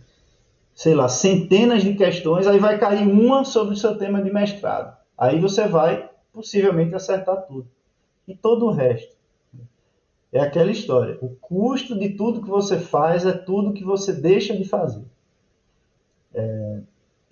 sei 0.76 0.94
lá, 0.94 1.10
centenas 1.10 1.82
de 1.82 1.96
questões, 1.96 2.46
aí 2.46 2.60
vai 2.60 2.78
cair 2.78 3.08
uma 3.08 3.44
sobre 3.44 3.74
o 3.74 3.78
seu 3.78 3.98
tema 3.98 4.22
de 4.22 4.32
mestrado. 4.32 4.96
Aí 5.18 5.40
você 5.40 5.68
vai, 5.68 6.10
possivelmente, 6.32 6.94
acertar 6.94 7.48
tudo. 7.48 7.68
E 8.28 8.36
todo 8.36 8.66
o 8.66 8.72
resto. 8.72 9.18
É 10.32 10.40
aquela 10.40 10.70
história. 10.70 11.18
O 11.22 11.30
custo 11.30 11.98
de 11.98 12.10
tudo 12.10 12.42
que 12.42 12.50
você 12.50 12.78
faz 12.80 13.26
é 13.26 13.32
tudo 13.32 13.74
que 13.74 13.84
você 13.84 14.14
deixa 14.14 14.56
de 14.56 14.64
fazer. 14.64 15.04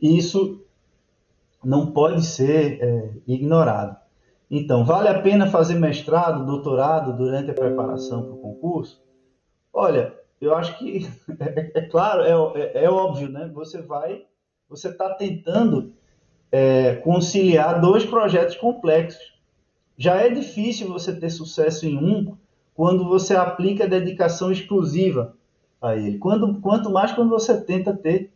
Isso 0.01 0.63
não 1.63 1.91
pode 1.91 2.25
ser 2.25 2.81
é, 2.81 3.13
ignorado. 3.27 3.97
Então, 4.49 4.85
vale 4.85 5.09
a 5.09 5.21
pena 5.21 5.47
fazer 5.47 5.75
mestrado, 5.75 6.45
doutorado 6.45 7.17
durante 7.17 7.51
a 7.51 7.53
preparação 7.53 8.23
para 8.23 8.33
o 8.33 8.37
concurso? 8.37 9.01
Olha, 9.73 10.13
eu 10.39 10.55
acho 10.55 10.77
que 10.77 11.07
é, 11.39 11.71
é 11.79 11.81
claro, 11.81 12.21
é, 12.23 12.61
é, 12.61 12.83
é, 12.85 12.89
óbvio, 12.89 13.29
né? 13.29 13.49
Você 13.53 13.81
vai, 13.81 14.23
você 14.69 14.89
está 14.89 15.13
tentando 15.15 15.93
é, 16.51 16.95
conciliar 16.95 17.81
dois 17.81 18.05
projetos 18.05 18.55
complexos. 18.55 19.35
Já 19.97 20.15
é 20.15 20.29
difícil 20.29 20.87
você 20.87 21.13
ter 21.13 21.29
sucesso 21.29 21.85
em 21.85 21.97
um 21.97 22.37
quando 22.73 23.03
você 23.09 23.35
aplica 23.35 23.87
dedicação 23.87 24.51
exclusiva 24.51 25.35
a 25.81 25.95
ele. 25.95 26.19
Quando, 26.19 26.61
quanto 26.61 26.89
mais 26.91 27.11
quando 27.11 27.29
você 27.29 27.59
tenta 27.59 27.93
ter 27.93 28.31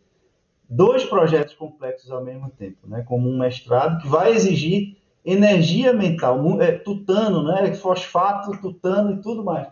dois 0.72 1.04
projetos 1.04 1.54
complexos 1.54 2.10
ao 2.10 2.24
mesmo 2.24 2.50
tempo, 2.50 2.88
né? 2.88 3.04
Como 3.06 3.30
um 3.30 3.38
mestrado 3.38 4.02
que 4.02 4.08
vai 4.08 4.32
exigir 4.32 4.96
energia 5.24 5.92
mental, 5.92 6.62
é, 6.62 6.72
tutano, 6.72 7.44
né? 7.44 7.74
fosfato, 7.74 8.60
tutano 8.60 9.16
e 9.16 9.22
tudo 9.22 9.44
mais. 9.44 9.68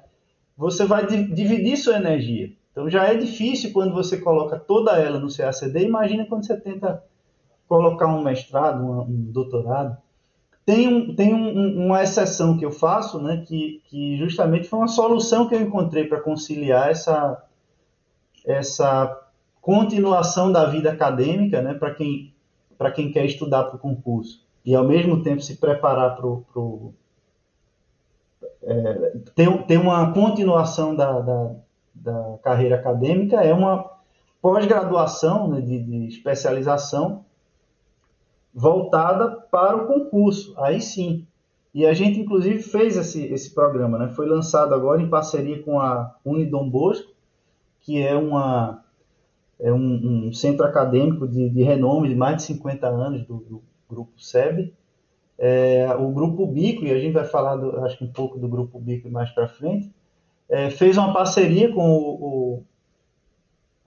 Você 0.57 0.85
vai 0.85 1.07
dividir 1.07 1.77
sua 1.77 1.95
energia. 1.95 2.51
Então 2.71 2.89
já 2.89 3.05
é 3.05 3.15
difícil 3.15 3.71
quando 3.71 3.93
você 3.93 4.17
coloca 4.17 4.59
toda 4.59 4.91
ela 4.99 5.19
no 5.19 5.33
CACD. 5.33 5.85
Imagina 5.85 6.25
quando 6.25 6.45
você 6.45 6.59
tenta 6.59 7.01
colocar 7.67 8.07
um 8.07 8.21
mestrado, 8.21 8.83
um, 8.83 9.01
um 9.01 9.31
doutorado. 9.31 9.97
Tem, 10.65 10.87
um, 10.87 11.15
tem 11.15 11.33
um, 11.33 11.85
uma 11.85 12.03
exceção 12.03 12.57
que 12.57 12.65
eu 12.65 12.71
faço, 12.71 13.19
né, 13.21 13.43
que, 13.47 13.81
que 13.85 14.17
justamente 14.17 14.67
foi 14.67 14.79
uma 14.79 14.87
solução 14.87 15.47
que 15.47 15.55
eu 15.55 15.61
encontrei 15.61 16.03
para 16.03 16.19
conciliar 16.19 16.91
essa, 16.91 17.41
essa 18.45 19.28
continuação 19.69 20.51
da 20.51 20.65
vida 20.65 20.91
acadêmica 20.91 21.61
né, 21.61 21.75
para 21.75 21.93
quem, 21.93 22.33
quem 22.95 23.11
quer 23.11 23.23
estudar 23.25 23.65
para 23.65 23.75
o 23.75 23.79
concurso 23.79 24.43
e 24.65 24.73
ao 24.73 24.83
mesmo 24.83 25.21
tempo 25.21 25.43
se 25.43 25.57
preparar 25.57 26.15
para 26.15 26.25
o. 26.25 26.91
É, 28.63 29.13
ter, 29.35 29.63
ter 29.67 29.77
uma 29.77 30.11
continuação 30.11 30.95
da, 30.95 31.19
da, 31.19 31.55
da 31.93 32.39
carreira 32.41 32.77
acadêmica 32.77 33.43
é 33.43 33.53
uma 33.53 33.87
pós-graduação 34.41 35.47
né, 35.47 35.61
de, 35.61 35.83
de 35.83 36.07
especialização 36.07 37.23
voltada 38.51 39.29
para 39.51 39.77
o 39.77 39.85
concurso, 39.85 40.55
aí 40.57 40.81
sim. 40.81 41.27
E 41.75 41.85
a 41.85 41.93
gente, 41.93 42.19
inclusive, 42.19 42.63
fez 42.63 42.97
esse, 42.97 43.23
esse 43.25 43.53
programa, 43.53 43.99
né? 43.99 44.07
foi 44.09 44.27
lançado 44.27 44.73
agora 44.73 44.99
em 44.99 45.09
parceria 45.09 45.61
com 45.61 45.79
a 45.79 46.15
Unidom 46.25 46.67
Bosco, 46.67 47.13
que 47.81 48.01
é, 48.01 48.15
uma, 48.15 48.83
é 49.59 49.71
um, 49.73 50.27
um 50.27 50.33
centro 50.33 50.65
acadêmico 50.65 51.27
de, 51.27 51.49
de, 51.49 51.63
renome 51.63 52.09
de 52.09 52.15
mais 52.15 52.37
de 52.37 52.43
50 52.43 52.87
anos 52.87 53.25
do, 53.25 53.37
do, 53.37 53.63
grupo 53.89 54.11
SEB. 54.17 54.73
É, 55.37 55.95
o 55.97 56.11
grupo 56.11 56.45
Bico, 56.45 56.85
e 56.85 56.91
a 56.91 56.99
gente 56.99 57.13
vai 57.13 57.25
falar, 57.25 57.55
do, 57.55 57.83
acho 57.83 57.97
que 57.97 58.03
um 58.03 58.11
pouco 58.11 58.37
do 58.37 58.47
grupo 58.47 58.79
Bico 58.79 59.09
mais 59.09 59.31
para 59.31 59.47
frente, 59.47 59.91
é, 60.47 60.69
fez 60.69 60.97
uma 60.97 61.11
parceria 61.11 61.73
com 61.73 61.89
o, 61.91 62.09
o, 62.09 62.63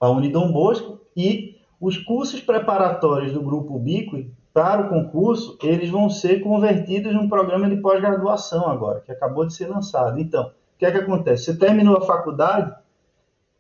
a 0.00 0.10
Unidom 0.10 0.50
Bosco 0.50 1.00
e 1.16 1.56
os 1.80 1.98
cursos 1.98 2.40
preparatórios 2.40 3.32
do 3.32 3.42
grupo 3.42 3.78
Bico 3.78 4.24
para 4.52 4.82
o 4.82 4.88
concurso, 4.88 5.56
eles 5.62 5.88
vão 5.88 6.10
ser 6.10 6.40
convertidos 6.40 7.14
num 7.14 7.28
programa 7.28 7.68
de 7.68 7.76
pós-graduação 7.76 8.68
agora, 8.68 9.00
que 9.00 9.10
acabou 9.10 9.46
de 9.46 9.54
ser 9.54 9.66
lançado. 9.66 10.20
Então, 10.20 10.44
o 10.44 10.78
que 10.78 10.84
é 10.84 10.90
que 10.90 10.98
acontece? 10.98 11.44
Você 11.44 11.56
terminou 11.56 11.96
a 11.96 12.02
faculdade 12.02 12.74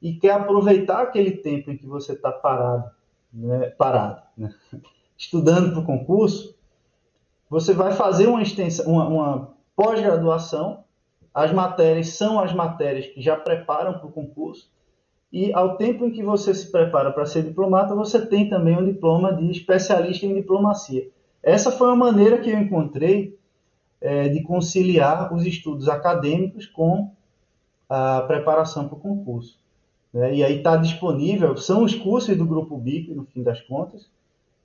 e 0.02 0.14
quer 0.14 0.32
aproveitar 0.32 1.00
aquele 1.00 1.30
tempo 1.30 1.70
em 1.70 1.76
que 1.76 1.86
você 1.86 2.12
está 2.12 2.32
parado, 2.32 2.90
né, 3.32 3.70
parado, 3.70 4.20
né? 4.36 4.52
estudando 5.16 5.70
para 5.70 5.80
o 5.80 5.86
concurso, 5.86 6.56
você 7.48 7.72
vai 7.72 7.92
fazer 7.92 8.26
uma, 8.26 8.42
extensão, 8.42 8.90
uma, 8.90 9.06
uma 9.06 9.54
pós-graduação. 9.76 10.82
As 11.32 11.52
matérias 11.52 12.08
são 12.08 12.40
as 12.40 12.52
matérias 12.52 13.06
que 13.06 13.22
já 13.22 13.36
preparam 13.36 13.94
para 13.94 14.06
o 14.06 14.12
concurso. 14.12 14.68
E 15.32 15.52
ao 15.54 15.76
tempo 15.76 16.04
em 16.04 16.10
que 16.10 16.22
você 16.22 16.52
se 16.52 16.70
prepara 16.70 17.12
para 17.12 17.24
ser 17.24 17.44
diplomata, 17.44 17.94
você 17.94 18.26
tem 18.26 18.48
também 18.48 18.76
um 18.76 18.84
diploma 18.84 19.32
de 19.32 19.50
especialista 19.50 20.26
em 20.26 20.34
diplomacia. 20.34 21.08
Essa 21.42 21.70
foi 21.70 21.90
a 21.90 21.96
maneira 21.96 22.38
que 22.38 22.50
eu 22.50 22.58
encontrei 22.58 23.38
é, 24.00 24.28
de 24.28 24.42
conciliar 24.42 25.32
os 25.32 25.46
estudos 25.46 25.88
acadêmicos 25.88 26.66
com 26.66 27.12
a 27.88 28.22
preparação 28.22 28.88
para 28.88 28.96
o 28.98 29.00
concurso. 29.00 29.61
Né? 30.12 30.36
E 30.36 30.44
aí 30.44 30.58
está 30.58 30.76
disponível, 30.76 31.56
são 31.56 31.84
os 31.84 31.94
cursos 31.94 32.36
do 32.36 32.44
Grupo 32.44 32.76
BIP, 32.76 33.14
no 33.14 33.24
fim 33.24 33.42
das 33.42 33.60
contas, 33.60 34.10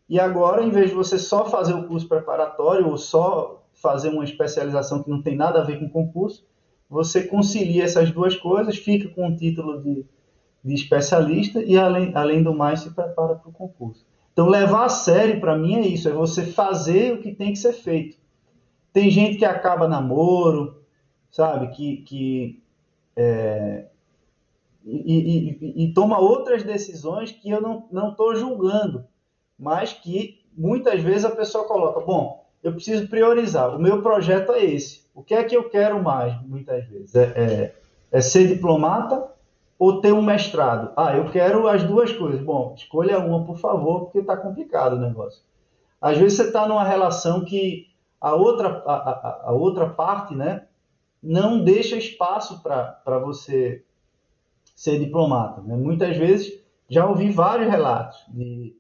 e 0.10 0.20
agora, 0.20 0.64
em 0.64 0.70
vez 0.70 0.90
de 0.90 0.96
você 0.96 1.20
só 1.20 1.46
fazer 1.46 1.74
o 1.74 1.86
curso 1.86 2.08
preparatório 2.08 2.88
ou 2.88 2.98
só 2.98 3.64
fazer 3.74 4.10
uma 4.10 4.24
especialização 4.24 5.04
que 5.04 5.10
não 5.10 5.22
tem 5.22 5.36
nada 5.36 5.62
a 5.62 5.64
ver 5.64 5.80
com 5.80 5.90
concurso, 5.90 6.46
você 6.90 7.24
concilia 7.24 7.84
essas 7.84 8.12
duas 8.12 8.36
coisas, 8.36 8.78
fica 8.78 9.10
com 9.10 9.28
o 9.28 9.36
título 9.36 9.82
de, 9.82 10.06
de 10.64 10.74
especialista 10.74 11.62
e, 11.62 11.78
além, 11.78 12.12
além 12.16 12.42
do 12.42 12.54
mais, 12.54 12.80
se 12.80 12.92
prepara 12.92 13.36
para 13.36 13.50
o 13.50 13.54
concurso. 13.54 14.06
Então, 14.32 14.48
levar 14.48 14.86
a 14.86 14.90
sério 14.90 15.42
para 15.42 15.58
mim 15.58 15.76
é 15.76 15.82
isso: 15.82 16.08
é 16.08 16.12
você 16.14 16.46
fazer 16.46 17.14
o 17.14 17.22
que 17.22 17.34
tem 17.34 17.52
que 17.52 17.60
ser 17.60 17.74
feito. 17.74 18.18
Tem 18.94 19.10
gente 19.10 19.38
que 19.38 19.46
acaba 19.46 19.88
namoro, 19.88 20.82
sabe, 21.30 21.68
que, 21.76 21.98
que 21.98 22.64
é, 23.16 23.88
e, 24.90 25.58
e, 25.62 25.84
e, 25.84 25.94
toma 25.94 26.20
outras 26.20 26.64
decisões 26.64 27.32
que 27.32 27.50
eu 27.50 27.62
não 27.62 28.10
estou 28.10 28.36
julgando 28.36 29.06
mas 29.58 29.94
que 29.94 30.46
muitas 30.56 31.02
vezes 31.02 31.26
a 31.26 31.32
pessoa 31.32 31.66
coloca, 31.66 32.02
bom, 32.02 32.46
eu 32.62 32.74
preciso 32.74 33.08
priorizar, 33.08 33.76
o 33.76 33.80
meu 33.80 34.02
projeto 34.02 34.52
é 34.52 34.64
esse, 34.64 35.08
o 35.16 35.24
que 35.24 35.34
é 35.34 35.44
que 35.44 35.56
eu 35.56 35.70
quero 35.70 36.02
mais, 36.04 36.40
muitas 36.44 36.86
vezes? 36.88 37.16
É, 37.16 37.24
é, 37.24 37.76
é 38.12 38.22
ser 38.22 38.48
diplomata 38.48 39.32
ou 39.80 40.00
ter 40.00 40.14
um 40.14 40.22
mestrado? 40.22 40.92
Ah, 40.96 41.16
eu 41.16 41.30
quero 41.30 41.68
as 41.68 41.84
duas 41.84 42.12
coisas. 42.12 42.42
Bom, 42.42 42.74
escolha 42.76 43.20
uma, 43.20 43.44
por 43.44 43.58
favor, 43.58 44.06
porque 44.06 44.20
está 44.20 44.36
complicado 44.36 44.94
o 44.94 45.00
negócio. 45.00 45.42
Às 46.02 46.18
vezes 46.18 46.38
você 46.38 46.44
está 46.44 46.68
numa 46.68 46.84
relação 46.84 47.44
que 47.44 47.88
a 48.22 48.36
outra, 48.36 48.84
a, 48.86 48.94
a, 48.94 49.42
a 49.46 49.52
outra 49.52 49.90
parte, 49.90 50.36
né, 50.36 50.66
não 51.22 51.64
deixa 51.64 51.96
espaço 51.96 52.62
para 52.62 53.20
você 53.20 53.84
ser 54.78 55.00
diplomata. 55.00 55.60
Né? 55.62 55.76
Muitas 55.76 56.16
vezes 56.16 56.54
já 56.88 57.08
ouvi 57.08 57.32
vários 57.32 57.68
relatos 57.68 58.24
de 58.30 58.78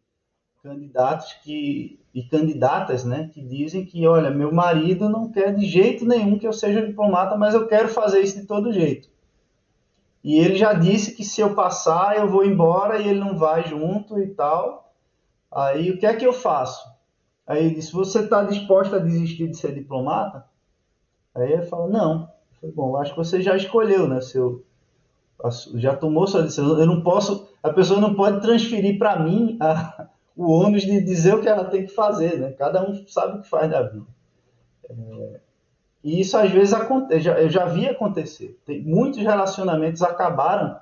candidatos 0.61 1.33
que 1.43 1.99
e 2.13 2.23
candidatas, 2.23 3.03
né, 3.03 3.29
que 3.31 3.39
dizem 3.39 3.85
que, 3.85 4.07
olha, 4.07 4.31
meu 4.31 4.51
marido 4.51 5.07
não 5.07 5.29
quer 5.29 5.53
de 5.53 5.67
jeito 5.67 6.03
nenhum 6.03 6.39
que 6.39 6.47
eu 6.47 6.53
seja 6.53 6.83
diplomata, 6.83 7.37
mas 7.37 7.53
eu 7.53 7.67
quero 7.67 7.89
fazer 7.89 8.21
isso 8.21 8.41
de 8.41 8.47
todo 8.47 8.73
jeito. 8.73 9.07
E 10.23 10.39
ele 10.39 10.55
já 10.55 10.73
disse 10.73 11.13
que 11.13 11.23
se 11.23 11.41
eu 11.41 11.53
passar, 11.53 12.17
eu 12.17 12.27
vou 12.27 12.43
embora 12.43 12.97
e 12.97 13.07
ele 13.07 13.19
não 13.19 13.37
vai 13.37 13.67
junto 13.67 14.19
e 14.19 14.29
tal. 14.29 14.91
Aí 15.51 15.91
o 15.91 15.99
que 15.99 16.07
é 16.07 16.15
que 16.15 16.25
eu 16.25 16.33
faço? 16.33 16.89
Aí 17.45 17.63
ele 17.63 17.75
disse, 17.75 17.93
você 17.93 18.21
está 18.21 18.43
disposto 18.43 18.95
a 18.95 18.99
desistir 18.99 19.47
de 19.47 19.55
ser 19.55 19.75
diplomata? 19.75 20.43
Aí 21.35 21.51
ele 21.53 21.67
falou, 21.67 21.87
não. 21.87 22.21
Eu 22.23 22.59
falei, 22.59 22.75
bom, 22.75 22.97
acho 22.97 23.11
que 23.11 23.17
você 23.17 23.43
já 23.43 23.55
escolheu, 23.55 24.07
né? 24.07 24.21
Seu, 24.21 24.65
já 25.75 25.95
tomou 25.95 26.27
sua 26.27 26.43
decisão. 26.43 26.79
Eu 26.79 26.85
não 26.85 27.01
posso, 27.01 27.47
a 27.61 27.71
pessoa 27.71 27.99
não 27.99 28.15
pode 28.15 28.41
transferir 28.41 28.97
para 28.97 29.19
mim 29.19 29.57
a, 29.59 30.07
o 30.35 30.51
ônus 30.51 30.83
de 30.83 31.01
dizer 31.01 31.35
o 31.35 31.41
que 31.41 31.49
ela 31.49 31.65
tem 31.65 31.85
que 31.85 31.93
fazer, 31.93 32.39
né? 32.39 32.51
Cada 32.51 32.87
um 32.87 33.07
sabe 33.07 33.37
o 33.37 33.41
que 33.41 33.49
faz 33.49 33.69
da 33.69 33.83
vida. 33.83 34.05
É, 34.89 35.39
e 36.03 36.21
isso 36.21 36.37
às 36.37 36.49
vezes 36.51 36.73
acontece, 36.73 37.27
eu 37.27 37.49
já 37.49 37.65
vi 37.65 37.87
acontecer. 37.87 38.57
Tem, 38.65 38.81
muitos 38.81 39.21
relacionamentos 39.21 40.01
acabaram 40.01 40.77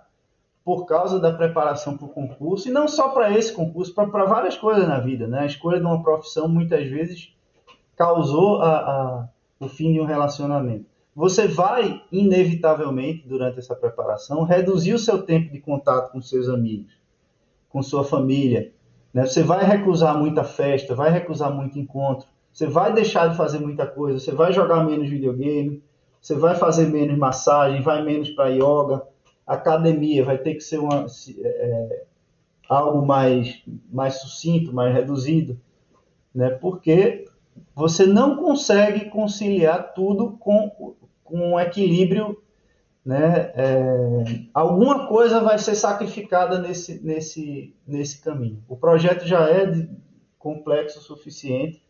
por 0.64 0.86
causa 0.86 1.20
da 1.20 1.32
preparação 1.32 1.96
para 1.96 2.08
o 2.08 2.10
concurso, 2.10 2.68
e 2.68 2.72
não 2.72 2.88
só 2.88 3.10
para 3.10 3.32
esse 3.38 3.54
concurso, 3.54 3.94
para 3.94 4.26
várias 4.26 4.58
coisas 4.58 4.88
na 4.88 5.00
vida. 5.00 5.28
Né? 5.28 5.40
A 5.40 5.46
escolha 5.46 5.80
de 5.80 5.86
uma 5.86 6.02
profissão 6.02 6.48
muitas 6.48 6.88
vezes 6.88 7.34
causou 7.96 8.62
a, 8.62 8.78
a, 8.78 9.30
o 9.60 9.68
fim 9.70 9.94
de 9.94 10.02
um 10.02 10.06
relacionamento. 10.06 10.95
Você 11.16 11.48
vai, 11.48 12.04
inevitavelmente, 12.12 13.26
durante 13.26 13.60
essa 13.60 13.74
preparação, 13.74 14.44
reduzir 14.44 14.94
o 14.94 15.00
seu 15.00 15.24
tempo 15.24 15.50
de 15.50 15.62
contato 15.62 16.12
com 16.12 16.22
seus 16.22 16.50
amigos, 16.50 16.92
com 17.70 17.82
sua 17.82 18.04
família. 18.04 18.74
Né? 19.14 19.26
Você 19.26 19.42
vai 19.42 19.64
recusar 19.64 20.18
muita 20.18 20.44
festa, 20.44 20.94
vai 20.94 21.10
recusar 21.10 21.54
muito 21.54 21.80
encontro, 21.80 22.28
você 22.52 22.68
vai 22.68 22.94
deixar 22.94 23.30
de 23.30 23.38
fazer 23.38 23.60
muita 23.60 23.88
coisa, 23.88 24.20
você 24.20 24.32
vai 24.34 24.52
jogar 24.52 24.84
menos 24.84 25.10
videogame, 25.10 25.82
você 26.22 26.36
vai 26.36 26.56
fazer 26.56 26.88
menos 26.88 27.18
massagem, 27.18 27.82
vai 27.82 28.04
menos 28.04 28.30
para 28.32 28.50
yoga, 28.50 29.02
academia 29.48 30.26
vai 30.26 30.38
ter 30.38 30.56
que 30.56 30.62
ser 30.62 30.80
uma, 30.80 31.06
é, 31.40 32.04
algo 32.68 33.06
mais, 33.06 33.64
mais 33.90 34.16
sucinto, 34.16 34.74
mais 34.74 34.94
reduzido, 34.94 35.58
né? 36.34 36.50
porque 36.50 37.26
você 37.74 38.06
não 38.06 38.36
consegue 38.36 39.10
conciliar 39.10 39.94
tudo 39.94 40.32
com, 40.38 40.96
com 41.26 41.38
um 41.38 41.60
equilíbrio. 41.60 42.42
Né? 43.04 43.52
É, 43.56 44.24
alguma 44.54 45.08
coisa 45.08 45.42
vai 45.42 45.60
ser 45.60 45.76
sacrificada 45.76 46.60
nesse, 46.60 47.04
nesse, 47.04 47.76
nesse 47.86 48.22
caminho. 48.22 48.64
O 48.70 48.78
projeto 48.78 49.28
já 49.28 49.50
é 49.50 49.88
complexo 50.40 51.00
o 51.00 51.02
suficiente 51.02 51.84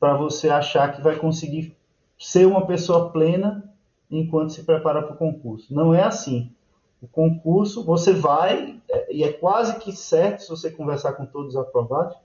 para 0.00 0.16
você 0.16 0.50
achar 0.50 0.92
que 0.92 1.00
vai 1.00 1.16
conseguir 1.16 1.76
ser 2.18 2.46
uma 2.46 2.66
pessoa 2.66 3.10
plena 3.10 3.72
enquanto 4.10 4.52
se 4.52 4.64
prepara 4.64 5.02
para 5.02 5.14
o 5.14 5.18
concurso. 5.18 5.72
Não 5.72 5.94
é 5.94 6.02
assim. 6.02 6.52
O 7.00 7.06
concurso, 7.06 7.84
você 7.84 8.12
vai, 8.12 8.80
e 9.10 9.22
é 9.22 9.32
quase 9.32 9.78
que 9.78 9.92
certo, 9.92 10.42
se 10.42 10.48
você 10.48 10.70
conversar 10.70 11.12
com 11.12 11.26
todos 11.26 11.54
os 11.54 11.56
aprovados, 11.56 12.16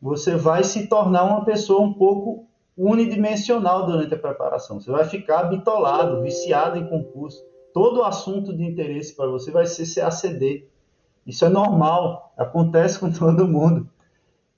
você 0.00 0.36
vai 0.36 0.62
se 0.62 0.86
tornar 0.86 1.24
uma 1.24 1.44
pessoa 1.44 1.80
um 1.80 1.92
pouco 1.92 2.46
unidimensional 2.76 3.86
durante 3.86 4.14
a 4.14 4.18
preparação. 4.18 4.80
Você 4.80 4.90
vai 4.90 5.04
ficar 5.04 5.44
bitolado, 5.44 6.22
viciado 6.22 6.78
em 6.78 6.88
concurso. 6.88 7.44
Todo 7.72 8.04
assunto 8.04 8.56
de 8.56 8.64
interesse 8.64 9.14
para 9.14 9.26
você 9.26 9.50
vai 9.50 9.66
ser 9.66 9.86
CACD. 9.92 10.66
Isso 11.26 11.44
é 11.44 11.48
normal, 11.48 12.32
acontece 12.36 12.98
com 12.98 13.10
todo 13.12 13.48
mundo. 13.48 13.88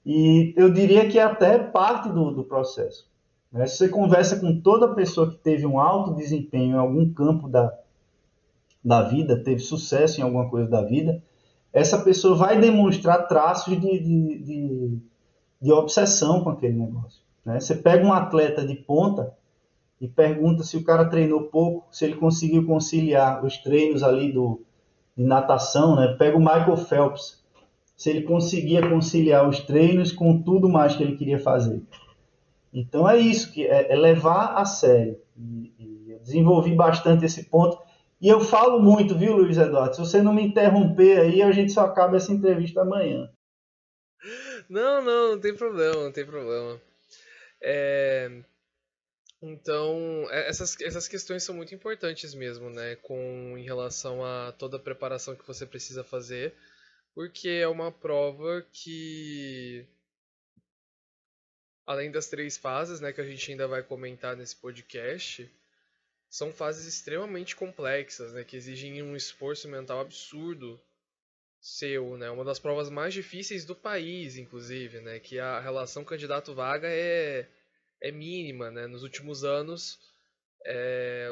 E 0.05 0.53
eu 0.55 0.71
diria 0.71 1.07
que 1.09 1.19
é 1.19 1.23
até 1.23 1.59
parte 1.59 2.09
do, 2.09 2.31
do 2.31 2.43
processo. 2.43 3.09
Né? 3.51 3.65
Se 3.67 3.77
você 3.77 3.89
conversa 3.89 4.39
com 4.39 4.61
toda 4.61 4.93
pessoa 4.93 5.29
que 5.29 5.37
teve 5.37 5.65
um 5.65 5.79
alto 5.79 6.15
desempenho 6.15 6.75
em 6.75 6.79
algum 6.79 7.11
campo 7.13 7.47
da, 7.47 7.73
da 8.83 9.01
vida, 9.01 9.43
teve 9.43 9.59
sucesso 9.59 10.19
em 10.19 10.23
alguma 10.23 10.49
coisa 10.49 10.69
da 10.69 10.81
vida, 10.81 11.21
essa 11.73 11.99
pessoa 11.99 12.35
vai 12.35 12.59
demonstrar 12.59 13.27
traços 13.27 13.79
de, 13.79 13.99
de, 13.99 14.43
de, 14.43 14.99
de 15.61 15.71
obsessão 15.71 16.43
com 16.43 16.49
aquele 16.51 16.73
negócio. 16.73 17.26
Né? 17.47 17.61
Você 17.61 17.75
pega 17.75 18.05
um 18.05 18.11
atleta 18.11 18.67
de 18.67 18.75
ponta 18.75 19.33
e 20.01 20.07
pergunta 20.07 20.63
se 20.63 20.75
o 20.75 20.83
cara 20.83 21.05
treinou 21.05 21.43
pouco, 21.43 21.87
se 21.89 22.03
ele 22.03 22.15
conseguiu 22.15 22.65
conciliar 22.65 23.43
os 23.43 23.57
treinos 23.57 24.03
ali 24.03 24.33
do, 24.33 24.61
de 25.15 25.23
natação, 25.23 25.95
né? 25.95 26.13
Pega 26.19 26.35
o 26.35 26.41
Michael 26.41 26.75
Phelps, 26.75 27.41
se 27.95 28.09
ele 28.09 28.23
conseguia 28.23 28.87
conciliar 28.87 29.47
os 29.47 29.61
treinos 29.61 30.11
com 30.11 30.43
tudo 30.43 30.67
mais 30.67 30.97
que 30.97 31.01
ele 31.01 31.15
queria 31.15 31.39
fazer. 31.39 31.81
Então 32.73 33.09
é 33.09 33.17
isso, 33.17 33.53
que 33.53 33.65
é, 33.65 33.93
é 33.93 33.95
levar 33.95 34.55
a 34.57 34.65
sério. 34.65 35.17
E, 35.37 35.71
e 35.79 36.11
eu 36.11 36.19
desenvolvi 36.19 36.75
bastante 36.75 37.23
esse 37.23 37.45
ponto. 37.45 37.79
E 38.19 38.27
eu 38.27 38.41
falo 38.41 38.81
muito, 38.81 39.17
viu, 39.17 39.37
Luiz 39.37 39.57
Eduardo? 39.57 39.95
Se 39.95 40.01
você 40.01 40.21
não 40.21 40.33
me 40.33 40.45
interromper 40.45 41.21
aí, 41.21 41.41
a 41.41 41.51
gente 41.53 41.71
só 41.71 41.85
acaba 41.85 42.17
essa 42.17 42.33
entrevista 42.33 42.81
amanhã. 42.81 43.29
Não, 44.69 45.01
não, 45.01 45.31
não 45.31 45.39
tem 45.39 45.55
problema, 45.55 46.03
não 46.03 46.11
tem 46.11 46.25
problema. 46.25 46.77
É... 47.61 48.43
Então, 49.41 50.27
é, 50.31 50.49
essas, 50.49 50.79
essas 50.81 51.07
questões 51.07 51.43
são 51.43 51.55
muito 51.55 51.73
importantes 51.75 52.33
mesmo, 52.33 52.69
né? 52.69 52.95
Com, 52.97 53.55
em 53.57 53.63
relação 53.63 54.25
a 54.25 54.51
toda 54.51 54.77
a 54.77 54.79
preparação 54.79 55.35
que 55.35 55.45
você 55.45 55.65
precisa 55.65 56.03
fazer 56.03 56.55
porque 57.17 57.49
é 57.49 57.67
uma 57.67 57.91
prova 57.91 58.63
que 58.71 59.87
além 61.83 62.11
das 62.11 62.27
três 62.27 62.57
fases, 62.57 63.01
né, 63.01 63.11
que 63.11 63.19
a 63.19 63.25
gente 63.25 63.49
ainda 63.49 63.67
vai 63.67 63.81
comentar 63.81 64.37
nesse 64.37 64.55
podcast, 64.55 65.51
são 66.29 66.53
fases 66.53 66.85
extremamente 66.85 67.55
complexas, 67.55 68.33
né, 68.33 68.43
que 68.43 68.55
exigem 68.55 69.01
um 69.01 69.15
esforço 69.15 69.67
mental 69.67 69.99
absurdo 69.99 70.79
seu, 71.75 72.17
né, 72.17 72.29
uma 72.29 72.45
das 72.45 72.59
provas 72.59 72.89
mais 72.89 73.13
difíceis 73.13 73.65
do 73.65 73.75
país, 73.75 74.37
inclusive, 74.37 75.01
né, 75.01 75.19
que 75.19 75.39
a 75.39 75.59
relação 75.59 76.03
candidato-vaga 76.05 76.87
é 76.89 77.47
é 77.99 78.11
mínima, 78.11 78.69
né, 78.69 78.85
nos 78.85 79.01
últimos 79.03 79.43
anos 79.43 79.99
é, 80.65 81.29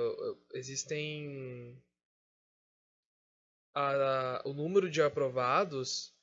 existem 0.53 1.79
a, 3.73 4.41
o 4.45 4.53
número 4.53 4.89
de 4.89 5.01
aprovados 5.01 6.13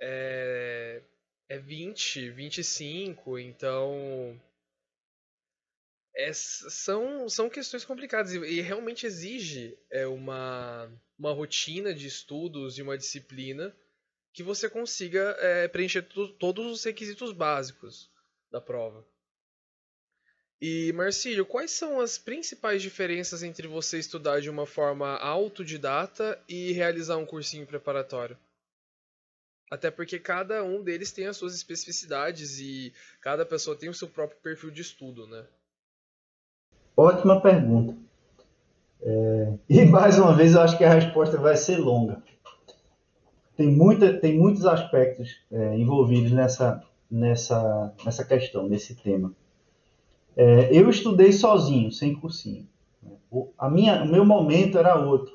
é, 0.00 1.02
é 1.48 1.58
20, 1.58 2.30
25, 2.30 3.38
então 3.38 4.40
é, 6.16 6.32
são, 6.32 7.28
são 7.28 7.50
questões 7.50 7.84
complicadas 7.84 8.32
e, 8.32 8.38
e 8.38 8.60
realmente 8.60 9.06
exige 9.06 9.78
é, 9.90 10.06
uma, 10.06 10.90
uma 11.18 11.32
rotina 11.32 11.94
de 11.94 12.06
estudos 12.06 12.78
e 12.78 12.82
uma 12.82 12.98
disciplina 12.98 13.74
que 14.32 14.42
você 14.42 14.68
consiga 14.68 15.36
é, 15.38 15.68
preencher 15.68 16.02
todos 16.38 16.66
os 16.66 16.84
requisitos 16.84 17.32
básicos 17.32 18.10
da 18.50 18.60
prova. 18.60 19.06
E 20.60 20.92
Marcílio, 20.92 21.44
quais 21.44 21.70
são 21.70 22.00
as 22.00 22.16
principais 22.16 22.80
diferenças 22.80 23.42
entre 23.42 23.68
você 23.68 23.98
estudar 23.98 24.40
de 24.40 24.48
uma 24.48 24.66
forma 24.66 25.16
autodidata 25.18 26.42
e 26.48 26.72
realizar 26.72 27.16
um 27.16 27.26
cursinho 27.26 27.66
preparatório? 27.66 28.36
Até 29.70 29.90
porque 29.90 30.18
cada 30.18 30.62
um 30.62 30.82
deles 30.82 31.12
tem 31.12 31.26
as 31.26 31.36
suas 31.36 31.54
especificidades 31.54 32.58
e 32.60 32.92
cada 33.20 33.44
pessoa 33.44 33.76
tem 33.76 33.88
o 33.88 33.94
seu 33.94 34.08
próprio 34.08 34.40
perfil 34.40 34.70
de 34.70 34.82
estudo, 34.82 35.26
né? 35.26 35.46
Ótima 36.96 37.42
pergunta. 37.42 37.96
É... 39.04 39.52
E 39.68 39.84
mais 39.84 40.18
uma 40.18 40.32
vez 40.32 40.54
eu 40.54 40.62
acho 40.62 40.78
que 40.78 40.84
a 40.84 40.92
resposta 40.92 41.36
vai 41.36 41.56
ser 41.56 41.76
longa. 41.76 42.22
Tem, 43.56 43.70
muita, 43.70 44.12
tem 44.14 44.36
muitos 44.36 44.66
aspectos 44.66 45.40
é, 45.52 45.78
envolvidos 45.78 46.32
nessa, 46.32 46.82
nessa, 47.08 47.94
nessa 48.04 48.24
questão, 48.24 48.68
nesse 48.68 48.96
tema. 48.96 49.32
É, 50.36 50.76
eu 50.76 50.90
estudei 50.90 51.32
sozinho, 51.32 51.92
sem 51.92 52.14
cursinho. 52.14 52.66
O, 53.30 53.50
a 53.56 53.70
minha, 53.70 54.02
o 54.02 54.08
meu 54.08 54.24
momento 54.24 54.76
era 54.76 54.96
outro. 54.96 55.32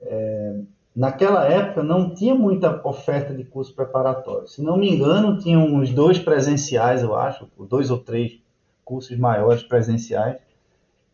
É, 0.00 0.60
naquela 0.94 1.44
época 1.46 1.84
não 1.84 2.12
tinha 2.12 2.34
muita 2.34 2.80
oferta 2.84 3.32
de 3.32 3.44
curso 3.44 3.72
preparatório. 3.74 4.48
Se 4.48 4.60
não 4.60 4.76
me 4.76 4.90
engano, 4.90 5.38
tinha 5.38 5.58
uns 5.58 5.90
dois 5.90 6.18
presenciais, 6.18 7.02
eu 7.02 7.14
acho, 7.14 7.48
dois 7.68 7.90
ou 7.90 7.98
três 7.98 8.40
cursos 8.84 9.16
maiores 9.16 9.62
presenciais 9.62 10.36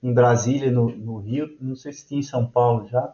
em 0.04 0.12
Brasília, 0.12 0.70
no, 0.70 0.88
no 0.90 1.18
Rio, 1.18 1.56
não 1.60 1.74
sei 1.74 1.92
se 1.92 2.06
tinha 2.06 2.20
em 2.20 2.22
São 2.22 2.46
Paulo 2.46 2.86
já 2.86 3.12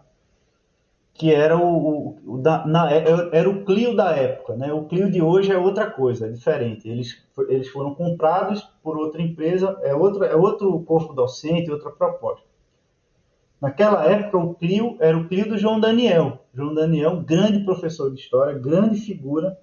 que 1.21 1.35
era 1.35 1.55
o, 1.55 2.17
o, 2.25 2.35
o 2.35 2.39
da, 2.39 2.67
na, 2.67 2.91
é, 2.91 2.99
é, 2.99 3.29
era 3.33 3.51
o 3.51 3.63
Clio 3.63 3.95
da 3.95 4.17
época, 4.17 4.57
né? 4.57 4.73
O 4.73 4.87
Clio 4.87 5.11
de 5.11 5.21
hoje 5.21 5.53
é 5.53 5.59
outra 5.59 5.91
coisa, 5.91 6.27
é 6.27 6.31
diferente. 6.31 6.89
Eles, 6.89 7.23
eles 7.47 7.69
foram 7.69 7.95
comprados 7.95 8.63
por 8.83 8.97
outra 8.97 9.21
empresa, 9.21 9.79
é, 9.83 9.95
outra, 9.95 10.25
é 10.29 10.35
outro 10.35 10.81
corpo 10.81 11.13
docente, 11.13 11.71
outra 11.71 11.91
proposta. 11.91 12.47
Naquela 13.61 14.03
época, 14.07 14.39
o 14.39 14.55
Clio 14.55 14.97
era 14.99 15.15
o 15.15 15.29
Clio 15.29 15.47
do 15.47 15.59
João 15.59 15.79
Daniel. 15.79 16.39
João 16.55 16.73
Daniel, 16.73 17.21
grande 17.21 17.67
professor 17.67 18.11
de 18.11 18.19
história, 18.19 18.59
grande 18.59 18.99
figura, 18.99 19.59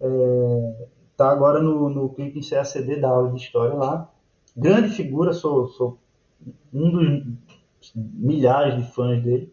está 0.00 1.26
é, 1.26 1.30
agora 1.30 1.60
no, 1.60 1.90
no 1.90 2.14
em 2.16 2.40
CACD 2.40 2.96
da 2.96 3.10
aula 3.10 3.30
de 3.30 3.36
história 3.36 3.74
lá. 3.74 4.10
Grande 4.56 4.88
figura, 4.88 5.34
sou, 5.34 5.68
sou 5.68 5.98
um 6.72 6.90
dos 6.90 7.92
milhares 7.94 8.76
de 8.76 8.90
fãs 8.92 9.22
dele. 9.22 9.52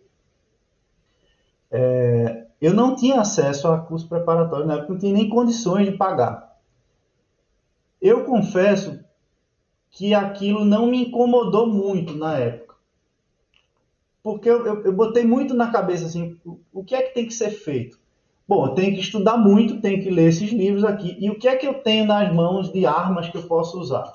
É, 1.72 2.46
eu 2.62 2.74
não 2.74 2.96
tinha 2.96 3.20
acesso 3.20 3.68
a 3.68 3.78
curso 3.78 4.08
preparatório 4.08 4.66
na 4.66 4.76
época, 4.76 4.94
não 4.94 5.00
tinha 5.00 5.14
nem 5.14 5.30
condições 5.30 5.90
de 5.90 5.98
pagar. 5.98 6.58
Eu 8.02 8.24
confesso 8.24 9.00
que 9.92 10.14
aquilo 10.14 10.66
não 10.66 10.88
me 10.88 11.06
incomodou 11.06 11.68
muito 11.68 12.16
na 12.16 12.38
época. 12.38 12.76
Porque 14.22 14.50
eu, 14.50 14.66
eu, 14.66 14.84
eu 14.86 14.94
botei 14.94 15.24
muito 15.24 15.54
na 15.54 15.72
cabeça 15.72 16.06
assim, 16.06 16.38
o, 16.46 16.60
o 16.74 16.84
que 16.84 16.96
é 16.96 17.02
que 17.04 17.14
tem 17.14 17.26
que 17.26 17.34
ser 17.34 17.52
feito? 17.52 18.00
Bom, 18.48 18.74
tenho 18.74 18.94
que 18.94 19.02
estudar 19.02 19.38
muito, 19.38 19.82
tenho 19.82 20.02
que 20.04 20.10
ler 20.10 20.30
esses 20.30 20.52
livros 20.52 20.84
aqui. 20.84 21.18
E 21.20 21.30
o 21.30 21.40
que 21.40 21.48
é 21.48 21.56
que 21.56 21.66
eu 21.66 21.76
tenho 21.76 22.06
nas 22.06 22.34
mãos 22.34 22.72
de 22.72 22.86
armas 22.86 23.30
que 23.30 23.38
eu 23.38 23.44
posso 23.44 23.80
usar? 23.80 24.12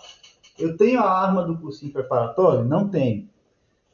Eu 0.61 0.76
tenho 0.76 1.00
a 1.00 1.11
arma 1.11 1.42
do 1.42 1.58
cursinho 1.58 1.92
preparatório? 1.92 2.64
Não 2.64 2.88
tenho. 2.88 3.28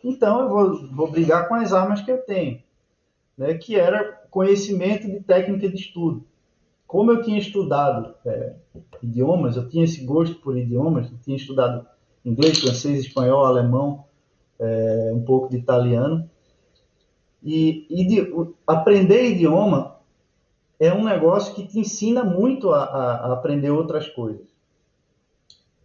Então 0.02 0.40
eu 0.40 0.48
vou, 0.48 0.88
vou 0.92 1.10
brigar 1.10 1.48
com 1.48 1.54
as 1.54 1.72
armas 1.72 2.00
que 2.00 2.10
eu 2.10 2.18
tenho, 2.18 2.62
né, 3.36 3.54
que 3.54 3.74
era 3.74 4.04
conhecimento 4.30 5.06
de 5.06 5.20
técnica 5.20 5.68
de 5.68 5.76
estudo. 5.76 6.24
Como 6.86 7.10
eu 7.10 7.22
tinha 7.22 7.38
estudado 7.38 8.14
é, 8.24 8.54
idiomas, 9.02 9.56
eu 9.56 9.68
tinha 9.68 9.84
esse 9.84 10.04
gosto 10.04 10.36
por 10.36 10.56
idiomas, 10.56 11.10
eu 11.10 11.18
tinha 11.18 11.36
estudado 11.36 11.86
inglês, 12.24 12.60
francês, 12.60 13.00
espanhol, 13.00 13.44
alemão, 13.44 14.04
é, 14.58 15.10
um 15.12 15.24
pouco 15.24 15.50
de 15.50 15.56
italiano. 15.56 16.28
E, 17.42 17.86
e 17.90 18.06
de, 18.06 18.32
aprender 18.66 19.30
idioma 19.30 19.96
é 20.78 20.92
um 20.92 21.04
negócio 21.04 21.54
que 21.54 21.66
te 21.66 21.78
ensina 21.78 22.24
muito 22.24 22.70
a, 22.70 22.84
a, 22.84 23.14
a 23.26 23.32
aprender 23.32 23.70
outras 23.70 24.08
coisas. 24.08 24.55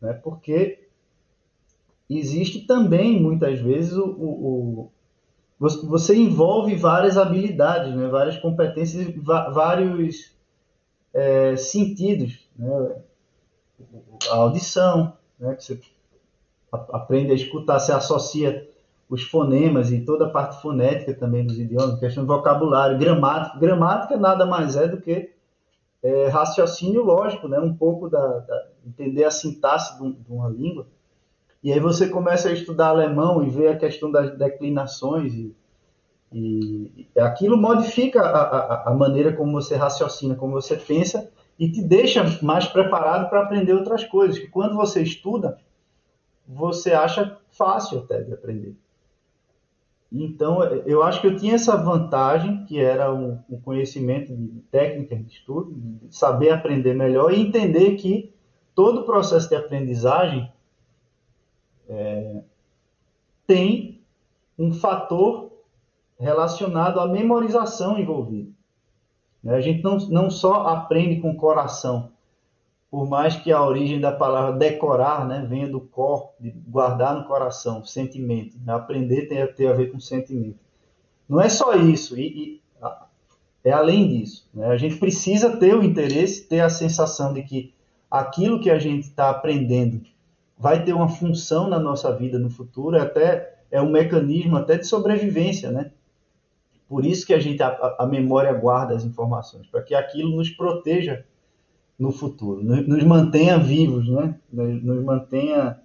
Né? 0.01 0.13
Porque 0.13 0.79
existe 2.09 2.65
também, 2.65 3.21
muitas 3.21 3.59
vezes, 3.59 3.93
o, 3.93 4.05
o, 4.05 4.79
o 4.79 4.91
você 5.59 6.15
envolve 6.15 6.75
várias 6.75 7.17
habilidades, 7.17 7.93
né? 7.95 8.07
várias 8.07 8.37
competências, 8.37 9.13
vários 9.23 10.31
é, 11.13 11.55
sentidos. 11.55 12.39
Né? 12.57 12.95
A 14.31 14.35
audição, 14.37 15.13
né? 15.39 15.53
que 15.53 15.63
você 15.63 15.79
aprende 16.71 17.31
a 17.31 17.35
escutar, 17.35 17.79
se 17.79 17.91
associa 17.91 18.67
os 19.07 19.23
fonemas 19.23 19.91
e 19.91 19.99
toda 20.01 20.25
a 20.25 20.29
parte 20.29 20.61
fonética 20.61 21.13
também 21.13 21.45
dos 21.45 21.59
idiomas, 21.59 21.99
questão 21.99 22.23
de 22.23 22.27
vocabulário, 22.27 22.97
gramática. 22.97 23.59
Gramática 23.59 24.17
nada 24.17 24.45
mais 24.45 24.75
é 24.75 24.87
do 24.87 24.99
que 24.99 25.29
é, 26.01 26.27
raciocínio 26.29 27.03
lógico, 27.03 27.47
né? 27.47 27.59
um 27.59 27.75
pouco 27.75 28.09
da, 28.09 28.39
da 28.39 28.70
entender 28.85 29.23
a 29.23 29.31
sintaxe 29.31 29.97
de, 29.99 30.15
uma 30.29 30.49
língua. 30.49 30.87
E 31.63 31.71
aí 31.71 31.79
você 31.79 32.09
começa 32.09 32.49
a 32.49 32.53
estudar 32.53 32.87
alemão 32.87 33.43
e 33.43 33.49
ver 33.49 33.69
a 33.69 33.77
questão 33.77 34.11
das 34.11 34.35
declinações 34.37 35.33
e, 35.33 35.55
e 36.33 37.07
aquilo 37.19 37.57
modifica 37.57 38.21
a, 38.21 38.41
a, 38.41 38.89
a 38.89 38.93
maneira 38.93 39.33
como 39.33 39.51
você 39.51 39.75
raciocina, 39.75 40.35
como 40.35 40.53
você 40.53 40.75
pensa 40.75 41.29
e 41.59 41.69
te 41.71 41.83
deixa 41.83 42.23
mais 42.41 42.65
preparado 42.65 43.29
para 43.29 43.43
aprender 43.43 43.73
outras 43.73 44.03
coisas. 44.05 44.39
Que 44.39 44.47
quando 44.47 44.75
você 44.75 45.03
estuda, 45.03 45.59
você 46.47 46.93
acha 46.93 47.37
fácil 47.51 47.99
até 47.99 48.21
de 48.21 48.33
aprender. 48.33 48.75
Então, 50.11 50.61
eu 50.85 51.03
acho 51.03 51.21
que 51.21 51.27
eu 51.27 51.37
tinha 51.37 51.55
essa 51.55 51.77
vantagem, 51.77 52.65
que 52.65 52.77
era 52.77 53.13
um, 53.13 53.39
um 53.49 53.61
conhecimento 53.61 54.35
de 54.35 54.59
técnica 54.69 55.15
de 55.15 55.31
estudo, 55.31 55.71
de 55.73 56.13
saber 56.13 56.49
aprender 56.49 56.93
melhor 56.93 57.31
e 57.31 57.39
entender 57.39 57.95
que 57.95 58.33
todo 58.81 59.01
o 59.01 59.03
processo 59.03 59.47
de 59.47 59.53
aprendizagem 59.53 60.51
é, 61.87 62.41
tem 63.45 64.01
um 64.57 64.73
fator 64.73 65.51
relacionado 66.19 66.99
à 66.99 67.07
memorização 67.07 67.99
envolvido. 67.99 68.51
A 69.45 69.61
gente 69.61 69.83
não, 69.83 69.97
não 70.09 70.31
só 70.31 70.65
aprende 70.65 71.21
com 71.21 71.29
o 71.29 71.35
coração, 71.35 72.09
por 72.89 73.07
mais 73.07 73.35
que 73.35 73.51
a 73.51 73.63
origem 73.63 74.01
da 74.01 74.11
palavra 74.11 74.57
decorar 74.57 75.27
né, 75.27 75.45
venha 75.47 75.69
do 75.69 75.81
cor, 75.81 76.31
de 76.39 76.49
guardar 76.49 77.15
no 77.15 77.25
coração, 77.25 77.85
sentimento. 77.85 78.57
Né? 78.65 78.73
Aprender 78.73 79.27
tem 79.27 79.43
a, 79.43 79.47
tem 79.47 79.67
a 79.67 79.73
ver 79.73 79.91
com 79.91 79.99
sentimento. 79.99 80.57
Não 81.29 81.39
é 81.39 81.49
só 81.49 81.75
isso, 81.75 82.17
e, 82.17 82.23
e 82.25 82.61
é 83.63 83.71
além 83.71 84.07
disso. 84.07 84.49
Né? 84.51 84.65
A 84.65 84.77
gente 84.77 84.95
precisa 84.95 85.55
ter 85.55 85.75
o 85.75 85.83
interesse, 85.83 86.47
ter 86.47 86.61
a 86.61 86.69
sensação 86.69 87.31
de 87.31 87.43
que 87.43 87.75
aquilo 88.11 88.59
que 88.59 88.69
a 88.69 88.77
gente 88.77 89.07
está 89.07 89.29
aprendendo 89.29 90.01
vai 90.57 90.83
ter 90.83 90.93
uma 90.93 91.07
função 91.07 91.69
na 91.69 91.79
nossa 91.79 92.15
vida 92.15 92.37
no 92.37 92.49
futuro, 92.49 93.01
até 93.01 93.63
é 93.71 93.81
um 93.81 93.89
mecanismo 93.89 94.57
até 94.57 94.77
de 94.77 94.85
sobrevivência, 94.85 95.71
né? 95.71 95.91
Por 96.87 97.05
isso 97.05 97.25
que 97.25 97.33
a 97.33 97.39
gente 97.39 97.63
a, 97.63 97.95
a 97.99 98.05
memória 98.05 98.51
guarda 98.51 98.93
as 98.93 99.05
informações, 99.05 99.65
para 99.67 99.81
que 99.81 99.95
aquilo 99.95 100.35
nos 100.35 100.49
proteja 100.49 101.25
no 101.97 102.11
futuro, 102.11 102.61
nos 102.63 103.03
mantenha 103.03 103.57
vivos, 103.57 104.09
né? 104.09 104.35
nos 104.51 105.03
mantenha, 105.03 105.79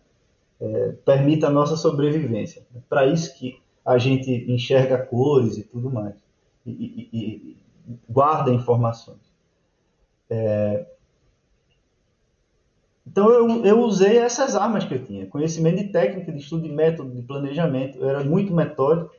é, 0.60 0.92
permita 1.04 1.46
a 1.46 1.50
nossa 1.50 1.76
sobrevivência. 1.76 2.66
É 2.74 2.80
para 2.88 3.06
isso 3.06 3.38
que 3.38 3.60
a 3.84 3.98
gente 3.98 4.50
enxerga 4.50 4.98
cores 4.98 5.58
e 5.58 5.62
tudo 5.62 5.90
mais, 5.90 6.16
e, 6.64 6.70
e, 6.72 7.08
e 7.12 7.56
guarda 8.08 8.50
informações. 8.50 9.20
É... 10.28 10.86
Então 13.06 13.30
eu, 13.30 13.64
eu 13.64 13.80
usei 13.80 14.18
essas 14.18 14.56
armas 14.56 14.84
que 14.84 14.94
eu 14.94 15.04
tinha, 15.04 15.26
conhecimento 15.26 15.76
de 15.76 15.88
técnica, 15.88 16.32
de 16.32 16.38
estudo 16.38 16.64
de 16.64 16.68
método, 16.68 17.14
de 17.14 17.22
planejamento, 17.22 17.98
eu 17.98 18.08
era 18.08 18.24
muito 18.24 18.52
metódico, 18.52 19.14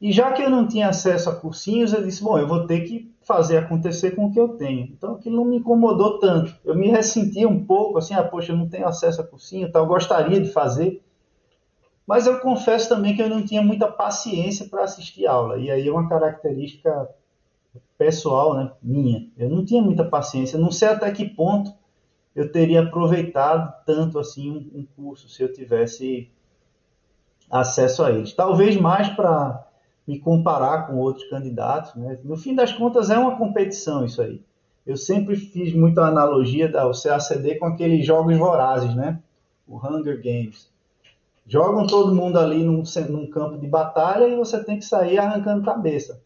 e 0.00 0.12
já 0.12 0.32
que 0.32 0.42
eu 0.42 0.48
não 0.48 0.66
tinha 0.66 0.88
acesso 0.88 1.28
a 1.28 1.34
cursinhos, 1.34 1.92
eu 1.92 2.02
disse, 2.02 2.22
bom, 2.22 2.38
eu 2.38 2.48
vou 2.48 2.66
ter 2.66 2.80
que 2.80 3.10
fazer 3.22 3.58
acontecer 3.58 4.12
com 4.12 4.26
o 4.26 4.32
que 4.32 4.40
eu 4.40 4.48
tenho. 4.48 4.88
Então 4.92 5.14
aquilo 5.14 5.36
não 5.36 5.44
me 5.44 5.58
incomodou 5.58 6.18
tanto. 6.18 6.56
Eu 6.64 6.74
me 6.74 6.88
ressentia 6.88 7.46
um 7.46 7.64
pouco, 7.64 7.98
assim, 7.98 8.14
ah, 8.14 8.22
poxa, 8.22 8.52
eu 8.52 8.56
não 8.56 8.66
tenho 8.66 8.86
acesso 8.86 9.20
a 9.20 9.24
cursinho, 9.24 9.70
tal, 9.70 9.86
gostaria 9.86 10.40
de 10.40 10.50
fazer. 10.50 11.02
Mas 12.06 12.26
eu 12.26 12.40
confesso 12.40 12.88
também 12.88 13.14
que 13.14 13.22
eu 13.22 13.28
não 13.28 13.44
tinha 13.44 13.60
muita 13.60 13.86
paciência 13.86 14.66
para 14.66 14.84
assistir 14.84 15.26
aula. 15.26 15.58
E 15.58 15.70
aí 15.70 15.86
é 15.86 15.92
uma 15.92 16.08
característica 16.08 17.08
pessoal, 17.98 18.54
né, 18.54 18.72
minha. 18.82 19.28
Eu 19.36 19.50
não 19.50 19.64
tinha 19.64 19.82
muita 19.82 20.04
paciência, 20.04 20.58
não 20.58 20.72
sei 20.72 20.88
até 20.88 21.10
que 21.12 21.26
ponto 21.26 21.72
eu 22.34 22.50
teria 22.50 22.82
aproveitado 22.82 23.72
tanto 23.84 24.18
assim 24.18 24.50
um, 24.50 24.80
um 24.80 24.86
curso 24.96 25.28
se 25.28 25.42
eu 25.42 25.52
tivesse 25.52 26.30
acesso 27.50 28.04
a 28.04 28.10
eles. 28.10 28.32
Talvez 28.32 28.76
mais 28.76 29.08
para 29.08 29.66
me 30.06 30.18
comparar 30.18 30.86
com 30.86 30.96
outros 30.96 31.28
candidatos. 31.28 31.94
Né? 31.94 32.18
No 32.24 32.36
fim 32.36 32.54
das 32.54 32.72
contas, 32.72 33.10
é 33.10 33.18
uma 33.18 33.36
competição 33.36 34.04
isso 34.04 34.22
aí. 34.22 34.42
Eu 34.86 34.96
sempre 34.96 35.36
fiz 35.36 35.74
muita 35.74 36.02
analogia 36.02 36.68
da 36.68 36.90
CACD 36.90 37.56
com 37.58 37.66
aqueles 37.66 38.04
jogos 38.04 38.36
vorazes, 38.36 38.94
né? 38.94 39.20
O 39.68 39.76
Hunger 39.76 40.16
Games. 40.16 40.70
Jogam 41.46 41.86
todo 41.86 42.14
mundo 42.14 42.38
ali 42.38 42.64
num, 42.64 42.82
num 43.08 43.30
campo 43.30 43.58
de 43.58 43.66
batalha 43.66 44.26
e 44.26 44.36
você 44.36 44.62
tem 44.64 44.78
que 44.78 44.84
sair 44.84 45.18
arrancando 45.18 45.64
cabeça. 45.64 46.22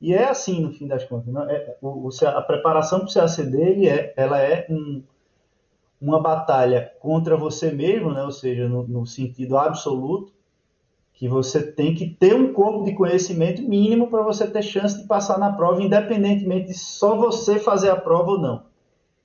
E 0.00 0.12
é 0.12 0.28
assim, 0.28 0.60
no 0.60 0.72
fim 0.72 0.86
das 0.86 1.04
contas. 1.04 1.32
Né? 1.32 1.44
É, 1.48 1.76
o, 1.80 2.08
a 2.26 2.42
preparação 2.42 3.00
para 3.00 3.08
o 3.08 3.12
CACD 3.12 3.60
ele 3.60 3.88
é, 3.88 4.12
ela 4.16 4.38
é 4.38 4.66
um, 4.68 5.02
uma 6.02 6.20
batalha 6.20 6.92
contra 6.98 7.36
você 7.36 7.70
mesmo, 7.70 8.12
né? 8.12 8.24
ou 8.24 8.32
seja, 8.32 8.68
no, 8.68 8.86
no 8.86 9.06
sentido 9.06 9.56
absoluto, 9.56 10.32
que 11.12 11.28
você 11.28 11.62
tem 11.62 11.94
que 11.94 12.08
ter 12.08 12.34
um 12.34 12.52
corpo 12.52 12.84
de 12.84 12.94
conhecimento 12.94 13.62
mínimo 13.62 14.08
para 14.08 14.22
você 14.22 14.50
ter 14.50 14.62
chance 14.62 15.00
de 15.00 15.06
passar 15.06 15.38
na 15.38 15.52
prova, 15.52 15.80
independentemente 15.80 16.66
de 16.66 16.74
só 16.74 17.14
você 17.14 17.60
fazer 17.60 17.90
a 17.90 17.96
prova 17.96 18.32
ou 18.32 18.40
não. 18.40 18.64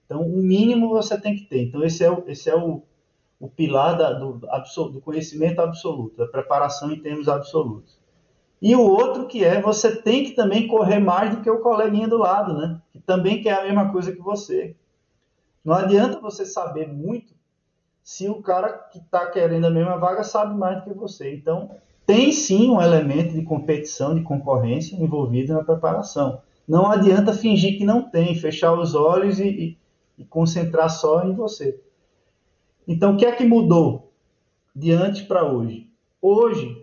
Então, 0.05 0.21
o 0.21 0.37
mínimo 0.37 0.89
você 0.89 1.19
tem 1.19 1.35
que 1.35 1.45
ter. 1.45 1.63
Então, 1.63 1.83
esse 1.83 2.03
é 2.03 2.11
o, 2.11 2.23
esse 2.27 2.47
é 2.47 2.55
o, 2.55 2.83
o 3.39 3.49
pilar 3.49 3.97
da, 3.97 4.13
do, 4.13 4.39
do 4.91 5.01
conhecimento 5.01 5.59
absoluto, 5.59 6.15
da 6.15 6.27
preparação 6.27 6.91
em 6.91 6.99
termos 6.99 7.27
absolutos. 7.27 7.97
E 8.61 8.75
o 8.75 8.81
outro 8.81 9.25
que 9.25 9.43
é, 9.43 9.59
você 9.59 9.95
tem 9.95 10.23
que 10.23 10.31
também 10.31 10.67
correr 10.67 10.99
mais 10.99 11.35
do 11.35 11.41
que 11.41 11.49
o 11.49 11.61
coleguinha 11.61 12.07
do 12.07 12.17
lado, 12.17 12.53
né? 12.53 12.79
Que 12.91 12.99
também 12.99 13.41
quer 13.41 13.59
a 13.59 13.63
mesma 13.63 13.91
coisa 13.91 14.11
que 14.11 14.21
você. 14.21 14.75
Não 15.67 15.73
adianta 15.73 16.21
você 16.21 16.45
saber 16.45 16.87
muito 16.87 17.33
se 18.01 18.29
o 18.29 18.41
cara 18.41 18.71
que 18.71 18.99
está 18.99 19.29
querendo 19.29 19.67
a 19.67 19.69
mesma 19.69 19.97
vaga 19.97 20.23
sabe 20.23 20.57
mais 20.57 20.77
do 20.77 20.83
que 20.85 20.97
você. 20.97 21.35
Então, 21.35 21.71
tem 22.05 22.31
sim 22.31 22.69
um 22.69 22.81
elemento 22.81 23.33
de 23.33 23.41
competição, 23.41 24.15
de 24.15 24.21
concorrência 24.21 24.95
envolvido 24.95 25.53
na 25.53 25.65
preparação. 25.65 26.41
Não 26.65 26.89
adianta 26.89 27.33
fingir 27.33 27.77
que 27.77 27.83
não 27.83 28.01
tem, 28.01 28.33
fechar 28.33 28.79
os 28.79 28.95
olhos 28.95 29.41
e, 29.41 29.49
e, 29.49 29.77
e 30.19 30.23
concentrar 30.23 30.89
só 30.89 31.25
em 31.25 31.33
você. 31.33 31.77
Então, 32.87 33.15
o 33.15 33.17
que 33.17 33.25
é 33.25 33.33
que 33.33 33.43
mudou 33.43 34.13
de 34.73 34.93
antes 34.93 35.23
para 35.23 35.43
hoje? 35.43 35.91
Hoje, 36.21 36.81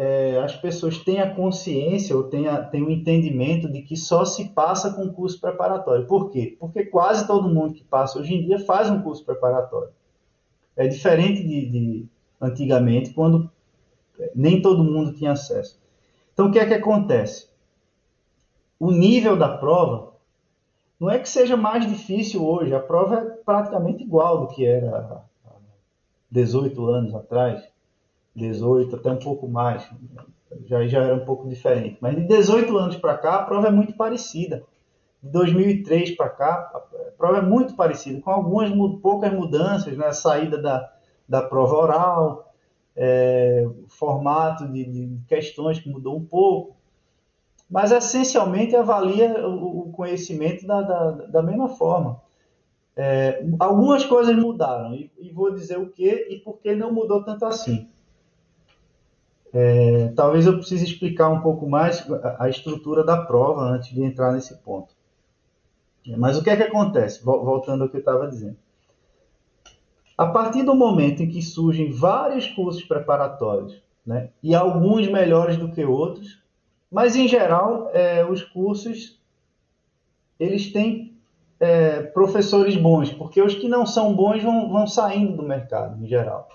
é, 0.00 0.38
as 0.38 0.56
pessoas 0.56 0.96
têm 0.96 1.20
a 1.20 1.34
consciência 1.34 2.16
ou 2.16 2.24
têm, 2.24 2.48
a, 2.48 2.64
têm 2.64 2.82
o 2.82 2.90
entendimento 2.90 3.70
de 3.70 3.82
que 3.82 3.98
só 3.98 4.24
se 4.24 4.48
passa 4.48 4.94
com 4.94 5.12
curso 5.12 5.38
preparatório. 5.38 6.06
Por 6.06 6.30
quê? 6.30 6.56
Porque 6.58 6.86
quase 6.86 7.26
todo 7.26 7.50
mundo 7.50 7.74
que 7.74 7.84
passa 7.84 8.18
hoje 8.18 8.34
em 8.34 8.42
dia 8.42 8.58
faz 8.60 8.88
um 8.88 9.02
curso 9.02 9.22
preparatório. 9.22 9.90
É 10.74 10.88
diferente 10.88 11.42
de, 11.46 11.66
de 11.66 12.06
antigamente, 12.40 13.12
quando 13.12 13.50
nem 14.34 14.62
todo 14.62 14.82
mundo 14.82 15.12
tinha 15.12 15.32
acesso. 15.32 15.78
Então, 16.32 16.48
o 16.48 16.50
que 16.50 16.58
é 16.58 16.64
que 16.64 16.72
acontece? 16.72 17.50
O 18.78 18.90
nível 18.90 19.36
da 19.36 19.54
prova 19.58 20.14
não 20.98 21.10
é 21.10 21.18
que 21.18 21.28
seja 21.28 21.58
mais 21.58 21.86
difícil 21.86 22.42
hoje, 22.42 22.74
a 22.74 22.80
prova 22.80 23.16
é 23.16 23.24
praticamente 23.44 24.02
igual 24.02 24.40
do 24.40 24.54
que 24.54 24.64
era 24.64 24.96
há 25.44 25.52
18 26.30 26.86
anos 26.86 27.14
atrás, 27.14 27.62
18 28.34 28.96
até 28.96 29.10
um 29.10 29.18
pouco 29.18 29.48
mais, 29.48 29.88
já, 30.66 30.86
já 30.86 31.02
era 31.02 31.14
um 31.14 31.24
pouco 31.24 31.48
diferente. 31.48 31.98
Mas 32.00 32.14
de 32.14 32.26
18 32.26 32.76
anos 32.76 32.96
para 32.96 33.16
cá, 33.18 33.36
a 33.36 33.42
prova 33.44 33.68
é 33.68 33.70
muito 33.70 33.94
parecida. 33.94 34.62
De 35.22 35.30
2003 35.30 36.16
para 36.16 36.28
cá, 36.30 36.70
a 36.74 37.10
prova 37.16 37.38
é 37.38 37.42
muito 37.42 37.74
parecida, 37.74 38.20
com 38.20 38.30
algumas 38.30 38.70
poucas 39.00 39.32
mudanças, 39.32 39.96
né? 39.96 40.12
saída 40.12 40.56
da, 40.56 40.90
da 41.28 41.42
prova 41.42 41.76
oral, 41.76 42.54
é, 42.96 43.66
formato 43.88 44.66
de, 44.68 44.84
de 44.84 45.20
questões 45.28 45.78
que 45.78 45.88
mudou 45.88 46.16
um 46.16 46.24
pouco, 46.24 46.76
mas 47.70 47.92
essencialmente 47.92 48.74
avalia 48.74 49.46
o 49.46 49.92
conhecimento 49.92 50.66
da, 50.66 50.82
da, 50.82 51.10
da 51.26 51.42
mesma 51.42 51.68
forma. 51.68 52.20
É, 52.96 53.44
algumas 53.58 54.04
coisas 54.04 54.36
mudaram, 54.36 54.94
e, 54.94 55.10
e, 55.18 55.30
vou 55.30 55.54
dizer 55.54 55.78
o 55.78 55.88
que 55.88 56.26
e 56.28 56.38
por 56.40 56.58
que 56.58 56.74
não 56.74 56.92
mudou 56.92 57.22
tanto 57.22 57.44
assim. 57.46 57.88
É, 59.52 60.12
talvez 60.14 60.46
eu 60.46 60.56
precise 60.56 60.84
explicar 60.84 61.28
um 61.28 61.40
pouco 61.40 61.68
mais 61.68 62.06
a, 62.38 62.48
estrutura 62.48 63.02
da 63.04 63.16
prova 63.24 63.62
antes 63.62 63.92
de 63.92 64.02
entrar 64.02 64.32
nesse 64.32 64.56
ponto. 64.58 64.94
Mas 66.16 66.38
o 66.38 66.42
que 66.42 66.50
é 66.50 66.56
que 66.56 66.62
acontece? 66.62 67.22
Voltando 67.24 67.82
ao 67.82 67.88
que 67.88 67.96
eu 67.96 68.00
estava 68.00 68.28
dizendo. 68.28 68.56
A 70.16 70.26
partir 70.26 70.62
do 70.62 70.74
momento 70.74 71.22
em 71.22 71.28
que 71.28 71.42
surgem 71.42 71.90
vários 71.90 72.46
cursos 72.46 72.82
preparatórios, 72.84 73.82
né, 74.06 74.30
e 74.42 74.54
alguns 74.54 75.06
melhores 75.08 75.56
do 75.56 75.70
que 75.70 75.84
outros, 75.84 76.40
mas, 76.90 77.14
em 77.14 77.28
geral, 77.28 77.90
é, 77.92 78.24
os 78.24 78.42
cursos 78.42 79.20
eles 80.38 80.72
têm 80.72 81.16
é, 81.60 82.02
professores 82.02 82.76
bons, 82.76 83.12
porque 83.12 83.40
os 83.40 83.54
que 83.54 83.68
não 83.68 83.84
são 83.84 84.14
bons 84.14 84.42
vão, 84.42 84.70
vão 84.70 84.86
saindo 84.86 85.36
do 85.36 85.42
mercado, 85.42 86.02
em 86.02 86.08
geral. 86.08 86.48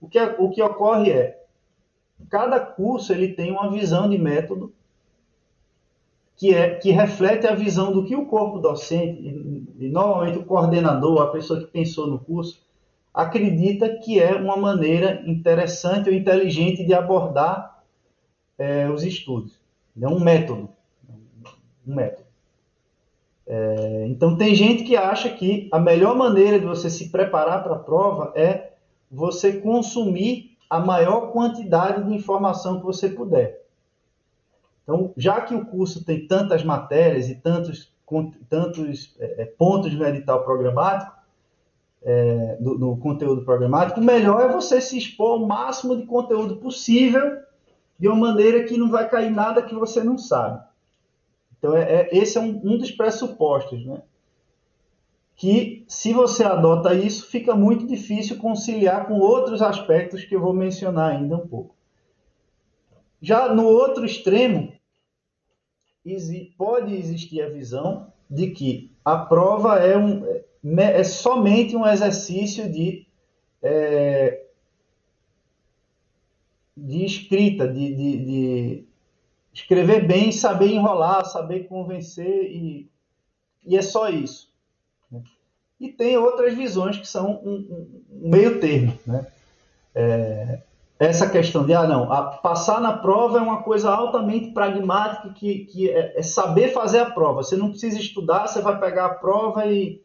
O 0.00 0.08
que, 0.08 0.18
o 0.38 0.48
que 0.48 0.62
ocorre 0.62 1.10
é, 1.10 1.45
cada 2.30 2.58
curso 2.60 3.12
ele 3.12 3.28
tem 3.28 3.50
uma 3.50 3.70
visão 3.70 4.08
de 4.08 4.18
método 4.18 4.72
que, 6.36 6.54
é, 6.54 6.74
que 6.74 6.90
reflete 6.90 7.46
a 7.46 7.54
visão 7.54 7.92
do 7.92 8.04
que 8.04 8.14
o 8.14 8.26
corpo 8.26 8.58
docente, 8.58 9.20
e, 9.20 9.86
e 9.86 9.88
normalmente 9.88 10.38
o 10.38 10.44
coordenador, 10.44 11.22
a 11.22 11.30
pessoa 11.30 11.60
que 11.60 11.66
pensou 11.66 12.06
no 12.06 12.18
curso, 12.18 12.60
acredita 13.12 13.88
que 13.96 14.20
é 14.20 14.34
uma 14.34 14.56
maneira 14.56 15.22
interessante 15.26 16.10
ou 16.10 16.14
inteligente 16.14 16.84
de 16.84 16.92
abordar 16.92 17.82
é, 18.58 18.88
os 18.90 19.02
estudos. 19.02 19.58
É 20.00 20.06
um 20.06 20.20
método. 20.20 20.68
Um 21.86 21.94
método. 21.94 22.26
É, 23.46 24.06
então, 24.08 24.36
tem 24.36 24.54
gente 24.54 24.84
que 24.84 24.96
acha 24.96 25.30
que 25.30 25.68
a 25.72 25.78
melhor 25.78 26.14
maneira 26.14 26.58
de 26.58 26.66
você 26.66 26.90
se 26.90 27.08
preparar 27.10 27.62
para 27.62 27.76
a 27.76 27.78
prova 27.78 28.32
é 28.34 28.72
você 29.10 29.60
consumir 29.60 30.55
a 30.68 30.80
maior 30.80 31.32
quantidade 31.32 32.04
de 32.04 32.14
informação 32.14 32.78
que 32.78 32.86
você 32.86 33.08
puder. 33.08 33.64
Então, 34.82 35.12
já 35.16 35.40
que 35.40 35.54
o 35.54 35.66
curso 35.66 36.04
tem 36.04 36.26
tantas 36.26 36.62
matérias 36.62 37.28
e 37.28 37.34
tantos, 37.34 37.92
tantos 38.48 39.16
é, 39.18 39.42
é 39.42 39.44
pontos 39.44 39.92
no 39.92 40.06
edital 40.06 40.44
programático, 40.44 41.16
é, 42.02 42.56
do, 42.60 42.78
do, 42.78 42.96
conteúdo 42.98 43.44
programático, 43.44 43.98
o 43.98 44.04
melhor 44.04 44.42
é 44.42 44.52
você 44.52 44.80
se 44.80 44.96
expor 44.96 45.32
ao 45.32 45.46
máximo 45.46 45.96
de 45.96 46.06
conteúdo 46.06 46.56
possível 46.58 47.38
de 47.98 48.06
uma 48.06 48.28
maneira 48.28 48.62
que 48.62 48.76
não 48.76 48.90
vai 48.90 49.08
cair 49.08 49.30
nada 49.30 49.62
que 49.62 49.74
você 49.74 50.04
não 50.04 50.16
sabe. 50.16 50.62
Então, 51.58 51.76
é, 51.76 51.82
é 51.82 52.08
esse 52.16 52.38
é 52.38 52.40
um, 52.40 52.60
um, 52.62 52.78
dos 52.78 52.92
pressupostos, 52.92 53.84
né? 53.84 54.02
Que 55.36 55.84
se 55.86 56.12
você 56.12 56.44
adota 56.44 56.94
isso, 56.94 57.26
fica 57.26 57.54
muito 57.54 57.86
difícil 57.86 58.38
conciliar 58.38 59.06
com 59.06 59.18
outros 59.18 59.60
aspectos 59.60 60.24
que 60.24 60.34
eu 60.34 60.40
vou 60.40 60.54
mencionar 60.54 61.12
ainda 61.12 61.36
um 61.36 61.46
pouco. 61.46 61.76
Já 63.20 63.52
no 63.54 63.64
outro 63.66 64.04
extremo, 64.04 64.72
pode 66.56 66.94
existir 66.94 67.42
a 67.42 67.48
visão 67.48 68.12
de 68.30 68.50
que 68.50 68.92
a 69.04 69.16
prova 69.16 69.78
é, 69.78 69.96
um, 69.96 70.22
é 70.78 71.04
somente 71.04 71.76
um 71.76 71.86
exercício 71.86 72.70
de 72.70 73.06
é, 73.62 74.46
de 76.76 77.04
escrita, 77.04 77.66
de, 77.66 77.94
de, 77.94 78.24
de, 78.24 78.84
escrever 79.52 80.06
bem, 80.06 80.30
saber 80.30 80.68
enrolar, 80.68 81.24
saber 81.24 81.66
convencer 81.66 82.44
e, 82.52 82.90
e 83.64 83.76
é 83.76 83.82
só 83.82 84.10
isso. 84.10 84.52
E 85.80 85.88
tem 85.88 86.16
outras 86.16 86.54
visões 86.54 86.96
que 86.96 87.06
são 87.06 87.40
um, 87.44 87.90
um 88.10 88.30
meio 88.30 88.60
termo, 88.60 88.98
né? 89.06 89.26
É, 89.94 90.60
essa 90.98 91.28
questão 91.28 91.64
de, 91.64 91.74
ah, 91.74 91.86
não, 91.86 92.08
passar 92.40 92.80
na 92.80 92.96
prova 92.96 93.38
é 93.38 93.42
uma 93.42 93.62
coisa 93.62 93.90
altamente 93.90 94.52
pragmática, 94.52 95.28
que, 95.30 95.66
que 95.66 95.90
é, 95.90 96.18
é, 96.18 96.22
saber 96.22 96.72
fazer 96.72 97.00
a 97.00 97.10
prova. 97.10 97.42
Você 97.42 97.54
não 97.54 97.70
precisa 97.70 97.98
estudar, 97.98 98.46
você 98.46 98.62
vai 98.62 98.80
pegar 98.80 99.06
a 99.06 99.14
prova 99.14 99.66
e, 99.66 100.00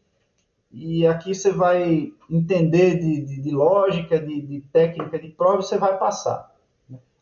e 0.70 1.06
aqui 1.06 1.34
você 1.34 1.50
vai 1.50 2.12
entender 2.28 2.98
de, 2.98 3.22
de, 3.22 3.40
de 3.40 3.50
lógica, 3.50 4.18
de, 4.18 4.42
de, 4.42 4.60
técnica 4.72 5.18
de 5.18 5.28
prova 5.28 5.60
e 5.60 5.62
você 5.62 5.78
vai 5.78 5.96
passar. 5.96 6.52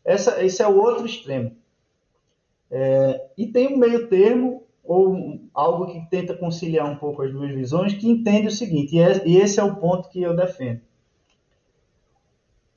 Essa, 0.03 0.43
esse 0.43 0.61
é 0.61 0.67
o 0.67 0.77
outro 0.77 1.05
extremo. 1.05 1.55
É, 2.69 3.25
e 3.37 3.47
tem 3.47 3.73
um 3.73 3.77
meio 3.77 4.07
termo, 4.07 4.60
ou 4.83 5.39
algo 5.53 5.87
que 5.87 6.09
tenta 6.09 6.35
conciliar 6.35 6.89
um 6.89 6.95
pouco 6.95 7.21
as 7.21 7.31
duas 7.31 7.51
visões, 7.51 7.93
que 7.93 8.09
entende 8.09 8.47
o 8.47 8.51
seguinte, 8.51 8.95
e, 8.95 8.99
é, 8.99 9.27
e 9.27 9.37
esse 9.37 9.59
é 9.59 9.63
o 9.63 9.75
ponto 9.75 10.09
que 10.09 10.21
eu 10.21 10.35
defendo. 10.35 10.81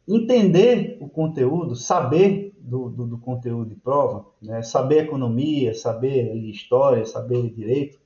Entender 0.06 0.98
o 1.00 1.08
conteúdo, 1.08 1.74
saber 1.74 2.54
do, 2.58 2.90
do, 2.90 3.06
do 3.06 3.18
conteúdo 3.18 3.70
de 3.70 3.76
prova, 3.76 4.26
né, 4.40 4.62
saber 4.62 5.04
economia, 5.04 5.74
saber 5.74 6.34
história, 6.50 7.04
saber 7.06 7.50
direito, 7.50 7.98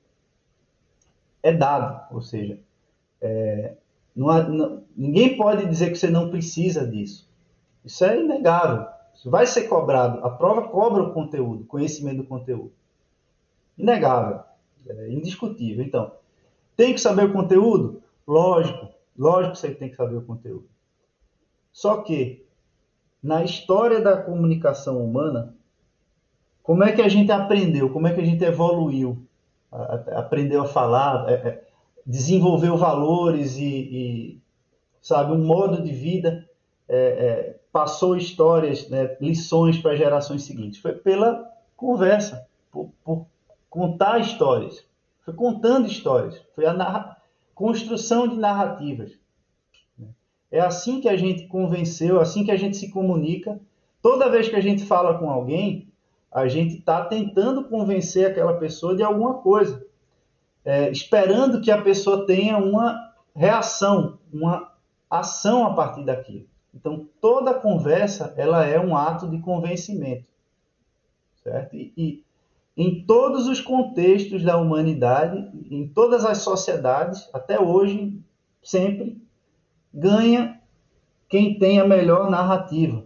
é 1.43 1.53
dado, 1.53 2.15
ou 2.15 2.21
seja, 2.21 2.59
é, 3.21 3.75
não 4.15 4.31
há, 4.31 4.43
não, 4.43 4.83
ninguém 4.97 5.37
pode 5.37 5.67
dizer 5.67 5.91
que 5.91 5.99
você 5.99 6.09
não 6.09 6.31
precisa 6.31 6.87
disso. 6.87 7.29
Isso 7.85 8.05
é 8.05 8.21
inegável. 8.21 8.87
Isso 9.15 9.31
vai 9.31 9.47
ser 9.47 9.69
cobrado. 9.69 10.25
A 10.25 10.31
prova 10.31 10.69
cobra 10.69 11.03
o 11.03 11.13
conteúdo, 11.13 11.65
conhecimento 11.65 12.19
do 12.19 12.25
conteúdo. 12.25 12.73
Inegável, 13.79 14.41
é 14.89 15.09
indiscutível. 15.11 15.85
Então, 15.85 16.13
tem 16.77 16.95
que 16.95 17.01
saber 17.01 17.25
o 17.25 17.33
conteúdo? 17.33 18.03
Lógico, 18.27 18.89
lógico 19.17 19.55
que 19.55 19.59
você 19.61 19.75
tem 19.75 19.89
que 19.89 19.97
saber 19.97 20.17
o 20.17 20.23
conteúdo. 20.23 20.69
Só 21.73 22.03
que, 22.03 22.45
na 23.23 23.45
história 23.45 24.01
da 24.01 24.17
comunicação 24.17 25.03
humana, 25.03 25.55
como 26.63 26.85
é 26.85 26.93
que 26.93 27.01
a 27.01 27.09
gente 27.09 27.33
aprendeu? 27.33 27.91
Como 27.91 28.07
é 28.07 28.15
que 28.15 28.21
a 28.21 28.25
gente 28.25 28.45
evoluiu? 28.45 29.27
Aprendeu 30.15 30.63
a 30.63 30.67
falar, 30.67 31.31
é, 31.31 31.35
é, 31.35 31.65
desenvolveu 32.05 32.77
valores 32.77 33.57
e, 33.57 33.65
e 33.65 34.41
sabe, 35.01 35.33
um 35.33 35.45
modo 35.45 35.83
de 35.83 35.93
vida 35.93 36.49
é, 36.89 36.97
é, 36.97 37.61
passou 37.73 38.17
histórias, 38.17 38.89
né, 38.89 39.17
lições 39.21 39.79
para 39.79 39.97
gerações 39.97 40.45
seguintes? 40.45 40.81
Foi 40.81 40.93
pela 40.93 41.51
conversa, 41.77 42.47
por, 42.71 42.91
por, 43.05 43.27
contar 43.69 44.21
histórias. 44.21 44.85
Foi 45.25 45.35
contando 45.35 45.87
histórias. 45.87 46.41
Foi 46.55 46.67
a 46.67 47.17
construção 47.55 48.27
de 48.27 48.37
narrativas. 48.37 49.13
É 50.51 50.61
assim 50.61 51.01
que 51.01 51.09
a 51.09 51.17
gente 51.17 51.47
convenceu, 51.47 52.21
assim 52.21 52.45
que 52.45 52.51
a 52.51 52.57
gente 52.57 52.77
se 52.77 52.91
comunica. 52.91 53.61
Toda 54.01 54.31
vez 54.31 54.49
que 54.49 54.57
a 54.57 54.61
gente 54.61 54.85
fala 54.85 55.19
com 55.19 55.29
alguém, 55.29 55.89
a 56.33 56.47
gente 56.49 56.77
está 56.79 57.05
tentando 57.05 57.65
convencer 57.65 58.31
aquela 58.31 58.55
pessoa 58.55 58.95
de 58.95 59.03
alguma 59.03 59.35
coisa, 59.35 59.85
é, 60.65 60.91
esperando 60.91 61.61
que 61.61 61.71
a 61.71 61.81
pessoa 61.81 62.27
tenha 62.27 62.59
uma 62.59 63.13
reação, 63.35 64.19
uma 64.33 64.73
ação 65.11 65.67
a 65.67 65.75
partir 65.75 66.05
daquilo. 66.05 66.47
Então, 66.75 67.09
toda 67.21 67.55
conversa 67.55 68.35
ela 68.37 68.65
é 68.65 68.79
um 68.79 68.97
ato 68.97 69.29
de 69.29 69.39
convencimento, 69.41 70.27
certo? 71.43 71.75
E, 71.75 71.93
e 71.97 72.25
em 72.79 73.05
todos 73.05 73.49
os 73.49 73.61
contextos 73.61 74.45
da 74.45 74.57
humanidade, 74.57 75.51
em 75.69 75.89
todas 75.89 76.25
as 76.25 76.39
sociedades, 76.39 77.29
até 77.35 77.61
hoje, 77.61 78.17
sempre 78.63 79.21
ganha 79.93 80.61
quem 81.29 81.59
tem 81.59 81.81
a 81.81 81.87
melhor 81.87 82.31
narrativa. 82.31 83.05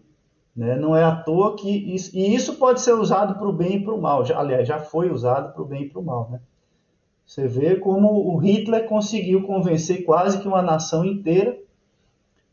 Né? 0.55 0.77
Não 0.77 0.95
é 0.95 1.03
à 1.03 1.17
toa 1.17 1.57
que 1.57 1.71
isso, 1.71 2.15
e 2.15 2.35
isso 2.35 2.57
pode 2.57 2.83
ser 2.83 2.93
usado 2.93 3.39
para 3.39 3.49
o 3.49 3.53
bem 3.53 3.77
e 3.77 3.83
para 3.83 3.95
o 3.95 4.01
mal. 4.01 4.27
Já, 4.27 4.39
aliás, 4.39 4.69
já 4.69 4.79
foi 4.79 5.11
usado 5.11 5.55
para 5.55 5.63
o 5.63 5.67
bem 5.67 5.85
e 5.85 5.89
para 5.89 6.01
o 6.01 6.05
mal. 6.05 6.29
Né? 6.31 6.41
Você 7.25 7.49
vê 7.49 7.77
como 7.77 8.11
o 8.11 8.37
Hitler 8.37 8.87
conseguiu 8.87 9.43
convencer 9.45 10.05
quase 10.05 10.39
que 10.39 10.47
uma 10.47 10.61
nação 10.61 11.03
inteira 11.03 11.59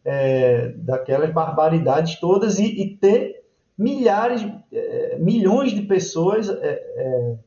é, 0.05 0.69
daquelas 0.77 1.33
barbaridades 1.33 2.17
todas 2.17 2.59
e, 2.59 2.81
e 2.81 2.95
ter 2.95 3.38
milhares, 3.79 4.45
é, 4.73 5.17
milhões 5.17 5.71
de 5.71 5.83
pessoas 5.83 6.49
é, 6.49 6.53
é, 6.61 7.37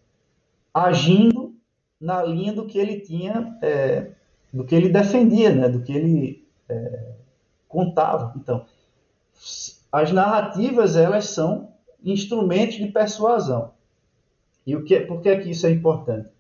agindo 0.73 1.55
na 2.01 2.23
linha 2.23 2.55
do 2.55 2.67
que 2.67 2.79
ele 2.79 3.01
tinha, 3.01 3.59
é, 3.61 4.13
do 4.51 4.65
que 4.65 4.75
ele 4.75 4.89
defendia, 4.89 5.55
né? 5.55 5.69
do 5.69 5.83
que 5.83 5.93
ele 5.93 6.43
contava. 7.69 8.33
Então, 8.37 8.65
as 9.93 10.11
narrativas 10.11 10.97
elas 10.97 11.27
são 11.27 11.69
instrumentos 12.03 12.77
de 12.77 12.87
persuasão. 12.87 13.73
E 14.67 14.75
o 14.75 14.85
que, 14.85 15.01
por 15.01 15.21
que, 15.21 15.29
é 15.29 15.39
que 15.39 15.51
isso 15.51 15.67
é 15.67 15.71
importante? 15.71 16.31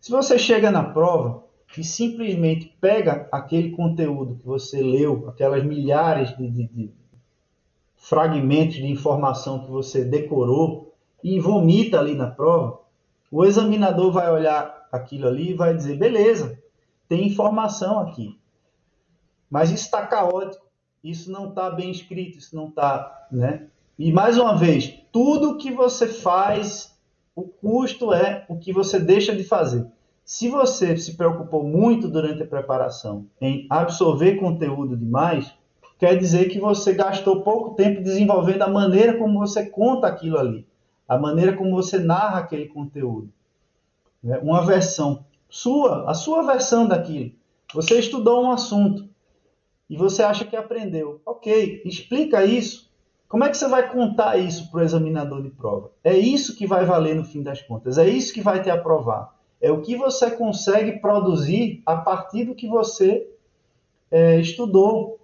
Se 0.00 0.10
você 0.10 0.38
chega 0.38 0.70
na 0.70 0.82
prova 0.82 1.44
e 1.76 1.84
simplesmente 1.84 2.74
pega 2.80 3.28
aquele 3.30 3.72
conteúdo 3.72 4.36
que 4.36 4.46
você 4.46 4.80
leu, 4.80 5.28
aquelas 5.28 5.62
milhares 5.64 6.34
de, 6.36 6.48
de 6.48 6.92
fragmentos 7.98 8.76
de 8.76 8.86
informação 8.86 9.58
que 9.64 9.70
você 9.70 10.04
decorou 10.04 10.94
e 11.22 11.38
vomita 11.40 11.98
ali 11.98 12.14
na 12.14 12.28
prova, 12.30 12.80
o 13.30 13.44
examinador 13.44 14.12
vai 14.12 14.30
olhar 14.30 14.88
aquilo 14.90 15.26
ali 15.26 15.50
e 15.50 15.54
vai 15.54 15.74
dizer: 15.74 15.98
beleza, 15.98 16.58
tem 17.08 17.26
informação 17.26 17.98
aqui, 17.98 18.38
mas 19.50 19.70
isso 19.70 19.84
está 19.84 20.06
caótico, 20.06 20.64
isso 21.02 21.30
não 21.30 21.48
está 21.48 21.70
bem 21.70 21.90
escrito, 21.90 22.38
isso 22.38 22.54
não 22.54 22.68
está. 22.68 23.26
Né? 23.30 23.66
E 23.98 24.12
mais 24.12 24.38
uma 24.38 24.56
vez, 24.56 24.94
tudo 25.12 25.58
que 25.58 25.70
você 25.70 26.06
faz, 26.06 26.96
o 27.34 27.42
custo 27.42 28.12
é 28.12 28.46
o 28.48 28.56
que 28.56 28.72
você 28.72 28.98
deixa 28.98 29.34
de 29.34 29.44
fazer. 29.44 29.86
Se 30.24 30.48
você 30.48 30.96
se 30.96 31.16
preocupou 31.16 31.64
muito 31.64 32.06
durante 32.06 32.42
a 32.42 32.46
preparação 32.46 33.26
em 33.40 33.66
absorver 33.70 34.36
conteúdo 34.36 34.96
demais, 34.96 35.54
quer 35.98 36.16
dizer 36.16 36.48
que 36.48 36.60
você 36.60 36.94
gastou 36.94 37.42
pouco 37.42 37.74
tempo 37.74 38.02
desenvolvendo 38.02 38.62
a 38.62 38.68
maneira 38.68 39.18
como 39.18 39.40
você 39.40 39.66
conta 39.66 40.06
aquilo 40.06 40.38
ali, 40.38 40.66
a 41.08 41.18
maneira 41.18 41.54
como 41.54 41.74
você 41.74 41.98
narra 41.98 42.38
aquele 42.38 42.66
conteúdo. 42.66 43.30
Né? 44.22 44.38
Uma 44.42 44.64
versão 44.64 45.24
sua, 45.48 46.08
a 46.08 46.14
sua 46.14 46.42
versão 46.42 46.86
daquilo. 46.86 47.32
Você 47.74 47.98
estudou 47.98 48.44
um 48.44 48.50
assunto 48.50 49.08
e 49.88 49.96
você 49.96 50.22
acha 50.22 50.44
que 50.44 50.56
aprendeu. 50.56 51.20
Ok, 51.24 51.82
explica 51.84 52.44
isso. 52.44 52.88
Como 53.28 53.44
é 53.44 53.50
que 53.50 53.56
você 53.56 53.68
vai 53.68 53.90
contar 53.90 54.38
isso 54.38 54.70
para 54.70 54.80
o 54.80 54.84
examinador 54.84 55.42
de 55.42 55.50
prova? 55.50 55.90
É 56.02 56.16
isso 56.16 56.56
que 56.56 56.66
vai 56.66 56.84
valer 56.84 57.14
no 57.14 57.24
fim 57.24 57.42
das 57.42 57.60
contas. 57.60 57.98
É 57.98 58.08
isso 58.08 58.32
que 58.32 58.40
vai 58.40 58.62
te 58.62 58.70
aprovar. 58.70 59.34
É 59.60 59.70
o 59.70 59.82
que 59.82 59.96
você 59.96 60.30
consegue 60.30 61.00
produzir 61.00 61.82
a 61.84 61.96
partir 61.96 62.44
do 62.44 62.54
que 62.54 62.66
você 62.66 63.28
é, 64.10 64.40
estudou, 64.40 65.17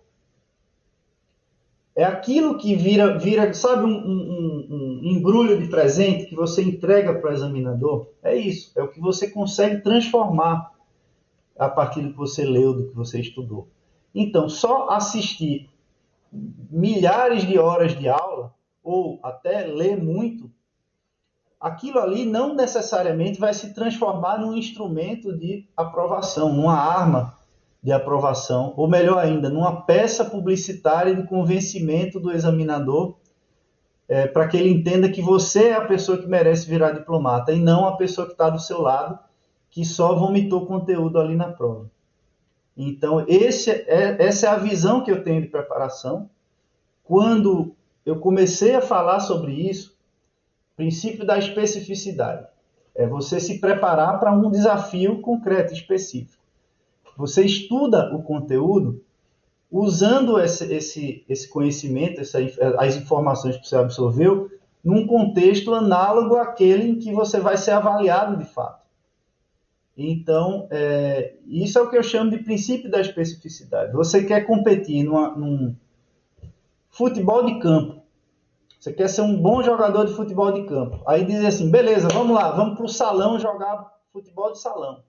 é 1.97 2.03
aquilo 2.03 2.59
que 2.59 2.75
vira, 2.75 3.17
vira 3.19 3.53
sabe, 3.55 3.85
um, 3.85 3.89
um, 3.89 4.67
um, 4.71 5.01
embrulho 5.05 5.61
de 5.61 5.69
presente 5.69 6.27
que 6.27 6.35
você 6.35 6.63
entrega 6.63 7.15
para 7.15 7.31
o 7.31 7.33
examinador? 7.33 8.09
É 8.23 8.35
isso. 8.35 8.73
É 8.77 8.83
o 8.83 8.89
que 8.89 9.01
você 9.01 9.31
consegue 9.31 9.81
transformar 9.81 10.73
a 11.57 11.69
partir 11.69 12.03
do 12.03 12.11
que 12.11 12.17
você 12.17 12.45
leu, 12.45 12.75
do 12.75 12.89
que 12.89 12.97
você 12.97 13.21
estudou. 13.21 13.69
Então, 14.13 14.49
só 14.49 14.91
assistir 14.91 15.71
milhares 16.69 17.47
de 17.47 17.59
horas 17.59 17.97
de 17.97 18.09
aula, 18.09 18.53
ou 18.83 19.21
até 19.23 19.65
ler 19.65 19.97
muito, 19.97 20.51
aquilo 21.61 22.01
ali 22.01 22.27
não 22.27 22.55
necessariamente 22.55 23.39
vai 23.39 23.55
se 23.55 23.73
transformar 23.73 24.39
num 24.39 24.57
instrumento 24.57 25.37
de 25.39 25.67
aprovação, 25.77 26.53
numa 26.53 26.77
arma 26.77 27.34
de 27.85 27.93
aprovação, 27.93 28.73
ou 28.79 28.89
melhor 28.89 29.19
ainda, 29.19 29.51
numa 29.51 29.83
peça 29.83 30.25
publicitária 30.25 31.15
de 31.15 31.23
convencimento 31.25 32.19
do 32.19 32.33
examinador, 32.33 33.17
é, 34.09 34.27
para 34.27 34.49
que 34.49 34.57
ele 34.57 34.71
entenda 34.71 35.07
que 35.11 35.21
você 35.21 35.65
é 35.69 35.75
a 35.75 35.85
pessoa 35.85 36.17
que 36.17 36.27
merece 36.27 36.67
virar 36.67 36.93
diplomata 36.93 37.53
e 37.53 37.61
não 37.61 37.87
a 37.87 37.99
pessoa 37.99 38.27
que 38.27 38.33
está 38.33 38.49
do 38.49 38.59
seu 38.59 38.81
lado, 38.81 39.19
que 39.69 39.85
só 39.85 40.15
vomitou 40.15 40.65
conteúdo 40.65 41.21
ali 41.21 41.37
na 41.37 41.53
prova. 41.53 41.91
Então, 42.75 43.23
esse 43.29 43.71
é, 43.71 44.17
essa 44.19 44.47
é 44.47 44.49
a 44.49 44.57
visão 44.57 45.05
que 45.05 45.11
eu 45.11 45.23
tenho 45.23 45.43
de 45.43 45.49
preparação. 45.49 46.31
Quando 47.03 47.77
eu 48.07 48.19
comecei 48.19 48.75
a 48.75 48.81
falar 48.81 49.21
sobre 49.21 49.53
isso, 49.53 49.95
princípio 50.75 51.27
da 51.27 51.37
especificidade. 51.37 52.47
É 52.95 53.07
você 53.07 53.39
se 53.39 53.61
preparar 53.61 54.19
para 54.19 54.33
um 54.33 54.51
desafio 54.51 55.21
concreto, 55.21 55.75
específico. 55.75 56.44
Você 57.17 57.45
estuda 57.45 58.15
o 58.15 58.23
conteúdo 58.23 59.03
usando 59.71 60.39
esse, 60.39 60.73
esse, 60.73 61.25
esse 61.29 61.49
conhecimento, 61.49 62.21
essa, 62.21 62.39
as 62.79 62.97
informações 62.97 63.57
que 63.57 63.67
você 63.67 63.77
absorveu, 63.77 64.51
num 64.85 65.07
contexto 65.07 65.75
análogo 65.75 66.37
àquele 66.37 66.91
em 66.91 66.99
que 66.99 67.13
você 67.13 67.41
vai 67.41 67.57
ser 67.57 67.73
avaliado 67.73 68.37
de 68.37 68.45
fato. 68.45 68.85
Então, 69.97 70.67
é, 70.71 71.35
isso 71.47 71.79
é 71.79 71.83
o 71.83 71.89
que 71.89 71.97
eu 71.97 72.03
chamo 72.03 72.31
de 72.31 72.39
princípio 72.39 72.91
da 72.91 73.01
especificidade. 73.01 73.93
Você 73.93 74.25
quer 74.25 74.43
competir 74.43 75.05
numa, 75.05 75.31
num 75.37 75.75
futebol 76.91 77.45
de 77.45 77.59
campo. 77.61 78.03
Você 78.79 78.93
quer 78.93 79.09
ser 79.09 79.23
um 79.23 79.41
bom 79.41 79.63
jogador 79.63 80.05
de 80.05 80.13
futebol 80.13 80.53
de 80.53 80.65
campo. 80.65 81.01
Aí 81.07 81.25
diz 81.25 81.43
assim: 81.45 81.71
beleza, 81.71 82.09
vamos 82.09 82.35
lá, 82.35 82.51
vamos 82.51 82.77
para 82.77 82.85
o 82.85 82.89
salão 82.89 83.39
jogar 83.39 83.93
futebol 84.13 84.53
de 84.53 84.61
salão 84.61 85.03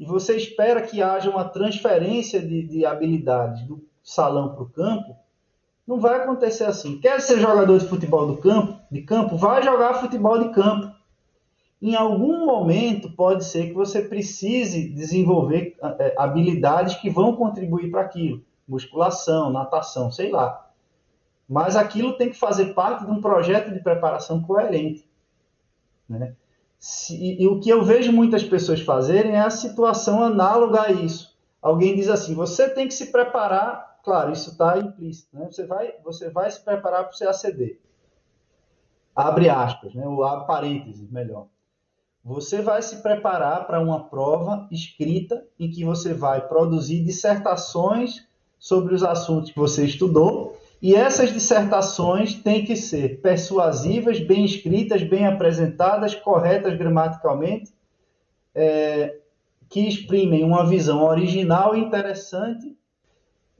e 0.00 0.04
você 0.06 0.34
espera 0.34 0.80
que 0.80 1.02
haja 1.02 1.28
uma 1.28 1.44
transferência 1.44 2.40
de, 2.40 2.62
de 2.62 2.86
habilidades 2.86 3.62
do 3.64 3.84
salão 4.02 4.54
para 4.54 4.62
o 4.62 4.68
campo, 4.70 5.14
não 5.86 6.00
vai 6.00 6.16
acontecer 6.16 6.64
assim. 6.64 6.98
Quer 6.98 7.20
ser 7.20 7.38
jogador 7.38 7.78
de 7.78 7.86
futebol 7.86 8.26
do 8.26 8.38
campo, 8.38 8.80
de 8.90 9.02
campo, 9.02 9.36
vai 9.36 9.62
jogar 9.62 10.00
futebol 10.00 10.42
de 10.42 10.54
campo. 10.54 10.90
Em 11.82 11.94
algum 11.94 12.46
momento 12.46 13.10
pode 13.12 13.44
ser 13.44 13.68
que 13.68 13.74
você 13.74 14.00
precise 14.00 14.88
desenvolver 14.88 15.76
é, 15.98 16.14
habilidades 16.16 16.94
que 16.94 17.10
vão 17.10 17.36
contribuir 17.36 17.90
para 17.90 18.00
aquilo, 18.00 18.42
musculação, 18.66 19.50
natação, 19.50 20.10
sei 20.10 20.30
lá. 20.30 20.66
Mas 21.46 21.76
aquilo 21.76 22.14
tem 22.14 22.30
que 22.30 22.38
fazer 22.38 22.72
parte 22.72 23.04
de 23.04 23.10
um 23.10 23.20
projeto 23.20 23.70
de 23.70 23.80
preparação 23.80 24.40
coerente. 24.40 25.06
Né? 26.08 26.34
Se, 26.80 27.14
e 27.38 27.46
o 27.46 27.60
que 27.60 27.68
eu 27.68 27.84
vejo 27.84 28.10
muitas 28.10 28.42
pessoas 28.42 28.80
fazerem 28.80 29.32
é 29.32 29.40
a 29.40 29.50
situação 29.50 30.24
análoga 30.24 30.80
a 30.80 30.90
isso. 30.90 31.36
Alguém 31.60 31.94
diz 31.94 32.08
assim: 32.08 32.34
você 32.34 32.70
tem 32.70 32.88
que 32.88 32.94
se 32.94 33.12
preparar, 33.12 34.00
claro, 34.02 34.32
isso 34.32 34.52
está 34.52 34.78
implícito, 34.78 35.28
né? 35.36 35.46
você, 35.50 35.66
vai, 35.66 35.92
você 36.02 36.30
vai 36.30 36.50
se 36.50 36.64
preparar 36.64 37.04
para 37.04 37.14
o 37.14 37.18
CACD. 37.18 37.78
Abre 39.14 39.50
aspas, 39.50 39.94
né? 39.94 40.06
ou 40.08 40.24
abre 40.24 40.46
parênteses, 40.46 41.10
melhor. 41.10 41.48
Você 42.24 42.62
vai 42.62 42.80
se 42.80 43.02
preparar 43.02 43.66
para 43.66 43.80
uma 43.80 44.04
prova 44.04 44.66
escrita 44.70 45.46
em 45.58 45.70
que 45.70 45.84
você 45.84 46.14
vai 46.14 46.48
produzir 46.48 47.04
dissertações 47.04 48.26
sobre 48.58 48.94
os 48.94 49.02
assuntos 49.02 49.50
que 49.50 49.58
você 49.58 49.84
estudou 49.84 50.58
e 50.82 50.94
essas 50.94 51.32
dissertações 51.32 52.34
têm 52.34 52.64
que 52.64 52.74
ser 52.74 53.20
persuasivas, 53.20 54.18
bem 54.18 54.44
escritas, 54.44 55.02
bem 55.02 55.26
apresentadas, 55.26 56.14
corretas 56.14 56.76
gramaticalmente, 56.78 57.70
é, 58.54 59.18
que 59.68 59.86
exprimem 59.86 60.42
uma 60.42 60.66
visão 60.66 61.04
original 61.04 61.76
interessante 61.76 62.76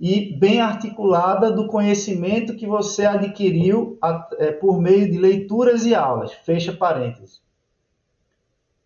e 0.01 0.35
bem 0.35 0.61
articulada 0.61 1.51
do 1.51 1.67
conhecimento 1.67 2.57
que 2.57 2.67
você 2.67 3.05
adquiriu 3.05 3.99
é, 4.39 4.51
por 4.51 4.81
meio 4.81 5.11
de 5.11 5.19
leituras 5.19 5.85
e 5.85 5.95
aulas. 5.95 6.33
Fecha 6.33 6.73
parênteses. 6.73 7.43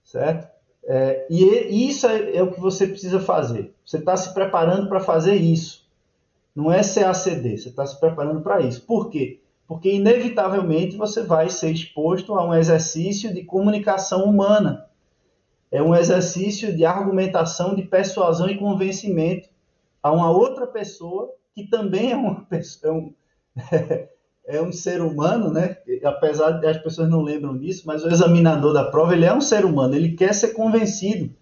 Certo? 0.03 0.53
É, 0.87 1.27
e 1.31 1.89
isso 1.89 2.07
é, 2.09 2.37
é 2.37 2.43
o 2.43 2.51
que 2.51 2.61
você 2.61 2.87
precisa 2.87 3.21
fazer. 3.21 3.73
Você 3.87 3.99
está 3.99 4.17
se 4.17 4.35
preparando 4.35 4.89
para 4.89 5.01
fazer 5.01 5.37
isso. 5.37 5.84
Não 6.55 6.71
é 6.71 6.83
CACD, 6.83 7.59
você 7.59 7.69
está 7.69 7.85
se 7.85 7.99
preparando 7.99 8.41
para 8.41 8.61
isso. 8.61 8.87
Por 8.87 9.11
quê? 9.11 9.41
Porque, 9.67 9.91
inevitavelmente, 9.91 10.97
você 10.97 11.23
vai 11.23 11.51
ser 11.51 11.73
exposto 11.73 12.35
a 12.35 12.47
um 12.47 12.55
exercício 12.55 13.35
de 13.35 13.43
comunicação 13.43 14.25
humana. 14.25 14.87
É 15.71 15.83
um 15.83 15.95
exercício 15.95 16.75
de 16.77 16.85
argumentação, 16.85 17.75
de 17.75 17.83
persuasão 17.83 18.49
e 18.49 18.57
convencimento 18.57 19.49
a 20.01 20.13
uma 20.13 20.31
outra 20.31 20.67
pessoa 20.67 21.33
que 21.55 21.67
também 21.67 22.13
é, 22.13 22.17
uma 22.17 22.45
pessoa, 22.47 22.93
é, 22.93 22.97
um, 22.97 23.15
é 24.47 24.63
um 24.63 24.71
ser 24.71 25.01
humano, 25.01 25.51
né? 25.51 25.79
Apesar 26.05 26.53
de 26.53 26.67
as 26.67 26.79
pessoas 26.79 27.09
não 27.09 27.23
lembram 27.23 27.59
disso, 27.59 27.83
mas 27.85 28.05
o 28.05 28.09
examinador 28.09 28.73
da 28.73 28.85
prova 28.85 29.15
ele 29.15 29.25
é 29.25 29.35
um 29.35 29.41
ser 29.41 29.65
humano. 29.65 29.97
Ele 29.97 30.13
quer 30.13 30.33
ser 30.35 30.53
convencido. 30.53 31.35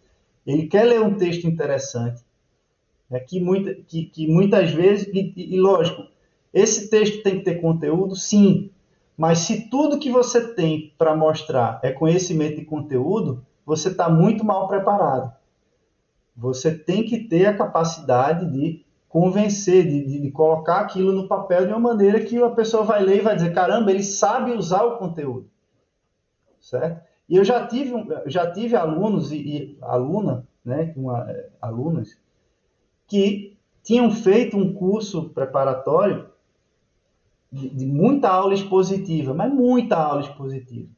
Ele 0.47 0.67
quer 0.69 0.85
ler 0.85 1.03
um 1.03 1.19
texto 1.19 1.47
interessante 1.47 2.23
é 3.13 3.21
que, 3.21 3.41
muita, 3.41 3.75
que, 3.75 4.05
que 4.07 4.27
muitas 4.27 4.71
vezes, 4.71 5.07
e, 5.13 5.33
e 5.37 5.61
lógico, 5.61 6.07
esse 6.53 6.91
texto 6.91 7.23
tem 7.23 7.39
que 7.39 7.45
ter 7.45 7.61
conteúdo, 7.61 8.17
sim, 8.17 8.71
mas 9.17 9.39
se 9.39 9.69
tudo 9.69 9.99
que 9.99 10.11
você 10.11 10.55
tem 10.55 10.93
para 10.97 11.15
mostrar 11.15 11.81
é 11.83 11.93
conhecimento 11.93 12.61
e 12.61 12.65
conteúdo, 12.65 13.45
você 13.65 13.89
está 13.89 14.09
muito 14.09 14.45
mal 14.45 14.69
preparado. 14.69 15.33
Você 16.37 16.77
tem 16.77 17.05
que 17.05 17.19
ter 17.29 17.47
a 17.47 17.57
capacidade 17.57 18.51
de 18.51 18.85
convencer, 19.09 19.87
de, 19.87 20.07
de, 20.07 20.21
de, 20.21 20.31
colocar 20.31 20.81
aquilo 20.81 21.13
no 21.13 21.29
papel 21.29 21.67
de 21.67 21.73
uma 21.73 21.79
maneira 21.79 22.21
que 22.21 22.43
a 22.43 22.49
pessoa 22.51 22.83
vai 22.83 23.03
ler 23.03 23.19
e 23.19 23.23
vai 23.23 23.37
dizer: 23.37 23.53
caramba, 23.53 23.91
ele 23.91 24.03
sabe 24.03 24.53
usar 24.53 24.83
o 24.83 24.97
conteúdo. 24.97 25.51
Certo? 26.59 27.03
E 27.29 27.37
eu 27.37 27.45
já 27.45 27.67
tive, 27.67 27.93
já 28.27 28.51
tive 28.51 28.75
alunos 28.75 29.31
e, 29.31 29.37
e 29.37 29.79
aluna, 29.83 30.47
né, 30.65 30.93
uma, 30.97 31.31
é, 31.31 31.51
alunas, 31.61 32.17
que 33.13 33.59
tinham 33.83 34.11
feito 34.11 34.57
um 34.57 34.73
curso 34.73 35.29
preparatório 35.29 36.31
de, 37.53 37.69
de 37.69 37.85
muita 37.85 38.31
aula 38.31 38.55
expositiva, 38.55 39.35
mas 39.35 39.53
muita 39.53 39.97
aula 39.97 40.23
expositiva. 40.23 40.89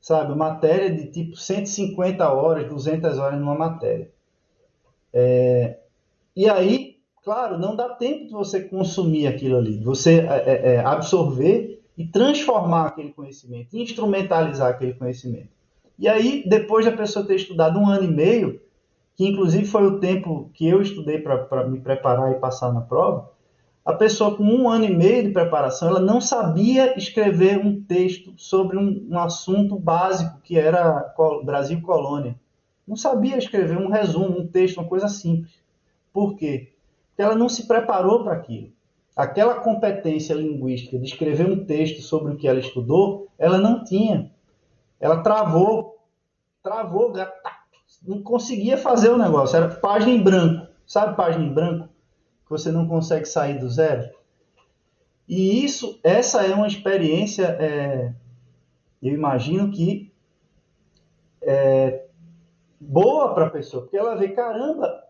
Sabe, 0.00 0.34
matéria 0.34 0.90
de 0.90 1.10
tipo 1.10 1.36
150 1.36 2.26
horas, 2.32 2.66
200 2.66 3.18
horas 3.18 3.38
numa 3.38 3.54
matéria. 3.54 4.10
É, 5.12 5.80
e 6.34 6.48
aí, 6.48 6.96
claro, 7.22 7.58
não 7.58 7.76
dá 7.76 7.90
tempo 7.90 8.24
de 8.24 8.32
você 8.32 8.62
consumir 8.62 9.26
aquilo 9.26 9.58
ali, 9.58 9.76
de 9.76 9.84
você 9.84 10.20
é, 10.20 10.44
é, 10.46 10.74
é 10.76 10.78
absorver 10.80 11.82
e 11.94 12.06
transformar 12.06 12.86
aquele 12.86 13.12
conhecimento, 13.12 13.76
instrumentalizar 13.76 14.70
aquele 14.70 14.94
conhecimento. 14.94 15.48
E 15.98 16.08
aí, 16.08 16.42
depois 16.46 16.86
da 16.86 16.92
pessoa 16.92 17.26
ter 17.26 17.36
estudado 17.36 17.78
um 17.78 17.86
ano 17.86 18.04
e 18.04 18.14
meio, 18.14 18.63
que 19.16 19.26
inclusive 19.26 19.64
foi 19.64 19.86
o 19.86 20.00
tempo 20.00 20.50
que 20.54 20.66
eu 20.66 20.82
estudei 20.82 21.18
para 21.18 21.68
me 21.68 21.80
preparar 21.80 22.32
e 22.32 22.40
passar 22.40 22.72
na 22.72 22.80
prova, 22.80 23.30
a 23.84 23.92
pessoa 23.92 24.34
com 24.34 24.44
um 24.44 24.68
ano 24.68 24.86
e 24.86 24.96
meio 24.96 25.24
de 25.24 25.30
preparação, 25.30 25.88
ela 25.88 26.00
não 26.00 26.18
sabia 26.20 26.96
escrever 26.96 27.58
um 27.58 27.82
texto 27.82 28.32
sobre 28.36 28.78
um, 28.78 29.06
um 29.10 29.18
assunto 29.18 29.78
básico 29.78 30.40
que 30.42 30.58
era 30.58 31.14
Brasil 31.44 31.82
colônia. 31.82 32.34
Não 32.88 32.96
sabia 32.96 33.36
escrever 33.36 33.76
um 33.76 33.90
resumo, 33.90 34.40
um 34.40 34.46
texto, 34.46 34.78
uma 34.78 34.88
coisa 34.88 35.08
simples. 35.08 35.52
Por 36.12 36.34
quê? 36.34 36.72
Porque 37.08 37.22
ela 37.22 37.34
não 37.34 37.48
se 37.48 37.68
preparou 37.68 38.24
para 38.24 38.32
aquilo. 38.32 38.72
Aquela 39.14 39.60
competência 39.60 40.34
linguística 40.34 40.98
de 40.98 41.04
escrever 41.04 41.46
um 41.46 41.64
texto 41.64 42.00
sobre 42.00 42.32
o 42.32 42.36
que 42.36 42.48
ela 42.48 42.58
estudou, 42.58 43.28
ela 43.38 43.58
não 43.58 43.84
tinha. 43.84 44.30
Ela 44.98 45.22
travou, 45.22 45.98
travou, 46.62 47.12
não 48.06 48.22
conseguia 48.22 48.76
fazer 48.76 49.10
o 49.10 49.18
negócio. 49.18 49.56
Era 49.56 49.68
página 49.68 50.12
em 50.12 50.22
branco. 50.22 50.66
Sabe 50.86 51.16
página 51.16 51.44
em 51.44 51.52
branco? 51.52 51.88
Que 52.44 52.50
você 52.50 52.70
não 52.70 52.86
consegue 52.86 53.24
sair 53.26 53.58
do 53.58 53.68
zero. 53.68 54.08
E 55.28 55.64
isso, 55.64 55.98
essa 56.02 56.42
é 56.42 56.54
uma 56.54 56.66
experiência, 56.66 57.46
é, 57.58 58.12
eu 59.02 59.14
imagino 59.14 59.70
que 59.70 60.12
é, 61.40 62.04
boa 62.78 63.32
para 63.34 63.46
a 63.46 63.50
pessoa, 63.50 63.82
porque 63.82 63.96
ela 63.96 64.14
vê, 64.14 64.28
caramba, 64.28 65.02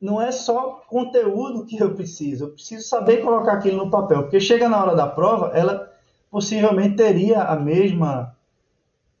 não 0.00 0.20
é 0.20 0.32
só 0.32 0.82
conteúdo 0.88 1.66
que 1.66 1.80
eu 1.80 1.94
preciso, 1.94 2.46
eu 2.46 2.50
preciso 2.50 2.88
saber 2.88 3.22
colocar 3.22 3.52
aquilo 3.52 3.84
no 3.84 3.90
papel, 3.90 4.22
porque 4.22 4.40
chega 4.40 4.68
na 4.68 4.82
hora 4.82 4.96
da 4.96 5.06
prova, 5.06 5.56
ela 5.56 5.92
possivelmente 6.30 6.96
teria 6.96 7.42
a 7.42 7.56
mesma 7.56 8.36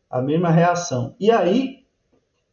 a 0.08 0.20
mesma 0.20 0.50
reação. 0.50 1.14
E 1.20 1.30
aí, 1.30 1.79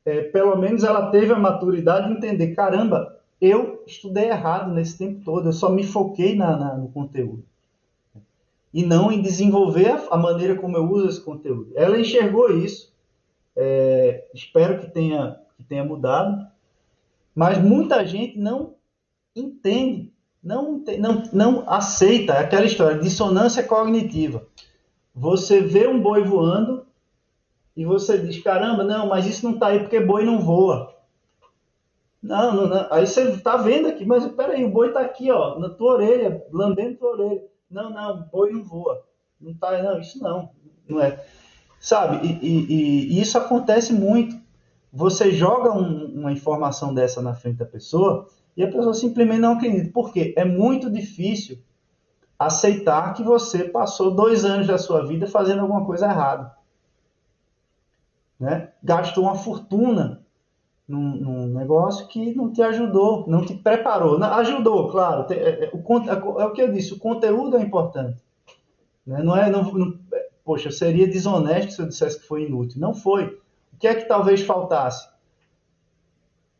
é, 0.07 0.21
pelo 0.21 0.55
menos 0.55 0.85
ela 0.85 1.11
teve 1.11 1.33
a 1.33 1.39
maturidade 1.39 2.07
de 2.07 2.13
entender, 2.13 2.55
caramba, 2.55 3.19
eu 3.41 3.83
estudei 3.85 4.29
errado 4.29 4.73
nesse 4.73 4.97
tempo 4.97 5.21
todo, 5.25 5.49
eu 5.49 5.53
só 5.53 5.69
me 5.69 5.83
foquei 5.83 6.33
na, 6.33 6.55
na, 6.55 6.75
no 6.75 6.87
conteúdo. 6.87 7.43
E 8.73 8.85
não 8.85 9.11
em 9.11 9.21
desenvolver 9.21 10.01
a, 10.09 10.15
maneira 10.15 10.55
como 10.55 10.77
eu 10.77 10.89
uso 10.89 11.09
esse 11.09 11.21
conteúdo. 11.21 11.73
Ela 11.75 11.99
enxergou 11.99 12.49
isso, 12.49 12.93
é, 13.53 14.25
espero 14.33 14.79
que 14.79 14.87
tenha, 14.87 15.41
que 15.57 15.63
tenha 15.63 15.83
mudado, 15.83 16.47
mas 17.35 17.57
muita 17.57 18.05
gente 18.07 18.39
não 18.39 18.75
entende, 19.35 20.13
não, 20.41 20.81
não, 20.97 21.23
não 21.33 21.63
aceita 21.67 22.35
aquela 22.35 22.65
história, 22.65 22.97
dissonância 22.97 23.61
cognitiva. 23.61 24.47
Você 25.13 25.59
vê 25.59 25.85
um 25.85 26.01
boi 26.01 26.23
voando, 26.23 26.86
e 27.77 27.85
você 27.85 28.17
diz, 28.17 28.41
caramba, 28.41 28.83
não, 28.83 29.07
mas 29.07 29.27
isso 29.27 29.45
não 29.45 29.53
está 29.53 29.67
aí 29.67 29.79
porque 29.79 29.99
boi 29.99 30.25
não 30.25 30.39
voa. 30.39 30.95
Não, 32.19 32.55
não, 32.55 32.67
não. 32.67 32.87
Aí 32.89 33.05
você 33.05 33.29
está 33.29 33.55
vendo 33.55 33.87
aqui, 33.87 34.03
mas 34.03 34.25
peraí, 34.25 34.65
o 34.65 34.71
boi 34.71 34.87
está 34.87 35.01
aqui, 35.01 35.29
ó, 35.29 35.59
na 35.59 35.69
tua 35.69 35.93
orelha, 35.93 36.43
lambendo 36.51 36.97
tua 36.97 37.11
orelha. 37.11 37.43
Não, 37.69 37.91
não, 37.91 38.27
boi 38.31 38.51
não 38.51 38.63
voa. 38.63 39.05
Não 39.39 39.53
tá, 39.53 39.79
não, 39.83 39.99
isso 39.99 40.17
não, 40.23 40.49
não 40.89 40.99
é. 40.99 41.23
Sabe, 41.79 42.25
e, 42.25 42.39
e, 42.41 43.13
e 43.13 43.21
isso 43.21 43.37
acontece 43.37 43.93
muito. 43.93 44.35
Você 44.91 45.31
joga 45.31 45.71
um, 45.71 46.05
uma 46.15 46.31
informação 46.31 46.95
dessa 46.95 47.21
na 47.21 47.35
frente 47.35 47.57
da 47.57 47.65
pessoa 47.65 48.27
e 48.55 48.63
a 48.63 48.67
pessoa 48.67 48.95
simplesmente 48.95 49.41
não 49.41 49.53
acredita. 49.53 49.91
Por 49.91 50.11
quê? 50.11 50.33
É 50.35 50.43
muito 50.43 50.89
difícil 50.89 51.59
aceitar 52.39 53.13
que 53.13 53.21
você 53.21 53.65
passou 53.65 54.09
dois 54.09 54.43
anos 54.43 54.65
da 54.65 54.79
sua 54.79 55.05
vida 55.05 55.27
fazendo 55.27 55.61
alguma 55.61 55.85
coisa 55.85 56.07
errada 56.07 56.56
né? 58.39 58.69
gastou 58.83 59.23
uma 59.23 59.35
fortuna 59.35 60.21
num, 60.87 61.15
num, 61.17 61.47
negócio 61.47 62.07
que 62.07 62.33
não 62.33 62.51
te 62.51 62.61
ajudou, 62.61 63.25
não 63.27 63.45
te 63.45 63.53
preparou. 63.53 64.17
Não, 64.17 64.33
ajudou, 64.35 64.89
claro. 64.89 65.25
Tem, 65.25 65.37
é, 65.37 65.65
é, 65.65 65.71
o, 65.73 65.97
é, 66.09 66.43
é, 66.43 66.45
o 66.45 66.51
que 66.51 66.61
eu 66.61 66.71
disse, 66.71 66.93
o 66.93 66.99
conteúdo 66.99 67.57
é 67.57 67.61
importante. 67.61 68.23
Né? 69.05 69.21
Não 69.21 69.35
é, 69.35 69.49
não, 69.49 69.63
não, 69.73 69.99
poxa, 70.45 70.71
seria 70.71 71.07
desonesto 71.07 71.73
se 71.73 71.81
eu 71.81 71.87
dissesse 71.87 72.19
que 72.19 72.27
foi 72.27 72.45
inútil. 72.45 72.79
Não 72.79 72.93
foi. 72.93 73.25
O 73.73 73.77
que 73.77 73.87
é 73.87 73.95
que 73.95 74.07
talvez 74.07 74.41
faltasse? 74.41 75.09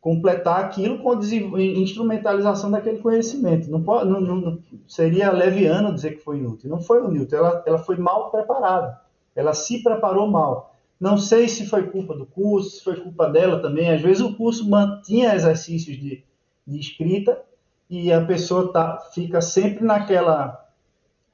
Completar 0.00 0.60
aquilo 0.60 0.98
com 0.98 1.10
a 1.10 1.62
instrumentalização 1.62 2.70
daquele 2.70 2.98
conhecimento. 2.98 3.70
Não, 3.70 3.82
pode, 3.82 4.08
não, 4.08 4.20
não, 4.20 4.58
seria 4.86 5.32
leviano 5.32 5.92
dizer 5.92 6.12
que 6.12 6.22
foi 6.22 6.38
inútil. 6.38 6.70
Não 6.70 6.80
foi 6.80 7.04
inútil, 7.04 7.38
ela, 7.38 7.62
ela 7.66 7.78
foi 7.78 7.96
mal 7.96 8.30
preparada. 8.30 9.00
Ela 9.34 9.54
se 9.54 9.82
preparou 9.82 10.28
mal. 10.28 10.67
Não 11.00 11.16
sei 11.16 11.48
se 11.48 11.66
foi 11.66 11.90
culpa 11.90 12.14
do 12.14 12.26
curso, 12.26 12.70
se 12.70 12.84
foi 12.84 12.96
culpa 12.96 13.28
dela 13.28 13.60
também. 13.60 13.90
Às 13.90 14.02
vezes 14.02 14.20
o 14.20 14.34
curso 14.34 14.68
mantinha 14.68 15.34
exercícios 15.34 15.96
de, 15.96 16.24
de 16.66 16.78
escrita 16.78 17.40
e 17.88 18.12
a 18.12 18.24
pessoa 18.24 18.72
tá, 18.72 18.98
fica 19.14 19.40
sempre 19.40 19.84
naquela 19.84 20.66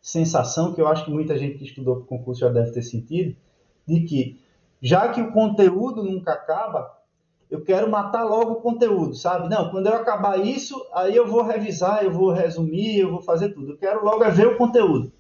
sensação 0.01 0.75
que 0.75 0.81
eu 0.81 0.87
acho 0.87 1.07
que 1.07 1.11
muita 1.11 1.37
gente 1.39 1.57
que 1.57 1.65
estudou 1.65 1.97
para 1.97 2.05
o 2.05 2.07
concurso 2.07 2.43
já 2.43 2.51
deve 2.51 2.73
ter 2.73 2.83
sentido, 2.83 3.35
de 3.87 4.01
que 4.01 4.39
já 4.83 5.09
que 5.09 5.21
o 5.21 5.33
conteúdo 5.33 6.03
nunca 6.03 6.33
acaba, 6.33 6.95
eu 7.51 7.63
quero 7.63 7.91
matar 7.91 8.25
logo 8.25 8.53
o 8.53 8.61
conteúdo, 8.61 9.15
sabe? 9.15 9.49
Não, 9.49 9.71
quando 9.71 9.87
eu 9.87 9.95
acabar 9.95 10.39
isso, 10.39 10.87
aí 10.93 11.17
eu 11.17 11.27
vou 11.27 11.43
revisar, 11.43 12.05
eu 12.05 12.13
vou 12.13 12.33
resumir, 12.33 12.99
eu 12.99 13.11
vou 13.11 13.23
fazer 13.23 13.51
tudo. 13.51 13.73
Eu 13.73 13.79
quero 13.79 14.05
logo 14.05 14.23
é 14.25 14.31
ver 14.31 14.47
o 14.47 14.59
conteúdo. 14.59 15.11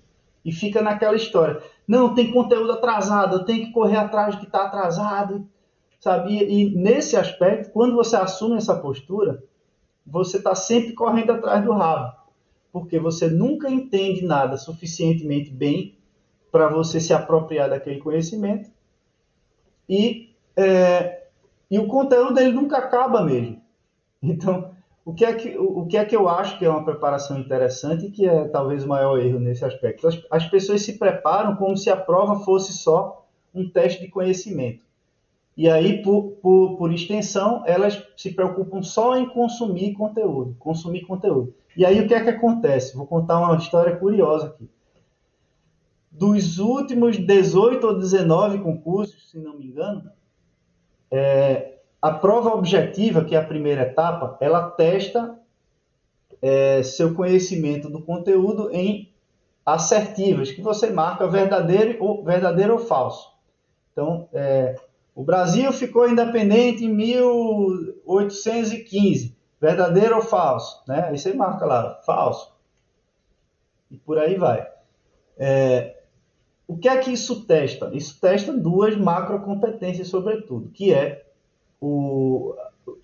E 0.44 0.52
fica 0.52 0.82
naquela 0.82 1.16
história. 1.16 1.62
Não, 1.86 2.14
tem 2.14 2.32
conteúdo 2.32 2.72
atrasado, 2.72 3.36
eu 3.36 3.44
tenho 3.44 3.66
que 3.66 3.72
correr 3.72 3.96
atrás 3.96 4.34
do 4.34 4.40
que 4.40 4.46
está 4.46 4.64
atrasado. 4.64 5.46
Sabe? 6.00 6.34
E, 6.34 6.64
e, 6.64 6.76
nesse 6.76 7.16
aspecto, 7.16 7.70
quando 7.72 7.94
você 7.94 8.14
assume 8.14 8.56
essa 8.56 8.76
postura, 8.76 9.42
você 10.06 10.36
está 10.36 10.54
sempre 10.54 10.92
correndo 10.92 11.32
atrás 11.32 11.64
do 11.64 11.72
rabo. 11.72 12.14
Porque 12.70 12.98
você 12.98 13.28
nunca 13.28 13.70
entende 13.70 14.22
nada 14.22 14.58
suficientemente 14.58 15.50
bem 15.50 15.96
para 16.52 16.68
você 16.68 17.00
se 17.00 17.14
apropriar 17.14 17.70
daquele 17.70 18.00
conhecimento. 18.00 18.70
E, 19.88 20.34
é, 20.56 21.26
e 21.70 21.78
o 21.78 21.86
conteúdo 21.86 22.38
ele 22.38 22.52
nunca 22.52 22.78
acaba 22.78 23.22
mesmo. 23.22 23.62
Então, 24.26 24.73
o 25.04 25.12
que, 25.12 25.24
é 25.24 25.34
que, 25.34 25.58
o, 25.58 25.84
que 25.86 25.98
é 25.98 26.04
que 26.04 26.16
eu 26.16 26.28
acho 26.28 26.58
que 26.58 26.64
é 26.64 26.70
uma 26.70 26.84
preparação 26.84 27.38
interessante 27.38 28.06
e 28.06 28.10
que 28.10 28.26
é 28.26 28.48
talvez 28.48 28.84
o 28.84 28.88
maior 28.88 29.18
erro 29.18 29.38
nesse 29.38 29.62
aspecto? 29.62 30.08
As, 30.08 30.18
as 30.30 30.46
pessoas 30.46 30.80
se 30.80 30.98
preparam 30.98 31.56
como 31.56 31.76
se 31.76 31.90
a 31.90 31.96
prova 31.96 32.40
fosse 32.40 32.72
só 32.72 33.26
um 33.54 33.68
teste 33.68 34.00
de 34.00 34.08
conhecimento. 34.08 34.82
E 35.56 35.68
aí, 35.68 36.02
por, 36.02 36.32
por, 36.42 36.76
por, 36.76 36.92
extensão, 36.92 37.62
elas 37.66 38.02
se 38.16 38.32
preocupam 38.32 38.82
só 38.82 39.16
em 39.16 39.28
consumir 39.28 39.92
conteúdo, 39.92 40.56
consumir 40.58 41.02
conteúdo. 41.02 41.54
E 41.76 41.84
aí, 41.84 42.00
o 42.00 42.08
que 42.08 42.14
é 42.14 42.24
que 42.24 42.30
acontece? 42.30 42.96
Vou 42.96 43.06
contar 43.06 43.38
uma 43.38 43.56
história 43.56 43.94
curiosa 43.94 44.48
aqui. 44.48 44.68
Dos 46.10 46.58
últimos 46.58 47.18
18 47.18 47.86
ou 47.86 47.98
19 47.98 48.58
concursos, 48.58 49.30
se 49.30 49.38
não 49.38 49.58
me 49.58 49.66
engano, 49.66 50.10
é, 51.10 51.73
a 52.04 52.12
prova 52.12 52.50
objetiva, 52.50 53.24
que 53.24 53.34
é 53.34 53.38
a 53.38 53.46
primeira 53.46 53.84
etapa, 53.84 54.36
ela 54.38 54.68
testa 54.68 55.40
é, 56.42 56.82
seu 56.82 57.14
conhecimento 57.14 57.88
do 57.88 58.02
conteúdo 58.02 58.70
em 58.70 59.10
assertivas, 59.64 60.52
que 60.52 60.60
você 60.60 60.90
marca 60.90 61.26
verdadeiro 61.26 62.04
ou, 62.04 62.22
verdadeiro 62.22 62.74
ou 62.74 62.78
falso. 62.78 63.32
Então, 63.90 64.28
é, 64.34 64.74
o 65.14 65.24
Brasil 65.24 65.72
ficou 65.72 66.06
independente 66.06 66.84
em 66.84 66.94
1815, 66.94 69.34
verdadeiro 69.58 70.16
ou 70.16 70.22
falso? 70.22 70.82
Né? 70.86 71.06
Aí 71.08 71.16
você 71.16 71.32
marca 71.32 71.64
lá, 71.64 72.02
falso. 72.04 72.52
E 73.90 73.96
por 73.96 74.18
aí 74.18 74.34
vai. 74.34 74.68
É, 75.38 76.02
o 76.68 76.76
que 76.76 76.86
é 76.86 76.98
que 76.98 77.12
isso 77.12 77.46
testa? 77.46 77.88
Isso 77.94 78.20
testa 78.20 78.52
duas 78.52 78.94
macrocompetências, 78.94 80.08
sobretudo, 80.08 80.68
que 80.68 80.92
é 80.92 81.23
o 81.84 82.56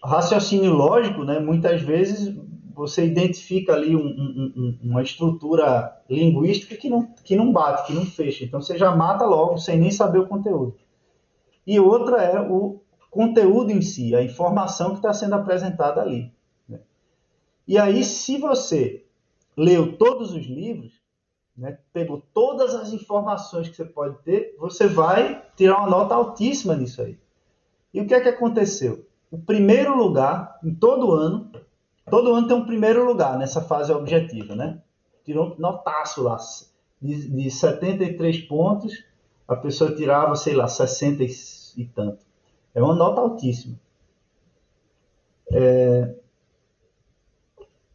raciocínio 0.03 0.73
lógico, 0.73 1.25
né, 1.25 1.39
muitas 1.39 1.83
vezes 1.83 2.35
você 2.75 3.05
identifica 3.05 3.75
ali 3.75 3.95
um, 3.95 4.07
um, 4.07 4.79
uma 4.83 5.03
estrutura 5.03 6.01
linguística 6.09 6.75
que 6.77 6.89
não, 6.89 7.07
que 7.23 7.37
não 7.37 7.53
bate, 7.53 7.87
que 7.87 7.93
não 7.93 8.07
fecha. 8.07 8.45
Então 8.45 8.61
você 8.61 8.79
já 8.79 8.95
mata 8.95 9.27
logo 9.27 9.59
sem 9.59 9.79
nem 9.79 9.91
saber 9.91 10.21
o 10.21 10.27
conteúdo. 10.27 10.75
e 11.67 11.79
outra 11.79 12.23
é 12.23 12.41
o 12.41 12.81
conteúdo 13.11 13.71
em 13.71 13.83
si, 13.83 14.15
a 14.15 14.23
informação 14.23 14.91
que 14.91 14.97
está 14.97 15.13
sendo 15.13 15.35
apresentada 15.35 16.01
ali. 16.01 16.33
Né? 16.69 16.79
E 17.67 17.77
aí, 17.77 18.03
se 18.05 18.39
você 18.39 19.05
leu 19.57 19.99
todos 19.99 20.33
os 20.33 20.47
livros, 20.47 20.93
né, 21.57 21.77
pegou 21.93 22.23
todas 22.33 22.75
as 22.75 22.93
informações 22.93 23.69
que 23.69 23.77
você 23.77 23.85
pode 23.85 24.17
ter, 24.23 24.55
você 24.59 24.87
vai 24.87 25.45
tirar 25.57 25.79
uma 25.81 25.91
nota 25.91 26.15
altíssima 26.15 26.75
nisso 26.75 27.03
aí. 27.03 27.19
E 27.93 28.01
o 28.01 28.07
que 28.07 28.15
é 28.15 28.21
que 28.21 28.29
aconteceu? 28.29 29.07
O 29.31 29.39
primeiro 29.39 29.97
lugar, 29.97 30.59
em 30.63 30.75
todo 30.75 31.13
ano, 31.13 31.51
todo 32.09 32.35
ano 32.35 32.47
tem 32.47 32.57
um 32.57 32.67
primeiro 32.67 33.05
lugar 33.05 33.39
nessa 33.39 33.61
fase 33.61 33.93
objetiva, 33.93 34.55
né? 34.55 34.81
Tirou 35.25 35.55
notaço 35.59 36.23
lá, 36.23 36.37
de, 37.01 37.29
de 37.29 37.51
73 37.51 38.39
pontos, 38.43 39.05
a 39.47 39.57
pessoa 39.57 39.95
tirava, 39.95 40.35
sei 40.37 40.55
lá, 40.55 40.69
60 40.69 41.25
e 41.77 41.85
tanto. 41.87 42.25
É 42.75 42.83
uma 42.83 42.95
nota 42.95 43.21
altíssima. 43.21 43.79
É... 45.53 46.15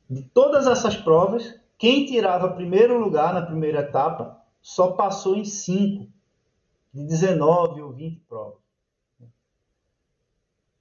De 0.10 0.22
todas 0.22 0.68
essas 0.68 0.96
provas, 0.96 1.60
quem 1.78 2.06
tirava 2.06 2.50
primeiro 2.50 3.00
lugar 3.00 3.34
na 3.34 3.41
primeira 3.41 3.80
etapa 3.80 4.39
só 4.62 4.91
passou 4.91 5.36
em 5.36 5.46
5 5.46 6.08
de 6.93 7.06
19 7.06 7.82
ou 7.82 7.91
20 7.91 8.20
provas. 8.28 8.64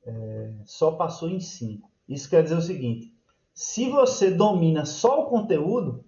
É... 0.07 0.51
Só 0.65 0.93
passou 0.93 1.29
em 1.29 1.41
5. 1.41 1.89
Isso 2.09 2.29
quer 2.29 2.43
dizer 2.43 2.57
o 2.57 2.63
seguinte: 2.63 3.15
se 3.53 3.89
você 3.89 4.31
domina 4.31 4.85
só 4.85 5.23
o 5.23 5.27
conteúdo, 5.27 6.05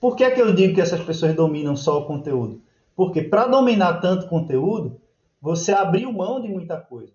por 0.00 0.16
que, 0.16 0.24
é 0.24 0.30
que 0.30 0.40
eu 0.40 0.54
digo 0.54 0.74
que 0.74 0.80
essas 0.80 1.02
pessoas 1.02 1.34
dominam 1.34 1.76
só 1.76 2.00
o 2.00 2.06
conteúdo? 2.06 2.62
Porque 2.96 3.22
para 3.22 3.46
dominar 3.46 4.00
tanto 4.00 4.28
conteúdo, 4.28 5.00
você 5.40 5.72
abriu 5.72 6.12
mão 6.12 6.40
de 6.40 6.48
muita 6.48 6.78
coisa, 6.78 7.12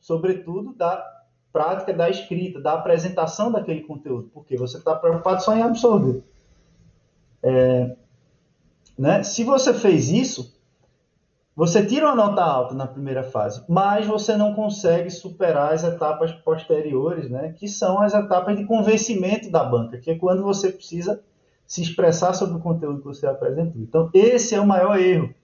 sobretudo 0.00 0.72
da 0.74 1.04
prática 1.52 1.92
da 1.92 2.08
escrita, 2.08 2.60
da 2.60 2.74
apresentação 2.74 3.50
daquele 3.50 3.82
conteúdo, 3.82 4.30
porque 4.32 4.56
você 4.56 4.78
está 4.78 4.94
preocupado 4.94 5.42
só 5.42 5.56
em 5.56 5.62
absorver. 5.62 6.22
É, 7.42 7.96
né? 8.96 9.22
Se 9.22 9.44
você 9.44 9.72
fez 9.72 10.08
isso, 10.08 10.57
você 11.58 11.84
tira 11.84 12.06
uma 12.06 12.14
nota 12.14 12.40
alta 12.40 12.72
na 12.72 12.86
primeira 12.86 13.24
fase, 13.24 13.64
mas 13.68 14.06
você 14.06 14.36
não 14.36 14.54
consegue 14.54 15.10
superar 15.10 15.72
as 15.72 15.82
etapas 15.82 16.30
posteriores, 16.30 17.28
né? 17.28 17.52
que 17.58 17.66
são 17.66 18.00
as 18.00 18.14
etapas 18.14 18.56
de 18.56 18.64
convencimento 18.64 19.50
da 19.50 19.64
banca, 19.64 19.98
que 19.98 20.12
é 20.12 20.14
quando 20.16 20.44
você 20.44 20.70
precisa 20.70 21.20
se 21.66 21.82
expressar 21.82 22.32
sobre 22.32 22.58
o 22.58 22.60
conteúdo 22.60 23.00
que 23.00 23.06
você 23.06 23.26
apresentou. 23.26 23.82
Então, 23.82 24.08
esse 24.14 24.54
é 24.54 24.60
o 24.60 24.66
maior 24.68 25.00
erro. 25.00 25.34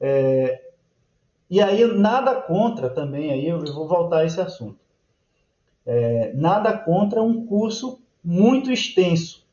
É, 0.00 0.72
e 1.48 1.62
aí, 1.62 1.86
nada 1.96 2.34
contra 2.34 2.90
também, 2.90 3.30
aí 3.30 3.46
eu, 3.46 3.60
vou 3.72 3.86
voltar 3.86 4.18
a 4.18 4.24
esse 4.24 4.40
assunto. 4.40 4.80
É, 5.86 6.32
nada 6.34 6.76
contra 6.76 7.22
um 7.22 7.46
curso 7.46 8.00
muito 8.24 8.72
extenso. 8.72 9.46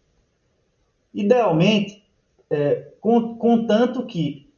Idealmente, 1.13 2.03
é, 2.49 2.93
contanto 2.99 4.07
que 4.07 4.48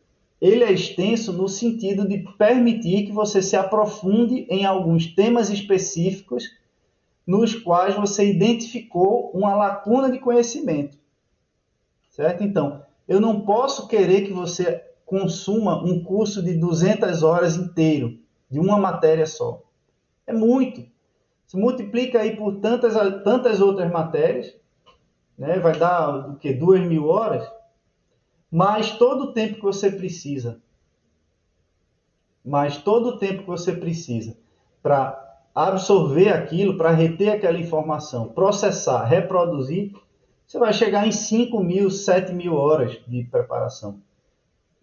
ele 0.41 0.63
é 0.63 0.71
extenso 0.71 1.31
no 1.31 1.47
sentido 1.47 2.07
de 2.07 2.17
permitir 2.35 3.05
que 3.05 3.11
você 3.11 3.43
se 3.43 3.55
aprofunde 3.55 4.47
em 4.49 4.65
alguns 4.65 5.05
temas 5.05 5.51
específicos 5.51 6.43
nos 7.27 7.53
quais 7.53 7.95
você 7.95 8.27
identificou 8.27 9.29
uma 9.35 9.53
lacuna 9.55 10.11
de 10.11 10.17
conhecimento. 10.17 10.97
Certo? 12.09 12.43
Então, 12.43 12.83
eu 13.07 13.21
não 13.21 13.41
posso 13.41 13.87
querer 13.87 14.21
que 14.21 14.33
você 14.33 14.83
consuma 15.05 15.83
um 15.83 16.03
curso 16.03 16.41
de 16.41 16.55
200 16.55 17.21
horas 17.21 17.55
inteiro, 17.55 18.17
de 18.49 18.59
uma 18.59 18.77
matéria 18.77 19.27
só. 19.27 19.61
É 20.25 20.33
muito. 20.33 20.83
Se 21.45 21.55
multiplica 21.55 22.19
aí 22.19 22.35
por 22.35 22.55
tantas, 22.55 22.93
tantas 23.23 23.61
outras 23.61 23.91
matérias, 23.91 24.55
né? 25.37 25.59
vai 25.59 25.77
dar 25.77 26.31
o 26.31 26.35
que? 26.37 26.53
Duas 26.53 26.81
mil 26.81 27.07
horas, 27.07 27.47
mais 28.51 28.91
todo 28.91 29.25
o 29.25 29.33
tempo 29.33 29.55
que 29.55 29.61
você 29.61 29.89
precisa. 29.89 30.59
Mais 32.43 32.77
todo 32.77 33.09
o 33.09 33.17
tempo 33.17 33.43
que 33.43 33.47
você 33.47 33.71
precisa 33.71 34.35
para 34.83 35.17
absorver 35.53 36.29
aquilo, 36.29 36.77
para 36.77 36.91
reter 36.91 37.29
aquela 37.29 37.59
informação, 37.59 38.29
processar, 38.29 39.05
reproduzir, 39.05 39.93
você 40.45 40.59
vai 40.59 40.73
chegar 40.73 41.07
em 41.07 41.11
5 41.11 41.63
mil, 41.63 41.89
7 41.89 42.33
mil 42.33 42.55
horas 42.55 42.99
de 43.07 43.23
preparação. 43.23 43.99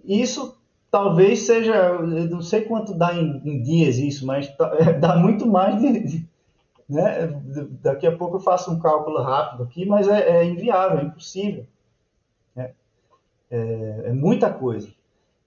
Isso 0.04 0.56
talvez 0.90 1.40
seja, 1.40 1.74
eu 1.74 2.30
não 2.30 2.40
sei 2.40 2.62
quanto 2.62 2.94
dá 2.94 3.14
em, 3.14 3.42
em 3.44 3.62
dias 3.62 3.98
isso, 3.98 4.24
mas 4.24 4.50
dá 5.00 5.16
muito 5.16 5.46
mais 5.46 5.80
de, 5.80 6.00
de, 6.00 6.28
né? 6.88 7.28
Daqui 7.82 8.06
a 8.06 8.16
pouco 8.16 8.36
eu 8.36 8.40
faço 8.40 8.70
um 8.70 8.78
cálculo 8.78 9.20
rápido 9.20 9.64
aqui, 9.64 9.84
mas 9.84 10.08
é, 10.08 10.38
é 10.38 10.44
inviável, 10.44 11.00
é 11.00 11.04
impossível. 11.04 11.66
É, 13.50 14.02
é, 14.06 14.12
muita 14.12 14.50
coisa. 14.52 14.88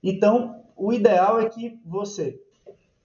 Então, 0.04 0.64
o 0.76 0.91
ideal 0.91 1.39
é 1.39 1.47
que 1.47 1.80
você 1.86 2.39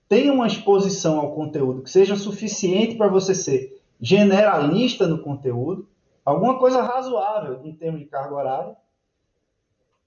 tenha 0.08 0.32
uma 0.32 0.46
exposição 0.46 1.18
ao 1.18 1.34
conteúdo 1.34 1.82
que 1.82 1.90
seja 1.90 2.16
suficiente 2.16 2.96
para 2.96 3.08
você 3.08 3.34
ser 3.34 3.82
generalista 4.00 5.06
no 5.06 5.18
conteúdo, 5.18 5.86
alguma 6.24 6.58
coisa 6.58 6.82
razoável 6.82 7.60
em 7.64 7.72
termos 7.72 8.00
de 8.00 8.06
carga 8.06 8.34
horária, 8.34 8.76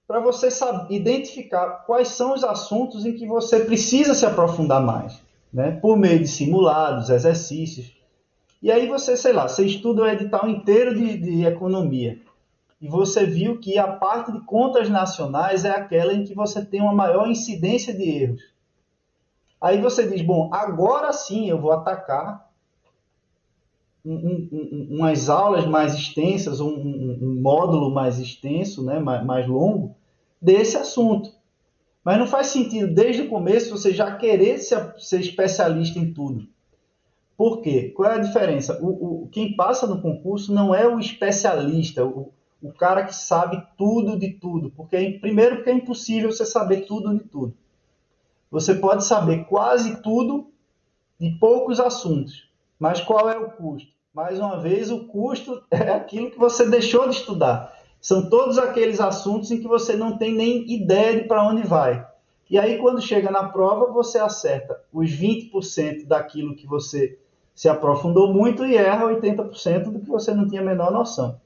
para 0.06 0.18
você 0.18 0.50
saber, 0.50 0.92
identificar 0.92 1.84
quais 1.86 2.08
são 2.08 2.34
os 2.34 2.42
assuntos 2.42 3.06
em 3.06 3.12
que 3.12 3.26
você 3.26 3.60
precisa 3.60 4.12
se 4.12 4.26
aprofundar 4.26 4.82
mais, 4.82 5.22
né? 5.52 5.70
por 5.70 5.96
meio 5.96 6.18
de 6.18 6.26
simulados, 6.26 7.10
exercícios. 7.10 7.92
E 8.60 8.72
aí 8.72 8.88
você, 8.88 9.16
sei 9.16 9.32
lá, 9.32 9.46
você 9.46 9.64
estuda 9.64 10.02
o 10.02 10.08
edital 10.08 10.48
inteiro 10.48 10.96
de, 10.96 11.16
de 11.16 11.46
economia 11.46 12.18
e 12.80 12.88
você 12.88 13.26
viu 13.26 13.60
que 13.60 13.78
a 13.78 13.86
parte 13.86 14.32
de 14.32 14.40
contas 14.40 14.88
nacionais 14.88 15.64
é 15.64 15.70
aquela 15.70 16.14
em 16.14 16.24
que 16.24 16.34
você 16.34 16.64
tem 16.64 16.80
uma 16.80 16.94
maior 16.94 17.28
incidência 17.28 17.92
de 17.92 18.08
erros. 18.08 18.42
Aí 19.60 19.78
você 19.80 20.08
diz, 20.08 20.22
bom, 20.22 20.48
agora 20.52 21.12
sim 21.12 21.48
eu 21.48 21.60
vou 21.60 21.72
atacar 21.72 22.50
um, 24.02 24.14
um, 24.14 24.88
umas 24.92 25.28
aulas 25.28 25.66
mais 25.66 25.94
extensas, 25.94 26.58
um, 26.58 26.70
um, 26.70 27.38
módulo 27.42 27.90
mais 27.90 28.18
extenso, 28.18 28.82
né, 28.82 28.98
mais, 28.98 29.26
mais 29.26 29.46
longo, 29.46 29.94
desse 30.40 30.78
assunto. 30.78 31.30
Mas 32.02 32.18
não 32.18 32.26
faz 32.26 32.46
sentido, 32.46 32.94
desde 32.94 33.22
o 33.22 33.28
começo, 33.28 33.76
você 33.76 33.92
já 33.92 34.16
querer 34.16 34.58
ser, 34.58 34.94
ser 34.98 35.20
especialista 35.20 35.98
em 35.98 36.14
tudo. 36.14 36.48
Por 37.36 37.60
quê? 37.60 37.92
Qual 37.94 38.10
é 38.10 38.14
a 38.14 38.20
diferença? 38.20 38.78
O, 38.82 39.24
o, 39.24 39.28
quem 39.28 39.54
passa 39.54 39.86
no 39.86 40.00
concurso 40.00 40.54
não 40.54 40.74
é 40.74 40.88
o 40.88 40.98
especialista, 40.98 42.02
o, 42.04 42.32
o 42.62 42.72
cara 42.72 43.04
que 43.04 43.14
sabe 43.14 43.62
tudo 43.76 44.18
de 44.18 44.32
tudo. 44.32 44.70
Porque, 44.70 45.18
primeiro, 45.20 45.56
porque 45.56 45.70
é 45.70 45.74
impossível 45.74 46.30
você 46.30 46.44
saber 46.44 46.86
tudo 46.86 47.14
de 47.14 47.24
tudo. 47.24 47.54
Você 48.50 48.74
pode 48.74 49.04
saber 49.04 49.44
quase 49.44 50.02
tudo 50.02 50.50
de 51.18 51.30
poucos 51.38 51.78
assuntos. 51.80 52.48
Mas 52.78 53.00
qual 53.00 53.28
é 53.28 53.38
o 53.38 53.50
custo? 53.50 53.90
Mais 54.12 54.38
uma 54.38 54.58
vez, 54.58 54.90
o 54.90 55.06
custo 55.06 55.62
é 55.70 55.90
aquilo 55.90 56.30
que 56.30 56.38
você 56.38 56.68
deixou 56.68 57.08
de 57.08 57.16
estudar. 57.16 57.78
São 58.00 58.28
todos 58.28 58.58
aqueles 58.58 59.00
assuntos 59.00 59.50
em 59.50 59.60
que 59.60 59.68
você 59.68 59.94
não 59.94 60.16
tem 60.16 60.34
nem 60.34 60.70
ideia 60.72 61.20
de 61.20 61.28
para 61.28 61.46
onde 61.46 61.66
vai. 61.66 62.06
E 62.48 62.58
aí, 62.58 62.78
quando 62.78 63.00
chega 63.00 63.30
na 63.30 63.48
prova, 63.48 63.92
você 63.92 64.18
acerta 64.18 64.80
os 64.92 65.10
20% 65.10 66.06
daquilo 66.06 66.56
que 66.56 66.66
você 66.66 67.18
se 67.54 67.68
aprofundou 67.68 68.32
muito 68.32 68.64
e 68.64 68.74
erra 68.74 69.04
80% 69.04 69.84
do 69.84 70.00
que 70.00 70.08
você 70.08 70.34
não 70.34 70.48
tinha 70.48 70.62
a 70.62 70.64
menor 70.64 70.90
noção. 70.90 71.38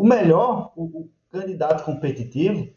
O 0.00 0.04
melhor, 0.04 0.72
o, 0.76 0.84
o 0.84 1.10
candidato 1.30 1.84
competitivo, 1.84 2.68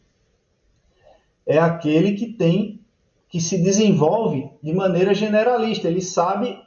é 1.46 1.58
aquele 1.58 2.12
que 2.12 2.26
tem, 2.26 2.80
que 3.28 3.40
se 3.40 3.62
desenvolve 3.62 4.50
de 4.62 4.72
maneira 4.72 5.14
generalista. 5.14 5.88
Ele 5.88 6.00
sabe 6.00 6.58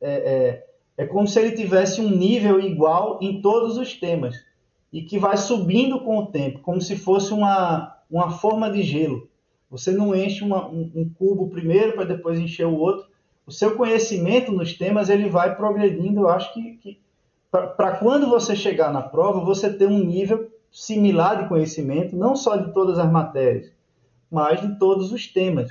é, 0.00 0.10
é, 0.10 0.66
é 0.98 1.06
como 1.06 1.26
se 1.26 1.38
ele 1.40 1.52
tivesse 1.52 2.00
um 2.00 2.10
nível 2.10 2.60
igual 2.60 3.18
em 3.22 3.40
todos 3.40 3.78
os 3.78 3.94
temas 3.94 4.36
e 4.92 5.02
que 5.02 5.18
vai 5.18 5.36
subindo 5.36 6.00
com 6.00 6.18
o 6.18 6.26
tempo, 6.26 6.60
como 6.60 6.80
se 6.80 6.96
fosse 6.96 7.32
uma, 7.32 7.96
uma 8.10 8.30
forma 8.30 8.70
de 8.70 8.82
gelo. 8.82 9.28
Você 9.70 9.92
não 9.92 10.14
enche 10.14 10.42
uma, 10.42 10.66
um, 10.66 10.90
um 10.94 11.08
cubo 11.08 11.48
primeiro 11.48 11.92
para 11.92 12.04
depois 12.04 12.38
encher 12.38 12.66
o 12.66 12.76
outro. 12.76 13.06
O 13.46 13.52
seu 13.52 13.76
conhecimento 13.76 14.50
nos 14.50 14.74
temas 14.74 15.08
ele 15.08 15.28
vai 15.28 15.54
progredindo. 15.54 16.20
Eu 16.20 16.28
acho 16.28 16.52
que, 16.54 16.72
que 16.78 17.00
para 17.50 17.96
quando 17.96 18.28
você 18.28 18.54
chegar 18.54 18.92
na 18.92 19.02
prova, 19.02 19.40
você 19.40 19.72
ter 19.72 19.86
um 19.86 20.04
nível 20.04 20.50
similar 20.70 21.42
de 21.42 21.48
conhecimento, 21.48 22.14
não 22.14 22.36
só 22.36 22.56
de 22.56 22.72
todas 22.72 22.98
as 22.98 23.10
matérias, 23.10 23.72
mas 24.30 24.60
de 24.60 24.78
todos 24.78 25.12
os 25.12 25.26
temas. 25.26 25.70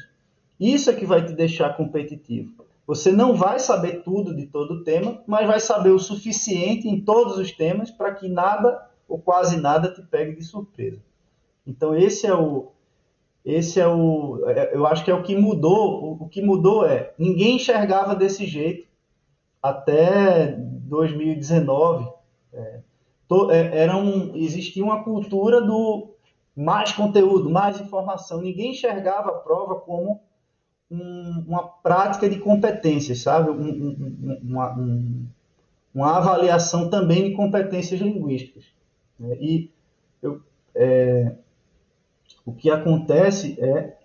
Isso 0.59 0.89
é 0.89 0.93
que 0.93 1.05
vai 1.05 1.23
te 1.23 1.33
deixar 1.33 1.77
competitivo. 1.77 2.65
Você 2.87 3.11
não 3.11 3.35
vai 3.35 3.59
saber 3.59 4.01
tudo 4.01 4.33
de 4.35 4.47
todo 4.47 4.75
o 4.75 4.83
tema, 4.83 5.21
mas 5.27 5.45
vai 5.45 5.59
saber 5.59 5.89
o 5.89 5.99
suficiente 5.99 6.87
em 6.87 7.01
todos 7.01 7.37
os 7.37 7.51
temas 7.51 7.91
para 7.91 8.13
que 8.13 8.27
nada 8.27 8.87
ou 9.07 9.19
quase 9.19 9.57
nada 9.57 9.93
te 9.93 10.01
pegue 10.01 10.35
de 10.35 10.43
surpresa. 10.43 10.99
Então 11.65 11.95
esse 11.95 12.25
é 12.25 12.33
o 12.33 12.71
esse 13.45 13.79
é 13.79 13.87
o, 13.87 14.43
é, 14.45 14.75
eu 14.75 14.85
acho 14.85 15.05
que 15.05 15.11
é 15.11 15.13
o 15.13 15.23
que 15.23 15.33
mudou. 15.33 16.17
O 16.19 16.27
que 16.27 16.41
mudou 16.41 16.85
é 16.85 17.13
ninguém 17.17 17.55
enxergava 17.55 18.13
desse 18.13 18.45
jeito 18.45 18.86
até 19.69 20.55
2019. 20.57 22.11
É, 22.53 22.79
to, 23.27 23.51
é, 23.51 23.77
era 23.77 23.97
um, 23.97 24.35
existia 24.35 24.83
uma 24.83 25.03
cultura 25.03 25.61
do 25.61 26.09
mais 26.55 26.91
conteúdo, 26.91 27.49
mais 27.49 27.79
informação. 27.79 28.41
Ninguém 28.41 28.71
enxergava 28.71 29.29
a 29.29 29.39
prova 29.39 29.75
como 29.75 30.21
um, 30.89 31.43
uma 31.47 31.63
prática 31.63 32.29
de 32.29 32.39
competências, 32.39 33.21
sabe? 33.21 33.51
Um, 33.51 33.55
um, 33.55 34.39
uma, 34.41 34.75
uma, 35.93 36.17
avaliação 36.17 36.89
também 36.89 37.29
de 37.29 37.35
competências 37.35 37.99
linguísticas. 37.99 38.65
Né? 39.19 39.37
E 39.39 39.71
eu, 40.21 40.41
é, 40.73 41.33
o 42.45 42.53
que 42.53 42.69
acontece 42.69 43.57
é 43.59 43.96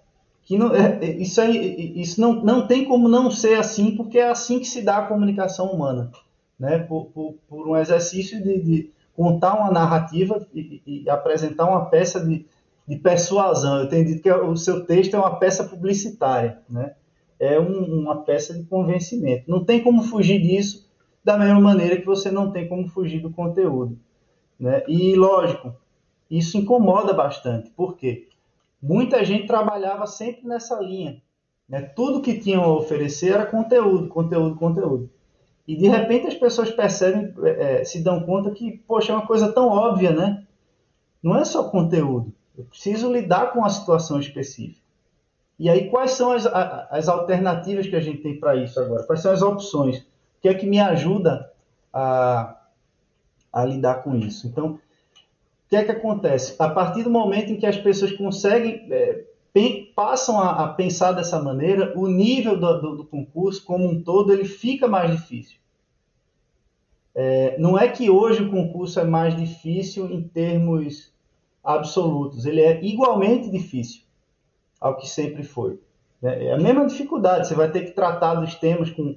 que 0.52 0.58
não, 0.58 0.74
é, 0.74 0.98
é, 1.00 1.10
isso, 1.16 1.40
aí, 1.40 1.98
isso 1.98 2.20
não, 2.20 2.34
não 2.44 2.66
tem 2.66 2.84
como 2.84 3.08
não 3.08 3.30
ser 3.30 3.58
assim, 3.58 3.96
porque 3.96 4.18
é 4.18 4.28
assim 4.28 4.58
que 4.58 4.66
se 4.66 4.82
dá 4.82 4.98
a 4.98 5.06
comunicação 5.06 5.72
humana. 5.72 6.12
Né? 6.60 6.78
Por, 6.80 7.06
por, 7.06 7.36
por 7.48 7.68
um 7.68 7.74
exercício 7.74 8.42
de, 8.42 8.60
de, 8.60 8.90
contar 9.16 9.54
uma 9.54 9.70
narrativa 9.70 10.46
e, 10.52 10.82
e, 10.86 11.08
apresentar 11.08 11.64
uma 11.64 11.86
peça 11.86 12.20
de, 12.20 12.44
de 12.86 12.96
persuasão. 12.96 13.78
Eu 13.78 13.88
tenho 13.88 14.04
dito 14.04 14.22
que 14.22 14.30
o 14.30 14.54
seu 14.54 14.84
texto 14.84 15.14
é 15.14 15.18
uma 15.18 15.36
peça 15.36 15.64
publicitária, 15.64 16.58
né? 16.68 16.92
é 17.40 17.58
um, 17.58 18.00
uma 18.00 18.22
peça 18.22 18.52
de 18.52 18.64
convencimento. 18.64 19.50
Não 19.50 19.64
tem 19.64 19.82
como 19.82 20.02
fugir 20.02 20.38
disso 20.38 20.86
da 21.24 21.38
mesma 21.38 21.62
maneira 21.62 21.96
que 21.96 22.04
você 22.04 22.30
não 22.30 22.50
tem 22.50 22.68
como 22.68 22.86
fugir 22.88 23.22
do 23.22 23.30
conteúdo. 23.30 23.98
Né? 24.60 24.82
E, 24.86 25.14
lógico, 25.14 25.74
isso 26.30 26.58
incomoda 26.58 27.14
bastante. 27.14 27.70
Por 27.70 27.96
quê? 27.96 28.28
Muita 28.82 29.24
gente 29.24 29.46
trabalhava 29.46 30.06
sempre 30.06 30.46
nessa 30.46 30.80
linha. 30.80 31.22
Né? 31.68 31.82
Tudo 31.82 32.20
que 32.20 32.38
tinham 32.38 32.64
a 32.64 32.76
oferecer 32.76 33.32
era 33.32 33.46
conteúdo, 33.46 34.08
conteúdo, 34.08 34.56
conteúdo. 34.56 35.10
E 35.66 35.76
de 35.76 35.86
repente 35.86 36.26
as 36.26 36.34
pessoas 36.34 36.70
percebem, 36.70 37.32
é, 37.44 37.84
se 37.84 38.02
dão 38.02 38.20
conta 38.24 38.50
que, 38.50 38.78
poxa, 38.86 39.12
é 39.12 39.16
uma 39.16 39.26
coisa 39.26 39.52
tão 39.52 39.68
óbvia, 39.68 40.10
né? 40.10 40.44
Não 41.22 41.36
é 41.36 41.44
só 41.44 41.68
conteúdo. 41.68 42.34
Eu 42.58 42.64
preciso 42.64 43.10
lidar 43.10 43.52
com 43.52 43.64
a 43.64 43.70
situação 43.70 44.18
específica. 44.18 44.82
E 45.58 45.70
aí, 45.70 45.88
quais 45.88 46.12
são 46.12 46.32
as, 46.32 46.44
as 46.44 47.08
alternativas 47.08 47.86
que 47.86 47.94
a 47.94 48.00
gente 48.00 48.22
tem 48.22 48.38
para 48.38 48.56
isso 48.56 48.80
agora? 48.80 49.04
Quais 49.04 49.22
são 49.22 49.30
as 49.30 49.42
opções? 49.42 49.98
O 49.98 50.04
que 50.42 50.48
é 50.48 50.54
que 50.54 50.66
me 50.66 50.80
ajuda 50.80 51.50
a, 51.92 52.56
a 53.52 53.64
lidar 53.64 54.02
com 54.02 54.16
isso? 54.16 54.48
Então, 54.48 54.80
que 55.72 55.76
é 55.76 55.84
que 55.84 55.90
acontece? 55.90 56.54
A 56.58 56.68
partir 56.68 57.02
do 57.02 57.08
momento 57.08 57.50
em 57.50 57.56
que 57.56 57.64
as 57.64 57.78
pessoas 57.78 58.12
conseguem, 58.12 58.86
é, 58.90 59.24
passam 59.96 60.38
a, 60.38 60.64
a, 60.64 60.68
pensar 60.68 61.12
dessa 61.12 61.42
maneira, 61.42 61.98
o 61.98 62.06
nível 62.08 62.60
do, 62.60 62.78
do, 62.78 62.96
do, 62.98 63.06
concurso 63.06 63.64
como 63.64 63.88
um 63.88 64.02
todo 64.02 64.34
ele 64.34 64.44
fica 64.44 64.86
mais 64.86 65.10
difícil. 65.12 65.56
É, 67.14 67.58
não 67.58 67.78
é 67.78 67.88
que 67.88 68.10
hoje 68.10 68.42
o 68.42 68.50
concurso 68.50 69.00
é 69.00 69.04
mais 69.04 69.34
difícil 69.34 70.10
em 70.10 70.22
termos 70.22 71.10
absolutos, 71.64 72.44
ele 72.44 72.60
é 72.60 72.84
igualmente 72.84 73.50
difícil 73.50 74.02
ao 74.78 74.98
que 74.98 75.08
sempre 75.08 75.42
foi. 75.42 75.80
É, 76.22 76.48
é 76.48 76.52
a 76.52 76.58
mesma 76.58 76.86
dificuldade, 76.86 77.48
você 77.48 77.54
vai 77.54 77.70
ter 77.70 77.86
que 77.86 77.92
tratar 77.92 78.34
dos 78.34 78.56
temas 78.56 78.90
com 78.90 79.16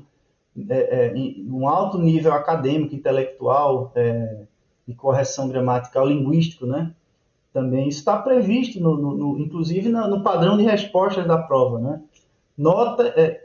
é, 0.69 1.07
é, 1.07 1.13
um 1.49 1.67
alto 1.67 1.97
nível 1.97 2.31
acadêmico, 2.31 2.95
intelectual, 2.95 3.91
é, 3.93 4.45
de 4.87 4.93
correção 4.93 5.47
gramatical 5.47 6.07
linguístico, 6.07 6.65
né? 6.65 6.91
Também 7.53 7.87
está 7.87 8.17
previsto, 8.17 8.79
no, 8.79 8.97
no, 8.97 9.15
no 9.15 9.39
inclusive 9.39 9.89
no, 9.89 10.21
padrão 10.21 10.57
de 10.57 10.63
respostas 10.63 11.25
da 11.25 11.37
prova, 11.37 11.79
né? 11.79 12.01
Nota, 12.57 13.07
é, 13.15 13.41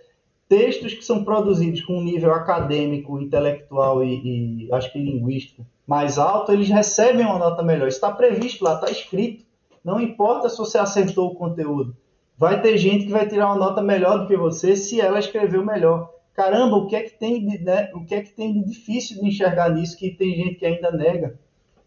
textos 0.48 0.94
que 0.94 1.04
são 1.04 1.24
produzidos 1.24 1.80
com 1.82 1.98
um 1.98 2.02
nível 2.02 2.32
acadêmico, 2.34 3.20
intelectual 3.20 4.04
e, 4.04 4.66
e 4.66 4.72
acho 4.72 4.92
que 4.92 4.98
linguístico 4.98 5.64
mais 5.90 6.18
alto, 6.18 6.52
eles 6.52 6.68
recebem 6.68 7.26
uma 7.26 7.36
nota 7.36 7.64
melhor. 7.64 7.88
Está 7.88 8.12
previsto 8.12 8.62
lá, 8.62 8.74
está 8.74 8.88
escrito. 8.90 9.44
Não 9.84 10.00
importa 10.00 10.48
se 10.48 10.56
você 10.56 10.78
acertou 10.78 11.32
o 11.32 11.34
conteúdo. 11.34 11.96
Vai 12.38 12.62
ter 12.62 12.78
gente 12.78 13.06
que 13.06 13.10
vai 13.10 13.26
tirar 13.26 13.46
uma 13.46 13.56
nota 13.56 13.82
melhor 13.82 14.20
do 14.20 14.28
que 14.28 14.36
você 14.36 14.76
se 14.76 15.00
ela 15.00 15.18
escreveu 15.18 15.64
melhor 15.64 16.08
caramba, 16.34 16.76
o 16.76 16.86
que 16.86 16.96
é 16.96 17.02
que 17.02 17.18
tem 17.18 17.46
de, 17.46 17.58
né, 17.58 17.90
o 17.94 18.04
que 18.04 18.14
é 18.14 18.22
que 18.22 18.32
tem 18.32 18.52
de 18.52 18.68
difícil 18.68 19.20
de 19.20 19.28
enxergar 19.28 19.70
nisso 19.70 19.96
que 19.96 20.10
tem 20.10 20.34
gente 20.34 20.54
que 20.56 20.66
ainda 20.66 20.90
nega, 20.90 21.38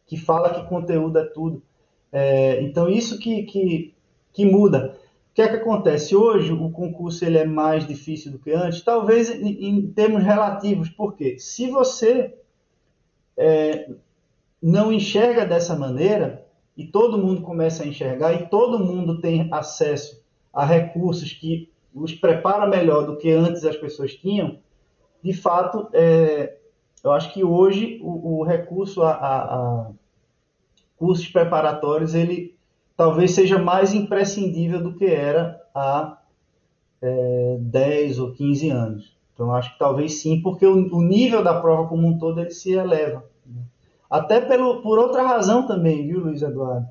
que 0.05 0.17
fala 0.17 0.53
que 0.53 0.67
conteúdo 0.67 1.17
é 1.17 1.25
tudo. 1.25 1.61
É, 2.11 2.61
então 2.61 2.87
isso 2.87 3.17
que, 3.17 3.43
que, 3.43 3.93
que 4.31 4.45
muda. 4.45 4.95
O 5.31 5.33
que 5.33 5.41
é 5.41 5.47
que 5.47 5.55
acontece 5.55 6.15
hoje? 6.15 6.51
O 6.51 6.69
concurso 6.69 7.25
ele 7.25 7.39
é 7.39 7.45
mais 7.45 7.87
difícil 7.87 8.31
do 8.31 8.37
que 8.37 8.51
antes, 8.51 8.81
talvez 8.81 9.31
em, 9.31 9.65
em 9.65 9.87
termos 9.87 10.23
relativos. 10.23 10.89
Por 10.89 11.15
quê? 11.15 11.37
Se 11.39 11.67
você 11.67 12.35
é, 13.35 13.89
não 14.61 14.93
enxerga 14.93 15.45
dessa 15.45 15.75
maneira 15.75 16.45
e 16.77 16.85
todo 16.85 17.17
mundo 17.17 17.41
começa 17.41 17.83
a 17.83 17.87
enxergar 17.87 18.33
e 18.33 18.47
todo 18.47 18.79
mundo 18.79 19.19
tem 19.19 19.47
acesso 19.51 20.23
a 20.53 20.63
recursos 20.65 21.33
que 21.33 21.72
os 21.93 22.13
prepara 22.13 22.67
melhor 22.67 23.05
do 23.05 23.17
que 23.17 23.31
antes 23.31 23.63
as 23.63 23.77
pessoas 23.77 24.13
tinham, 24.15 24.57
de 25.23 25.33
fato, 25.33 25.87
é, 25.93 26.57
eu 27.03 27.11
acho 27.11 27.33
que 27.33 27.43
hoje 27.43 27.99
o, 28.01 28.39
o 28.39 28.43
recurso 28.43 29.01
a, 29.03 29.11
a, 29.11 29.55
a, 29.55 29.91
cursos 30.97 31.27
preparatórios 31.27 32.13
ele 32.13 32.57
talvez 32.95 33.31
seja 33.31 33.57
mais 33.57 33.93
imprescindível 33.93 34.81
do 34.81 34.95
que 34.95 35.05
era 35.05 35.61
há 35.73 36.17
é, 37.01 37.57
10 37.59 38.19
ou 38.19 38.31
15 38.31 38.69
anos. 38.69 39.17
Então, 39.33 39.53
acho 39.53 39.73
que 39.73 39.79
talvez 39.79 40.21
sim, 40.21 40.41
porque 40.41 40.65
o, 40.65 40.95
o 40.95 41.01
nível 41.01 41.43
da 41.43 41.59
prova 41.59 41.87
como 41.89 42.07
um 42.07 42.17
todo 42.17 42.39
ele 42.39 42.51
se 42.51 42.71
eleva. 42.71 43.25
Né? 43.45 43.61
Até 44.09 44.39
pelo, 44.39 44.81
por 44.81 44.99
outra 44.99 45.23
razão 45.23 45.65
também, 45.65 46.07
viu, 46.07 46.19
Luiz 46.19 46.41
Eduardo? 46.41 46.87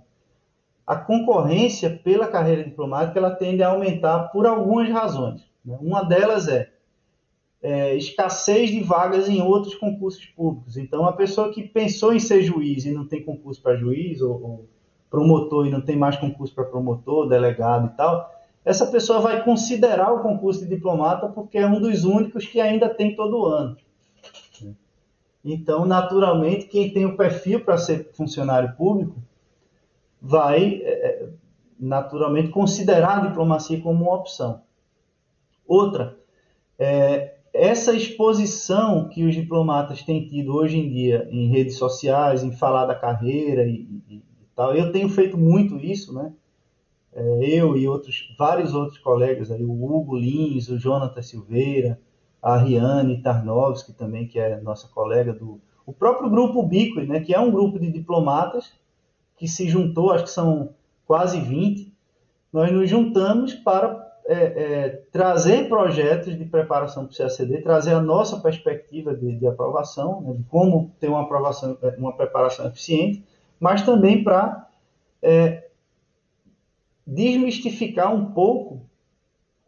A 0.86 0.96
concorrência 0.96 1.90
pela 2.02 2.26
carreira 2.26 2.64
diplomática 2.64 3.18
ela 3.18 3.30
tende 3.30 3.62
a 3.62 3.68
aumentar 3.68 4.28
por 4.28 4.46
algumas 4.46 4.88
razões. 4.90 5.42
Né? 5.64 5.78
Uma 5.80 6.02
delas 6.02 6.48
é, 6.48 6.70
é, 7.62 7.94
escassez 7.94 8.70
de 8.70 8.82
vagas 8.82 9.28
em 9.28 9.40
outros 9.40 9.74
concursos 9.74 10.26
públicos. 10.26 10.76
Então, 10.76 11.06
a 11.06 11.12
pessoa 11.12 11.52
que 11.52 11.62
pensou 11.62 12.12
em 12.12 12.18
ser 12.18 12.42
juiz 12.42 12.84
e 12.84 12.90
não 12.90 13.06
tem 13.06 13.22
concurso 13.22 13.62
para 13.62 13.76
juiz, 13.76 14.20
ou, 14.20 14.32
ou, 14.32 14.68
promotor 15.08 15.66
e 15.66 15.70
não 15.70 15.80
tem 15.82 15.94
mais 15.94 16.16
concurso 16.16 16.54
para 16.54 16.64
promotor, 16.64 17.28
delegado 17.28 17.92
e 17.92 17.96
tal, 17.96 18.30
essa 18.64 18.86
pessoa 18.86 19.20
vai 19.20 19.44
considerar 19.44 20.10
o 20.12 20.22
concurso 20.22 20.60
de 20.62 20.74
diplomata 20.74 21.28
porque 21.28 21.58
é 21.58 21.66
um 21.66 21.80
dos 21.80 22.04
únicos 22.04 22.46
que 22.46 22.60
ainda 22.60 22.88
tem 22.88 23.14
todo 23.14 23.44
ano. 23.44 23.76
Então, 25.44 25.84
naturalmente, 25.84 26.66
quem 26.66 26.90
tem 26.92 27.04
o 27.04 27.16
perfil 27.16 27.64
para 27.64 27.76
ser 27.76 28.10
funcionário 28.14 28.74
público 28.76 29.16
vai 30.22 30.80
é, 30.84 30.90
é, 30.90 31.28
naturalmente 31.78 32.50
considerar 32.50 33.18
a 33.18 33.26
diplomacia 33.26 33.80
como 33.80 34.04
uma 34.04 34.14
opção. 34.14 34.62
Outra, 35.66 36.16
é, 36.78 37.34
essa 37.52 37.92
exposição 37.92 39.08
que 39.08 39.24
os 39.24 39.34
diplomatas 39.34 40.02
têm 40.02 40.26
tido 40.28 40.54
hoje 40.54 40.78
em 40.78 40.88
dia 40.88 41.28
em 41.30 41.48
redes 41.48 41.76
sociais, 41.76 42.44
em 42.44 42.52
falar 42.52 42.86
da 42.86 42.94
carreira 42.94 43.64
e, 43.64 44.02
e, 44.08 44.14
e 44.16 44.46
tal, 44.54 44.72
eu 44.74 44.92
tenho 44.92 45.08
feito 45.08 45.36
muito 45.36 45.76
isso, 45.76 46.14
né? 46.14 46.32
É, 47.12 47.44
eu 47.44 47.76
e 47.76 47.86
outros, 47.86 48.34
vários 48.38 48.72
outros 48.72 48.98
colegas, 48.98 49.50
aí, 49.50 49.62
o 49.64 49.84
Hugo 49.84 50.16
Lins, 50.16 50.68
o 50.68 50.78
Jonathan 50.78 51.20
Silveira, 51.20 52.00
a 52.40 52.56
Riane 52.56 53.20
Tarnovski 53.20 53.92
também, 53.92 54.26
que 54.26 54.38
é 54.38 54.60
nossa 54.60 54.88
colega 54.88 55.32
do 55.32 55.60
o 55.84 55.92
próprio 55.92 56.30
grupo 56.30 56.62
Bico, 56.62 57.00
né, 57.00 57.20
que 57.20 57.34
é 57.34 57.40
um 57.40 57.50
grupo 57.50 57.78
de 57.78 57.90
diplomatas 57.90 58.72
que 59.42 59.48
se 59.48 59.68
juntou, 59.68 60.12
acho 60.12 60.22
que 60.22 60.30
são 60.30 60.68
quase 61.04 61.40
20, 61.40 61.92
nós 62.52 62.70
nos 62.70 62.88
juntamos 62.88 63.52
para 63.52 64.08
é, 64.24 64.34
é, 64.34 64.88
trazer 65.10 65.68
projetos 65.68 66.38
de 66.38 66.44
preparação 66.44 67.06
para 67.06 67.12
o 67.12 67.16
CACD, 67.16 67.60
trazer 67.60 67.92
a 67.92 68.00
nossa 68.00 68.38
perspectiva 68.38 69.12
de, 69.12 69.34
de 69.34 69.44
aprovação, 69.44 70.20
né, 70.20 70.34
de 70.34 70.44
como 70.44 70.94
ter 71.00 71.08
uma 71.08 71.22
aprovação, 71.22 71.76
é, 71.82 71.88
uma 71.98 72.12
preparação 72.12 72.68
eficiente, 72.68 73.24
mas 73.58 73.82
também 73.82 74.22
para 74.22 74.70
é, 75.20 75.66
desmistificar 77.04 78.14
um 78.14 78.26
pouco 78.26 78.88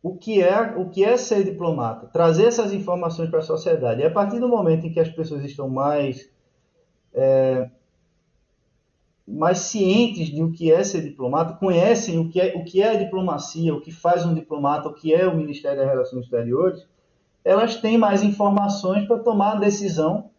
o 0.00 0.16
que 0.16 0.40
é 0.40 0.72
o 0.76 0.88
que 0.88 1.04
é 1.04 1.16
ser 1.16 1.42
diplomata, 1.42 2.06
trazer 2.06 2.46
essas 2.46 2.72
informações 2.72 3.28
para 3.28 3.40
a 3.40 3.42
sociedade. 3.42 4.02
E 4.02 4.04
a 4.04 4.10
partir 4.10 4.38
do 4.38 4.48
momento 4.48 4.86
em 4.86 4.92
que 4.92 5.00
as 5.00 5.08
pessoas 5.08 5.42
estão 5.42 5.68
mais 5.68 6.30
é, 7.12 7.68
mais 9.26 9.58
cientes 9.58 10.28
de 10.28 10.42
o 10.42 10.52
que 10.52 10.70
é 10.70 10.84
ser 10.84 11.02
diplomata, 11.02 11.54
conhecem 11.54 12.18
o 12.18 12.28
que 12.28 12.40
é, 12.40 12.54
o 12.56 12.64
que 12.64 12.82
é 12.82 12.90
a 12.90 12.96
diplomacia, 12.96 13.74
o 13.74 13.80
que 13.80 13.90
faz 13.90 14.24
um 14.24 14.34
diplomata, 14.34 14.88
o 14.88 14.94
que 14.94 15.14
é 15.14 15.26
o 15.26 15.36
Ministério 15.36 15.78
das 15.78 15.88
Relações 15.88 16.24
Exteriores, 16.24 16.86
elas 17.44 17.76
têm 17.76 17.96
mais 17.96 18.22
informações 18.22 19.06
para 19.06 19.18
tomar 19.18 19.52
a 19.52 19.60
decisão 19.60 20.30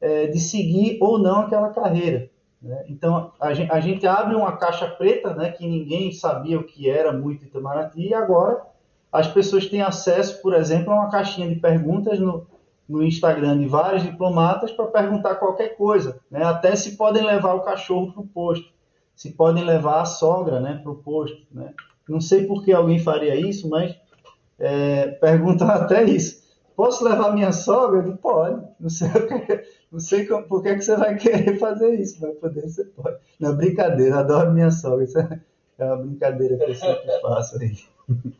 é, 0.00 0.26
de 0.26 0.40
seguir 0.40 0.98
ou 1.00 1.18
não 1.18 1.40
aquela 1.40 1.70
carreira. 1.70 2.30
Né? 2.60 2.84
Então, 2.88 3.32
a 3.40 3.52
gente, 3.54 3.70
a 3.70 3.80
gente, 3.80 4.06
abre 4.06 4.34
uma 4.34 4.56
caixa 4.56 4.86
preta, 4.86 5.34
né, 5.34 5.50
que 5.50 5.66
ninguém 5.66 6.12
sabia 6.12 6.58
o 6.58 6.64
que 6.64 6.88
era 6.88 7.12
muito 7.12 7.44
Itamaraty, 7.44 8.08
e 8.08 8.14
agora 8.14 8.62
as 9.12 9.26
pessoas 9.26 9.66
têm 9.66 9.82
acesso, 9.82 10.40
por 10.40 10.54
exemplo, 10.54 10.92
a 10.92 10.96
uma 10.96 11.10
caixinha 11.10 11.48
de 11.48 11.56
perguntas 11.56 12.18
no, 12.18 12.46
no 12.90 13.04
Instagram 13.04 13.56
de 13.58 13.66
vários 13.66 14.02
diplomatas 14.02 14.72
para 14.72 14.86
perguntar 14.86 15.36
qualquer 15.36 15.76
coisa, 15.76 16.18
né? 16.28 16.42
até 16.42 16.74
se 16.74 16.96
podem 16.96 17.24
levar 17.24 17.54
o 17.54 17.60
cachorro 17.60 18.12
para 18.12 18.22
o 18.22 18.26
posto, 18.26 18.68
se 19.14 19.30
podem 19.30 19.64
levar 19.64 20.00
a 20.00 20.04
sogra 20.04 20.58
né, 20.58 20.80
para 20.82 20.90
o 20.90 20.96
posto. 20.96 21.46
Né? 21.52 21.72
Não 22.08 22.20
sei 22.20 22.46
por 22.46 22.64
que 22.64 22.72
alguém 22.72 22.98
faria 22.98 23.36
isso, 23.36 23.70
mas 23.70 23.94
é, 24.58 25.06
perguntam 25.06 25.68
até 25.70 26.02
isso. 26.02 26.40
Posso 26.74 27.04
levar 27.04 27.32
minha 27.32 27.52
sogra? 27.52 28.00
Ele 28.00 28.16
pode. 28.16 28.60
Não 28.80 28.90
sei, 28.90 29.08
não 29.92 30.00
sei 30.00 30.26
como, 30.26 30.44
por 30.48 30.62
que, 30.62 30.74
que 30.74 30.82
você 30.82 30.96
vai 30.96 31.14
querer 31.16 31.58
fazer 31.58 31.94
isso, 31.94 32.18
mas 32.20 32.36
poder 32.38 32.62
você 32.62 32.84
pode. 32.84 33.18
Não, 33.38 33.54
brincadeira, 33.54 34.18
adoro 34.18 34.50
minha 34.50 34.70
sogra. 34.70 35.04
Isso 35.04 35.18
é, 35.18 35.40
é 35.78 35.84
uma 35.84 35.98
brincadeira 35.98 36.56
que 36.56 36.70
eu 36.70 36.74
sempre 36.74 37.20
faço 37.20 37.58
aí. 37.60 37.78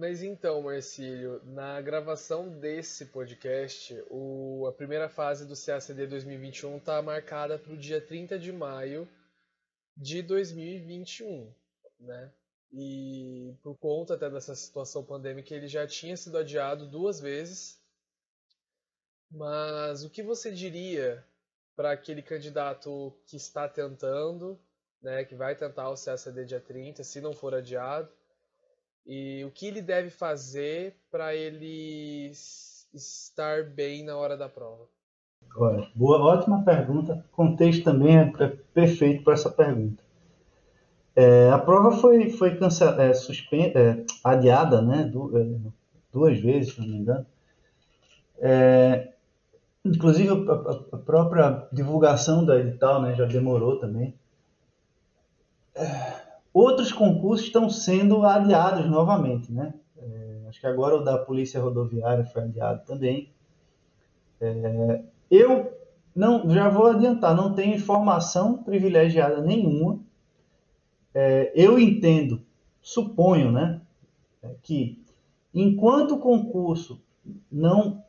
Mas 0.00 0.22
então, 0.22 0.62
Marcílio, 0.62 1.42
na 1.44 1.78
gravação 1.78 2.48
desse 2.58 3.04
podcast, 3.04 4.02
o, 4.08 4.66
a 4.66 4.72
primeira 4.72 5.10
fase 5.10 5.46
do 5.46 5.54
CACD 5.54 6.06
2021 6.06 6.78
está 6.78 7.02
marcada 7.02 7.58
para 7.58 7.74
o 7.74 7.76
dia 7.76 8.00
30 8.00 8.38
de 8.38 8.50
maio 8.50 9.06
de 9.94 10.22
2021, 10.22 11.52
né? 11.98 12.32
E 12.72 13.54
por 13.62 13.76
conta 13.76 14.14
até 14.14 14.30
dessa 14.30 14.54
situação 14.54 15.04
pandêmica, 15.04 15.54
ele 15.54 15.68
já 15.68 15.86
tinha 15.86 16.16
sido 16.16 16.38
adiado 16.38 16.86
duas 16.86 17.20
vezes. 17.20 17.78
Mas 19.30 20.02
o 20.02 20.08
que 20.08 20.22
você 20.22 20.50
diria 20.50 21.22
para 21.76 21.92
aquele 21.92 22.22
candidato 22.22 23.14
que 23.26 23.36
está 23.36 23.68
tentando, 23.68 24.58
né, 25.02 25.26
que 25.26 25.34
vai 25.34 25.54
tentar 25.54 25.90
o 25.90 26.02
CACD 26.02 26.46
dia 26.46 26.60
30, 26.60 27.04
se 27.04 27.20
não 27.20 27.34
for 27.34 27.54
adiado? 27.54 28.10
E 29.06 29.44
o 29.44 29.50
que 29.50 29.66
ele 29.66 29.82
deve 29.82 30.10
fazer 30.10 30.96
para 31.10 31.34
ele 31.34 32.30
estar 32.92 33.64
bem 33.64 34.04
na 34.04 34.16
hora 34.16 34.36
da 34.36 34.48
prova? 34.48 34.86
Olha, 35.56 35.88
boa, 35.94 36.18
ótima 36.20 36.62
pergunta. 36.64 37.24
Contexto 37.32 37.84
também 37.84 38.18
é, 38.18 38.32
perfeito 38.72 39.24
para 39.24 39.34
essa 39.34 39.50
pergunta. 39.50 40.02
É, 41.16 41.50
a 41.50 41.58
prova 41.58 41.92
foi, 41.92 42.30
foi 42.30 42.56
cancelada, 42.56 43.04
é, 43.04 43.12
suspen 43.12 43.72
é, 43.74 44.04
adiada 44.22 44.80
né, 44.80 45.04
du 45.04 45.36
é, 45.36 45.70
duas 46.12 46.38
vezes, 46.38 46.74
se 46.74 46.80
não 46.80 46.88
me 46.88 46.96
engano. 46.96 47.26
É, 48.38 49.12
inclusive 49.84 50.28
a, 50.30 50.96
a, 50.96 50.98
própria 50.98 51.68
divulgação 51.72 52.44
da 52.44 52.58
edital 52.58 53.02
né, 53.02 53.14
já 53.14 53.24
demorou 53.24 53.78
também. 53.78 54.14
É, 55.74 56.19
outros 56.52 56.92
concursos 56.92 57.46
estão 57.46 57.68
sendo 57.68 58.24
adiados 58.24 58.88
novamente. 58.88 59.52
Né? 59.52 59.74
acho 60.48 60.60
que 60.60 60.66
agora 60.66 60.96
o 60.96 61.04
da 61.04 61.16
Polícia 61.16 61.60
Rodoviária 61.60 62.24
foi 62.24 62.42
adiado 62.42 62.84
também. 62.84 63.30
eu 65.30 65.72
não, 66.14 66.50
já 66.50 66.68
vou 66.68 66.88
adiantar, 66.88 67.36
não 67.36 67.54
tenho 67.54 67.76
informação 67.76 68.62
privilegiada 68.64 69.40
nenhuma 69.40 70.00
é, 71.14 71.52
eu 71.54 71.78
entendo, 71.78 72.42
suponho, 72.80 73.50
né, 73.50 73.80
que 74.62 75.02
enquanto 75.52 76.14
o 76.14 76.20
concurso 76.20 77.02
não, 77.50 78.02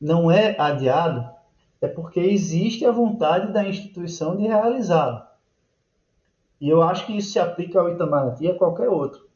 não 0.00 0.30
é 0.30 0.58
adiado, 0.58 1.30
é 1.80 1.88
porque 1.88 2.20
existe 2.20 2.84
a 2.84 2.92
vontade 2.92 3.52
da 3.52 3.66
instituição 3.66 4.36
de 4.36 4.46
realizá-lo. 4.46 5.22
E 6.60 6.68
eu 6.68 6.82
acho 6.82 7.06
que 7.06 7.16
isso 7.16 7.32
se 7.32 7.38
aplica 7.38 7.80
ao 7.80 7.88
Itamaraty 7.88 8.44
e 8.44 8.50
a 8.50 8.54
qualquer 8.54 8.88
outro. 8.88 9.28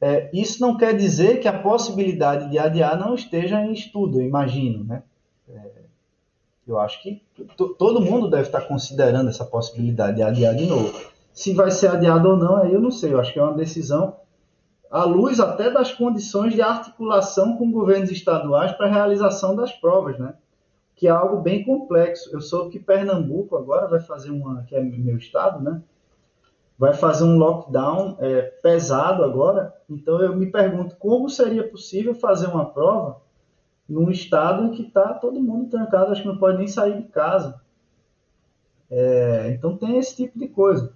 É, 0.00 0.30
isso 0.32 0.60
não 0.60 0.76
quer 0.76 0.96
dizer 0.96 1.40
que 1.40 1.48
a 1.48 1.58
possibilidade 1.58 2.50
de 2.50 2.58
adiar 2.58 2.98
não 2.98 3.14
esteja 3.14 3.60
em 3.60 3.72
estudo, 3.72 4.20
eu 4.20 4.26
imagino. 4.26 4.84
Né? 4.84 5.02
É, 5.48 5.70
eu 6.66 6.78
acho 6.78 7.02
que 7.02 7.22
todo 7.78 8.00
mundo 8.00 8.28
deve 8.28 8.44
estar 8.44 8.60
considerando 8.62 9.28
essa 9.28 9.44
possibilidade 9.44 10.16
de 10.16 10.22
adiar 10.22 10.54
de 10.54 10.66
novo. 10.66 10.92
Se 11.32 11.54
vai 11.54 11.70
ser 11.70 11.88
adiado 11.88 12.28
ou 12.28 12.36
não, 12.36 12.56
aí 12.56 12.72
eu 12.72 12.80
não 12.80 12.90
sei. 12.90 13.12
Eu 13.12 13.20
acho 13.20 13.32
que 13.32 13.38
é 13.38 13.42
uma 13.42 13.54
decisão 13.54 14.16
à 14.90 15.04
luz 15.04 15.40
até 15.40 15.70
das 15.70 15.92
condições 15.92 16.54
de 16.54 16.62
articulação 16.62 17.56
com 17.56 17.70
governos 17.70 18.10
estaduais 18.10 18.72
para 18.72 18.86
a 18.86 18.90
realização 18.90 19.54
das 19.54 19.72
provas, 19.72 20.18
né? 20.18 20.34
Que 20.94 21.06
é 21.06 21.10
algo 21.10 21.40
bem 21.40 21.64
complexo. 21.64 22.30
Eu 22.32 22.40
soube 22.40 22.70
que 22.70 22.78
Pernambuco 22.78 23.56
agora 23.56 23.86
vai 23.86 24.00
fazer 24.00 24.30
uma, 24.30 24.62
que 24.64 24.74
é 24.74 24.80
meu 24.80 25.16
estado, 25.16 25.62
né? 25.62 25.80
Vai 26.78 26.94
fazer 26.94 27.24
um 27.24 27.36
lockdown 27.36 28.16
é, 28.20 28.42
pesado 28.62 29.24
agora. 29.24 29.74
Então 29.90 30.20
eu 30.20 30.36
me 30.36 30.46
pergunto 30.46 30.96
como 30.96 31.28
seria 31.28 31.66
possível 31.66 32.14
fazer 32.14 32.46
uma 32.46 32.66
prova 32.66 33.20
num 33.88 34.10
estado 34.10 34.64
em 34.64 34.70
que 34.70 34.82
está 34.82 35.14
todo 35.14 35.40
mundo 35.40 35.70
trancado, 35.70 36.12
acho 36.12 36.22
que 36.22 36.28
não 36.28 36.36
pode 36.36 36.58
nem 36.58 36.68
sair 36.68 37.02
de 37.02 37.08
casa. 37.08 37.60
É, 38.90 39.50
então 39.50 39.76
tem 39.76 39.98
esse 39.98 40.14
tipo 40.14 40.38
de 40.38 40.48
coisa 40.48 40.92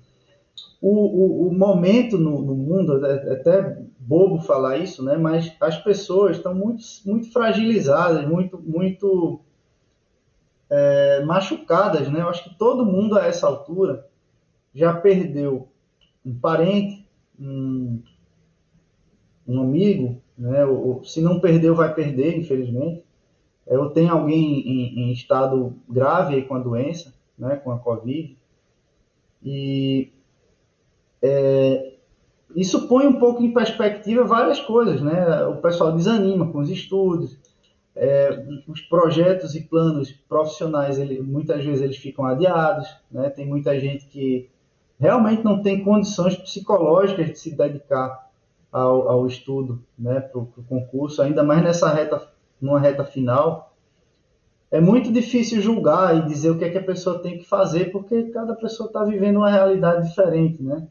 o, 0.82 0.88
o, 0.90 1.48
o 1.48 1.54
momento 1.54 2.18
no, 2.18 2.42
no, 2.42 2.56
mundo, 2.56 3.06
é, 3.06 3.28
é 3.28 3.32
até 3.34 3.78
bobo 3.98 4.40
falar 4.40 4.78
isso, 4.78 5.04
né? 5.04 5.16
mas 5.16 5.54
as 5.60 5.78
pessoas 5.78 6.36
estão 6.36 6.52
muito, 6.52 6.82
muito 7.06 7.32
fragilizadas, 7.32 8.26
muito, 8.26 8.59
muito 8.59 9.40
é, 10.68 11.24
machucadas. 11.24 12.09
Né? 12.10 12.20
Eu 12.20 12.28
acho 12.28 12.42
que 12.42 12.59
todo 12.59 12.84
mundo 12.84 13.16
a 13.16 13.24
essa 13.24 13.46
altura 13.46 14.09
já 14.74 14.92
perdeu 14.92 15.68
um 16.24 16.35
parente, 16.35 17.07
um, 17.39 18.01
um 19.47 19.61
amigo, 19.61 20.20
né? 20.36 20.65
Ou, 20.65 21.05
se 21.05 21.20
não 21.20 21.40
perdeu, 21.40 21.74
vai 21.74 21.94
perder, 21.94 22.39
infelizmente. 22.39 23.03
É, 23.66 23.77
eu 23.77 23.90
tenho 23.90 24.12
alguém 24.12 24.61
em, 24.61 25.01
em 25.01 25.12
estado 25.12 25.74
grave 25.89 26.43
com 26.43 26.55
a 26.55 26.59
doença, 26.59 27.15
né? 27.39 27.57
com 27.57 27.70
a 27.70 27.78
Covid. 27.78 28.36
E 29.43 30.12
é, 31.20 31.94
isso 32.55 32.86
põe 32.89 33.07
um 33.07 33.19
pouco 33.19 33.43
em 33.43 33.53
perspectiva 33.53 34.24
várias 34.24 34.61
coisas, 34.61 35.01
né? 35.01 35.44
O 35.47 35.57
pessoal 35.57 35.93
desanima 35.93 36.51
com 36.51 36.59
os 36.59 36.70
estudos, 36.70 37.39
é, 37.94 38.44
os 38.69 38.81
projetos 38.82 39.55
e 39.55 39.62
planos 39.62 40.11
profissionais, 40.11 40.99
ele, 40.99 41.20
muitas 41.20 41.65
vezes 41.65 41.82
eles 41.82 41.97
ficam 41.97 42.24
adiados, 42.24 42.89
né? 43.11 43.31
Tem 43.31 43.47
muita 43.47 43.78
gente 43.78 44.07
que 44.07 44.49
realmente 45.03 45.45
não 45.45 45.61
tem 45.61 45.83
condições 45.83 46.37
psicológicas 46.37 47.27
de 47.27 47.37
se 47.37 47.57
dedicar 47.57 48.31
ao, 48.70 49.09
ao 49.09 49.27
estudo, 49.27 49.85
né? 49.99 50.20
Para 50.20 50.41
o 50.41 50.47
concurso, 50.69 51.20
ainda 51.20 51.43
mais 51.43 51.61
nessa 51.61 51.93
reta, 51.93 52.23
numa 52.61 52.79
reta 52.79 53.05
final. 53.05 53.74
É 54.70 54.81
muito 54.81 55.12
difícil 55.12 55.61
julgar 55.61 56.16
e 56.16 56.24
dizer 56.27 56.51
o 56.51 56.57
que, 56.57 56.65
é 56.65 56.70
que 56.70 56.79
a 56.79 56.85
pessoa 56.85 57.19
tem 57.19 57.37
que 57.37 57.45
fazer, 57.45 57.91
porque 57.91 58.31
cada 58.31 58.55
pessoa 58.55 58.87
está 58.87 59.03
vivendo 59.03 59.39
uma 59.39 59.51
realidade 59.51 60.07
diferente, 60.07 60.62
né? 60.62 60.87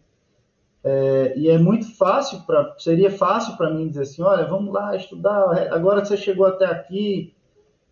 É, 0.84 1.34
e 1.38 1.48
é 1.48 1.58
muito 1.58 1.96
fácil 1.96 2.42
para 2.42 2.76
seria 2.80 3.12
fácil 3.12 3.56
para 3.56 3.74
mim 3.74 3.88
dizer 3.88 4.02
assim, 4.02 4.22
olha, 4.24 4.46
vamos 4.46 4.74
lá 4.74 4.94
estudar. 4.94 5.72
Agora 5.72 6.02
que 6.02 6.10
você 6.10 6.18
chegou 6.18 6.46
até 6.46 6.66
aqui, 6.66 7.34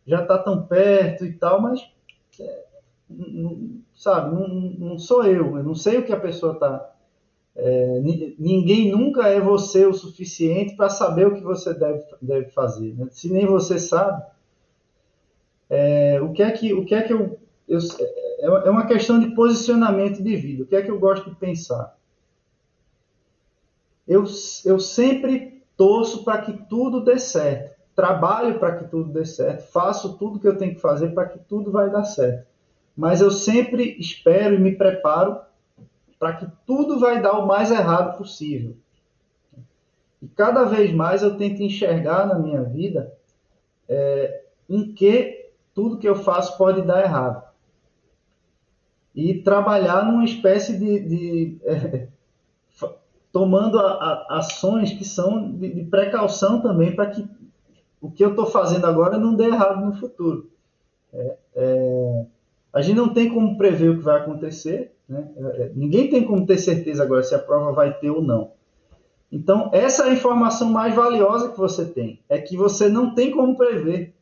já 0.06 0.22
está 0.22 0.38
tão 0.38 0.64
perto 0.64 1.24
e 1.24 1.32
tal, 1.32 1.62
mas 1.62 1.80
é, 2.42 2.66
sabe, 4.00 4.34
não, 4.34 4.48
não, 4.48 4.98
sou 4.98 5.24
eu. 5.26 5.58
Eu 5.58 5.64
não 5.64 5.76
sei 5.76 6.00
o 6.00 6.06
que 6.06 6.14
a 6.14 6.20
pessoa 6.20 6.54
está. 6.54 6.96
É, 7.56 8.00
ninguém 8.40 8.90
nunca 8.90 9.28
é 9.28 9.40
você 9.40 9.86
o 9.86 9.94
suficiente 9.94 10.76
para 10.76 10.90
saber 10.90 11.28
o 11.28 11.36
que 11.36 11.44
você 11.44 11.74
deve, 11.74 12.04
deve 12.22 12.50
fazer. 12.52 12.96
Né? 12.96 13.08
Se 13.12 13.32
nem 13.32 13.46
você 13.46 13.78
sabe, 13.78 14.24
é, 15.70 16.22
o 16.22 16.32
que 16.32 16.42
é 16.42 16.52
que 16.52 16.74
o 16.74 16.86
que 16.86 16.96
é 16.96 17.02
que 17.02 17.12
eu, 17.12 17.38
eu 17.68 17.80
é, 18.40 18.68
é 18.68 18.70
uma 18.70 18.88
questão 18.88 19.20
de 19.20 19.36
posicionamento 19.36 20.24
de 20.24 20.36
vida. 20.36 20.64
O 20.64 20.66
que 20.66 20.76
é 20.76 20.82
que 20.82 20.90
eu 20.90 21.00
gosto 21.00 21.30
de 21.30 21.36
pensar? 21.36 22.00
eu, 24.10 24.26
eu 24.66 24.80
sempre 24.80 25.62
torço 25.78 26.24
para 26.24 26.42
que 26.42 26.54
tudo 26.68 27.04
dê 27.04 27.20
certo. 27.20 27.78
Trabalho 27.96 28.58
para 28.58 28.78
que 28.78 28.90
tudo 28.90 29.14
dê 29.14 29.24
certo. 29.24 29.72
Faço 29.72 30.18
tudo 30.18 30.40
que 30.40 30.48
eu 30.48 30.58
tenho 30.58 30.74
que 30.74 30.82
fazer 30.82 31.10
para 31.14 31.28
que 31.28 31.38
tudo 31.38 31.72
vai 31.72 31.92
dar 31.92 32.06
certo. 32.06 32.48
Mas 33.00 33.22
eu 33.22 33.32
sempre 33.32 33.96
espero 33.98 34.56
e 34.56 34.60
me 34.60 34.76
preparo 34.76 35.40
para 36.20 36.34
que 36.34 36.46
tudo 36.68 37.00
vai 37.00 37.22
dar 37.22 37.40
o 37.40 37.48
mais 37.48 37.72
errado 37.72 38.18
possível. 38.18 38.76
E 40.22 40.28
cada 40.28 40.66
vez 40.66 40.92
mais 40.92 41.24
eu 41.24 41.38
tento 41.38 41.64
enxergar 41.64 42.28
na 42.28 42.38
minha 42.38 42.62
vida 42.62 43.14
é, 43.88 44.44
em 44.70 44.92
que 44.92 45.50
tudo 45.74 45.98
que 45.98 46.10
eu 46.10 46.16
faço 46.16 46.58
pode 46.58 46.82
dar 46.82 47.02
errado. 47.02 47.42
E 49.16 49.36
trabalhar 49.36 50.04
numa 50.04 50.26
espécie 50.26 50.78
de, 50.78 51.00
de 51.00 51.58
é, 51.64 52.08
tomando 53.32 53.80
a, 53.80 53.94
a, 53.94 54.40
ações 54.40 54.92
que 54.92 55.06
são 55.06 55.54
de, 55.54 55.74
de 55.74 55.84
precaução 55.86 56.62
também 56.62 56.94
para 56.94 57.10
que 57.10 57.26
o 58.02 58.12
que 58.12 58.26
eu 58.26 58.32
estou 58.32 58.48
fazendo 58.48 58.86
agora 58.86 59.18
não 59.18 59.36
dê 59.36 59.46
errado 59.46 59.86
no 59.86 59.96
futuro. 59.96 60.52
É, 61.14 61.38
é, 61.56 62.26
a 62.72 62.82
gente 62.82 62.96
não 62.96 63.14
tem 63.14 63.30
como 63.34 63.58
prever 63.58 63.90
o 63.90 63.98
que 63.98 64.04
vai 64.04 64.18
acontecer, 64.22 64.94
né? 65.08 65.28
É, 65.36 65.42
é, 65.42 65.72
ninguém 65.76 66.10
tem 66.10 66.24
como 66.24 66.46
ter 66.46 66.58
certeza 66.58 67.04
agora 67.04 67.24
se 67.24 67.34
a 67.34 67.40
prova 67.40 67.72
vai 67.72 67.98
ter 67.98 68.12
ou 68.12 68.22
não. 68.22 68.52
Então, 69.32 69.70
essa 69.74 70.06
é 70.06 70.10
a 70.10 70.14
informação 70.14 70.70
mais 70.70 70.94
valiosa 70.96 71.52
que 71.52 71.58
você 71.58 71.86
tem, 71.86 72.20
é 72.30 72.40
que 72.40 72.56
você 72.56 72.88
não 72.88 73.14
tem 73.14 73.32
como 73.32 73.58
prever. 73.58 74.14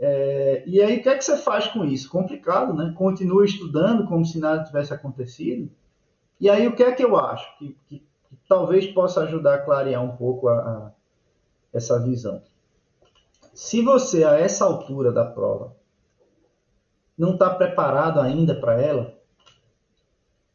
É, 0.00 0.62
e 0.66 0.80
aí, 0.80 0.98
o 0.98 1.02
que 1.02 1.08
é 1.08 1.16
que 1.16 1.24
você 1.24 1.36
faz 1.36 1.66
com 1.66 1.84
isso? 1.84 2.10
Complicado, 2.10 2.74
né? 2.74 2.94
Continua 2.96 3.44
estudando 3.44 4.06
como 4.06 4.24
se 4.24 4.38
nada 4.38 4.64
tivesse 4.64 4.92
acontecido. 4.94 5.70
E 6.40 6.48
aí, 6.48 6.68
o 6.68 6.76
que 6.76 6.82
é 6.82 6.92
que 6.92 7.04
eu 7.04 7.16
acho? 7.16 7.58
Que, 7.58 7.76
que, 7.88 7.98
que 7.98 8.36
talvez 8.48 8.86
possa 8.86 9.22
ajudar 9.22 9.54
a 9.54 9.62
clarear 9.62 10.02
um 10.02 10.16
pouco 10.16 10.48
a, 10.48 10.54
a, 10.54 10.90
essa 11.72 12.00
visão. 12.02 12.40
Se 13.52 13.82
você, 13.82 14.24
a 14.24 14.38
essa 14.38 14.64
altura 14.64 15.10
da 15.10 15.24
prova, 15.24 15.74
não 17.18 17.32
está 17.32 17.50
preparado 17.50 18.20
ainda 18.20 18.54
para 18.54 18.80
ela, 18.80 19.14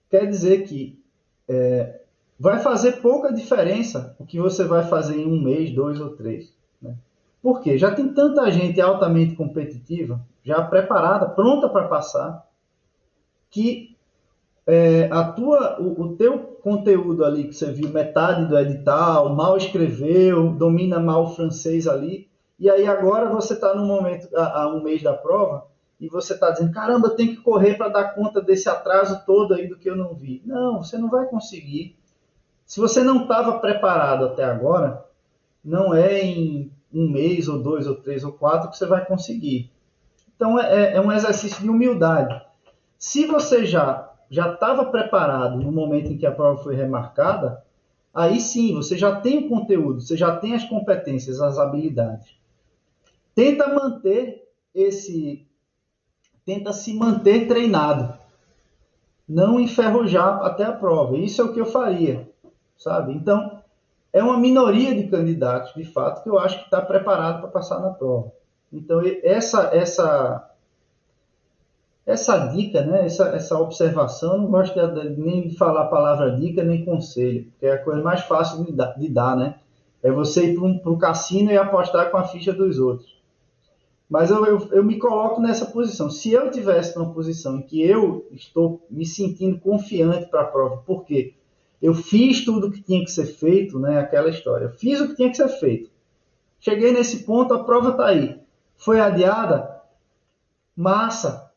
quer 0.10 0.28
dizer 0.28 0.64
que 0.64 1.04
é, 1.48 2.02
vai 2.40 2.60
fazer 2.60 3.02
pouca 3.02 3.34
diferença 3.34 4.16
o 4.18 4.26
que 4.26 4.40
você 4.40 4.64
vai 4.64 4.84
fazer 4.84 5.18
em 5.18 5.28
um 5.28 5.42
mês, 5.42 5.72
dois 5.72 6.00
ou 6.00 6.12
três. 6.12 6.54
Né? 6.82 6.96
Por 7.42 7.60
quê? 7.62 7.78
Já 7.78 7.94
tem 7.94 8.14
tanta 8.14 8.50
gente 8.50 8.80
altamente 8.80 9.36
competitiva, 9.36 10.22
já 10.44 10.62
preparada, 10.62 11.30
pronta 11.30 11.68
para 11.68 11.88
passar, 11.88 12.48
que 13.50 13.96
é, 14.66 15.10
a 15.12 15.26
tua, 15.26 15.80
o, 15.82 16.02
o, 16.02 16.16
teu 16.16 16.40
conteúdo 16.64 17.26
ali 17.26 17.46
que 17.46 17.54
você 17.54 17.72
viu 17.72 17.90
metade 17.90 18.46
do 18.46 18.58
edital, 18.58 19.36
mal 19.36 19.58
escreveu, 19.58 20.52
domina 20.54 21.00
mal 21.00 21.26
o 21.26 21.36
francês 21.36 21.88
ali, 21.88 22.30
e 22.58 22.70
aí 22.70 22.88
agora 22.88 23.30
você 23.30 23.54
está 23.54 23.76
no 23.76 23.86
momento, 23.86 24.30
a, 24.36 24.62
a, 24.62 24.74
um 24.74 24.82
mês 24.82 25.04
da 25.04 25.14
prova, 25.14 25.66
e 26.04 26.10
você 26.10 26.34
está 26.34 26.52
dizendo, 26.52 26.74
caramba, 26.74 27.12
tem 27.12 27.30
que 27.30 27.38
correr 27.38 27.76
para 27.76 27.88
dar 27.88 28.14
conta 28.14 28.42
desse 28.42 28.68
atraso 28.68 29.24
todo 29.26 29.54
aí 29.54 29.68
do 29.70 29.78
que 29.78 29.90
eu 29.90 29.96
não 29.96 30.14
vi. 30.14 30.44
Não, 30.46 30.84
você 30.84 30.98
não 30.98 31.10
vai 31.10 31.26
conseguir. 31.28 31.96
Se 32.66 32.82
você 32.82 33.02
não 33.02 33.22
estava 33.22 33.58
preparado 33.60 34.26
até 34.26 34.44
agora, 34.44 35.02
não 35.64 35.94
é 35.94 36.22
em 36.22 36.70
um 36.94 37.10
mês, 37.10 37.48
ou 37.48 37.64
dois, 37.64 37.88
ou 37.88 37.96
três, 37.96 38.22
ou 38.26 38.34
quatro 38.34 38.70
que 38.70 38.78
você 38.78 38.86
vai 38.86 39.06
conseguir. 39.06 39.72
Então 40.36 40.60
é, 40.60 40.96
é 40.96 41.00
um 41.00 41.10
exercício 41.10 41.62
de 41.62 41.70
humildade. 41.70 42.46
Se 42.98 43.26
você 43.26 43.66
já 43.66 44.12
já 44.30 44.52
estava 44.52 44.84
preparado 44.86 45.56
no 45.58 45.72
momento 45.72 46.12
em 46.12 46.18
que 46.18 46.26
a 46.26 46.32
prova 46.34 46.62
foi 46.62 46.76
remarcada, 46.76 47.64
aí 48.14 48.42
sim 48.42 48.74
você 48.74 48.98
já 48.98 49.22
tem 49.22 49.46
o 49.46 49.48
conteúdo, 49.48 50.02
você 50.02 50.18
já 50.18 50.36
tem 50.36 50.54
as 50.54 50.66
competências, 50.66 51.40
as 51.40 51.58
habilidades. 51.58 52.36
Tenta 53.34 53.74
manter 53.74 54.44
esse, 54.76 55.48
tenta 56.46 56.74
se 56.74 56.94
manter 56.94 57.48
treinado, 57.48 58.14
não 59.28 59.60
enferrujar 59.60 60.44
até 60.44 60.64
a 60.64 60.72
prova. 60.72 61.18
Isso 61.18 61.42
é 61.42 61.46
o 61.46 61.54
que 61.54 61.60
eu 61.60 61.66
faria 61.66 62.32
sabe? 62.84 63.14
Então, 63.14 63.60
é 64.12 64.22
uma 64.22 64.38
minoria 64.38 64.94
de 64.94 65.08
candidatos, 65.08 65.74
de 65.74 65.86
fato, 65.86 66.22
que 66.22 66.30
eu 66.30 66.38
acho 66.38 66.60
que 66.60 66.66
está 66.66 66.82
preparado 66.82 67.42
para 67.42 67.50
passar 67.50 67.80
na 67.80 67.90
prova. 67.90 68.32
Então, 68.72 69.02
essa, 69.24 69.70
essa, 69.74 70.52
essa 72.06 72.38
dica, 72.48 72.82
né, 72.82 73.06
essa, 73.06 73.30
essa 73.30 73.58
observação, 73.58 74.38
não 74.38 74.48
gosto 74.48 74.74
de, 74.76 75.10
nem 75.22 75.48
de 75.48 75.56
falar 75.56 75.84
a 75.84 75.88
palavra 75.88 76.36
dica 76.36 76.64
nem 76.64 76.84
conselho, 76.84 77.46
porque 77.46 77.66
é 77.66 77.74
a 77.74 77.84
coisa 77.84 78.02
mais 78.02 78.22
fácil 78.22 78.66
de, 78.66 78.72
dar, 78.74 78.98
de 78.98 79.10
dar 79.10 79.36
né? 79.36 79.56
É 80.02 80.12
você 80.12 80.48
ir 80.48 80.56
para 80.56 80.66
um, 80.66 80.82
o 80.94 80.98
cassino 80.98 81.50
e 81.50 81.58
apostar 81.58 82.12
com 82.12 82.18
a 82.18 82.26
ficha 82.26 82.52
dos 82.52 82.78
outros. 82.78 83.23
Mas 84.14 84.30
eu, 84.30 84.46
eu, 84.46 84.70
eu, 84.74 84.84
me 84.84 85.00
coloco 85.00 85.42
nessa 85.42 85.66
posição. 85.66 86.08
Se 86.08 86.32
eu 86.32 86.52
tivesse 86.52 86.96
numa 86.96 87.12
posição 87.12 87.58
em 87.58 87.62
que 87.64 87.82
eu 87.82 88.28
estou 88.32 88.86
me 88.88 89.08
sentindo 89.08 89.60
confiante 89.60 90.28
para 90.28 90.42
a 90.42 90.46
prova, 90.46 90.84
por 90.86 91.04
quê? 91.04 91.34
Eu 91.82 91.96
fiz 91.96 92.46
tudo 92.46 92.68
o 92.68 92.72
que 92.72 92.80
tinha 92.80 93.04
que 93.04 93.10
ser 93.10 93.26
feito, 93.26 93.80
né? 93.80 93.98
Aquela 93.98 94.30
história. 94.30 94.70
fiz 94.70 95.02
o 95.02 95.08
que 95.08 95.16
tinha 95.16 95.32
que 95.32 95.38
ser 95.38 95.48
feito. 95.48 95.90
Cheguei 96.60 96.92
nesse 96.92 97.24
ponto, 97.24 97.56
a 97.56 97.64
prova 97.64 97.90
está 97.90 98.06
aí. 98.06 98.40
Foi 98.78 99.00
adiada? 99.00 99.82
Massa. 100.76 101.52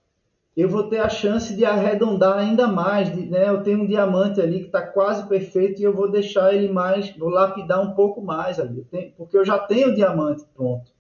Eu 0.57 0.71
vou 0.71 0.85
ter 0.85 1.01
a 1.01 1.11
chance 1.11 1.55
de 1.55 1.67
arredondar 1.67 2.39
ainda 2.39 2.67
mais. 2.67 3.15
De, 3.15 3.27
né? 3.27 3.51
Eu 3.51 3.63
tenho 3.63 3.83
um 3.83 3.87
diamante 3.87 4.41
ali 4.41 4.61
que 4.61 4.67
está 4.69 4.81
quase 4.81 5.29
perfeito 5.29 5.83
e 5.83 5.85
eu 5.85 5.93
vou 5.93 6.11
deixar 6.11 6.55
ele 6.55 6.73
mais, 6.73 7.15
vou 7.19 7.29
lapidar 7.29 7.83
um 7.83 7.91
pouco 7.91 8.23
mais 8.23 8.59
ali, 8.59 8.87
porque 9.15 9.37
eu 9.37 9.45
já 9.45 9.59
tenho 9.59 9.91
o 9.91 9.95
diamante 9.95 10.43
pronto. 10.55 10.96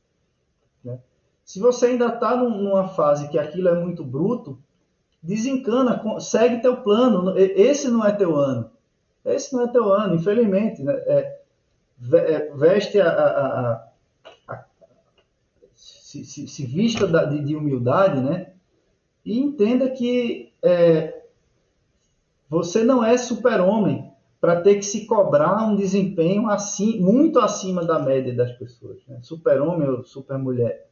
Se 1.46 1.60
você 1.60 1.86
ainda 1.86 2.08
está 2.08 2.34
numa 2.36 2.88
fase 2.88 3.28
que 3.28 3.38
aquilo 3.38 3.68
é 3.68 3.80
muito 3.80 4.04
bruto, 4.04 4.58
desencana, 5.22 6.02
segue 6.18 6.60
teu 6.60 6.78
plano. 6.78 7.38
Esse 7.38 7.88
não 7.88 8.04
é 8.04 8.10
teu 8.10 8.34
ano. 8.34 8.68
Esse 9.24 9.54
não 9.54 9.62
é 9.62 9.68
teu 9.68 9.92
ano, 9.92 10.16
infelizmente. 10.16 10.82
Né? 10.82 10.92
É, 11.06 11.40
é 12.16 12.52
veste 12.52 13.00
a, 13.00 13.08
a, 13.08 13.70
a, 13.70 13.88
a 14.48 14.64
se, 15.72 16.24
se, 16.24 16.48
se, 16.48 16.66
vista 16.66 17.06
da, 17.06 17.24
de, 17.24 17.38
de, 17.44 17.54
humildade, 17.54 18.20
né? 18.20 18.52
E 19.24 19.38
entenda 19.38 19.88
que 19.88 20.52
é, 20.60 21.22
você 22.50 22.82
não 22.82 23.04
é 23.04 23.16
super-homem 23.16 24.10
para 24.40 24.60
ter 24.60 24.74
que 24.74 24.84
se 24.84 25.06
cobrar 25.06 25.62
um 25.62 25.76
desempenho 25.76 26.50
assim, 26.50 26.98
muito 27.00 27.38
acima 27.38 27.84
da 27.84 28.00
média 28.00 28.34
das 28.34 28.50
pessoas. 28.52 28.98
Né? 29.06 29.20
Super-homem 29.22 29.88
ou 29.88 30.04
super-mulher. 30.04 30.86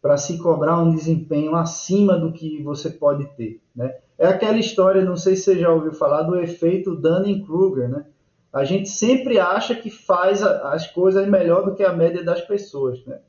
Para 0.00 0.16
se 0.16 0.38
cobrar 0.38 0.80
um 0.80 0.90
desempenho 0.94 1.56
acima 1.56 2.16
do 2.16 2.32
que 2.32 2.62
você 2.62 2.90
pode 2.90 3.26
ter. 3.36 3.60
Né? 3.74 3.96
É 4.16 4.26
aquela 4.26 4.58
história, 4.58 5.04
não 5.04 5.16
sei 5.16 5.36
se 5.36 5.42
você 5.42 5.58
já 5.58 5.70
ouviu 5.70 5.92
falar, 5.92 6.22
do 6.22 6.38
efeito 6.38 6.94
Dunning-Kruger, 6.94 7.88
né? 7.88 8.04
A 8.52 8.64
gente 8.64 8.88
sempre 8.88 9.38
acha 9.38 9.74
que 9.74 9.90
faz 9.90 10.42
as 10.42 10.86
coisas 10.86 11.28
melhor 11.28 11.64
do 11.64 11.74
que 11.74 11.84
a 11.84 11.92
média 11.92 12.24
das 12.24 12.40
pessoas, 12.40 13.04
né? 13.04 13.20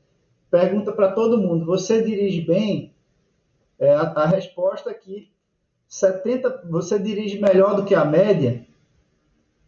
Pergunta 0.50 0.92
para 0.92 1.12
todo 1.12 1.38
mundo, 1.38 1.64
você 1.64 2.02
dirige 2.02 2.40
bem? 2.40 2.92
É, 3.78 3.94
a, 3.94 4.02
a 4.02 4.26
resposta 4.26 4.90
aqui, 4.90 5.30
70, 5.86 6.64
você 6.68 6.98
dirige 6.98 7.40
melhor 7.40 7.76
do 7.76 7.84
que 7.84 7.94
a 7.94 8.04
média? 8.04 8.66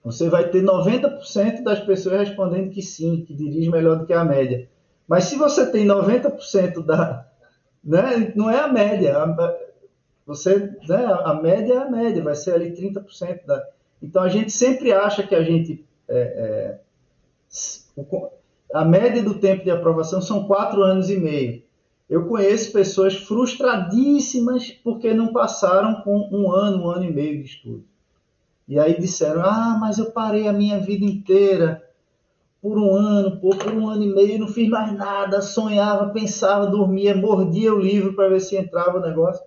Você 0.05 0.29
vai 0.29 0.49
ter 0.49 0.63
90% 0.63 1.63
das 1.63 1.81
pessoas 1.81 2.29
respondendo 2.29 2.71
que 2.71 2.83
sim, 2.83 3.25
que 3.25 3.35
dirige 3.35 3.71
melhor 3.71 3.99
do 3.99 4.07
que 4.07 4.13
a 4.13 4.25
média. 4.25 4.69
Mas 5.13 5.25
se 5.25 5.37
você 5.37 5.71
tem 5.71 5.87
90% 5.87 6.83
da. 6.87 7.27
Né, 7.85 8.33
não 8.35 8.49
é 8.49 8.61
a 8.61 8.67
média. 8.67 9.15
Você, 10.25 10.75
né, 10.89 11.05
a 11.23 11.35
média 11.35 11.75
é 11.75 11.77
a 11.77 11.91
média, 11.91 12.23
vai 12.23 12.35
ser 12.35 12.55
ali 12.55 12.75
30% 12.75 13.45
da. 13.45 13.63
Então 14.03 14.23
a 14.23 14.31
gente 14.31 14.51
sempre 14.51 14.91
acha 14.91 15.23
que 15.23 15.35
a 15.35 15.43
gente. 15.43 15.85
É, 16.09 16.79
é, 17.53 18.01
a 18.73 18.87
média 18.87 19.23
do 19.23 19.35
tempo 19.35 19.63
de 19.63 19.71
aprovação 19.71 20.23
são 20.23 20.47
quatro 20.47 20.83
anos 20.83 21.11
e 21.11 21.19
meio. 21.19 21.63
Eu 22.09 22.27
conheço 22.27 22.73
pessoas 22.73 23.15
frustradíssimas 23.15 24.71
porque 24.71 25.13
não 25.13 25.31
passaram 25.31 25.97
com 26.01 26.27
um 26.33 26.51
ano, 26.51 26.85
um 26.85 26.91
ano 26.91 27.05
e 27.05 27.13
meio 27.13 27.37
de 27.37 27.51
estudo. 27.51 27.85
E 28.67 28.79
aí 28.79 28.99
disseram: 28.99 29.43
Ah, 29.43 29.77
mas 29.79 29.99
eu 29.99 30.11
parei 30.11 30.49
a 30.49 30.55
minha 30.55 30.81
vida 30.81 31.05
inteira 31.05 31.82
por 32.63 32.79
um 32.79 32.95
ano, 32.95 33.41
por, 33.41 33.59
por 33.59 33.75
um 33.75 33.89
ano 33.89 34.05
e 34.05 34.15
meio, 34.15 34.39
não 34.39 34.47
fiz 34.47 34.69
mais 34.69 34.97
nada, 34.97 35.43
sonhava, 35.43 36.13
pensava, 36.13 36.69
dormia, 36.69 37.13
mordia 37.13 37.75
o 37.75 37.81
livro 37.81 38.15
para 38.15 38.29
ver 38.29 38.41
se 38.41 38.57
entrava 38.57 38.99
o 38.99 39.03
negócio 39.03 39.45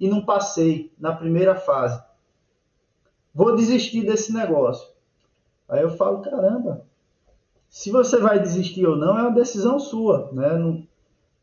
e 0.00 0.08
não 0.08 0.24
passei 0.24 0.92
na 0.98 1.14
primeira 1.14 1.54
fase. 1.54 2.02
Vou 3.32 3.54
desistir 3.54 4.04
desse 4.04 4.32
negócio. 4.32 4.90
Aí 5.68 5.80
eu 5.82 5.90
falo, 5.90 6.22
caramba, 6.22 6.84
se 7.68 7.92
você 7.92 8.18
vai 8.18 8.40
desistir 8.40 8.84
ou 8.84 8.96
não 8.96 9.16
é 9.16 9.22
uma 9.22 9.30
decisão 9.30 9.78
sua, 9.78 10.28
né? 10.32 10.58
Não, 10.58 10.82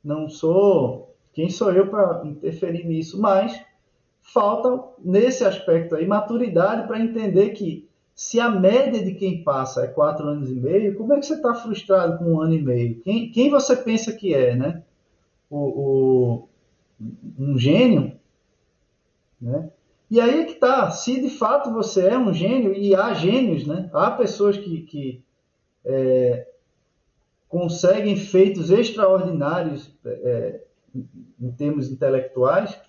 não 0.04 0.28
sou 0.28 1.16
quem 1.32 1.50
sou 1.50 1.72
eu 1.72 1.88
para 1.88 2.26
interferir 2.26 2.84
nisso, 2.86 3.22
mas 3.22 3.64
falta 4.22 4.84
nesse 4.98 5.46
aspecto 5.46 5.96
aí 5.96 6.06
maturidade 6.06 6.88
para 6.88 7.00
entender 7.00 7.52
que 7.52 7.88
se 8.18 8.40
a 8.40 8.50
média 8.50 9.02
de 9.02 9.14
quem 9.14 9.44
passa 9.44 9.86
é 9.86 9.88
quatro 9.88 10.28
anos 10.28 10.50
e 10.50 10.56
meio, 10.56 10.98
como 10.98 11.14
é 11.14 11.20
que 11.20 11.26
você 11.26 11.36
está 11.36 11.54
frustrado 11.54 12.18
com 12.18 12.34
um 12.34 12.42
ano 12.42 12.56
e 12.56 12.62
meio? 12.62 13.00
Quem, 13.02 13.32
quem 13.32 13.50
você 13.50 13.78
pensa 13.78 14.12
que 14.12 14.34
é, 14.34 14.56
né? 14.56 14.84
O, 15.50 15.58
o, 15.58 16.50
um 17.38 17.58
gênio 17.58 18.18
né? 19.40 19.72
E 20.10 20.20
aí 20.20 20.42
é 20.42 20.46
que 20.46 20.56
tá, 20.56 20.90
se 20.90 21.22
de 21.22 21.30
fato 21.30 21.72
você 21.72 22.08
é 22.08 22.18
um 22.18 22.34
gênio, 22.34 22.74
e 22.74 22.96
há 22.96 23.14
gênios, 23.14 23.68
né? 23.68 23.90
há 23.94 24.12
pessoas 24.12 24.58
que, 24.58 24.82
que 24.82 25.24
é, 25.86 26.48
conseguem 27.48 28.16
feitos 28.16 28.72
extraordinários 28.72 29.94
é, 30.06 30.62
em 31.40 31.52
termos 31.52 31.92
intelectuais, 31.92 32.80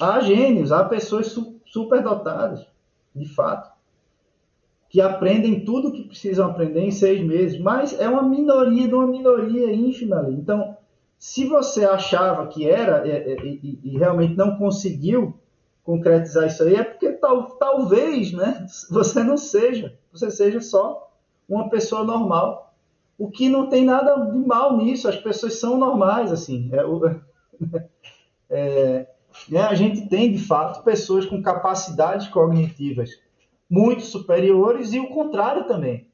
há 0.00 0.20
gênios, 0.20 0.72
há 0.72 0.84
pessoas 0.84 1.28
su 1.28 1.58
superdotadas, 1.66 2.66
de 3.14 3.28
fato, 3.28 3.70
que 4.88 5.00
aprendem 5.00 5.64
tudo 5.64 5.88
o 5.88 5.92
que 5.92 6.04
precisam 6.04 6.48
aprender 6.50 6.80
em 6.80 6.90
seis 6.90 7.22
meses, 7.22 7.60
mas 7.60 7.98
é 7.98 8.08
uma 8.08 8.22
minoria 8.22 8.88
de 8.88 8.94
uma 8.94 9.06
minoria 9.06 9.72
ínfima 9.72 10.16
ali. 10.16 10.34
Então, 10.34 10.76
se 11.18 11.46
você 11.46 11.84
achava 11.84 12.46
que 12.46 12.68
era 12.68 13.06
é, 13.06 13.32
é, 13.32 13.44
e, 13.44 13.78
e, 13.82 13.98
realmente 13.98 14.34
não 14.34 14.56
conseguiu 14.56 15.34
concretizar 15.84 16.46
isso 16.46 16.62
aí, 16.62 16.76
é 16.76 16.84
porque 16.84 17.12
tal, 17.12 17.50
talvez 17.56 18.32
né, 18.32 18.66
você 18.90 19.22
não 19.22 19.36
seja, 19.36 19.94
você 20.10 20.30
seja 20.30 20.60
só 20.60 21.10
uma 21.48 21.68
pessoa 21.68 22.04
normal. 22.04 22.74
O 23.18 23.28
que 23.28 23.48
não 23.48 23.68
tem 23.68 23.84
nada 23.84 24.14
de 24.14 24.38
mal 24.38 24.76
nisso, 24.76 25.08
as 25.08 25.16
pessoas 25.16 25.58
são 25.58 25.76
normais, 25.76 26.30
assim. 26.30 26.70
É, 26.72 27.84
é, 28.48 29.06
né, 29.48 29.60
a 29.62 29.74
gente 29.74 30.08
tem, 30.08 30.32
de 30.32 30.38
fato, 30.38 30.84
pessoas 30.84 31.26
com 31.26 31.42
capacidades 31.42 32.28
cognitivas 32.28 33.10
muito 33.68 34.02
superiores 34.02 34.92
e 34.92 35.00
o 35.00 35.08
contrário 35.08 35.66
também. 35.66 36.08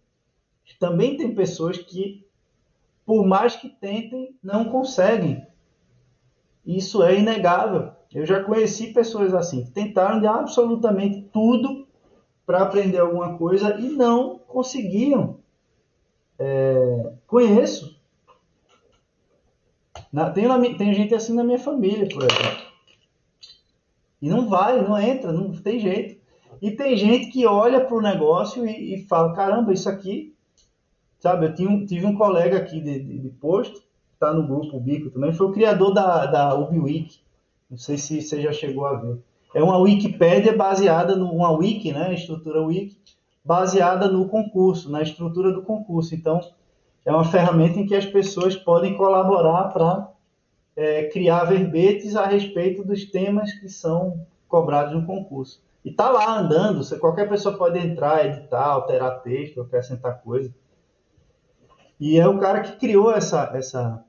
Também 0.78 1.16
tem 1.16 1.34
pessoas 1.34 1.78
que, 1.78 2.26
por 3.06 3.24
mais 3.26 3.54
que 3.56 3.68
tentem, 3.68 4.36
não 4.42 4.64
conseguem. 4.64 5.46
Isso 6.66 7.02
é 7.02 7.18
inegável. 7.18 7.92
Eu 8.12 8.24
já 8.24 8.42
conheci 8.42 8.92
pessoas 8.92 9.34
assim, 9.34 9.64
que 9.64 9.70
tentaram 9.70 10.20
de 10.20 10.26
absolutamente 10.26 11.22
tudo 11.32 11.86
para 12.46 12.62
aprender 12.62 12.98
alguma 12.98 13.36
coisa 13.36 13.78
e 13.78 13.88
não 13.88 14.38
conseguiam. 14.38 15.40
É, 16.38 17.12
conheço. 17.26 17.98
Na, 20.12 20.30
tem, 20.30 20.76
tem 20.76 20.94
gente 20.94 21.14
assim 21.14 21.34
na 21.34 21.44
minha 21.44 21.58
família, 21.58 22.08
por 22.08 22.22
exemplo. 22.22 22.74
E 24.22 24.28
não 24.28 24.48
vai, 24.48 24.80
não 24.80 24.98
entra, 24.98 25.32
não 25.32 25.52
tem 25.52 25.78
jeito. 25.78 26.13
E 26.60 26.70
tem 26.70 26.96
gente 26.96 27.30
que 27.30 27.46
olha 27.46 27.84
para 27.84 27.96
o 27.96 28.02
negócio 28.02 28.66
e, 28.66 28.94
e, 28.94 29.06
fala: 29.06 29.34
caramba, 29.34 29.72
isso 29.72 29.88
aqui. 29.88 30.34
Sabe, 31.18 31.46
eu 31.46 31.54
tinha, 31.54 31.86
tive 31.86 32.04
um 32.04 32.14
colega 32.14 32.58
aqui 32.58 32.80
de, 32.80 32.98
de, 32.98 33.18
de 33.18 33.28
posto, 33.30 33.82
está 34.12 34.32
no 34.34 34.46
grupo 34.46 34.78
Bico 34.78 35.10
também, 35.10 35.32
foi 35.32 35.46
o 35.46 35.52
criador 35.52 35.94
da, 35.94 36.26
da 36.26 36.54
UbiWiki. 36.54 37.20
Não 37.70 37.78
sei 37.78 37.96
se 37.96 38.20
você 38.20 38.42
já 38.42 38.52
chegou 38.52 38.86
a 38.86 38.94
ver. 38.94 39.18
É 39.54 39.62
uma 39.62 39.78
Wikipédia 39.78 40.54
baseada 40.54 41.16
numa 41.16 41.50
wiki, 41.52 41.92
né, 41.92 42.12
estrutura 42.12 42.60
wiki, 42.60 42.98
baseada 43.44 44.08
no 44.08 44.28
concurso, 44.28 44.90
na 44.90 45.00
estrutura 45.00 45.52
do 45.52 45.62
concurso. 45.62 46.14
Então, 46.14 46.40
é 47.04 47.12
uma 47.12 47.24
ferramenta 47.24 47.78
em 47.78 47.86
que 47.86 47.94
as 47.94 48.04
pessoas 48.04 48.56
podem 48.56 48.96
colaborar 48.96 49.68
para 49.68 50.10
é, 50.76 51.04
criar 51.04 51.44
verbetes 51.44 52.16
a 52.16 52.26
respeito 52.26 52.84
dos 52.84 53.04
temas 53.04 53.52
que 53.52 53.68
são 53.68 54.26
cobrados 54.48 54.94
no 54.94 55.06
concurso. 55.06 55.62
E 55.84 55.92
tá 55.92 56.10
lá 56.10 56.38
andando, 56.38 56.82
você, 56.82 56.98
qualquer 56.98 57.28
pessoa 57.28 57.58
pode 57.58 57.78
entrar, 57.78 58.24
editar, 58.24 58.64
alterar 58.64 59.22
texto, 59.22 59.60
acrescentar 59.60 60.22
coisa. 60.22 60.52
E 62.00 62.18
é 62.18 62.26
o 62.26 62.38
cara 62.38 62.60
que 62.62 62.76
criou 62.78 63.12
essa, 63.12 63.50
essa 63.54 64.02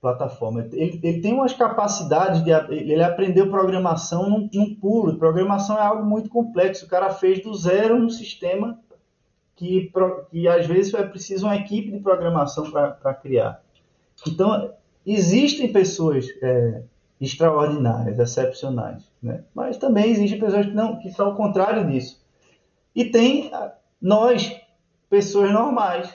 plataforma. 0.00 0.68
Ele, 0.72 1.00
ele 1.02 1.20
tem 1.20 1.32
umas 1.32 1.52
capacidades 1.52 2.42
de. 2.42 2.50
Ele 2.50 3.02
aprendeu 3.02 3.50
programação 3.50 4.28
num, 4.28 4.50
num 4.52 4.74
pulo. 4.74 5.16
Programação 5.16 5.78
é 5.78 5.82
algo 5.82 6.04
muito 6.04 6.28
complexo. 6.28 6.86
O 6.86 6.88
cara 6.88 7.10
fez 7.10 7.42
do 7.42 7.54
zero 7.54 7.96
um 7.96 8.10
sistema 8.10 8.78
que, 9.54 9.90
que 10.30 10.48
às 10.48 10.66
vezes 10.66 10.92
é 10.92 11.02
preciso 11.04 11.46
uma 11.46 11.56
equipe 11.56 11.90
de 11.90 12.00
programação 12.00 12.70
para 12.70 13.14
criar. 13.14 13.62
Então, 14.26 14.72
existem 15.04 15.72
pessoas 15.72 16.26
é, 16.42 16.82
extraordinárias, 17.20 18.18
excepcionais, 18.18 19.10
né? 19.22 19.44
mas 19.54 19.76
também 19.76 20.10
existem 20.10 20.38
pessoas 20.38 20.66
que, 20.66 20.72
não, 20.72 20.98
que 20.98 21.10
são 21.10 21.30
o 21.30 21.36
contrário 21.36 21.86
disso. 21.86 22.22
E 22.94 23.06
tem 23.06 23.50
nós, 24.00 24.54
pessoas 25.08 25.50
normais, 25.52 26.14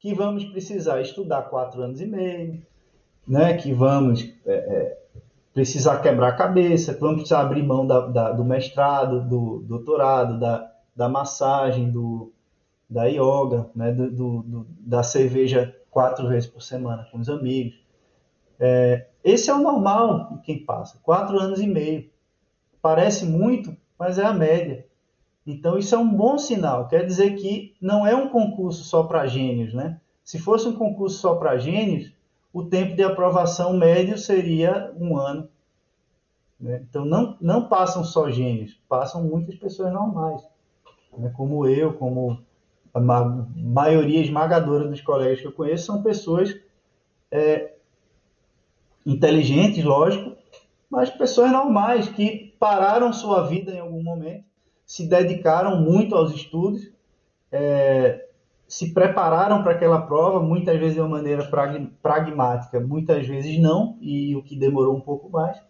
que 0.00 0.14
vamos 0.14 0.44
precisar 0.44 1.00
estudar 1.00 1.42
quatro 1.42 1.82
anos 1.82 2.00
e 2.00 2.06
meio, 2.06 2.60
né? 3.26 3.54
que 3.54 3.72
vamos 3.72 4.28
é, 4.44 4.52
é, 4.52 4.98
precisar 5.54 6.02
quebrar 6.02 6.28
a 6.28 6.36
cabeça, 6.36 6.94
que 6.94 7.00
vamos 7.00 7.18
precisar 7.18 7.42
abrir 7.42 7.62
mão 7.62 7.86
da, 7.86 8.06
da, 8.06 8.32
do 8.32 8.44
mestrado, 8.44 9.28
do 9.28 9.60
doutorado, 9.60 10.40
da, 10.40 10.72
da 10.94 11.08
massagem, 11.08 11.88
do, 11.88 12.32
da 12.90 13.04
yoga, 13.04 13.70
né? 13.76 13.92
do, 13.92 14.10
do, 14.10 14.66
da 14.80 15.04
cerveja 15.04 15.72
quatro 15.88 16.26
vezes 16.26 16.48
por 16.48 16.62
semana 16.62 17.06
com 17.12 17.18
os 17.18 17.28
amigos. 17.28 17.81
É, 18.64 19.08
esse 19.24 19.50
é 19.50 19.54
o 19.54 19.58
normal 19.58 20.34
de 20.34 20.42
quem 20.42 20.64
passa, 20.64 20.96
quatro 21.02 21.36
anos 21.36 21.60
e 21.60 21.66
meio. 21.66 22.08
Parece 22.80 23.26
muito, 23.26 23.76
mas 23.98 24.20
é 24.20 24.24
a 24.24 24.32
média. 24.32 24.86
Então 25.44 25.76
isso 25.76 25.96
é 25.96 25.98
um 25.98 26.08
bom 26.08 26.38
sinal. 26.38 26.86
Quer 26.86 27.04
dizer 27.04 27.34
que 27.34 27.74
não 27.80 28.06
é 28.06 28.14
um 28.14 28.28
concurso 28.28 28.84
só 28.84 29.02
para 29.02 29.26
gênios, 29.26 29.74
né? 29.74 30.00
Se 30.22 30.38
fosse 30.38 30.68
um 30.68 30.76
concurso 30.76 31.18
só 31.18 31.34
para 31.34 31.58
gênios, 31.58 32.12
o 32.52 32.62
tempo 32.62 32.94
de 32.94 33.02
aprovação 33.02 33.76
médio 33.76 34.16
seria 34.16 34.92
um 34.96 35.16
ano. 35.16 35.48
Né? 36.60 36.84
Então 36.88 37.04
não, 37.04 37.36
não 37.40 37.68
passam 37.68 38.04
só 38.04 38.30
gênios, 38.30 38.78
passam 38.88 39.24
muitas 39.24 39.56
pessoas 39.56 39.92
normais, 39.92 40.40
né? 41.18 41.32
como 41.36 41.66
eu, 41.66 41.94
como 41.94 42.38
a 42.94 43.00
ma 43.00 43.48
maioria 43.56 44.20
esmagadora 44.20 44.86
dos 44.86 45.00
colegas 45.00 45.40
que 45.40 45.46
eu 45.48 45.52
conheço 45.52 45.86
são 45.86 46.00
pessoas 46.00 46.56
é, 47.28 47.72
inteligentes, 49.04 49.84
lógico, 49.84 50.36
mas 50.90 51.10
pessoas 51.10 51.50
normais 51.50 52.08
que 52.08 52.54
pararam 52.58 53.12
sua 53.12 53.46
vida 53.48 53.72
em 53.72 53.80
algum 53.80 54.02
momento, 54.02 54.44
se 54.84 55.08
dedicaram 55.08 55.80
muito 55.80 56.14
aos 56.14 56.34
estudos, 56.34 56.90
é, 57.50 58.26
se 58.68 58.92
prepararam 58.92 59.62
para 59.62 59.72
aquela 59.72 60.00
prova, 60.00 60.40
muitas 60.40 60.78
vezes 60.78 60.94
de 60.94 61.00
uma 61.00 61.08
maneira 61.08 61.48
pragmática, 62.02 62.80
muitas 62.80 63.26
vezes 63.26 63.58
não, 63.60 63.96
e 64.00 64.34
o 64.36 64.42
que 64.42 64.56
demorou 64.56 64.96
um 64.96 65.00
pouco 65.00 65.28
mais, 65.30 65.60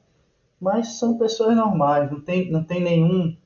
mas 0.61 0.99
são 0.99 1.19
pessoas 1.19 1.57
normais, 1.57 2.11
não 2.11 2.21
tem, 2.21 2.51
não 2.51 2.63
tem 2.63 2.81
nenhum 2.81 3.37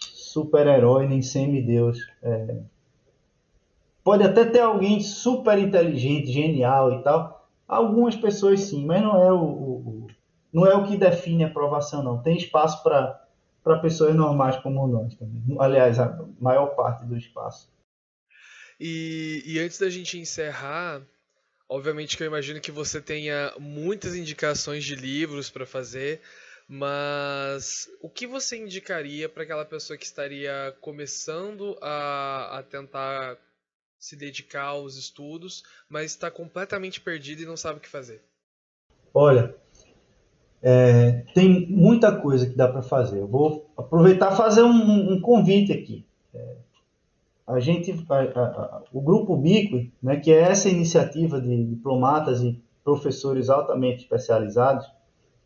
super-herói 0.00 1.08
nem 1.08 1.22
semideus. 1.22 1.98
É, 2.22 2.58
pode 4.04 4.22
até 4.22 4.44
ter 4.44 4.60
alguém 4.60 5.00
super 5.00 5.58
inteligente, 5.58 6.32
genial 6.32 6.92
e 6.92 7.02
tal, 7.02 7.37
Algumas 7.68 8.16
pessoas 8.16 8.60
sim, 8.60 8.86
mas 8.86 9.02
não 9.02 9.22
é 9.22 9.30
o, 9.30 9.44
o 9.44 10.06
não 10.50 10.66
é 10.66 10.74
o 10.74 10.86
que 10.86 10.96
define 10.96 11.44
a 11.44 11.48
aprovação, 11.48 12.02
não. 12.02 12.22
Tem 12.22 12.36
espaço 12.36 12.82
para 12.82 13.78
pessoas 13.82 14.14
normais 14.14 14.56
como 14.56 14.86
nós 14.88 15.14
também. 15.14 15.42
Aliás, 15.60 16.00
a 16.00 16.24
maior 16.40 16.68
parte 16.68 17.04
do 17.04 17.16
espaço. 17.16 17.70
E, 18.80 19.42
e 19.44 19.58
antes 19.58 19.78
da 19.78 19.90
gente 19.90 20.18
encerrar, 20.18 21.02
obviamente 21.68 22.16
que 22.16 22.22
eu 22.22 22.26
imagino 22.26 22.60
que 22.60 22.72
você 22.72 23.00
tenha 23.00 23.52
muitas 23.58 24.14
indicações 24.14 24.84
de 24.84 24.94
livros 24.94 25.50
para 25.50 25.66
fazer, 25.66 26.22
mas 26.66 27.88
o 28.00 28.08
que 28.08 28.26
você 28.26 28.56
indicaria 28.56 29.28
para 29.28 29.42
aquela 29.42 29.64
pessoa 29.64 29.96
que 29.96 30.04
estaria 30.04 30.74
começando 30.80 31.76
a, 31.82 32.58
a 32.58 32.62
tentar 32.62 33.36
se 33.98 34.16
dedicar 34.16 34.64
aos 34.64 34.96
estudos, 34.96 35.64
mas 35.88 36.12
está 36.12 36.30
completamente 36.30 37.00
perdido 37.00 37.42
e 37.42 37.46
não 37.46 37.56
sabe 37.56 37.78
o 37.78 37.82
que 37.82 37.88
fazer? 37.88 38.22
Olha, 39.12 39.54
é, 40.62 41.24
tem 41.34 41.66
muita 41.68 42.14
coisa 42.14 42.46
que 42.46 42.56
dá 42.56 42.68
para 42.68 42.82
fazer. 42.82 43.18
Eu 43.18 43.28
vou 43.28 43.70
aproveitar 43.76 44.36
fazer 44.36 44.62
um, 44.62 45.12
um, 45.12 45.20
convite 45.20 45.72
aqui. 45.72 46.06
É, 46.34 46.56
a 47.46 47.60
gente, 47.60 47.92
a, 48.08 48.20
a, 48.20 48.82
o 48.92 49.00
grupo 49.00 49.36
Bico, 49.36 49.90
né, 50.02 50.16
que 50.16 50.32
é 50.32 50.40
essa 50.40 50.68
iniciativa 50.68 51.40
de 51.40 51.64
diplomatas 51.64 52.42
e 52.42 52.62
professores 52.84 53.48
altamente 53.48 54.02
especializados, 54.02 54.86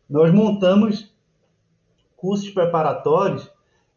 nós 0.09 0.33
montamos 0.33 1.13
cursos 2.15 2.49
preparatórios 2.49 3.49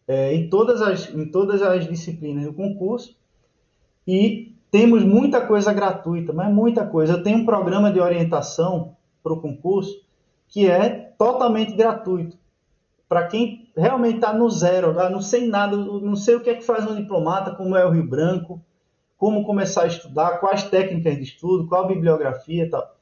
é, 0.09 0.35
em, 0.35 0.49
todas 0.49 0.81
as, 0.81 1.13
em 1.13 1.31
todas 1.31 1.63
as 1.63 1.89
disciplinas 1.89 2.45
do 2.45 2.53
concurso 2.53 3.17
e 4.07 4.55
temos 4.71 5.05
muita 5.05 5.41
coisa 5.41 5.73
gratuita, 5.73 6.33
mas 6.33 6.53
muita 6.53 6.87
coisa. 6.87 7.15
Eu 7.15 7.23
tenho 7.23 7.39
um 7.39 7.45
programa 7.45 7.91
de 7.91 8.01
orientação 8.01 8.97
para 9.23 9.33
o 9.33 9.41
concurso 9.41 10.05
que 10.49 10.71
é 10.71 10.89
totalmente 11.19 11.75
gratuito. 11.75 12.37
Para 13.09 13.27
quem 13.27 13.71
realmente 13.77 14.17
está 14.17 14.33
no 14.33 14.49
zero, 14.51 14.95
tá? 14.95 15.09
não 15.09 15.21
sei 15.21 15.47
nada, 15.47 15.77
não 15.77 16.17
sei 16.17 16.35
o 16.35 16.41
que 16.41 16.51
é 16.51 16.55
que 16.55 16.65
faz 16.65 16.89
um 16.89 16.95
diplomata, 16.95 17.55
como 17.55 17.77
é 17.77 17.85
o 17.85 17.91
Rio 17.91 18.07
Branco, 18.07 18.61
como 19.17 19.45
começar 19.45 19.83
a 19.83 19.87
estudar, 19.87 20.39
quais 20.39 20.65
técnicas 20.65 21.17
de 21.17 21.23
estudo, 21.23 21.69
qual 21.69 21.87
bibliografia 21.87 22.65
e 22.65 22.71
tal. 22.71 22.97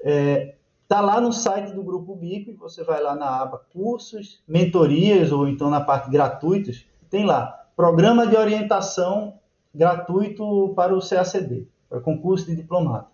É, 0.00 0.54
tá 0.86 1.00
lá 1.00 1.20
no 1.20 1.32
site 1.32 1.72
do 1.72 1.82
Grupo 1.82 2.14
Bico, 2.16 2.56
você 2.58 2.82
vai 2.82 3.02
lá 3.02 3.14
na 3.14 3.42
aba 3.42 3.58
cursos, 3.72 4.42
mentorias, 4.48 5.30
ou 5.30 5.46
então 5.46 5.68
na 5.70 5.80
parte 5.80 6.10
gratuitos, 6.10 6.86
tem 7.10 7.24
lá, 7.24 7.66
programa 7.76 8.26
de 8.26 8.36
orientação 8.36 9.38
gratuito 9.74 10.72
para 10.74 10.96
o 10.96 11.00
CACD, 11.00 11.66
para 11.88 12.00
concurso 12.00 12.46
de 12.46 12.56
diplomata. 12.56 13.08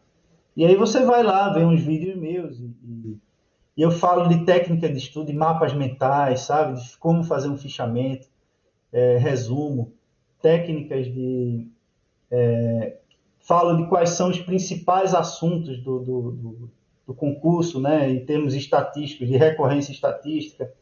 E 0.56 0.64
aí 0.64 0.76
você 0.76 1.04
vai 1.04 1.22
lá, 1.22 1.52
ver 1.52 1.64
uns 1.64 1.80
vídeos 1.80 2.16
meus 2.16 2.58
e, 2.58 2.64
e, 2.84 3.18
e 3.76 3.82
eu 3.82 3.90
falo 3.90 4.28
de 4.28 4.44
técnica 4.44 4.88
de 4.88 4.98
estudo, 4.98 5.26
de 5.26 5.32
mapas 5.32 5.72
mentais, 5.72 6.40
sabe? 6.40 6.80
De 6.80 6.96
como 6.98 7.24
fazer 7.24 7.48
um 7.48 7.56
fichamento, 7.56 8.28
é, 8.92 9.16
resumo, 9.18 9.92
técnicas 10.40 11.06
de 11.06 11.68
é, 12.30 12.96
falo 13.40 13.76
de 13.76 13.88
quais 13.88 14.10
são 14.10 14.30
os 14.30 14.40
principais 14.40 15.14
assuntos 15.14 15.78
do, 15.82 15.98
do, 15.98 16.30
do, 16.32 16.70
do 17.06 17.14
concurso, 17.14 17.80
né, 17.80 18.10
em 18.10 18.24
termos 18.24 18.54
estatísticos, 18.54 19.28
de 19.28 19.36
recorrência 19.36 19.92
estatística, 19.92 20.72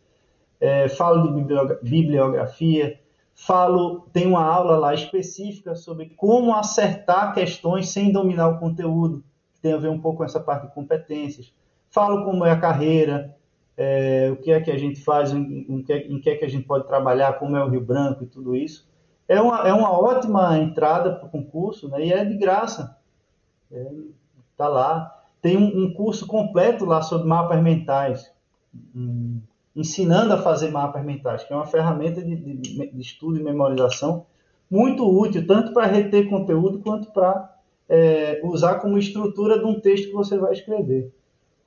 é, 0.60 0.88
falo 0.88 1.34
de 1.34 1.80
bibliografia, 1.82 3.00
falo, 3.34 4.06
tem 4.12 4.26
uma 4.26 4.44
aula 4.44 4.76
lá 4.76 4.94
específica 4.94 5.74
sobre 5.74 6.10
como 6.16 6.54
acertar 6.54 7.34
questões 7.34 7.88
sem 7.88 8.12
dominar 8.12 8.48
o 8.48 8.58
conteúdo, 8.58 9.24
que 9.54 9.60
tem 9.60 9.72
a 9.72 9.78
ver 9.78 9.88
um 9.88 10.00
pouco 10.00 10.18
com 10.18 10.24
essa 10.24 10.40
parte 10.40 10.66
de 10.66 10.74
competências. 10.74 11.52
Falo 11.90 12.24
como 12.24 12.44
é 12.44 12.50
a 12.50 12.60
carreira, 12.60 13.36
é, 13.76 14.30
o 14.32 14.36
que 14.36 14.50
é 14.52 14.60
que 14.60 14.70
a 14.70 14.78
gente 14.78 15.00
faz, 15.00 15.32
em, 15.32 15.66
em, 15.68 15.82
que, 15.82 15.94
em 15.94 16.20
que 16.20 16.30
é 16.30 16.36
que 16.36 16.44
a 16.44 16.48
gente 16.48 16.66
pode 16.66 16.86
trabalhar, 16.86 17.34
como 17.34 17.56
é 17.56 17.64
o 17.64 17.68
Rio 17.68 17.80
Branco 17.80 18.24
e 18.24 18.26
tudo 18.26 18.54
isso. 18.54 18.88
É 19.28 19.40
uma, 19.40 19.66
é 19.66 19.72
uma 19.72 19.90
ótima 19.90 20.58
entrada 20.58 21.14
para 21.14 21.26
o 21.26 21.30
concurso, 21.30 21.88
né? 21.88 22.04
E 22.04 22.12
é 22.12 22.24
de 22.24 22.36
graça. 22.36 22.96
Está 23.70 23.78
é, 23.78 23.92
tá 24.56 24.68
lá. 24.68 25.22
Tem 25.40 25.56
um, 25.56 25.84
um, 25.84 25.94
curso 25.94 26.26
completo 26.26 26.84
lá 26.84 27.02
sobre 27.02 27.26
mapas 27.26 27.60
mentais, 27.62 28.32
um, 28.94 29.40
ensinando 29.74 30.34
a 30.34 30.38
fazer 30.38 30.70
mapas 30.70 31.04
mentais, 31.04 31.44
que 31.44 31.52
é 31.52 31.56
uma 31.56 31.66
ferramenta 31.66 32.22
de, 32.22 32.36
de, 32.36 32.90
de 32.90 33.00
estudo 33.00 33.38
e 33.38 33.42
memorização 33.42 34.26
muito 34.70 35.06
útil, 35.06 35.46
tanto 35.46 35.72
para 35.72 35.86
reter 35.86 36.28
conteúdo 36.28 36.80
quanto 36.80 37.10
para 37.10 37.54
é, 37.88 38.40
usar 38.42 38.76
como 38.76 38.98
estrutura 38.98 39.58
de 39.58 39.64
um 39.64 39.80
texto 39.80 40.06
que 40.06 40.14
você 40.14 40.38
vai 40.38 40.52
escrever, 40.52 41.12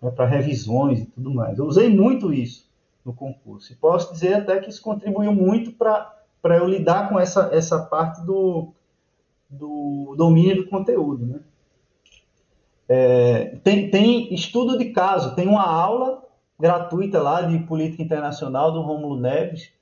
né, 0.01 0.09
para 0.09 0.25
revisões 0.25 1.01
e 1.01 1.05
tudo 1.05 1.33
mais. 1.33 1.57
Eu 1.57 1.65
usei 1.65 1.89
muito 1.89 2.33
isso 2.33 2.67
no 3.05 3.13
concurso 3.13 3.71
e 3.71 3.75
posso 3.75 4.11
dizer 4.11 4.33
até 4.33 4.59
que 4.59 4.69
isso 4.69 4.81
contribuiu 4.81 5.31
muito 5.31 5.71
para 5.71 6.57
eu 6.57 6.67
lidar 6.67 7.09
com 7.09 7.19
essa, 7.19 7.49
essa 7.53 7.79
parte 7.79 8.25
do, 8.25 8.73
do 9.47 10.15
domínio 10.17 10.57
do 10.57 10.67
conteúdo. 10.67 11.25
Né? 11.27 11.39
É, 12.89 13.57
tem, 13.63 13.91
tem 13.91 14.33
estudo 14.33 14.77
de 14.77 14.85
caso, 14.85 15.35
tem 15.35 15.47
uma 15.47 15.63
aula 15.63 16.24
gratuita 16.59 17.21
lá 17.21 17.41
de 17.41 17.59
política 17.59 18.03
internacional 18.03 18.71
do 18.71 18.81
Rômulo 18.81 19.19
Neves, 19.19 19.73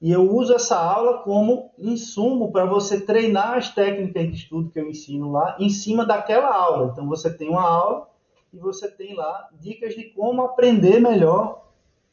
e 0.00 0.10
eu 0.10 0.34
uso 0.34 0.54
essa 0.54 0.78
aula 0.78 1.18
como 1.18 1.70
insumo 1.78 2.50
para 2.50 2.64
você 2.64 3.00
treinar 3.00 3.58
as 3.58 3.68
técnicas 3.68 4.28
de 4.28 4.34
estudo 4.34 4.70
que 4.70 4.80
eu 4.80 4.88
ensino 4.88 5.30
lá 5.30 5.56
em 5.58 5.68
cima 5.68 6.06
daquela 6.06 6.48
aula. 6.54 6.90
Então 6.90 7.06
você 7.06 7.30
tem 7.30 7.50
uma 7.50 7.62
aula 7.62 8.08
e 8.50 8.58
você 8.58 8.90
tem 8.90 9.14
lá 9.14 9.48
dicas 9.60 9.94
de 9.94 10.04
como 10.04 10.40
aprender 10.40 11.00
melhor 11.00 11.66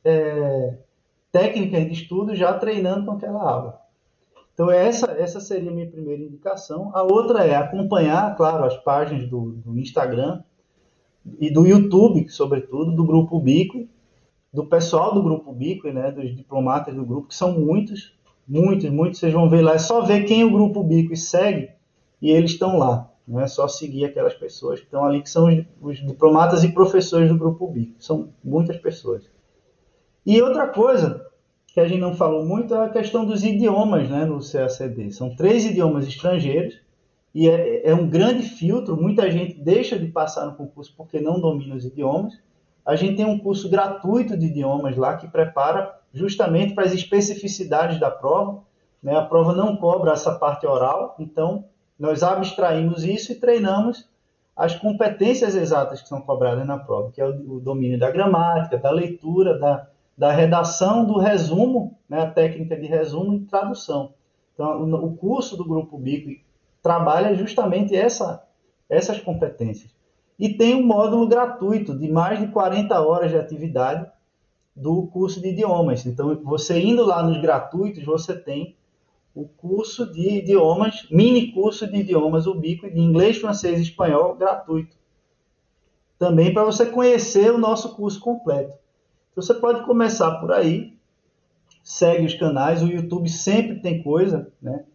é, 0.03 0.77
técnicas 1.31 1.85
de 1.85 1.93
estudo 1.93 2.35
já 2.35 2.53
treinando 2.53 3.05
com 3.05 3.13
aquela 3.13 3.41
aula. 3.41 3.81
Então 4.53 4.69
essa, 4.69 5.11
essa 5.11 5.39
seria 5.39 5.71
a 5.71 5.73
minha 5.73 5.89
primeira 5.89 6.21
indicação. 6.21 6.91
A 6.93 7.03
outra 7.03 7.45
é 7.45 7.55
acompanhar, 7.55 8.35
claro, 8.35 8.65
as 8.65 8.75
páginas 8.75 9.29
do, 9.29 9.53
do 9.65 9.79
Instagram 9.79 10.43
e 11.39 11.51
do 11.51 11.65
YouTube, 11.65 12.27
sobretudo, 12.29 12.95
do 12.95 13.05
Grupo 13.05 13.39
Bico, 13.39 13.87
do 14.53 14.65
pessoal 14.65 15.13
do 15.13 15.21
Grupo 15.21 15.51
Bico, 15.53 15.89
né, 15.89 16.11
dos 16.11 16.35
diplomatas 16.35 16.95
do 16.95 17.05
grupo, 17.05 17.27
que 17.27 17.35
são 17.35 17.59
muitos, 17.59 18.13
muitos, 18.47 18.89
muitos, 18.89 19.19
vocês 19.19 19.33
vão 19.33 19.49
ver 19.49 19.61
lá, 19.61 19.73
é 19.73 19.77
só 19.77 20.01
ver 20.01 20.23
quem 20.23 20.43
o 20.43 20.51
Grupo 20.51 20.83
Bico 20.83 21.15
segue 21.15 21.69
e 22.21 22.31
eles 22.31 22.51
estão 22.51 22.77
lá. 22.77 23.11
Não 23.27 23.41
é 23.41 23.47
só 23.47 23.67
seguir 23.67 24.05
aquelas 24.05 24.33
pessoas 24.33 24.79
que 24.79 24.85
estão 24.85 25.03
ali, 25.03 25.21
que 25.21 25.29
são 25.29 25.47
os, 25.47 25.65
os 25.81 25.97
diplomatas 26.05 26.63
e 26.63 26.71
professores 26.71 27.27
do 27.27 27.37
Grupo 27.37 27.67
Bico. 27.67 28.01
São 28.01 28.29
muitas 28.43 28.77
pessoas. 28.77 29.29
E 30.25 30.41
outra 30.41 30.67
coisa 30.67 31.25
que 31.67 31.79
a 31.79 31.87
gente 31.87 31.99
não 31.99 32.15
falou 32.15 32.45
muito 32.45 32.73
é 32.73 32.85
a 32.85 32.89
questão 32.89 33.25
dos 33.25 33.43
idiomas 33.43 34.09
né, 34.09 34.25
no 34.25 34.39
CACD. 34.39 35.11
São 35.11 35.35
três 35.35 35.65
idiomas 35.65 36.07
estrangeiros 36.07 36.86
e 37.37 37.47
é, 37.47 37.91
é, 37.91 37.93
um 37.93 38.09
grande 38.09 38.41
filtro. 38.41 38.99
Muita 38.99 39.29
gente 39.29 39.59
deixa 39.59 39.95
de 39.99 40.07
passar 40.07 40.47
no 40.47 40.55
concurso 40.55 40.91
porque 40.97 41.19
não 41.19 41.39
domina 41.39 41.75
os 41.75 41.85
idiomas. 41.85 42.33
A 42.83 42.95
gente 42.95 43.17
tem 43.17 43.25
um 43.25 43.37
curso 43.37 43.69
gratuito 43.69 44.35
de 44.35 44.47
idiomas 44.47 44.97
lá 44.97 45.15
que 45.17 45.27
prepara 45.27 45.99
justamente 46.11 46.73
para 46.73 46.85
as 46.85 46.93
especificidades 46.93 47.99
da 47.99 48.09
prova. 48.09 48.63
Né? 49.03 49.15
A 49.15 49.21
prova 49.21 49.53
não 49.53 49.77
cobra 49.77 50.13
essa 50.13 50.33
parte 50.33 50.65
oral, 50.65 51.15
então 51.19 51.65
nós 51.99 52.23
abstraímos 52.23 53.03
isso 53.03 53.31
e 53.31 53.35
treinamos 53.35 54.09
as 54.55 54.75
competências 54.75 55.55
exatas 55.55 56.01
que 56.01 56.07
são 56.07 56.19
cobradas 56.19 56.65
na 56.65 56.79
prova, 56.79 57.11
que 57.11 57.21
é 57.21 57.25
o, 57.27 57.59
domínio 57.59 57.99
da 57.99 58.09
gramática, 58.09 58.79
da 58.79 58.89
leitura, 58.89 59.59
da, 59.59 59.87
da 60.17 60.31
redação, 60.31 61.05
do 61.05 61.19
resumo, 61.19 61.95
né? 62.09 62.21
a 62.21 62.31
técnica 62.31 62.75
de 62.75 62.87
resumo 62.87 63.35
e 63.35 63.41
tradução. 63.41 64.13
Então, 64.55 64.81
o, 64.81 65.05
o 65.05 65.15
curso 65.15 65.55
do 65.55 65.63
Grupo 65.63 65.99
Bico 65.99 66.46
trabalha 66.87 67.35
justamente 67.35 67.93
essa, 67.93 68.47
essas 68.87 69.19
competências. 69.19 69.91
E 70.39 70.53
tem 70.53 70.73
um 70.73 70.85
módulo 70.85 71.27
gratuito 71.27 71.93
de 71.93 72.09
mais 72.09 72.39
de 72.39 72.47
40 72.47 72.97
horas 73.01 73.29
de 73.29 73.37
atividade 73.37 74.09
do 74.73 75.05
curso 75.07 75.41
de 75.41 75.49
idiomas. 75.49 76.05
Então, 76.05 76.39
você 76.45 76.79
indo 76.79 77.05
lá 77.05 77.21
nos 77.21 77.41
gratuitos, 77.41 78.05
você 78.05 78.33
tem 78.37 78.77
o 79.35 79.45
curso 79.45 80.09
de 80.13 80.37
idiomas, 80.37 81.05
mini 81.11 81.51
curso 81.51 81.85
de 81.85 81.97
idiomas 81.97 82.47
Ubico 82.47 82.89
de 82.89 82.99
inglês, 83.01 83.37
francês 83.37 83.79
e 83.79 83.83
espanhol 83.83 84.35
gratuito. 84.35 84.95
Também 86.17 86.53
para 86.53 86.63
você 86.63 86.85
conhecer 86.85 87.51
o 87.51 87.57
nosso 87.57 87.95
curso 87.97 88.21
completo. 88.21 88.71
Então, 89.33 89.43
você 89.43 89.53
pode 89.55 89.85
começar 89.85 90.39
por 90.39 90.53
aí, 90.53 90.97
segue 91.83 92.25
os 92.25 92.33
canais, 92.33 92.81
o 92.81 92.87
YouTube 92.87 93.27
sempre 93.27 93.81
tem 93.81 94.01
coisa, 94.01 94.49
né? 94.61 94.85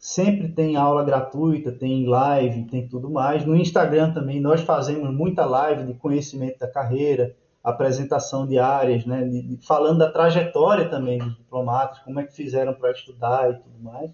Sempre 0.00 0.48
tem 0.48 0.76
aula 0.76 1.04
gratuita, 1.04 1.70
tem 1.70 2.08
live, 2.08 2.64
tem 2.64 2.88
tudo 2.88 3.10
mais. 3.10 3.44
No 3.44 3.54
Instagram 3.54 4.14
também 4.14 4.40
nós 4.40 4.62
fazemos 4.62 5.14
muita 5.14 5.44
live 5.44 5.84
de 5.84 5.92
conhecimento 5.92 6.58
da 6.58 6.66
carreira, 6.66 7.36
apresentação 7.62 8.46
de 8.46 8.58
áreas, 8.58 9.04
né, 9.04 9.22
de, 9.22 9.42
de, 9.42 9.66
falando 9.66 9.98
da 9.98 10.10
trajetória 10.10 10.88
também 10.88 11.18
dos 11.18 11.36
diplomatas, 11.36 11.98
como 11.98 12.18
é 12.18 12.24
que 12.24 12.32
fizeram 12.34 12.72
para 12.72 12.92
estudar 12.92 13.50
e 13.50 13.54
tudo 13.56 13.78
mais. 13.78 14.10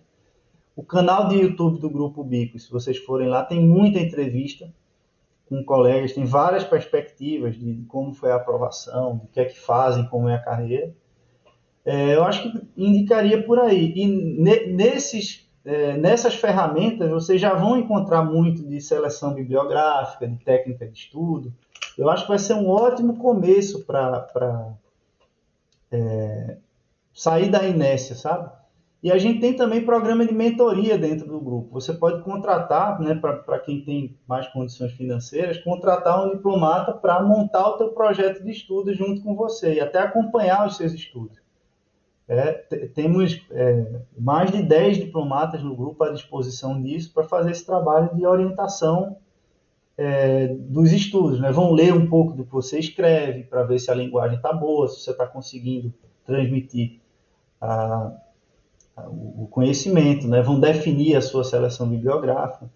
O 0.75 0.83
canal 0.83 1.29
de 1.29 1.37
YouTube 1.37 1.79
do 1.79 1.89
Grupo 1.89 2.25
Bico, 2.25 2.59
se 2.59 2.69
vocês 2.69 2.99
forem 2.99 3.29
lá, 3.29 3.45
tem 3.45 3.65
muita 3.65 4.01
entrevista 4.01 4.69
com 5.49 5.63
colegas, 5.63 6.15
tem 6.15 6.25
várias 6.25 6.65
perspectivas 6.65 7.57
de, 7.57 7.85
como 7.87 8.13
foi 8.13 8.33
a 8.33 8.37
aprovação, 8.37 9.19
do 9.19 9.29
que 9.29 9.39
é 9.39 9.45
que 9.45 9.61
fazem, 9.61 10.05
como 10.09 10.29
é 10.29 10.35
a 10.35 10.43
carreira. 10.43 10.93
É, 11.85 12.17
eu 12.17 12.25
acho 12.25 12.43
que 12.43 12.61
indicaria 12.77 13.41
por 13.41 13.61
aí. 13.61 13.93
E 13.95 14.05
ne, 14.09 14.67
nesses 14.67 15.46
é, 15.67 15.97
nessas 15.97 16.37
ferramentas 16.37 17.11
vocês 17.11 17.41
já 17.41 17.53
vão 17.53 17.77
encontrar 17.77 18.23
muito 18.23 18.63
de 18.63 18.81
seleção 18.81 19.35
bibliográfica, 19.35 20.29
de 20.29 20.37
técnica 20.39 20.87
de 20.87 20.97
estudo. 20.97 21.53
Eu 21.99 22.09
acho 22.09 22.23
que 22.23 22.29
vai 22.29 22.39
ser 22.39 22.55
um 22.55 22.69
ótimo 22.69 23.17
começo 23.17 23.85
para 23.85 24.73
é, 25.91 26.57
sair 27.13 27.51
da 27.51 27.67
inércia, 27.67 28.15
sabe? 28.15 28.49
E 29.03 29.11
a 29.11 29.19
gente 29.19 29.41
tem 29.41 29.55
também 29.55 29.85
programa 29.85 30.25
de 30.25 30.33
mentoria 30.33 30.97
dentro 30.97 31.27
do 31.27 31.41
grupo. 31.41 31.75
Você 31.75 31.93
pode 31.93 32.23
contratar, 32.23 33.01
né, 33.01 33.15
para 33.15 33.59
quem 33.59 33.81
tem 33.81 34.17
mais 34.27 34.47
condições 34.49 34.93
financeiras, 34.93 35.59
contratar 35.59 36.25
um 36.25 36.31
diplomata 36.31 36.93
para 36.93 37.23
montar 37.23 37.69
o 37.69 37.77
teu 37.77 37.89
projeto 37.89 38.43
de 38.43 38.51
estudo 38.53 38.95
junto 38.95 39.23
com 39.23 39.35
você 39.35 39.75
e 39.75 39.81
até 39.81 39.99
acompanhar 39.99 40.67
os 40.67 40.77
seus 40.77 40.93
estudos. 40.93 41.46
É, 42.29 42.53
temos 42.93 43.41
é, 43.53 44.01
mais 44.19 44.51
de 44.51 44.61
10 44.61 44.99
diplomatas 44.99 45.63
no 45.63 45.77
grupo 45.77 46.03
à 46.03 46.11
disposição 46.11 46.83
disso 46.83 47.13
para 47.15 47.23
fazer 47.23 47.53
esse 47.53 47.65
trabalho 47.65 48.15
de 48.17 48.27
orientação 48.27 49.17
é, 49.97 50.49
dos 50.49 50.91
estudos. 50.93 51.41
Né? 51.41 51.53
Vão 51.53 51.73
ler 51.73 51.95
um 51.95 52.09
pouco 52.09 52.33
do 52.33 52.45
que 52.45 52.53
você 52.53 52.81
escreve 52.81 53.45
para 53.45 53.63
ver 53.63 53.79
se 53.79 53.91
a 53.93 53.95
linguagem 53.95 54.37
está 54.37 54.53
boa, 54.53 54.89
se 54.89 55.01
você 55.01 55.13
está 55.13 55.25
conseguindo 55.25 55.95
transmitir 56.25 56.99
a, 57.61 58.13
a, 58.97 59.09
o 59.09 59.47
conhecimento, 59.49 60.27
né? 60.27 60.43
vão 60.43 60.59
definir 60.59 61.15
a 61.15 61.21
sua 61.21 61.45
seleção 61.45 61.89
bibliográfica. 61.89 62.69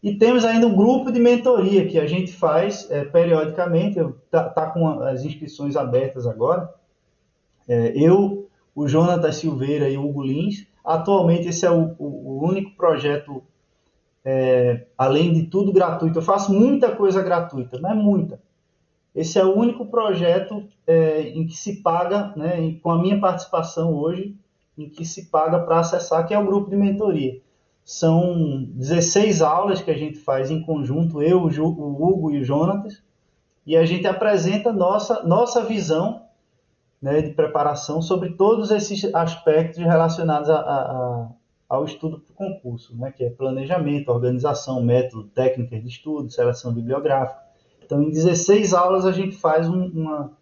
E 0.00 0.14
temos 0.16 0.44
ainda 0.44 0.68
um 0.68 0.76
grupo 0.76 1.10
de 1.10 1.18
mentoria 1.18 1.88
que 1.88 1.98
a 1.98 2.06
gente 2.06 2.30
faz 2.30 2.88
é, 2.90 3.04
periodicamente, 3.04 3.98
está 3.98 4.48
tá 4.50 4.70
com 4.70 5.00
as 5.00 5.24
inscrições 5.24 5.74
abertas 5.74 6.26
agora. 6.26 6.72
É, 7.66 7.92
eu 7.96 8.43
o 8.74 8.88
Jonatas 8.88 9.36
Silveira 9.36 9.88
e 9.88 9.96
o 9.96 10.06
Hugo 10.06 10.22
Lins. 10.22 10.66
Atualmente, 10.84 11.48
esse 11.48 11.64
é 11.64 11.70
o, 11.70 11.94
o, 11.98 12.04
o 12.04 12.44
único 12.46 12.76
projeto, 12.76 13.42
é, 14.24 14.86
além 14.98 15.32
de 15.32 15.44
tudo 15.44 15.72
gratuito. 15.72 16.18
Eu 16.18 16.22
faço 16.22 16.52
muita 16.52 16.90
coisa 16.90 17.22
gratuita, 17.22 17.78
não 17.78 17.90
é 17.90 17.94
muita. 17.94 18.40
Esse 19.14 19.38
é 19.38 19.44
o 19.44 19.54
único 19.54 19.86
projeto 19.86 20.66
é, 20.86 21.28
em 21.28 21.46
que 21.46 21.56
se 21.56 21.80
paga, 21.82 22.32
né, 22.36 22.76
com 22.82 22.90
a 22.90 23.00
minha 23.00 23.20
participação 23.20 23.94
hoje, 23.94 24.36
em 24.76 24.88
que 24.88 25.04
se 25.04 25.26
paga 25.26 25.60
para 25.60 25.78
acessar, 25.78 26.26
que 26.26 26.34
é 26.34 26.38
o 26.38 26.44
grupo 26.44 26.68
de 26.68 26.76
mentoria. 26.76 27.40
São 27.84 28.64
16 28.70 29.40
aulas 29.40 29.80
que 29.80 29.90
a 29.90 29.96
gente 29.96 30.18
faz 30.18 30.50
em 30.50 30.62
conjunto, 30.62 31.22
eu, 31.22 31.42
o 31.42 31.46
Hugo 31.46 32.32
e 32.32 32.40
o 32.40 32.44
Jonatas, 32.44 33.02
e 33.64 33.76
a 33.76 33.84
gente 33.84 34.06
apresenta 34.06 34.72
nossa, 34.72 35.22
nossa 35.22 35.62
visão 35.64 36.23
né, 37.04 37.20
de 37.20 37.34
preparação 37.34 38.00
sobre 38.00 38.30
todos 38.30 38.70
esses 38.70 39.14
aspectos 39.14 39.76
relacionados 39.76 40.48
a, 40.48 40.56
a, 40.56 41.28
ao 41.68 41.84
estudo 41.84 42.18
para 42.18 42.32
o 42.32 42.34
concurso, 42.34 42.96
né, 42.96 43.12
que 43.12 43.22
é 43.22 43.28
planejamento, 43.28 44.08
organização, 44.08 44.82
método, 44.82 45.24
técnicas 45.24 45.82
de 45.82 45.88
estudo, 45.88 46.30
seleção 46.30 46.72
bibliográfica. 46.72 47.38
Então, 47.84 48.02
em 48.02 48.10
16 48.10 48.72
aulas, 48.72 49.04
a 49.04 49.12
gente 49.12 49.36
faz 49.36 49.68
um, 49.68 49.84
uma 49.88 50.32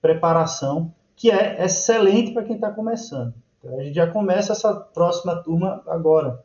preparação 0.00 0.94
que 1.16 1.32
é 1.32 1.64
excelente 1.64 2.30
para 2.30 2.44
quem 2.44 2.54
está 2.54 2.70
começando. 2.70 3.34
Então, 3.58 3.76
a 3.80 3.82
gente 3.82 3.96
já 3.96 4.06
começa 4.06 4.52
essa 4.52 4.72
próxima 4.72 5.42
turma 5.42 5.82
agora, 5.84 6.44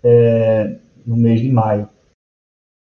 é, 0.00 0.78
no 1.04 1.16
mês 1.16 1.40
de 1.40 1.50
maio. 1.50 1.88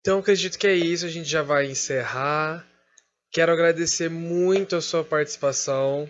Então, 0.01 0.21
acredito 0.21 0.57
que 0.57 0.69
é 0.69 0.75
isso. 0.75 1.05
A 1.05 1.09
gente 1.09 1.29
já 1.29 1.43
vai 1.43 1.69
encerrar. 1.69 2.65
Quero 3.33 3.51
agradecer 3.51 4.11
muito 4.11 4.77
a 4.77 4.83
sua 4.83 5.03
participação, 5.03 6.07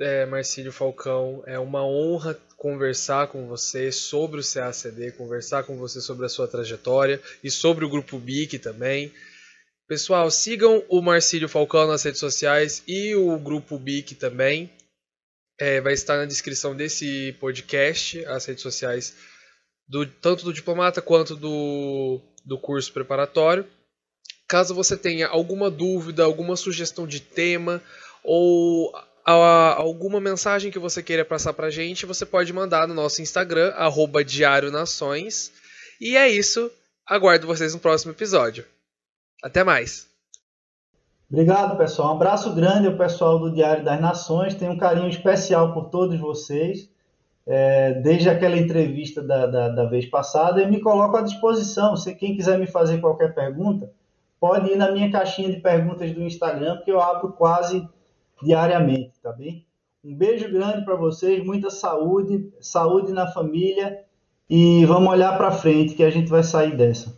é, 0.00 0.26
Marcílio 0.26 0.72
Falcão. 0.72 1.44
É 1.46 1.56
uma 1.60 1.86
honra 1.86 2.36
conversar 2.56 3.28
com 3.28 3.46
você 3.46 3.92
sobre 3.92 4.40
o 4.40 4.42
CACD, 4.42 5.12
conversar 5.12 5.62
com 5.62 5.76
você 5.76 6.00
sobre 6.00 6.26
a 6.26 6.28
sua 6.28 6.48
trajetória 6.48 7.22
e 7.44 7.52
sobre 7.52 7.84
o 7.84 7.88
Grupo 7.88 8.18
BIC 8.18 8.58
também. 8.58 9.14
Pessoal, 9.86 10.28
sigam 10.28 10.84
o 10.88 11.00
Marcílio 11.00 11.48
Falcão 11.48 11.86
nas 11.86 12.02
redes 12.02 12.18
sociais 12.18 12.82
e 12.84 13.14
o 13.14 13.38
Grupo 13.38 13.78
BIC 13.78 14.16
também. 14.16 14.68
É, 15.60 15.80
vai 15.80 15.92
estar 15.92 16.16
na 16.16 16.24
descrição 16.24 16.74
desse 16.74 17.32
podcast, 17.38 18.24
as 18.26 18.44
redes 18.44 18.62
sociais 18.62 19.14
do, 19.88 20.04
tanto 20.04 20.44
do 20.44 20.52
diplomata 20.52 21.00
quanto 21.00 21.36
do, 21.36 22.20
do 22.44 22.58
curso 22.58 22.92
preparatório. 22.92 23.64
Caso 24.48 24.74
você 24.74 24.96
tenha 24.96 25.26
alguma 25.28 25.70
dúvida, 25.70 26.24
alguma 26.24 26.56
sugestão 26.56 27.06
de 27.06 27.20
tema 27.20 27.82
ou 28.22 28.92
a, 29.24 29.74
alguma 29.76 30.20
mensagem 30.20 30.70
que 30.70 30.78
você 30.78 31.02
queira 31.02 31.24
passar 31.24 31.52
pra 31.52 31.68
gente, 31.68 32.06
você 32.06 32.24
pode 32.24 32.52
mandar 32.52 32.86
no 32.86 32.94
nosso 32.94 33.20
Instagram, 33.20 33.72
arroba 33.76 34.24
Diário 34.24 34.70
Nações. 34.70 35.52
E 36.00 36.16
é 36.16 36.28
isso. 36.28 36.70
Aguardo 37.06 37.46
vocês 37.46 37.74
no 37.74 37.80
próximo 37.80 38.12
episódio. 38.12 38.64
Até 39.42 39.64
mais. 39.64 40.06
Obrigado, 41.30 41.76
pessoal. 41.76 42.12
Um 42.12 42.16
abraço 42.16 42.54
grande 42.54 42.86
ao 42.86 42.96
pessoal 42.96 43.40
do 43.40 43.52
Diário 43.52 43.84
das 43.84 44.00
Nações. 44.00 44.54
Tenho 44.54 44.72
um 44.72 44.78
carinho 44.78 45.08
especial 45.08 45.74
por 45.74 45.90
todos 45.90 46.18
vocês, 46.20 46.88
é, 47.44 47.94
desde 47.94 48.28
aquela 48.28 48.56
entrevista 48.56 49.20
da, 49.22 49.46
da, 49.46 49.68
da, 49.70 49.84
vez 49.86 50.06
passada. 50.06 50.62
E 50.62 50.70
me 50.70 50.80
coloco 50.80 51.16
à 51.16 51.22
disposição. 51.22 51.96
Se 51.96 52.14
quem 52.14 52.36
quiser 52.36 52.58
me 52.58 52.66
fazer 52.66 53.00
qualquer 53.00 53.34
pergunta, 53.34 53.90
pode 54.46 54.70
ir 54.70 54.76
na 54.76 54.92
minha 54.92 55.10
caixinha 55.10 55.50
de 55.50 55.60
perguntas 55.60 56.12
do 56.12 56.22
Instagram, 56.22 56.76
porque 56.76 56.92
eu 56.92 57.00
abro 57.00 57.32
quase 57.32 57.84
diariamente, 58.40 59.20
tá 59.20 59.32
bem? 59.32 59.66
Um 60.04 60.14
beijo 60.14 60.48
grande 60.52 60.84
para 60.84 60.94
vocês, 60.94 61.44
muita 61.44 61.68
saúde, 61.68 62.52
saúde 62.60 63.10
na 63.10 63.26
família 63.26 64.04
e 64.48 64.84
vamos 64.84 65.10
olhar 65.10 65.36
para 65.36 65.50
frente 65.50 65.96
que 65.96 66.04
a 66.04 66.10
gente 66.10 66.28
vai 66.28 66.44
sair 66.44 66.76
dessa. 66.76 67.15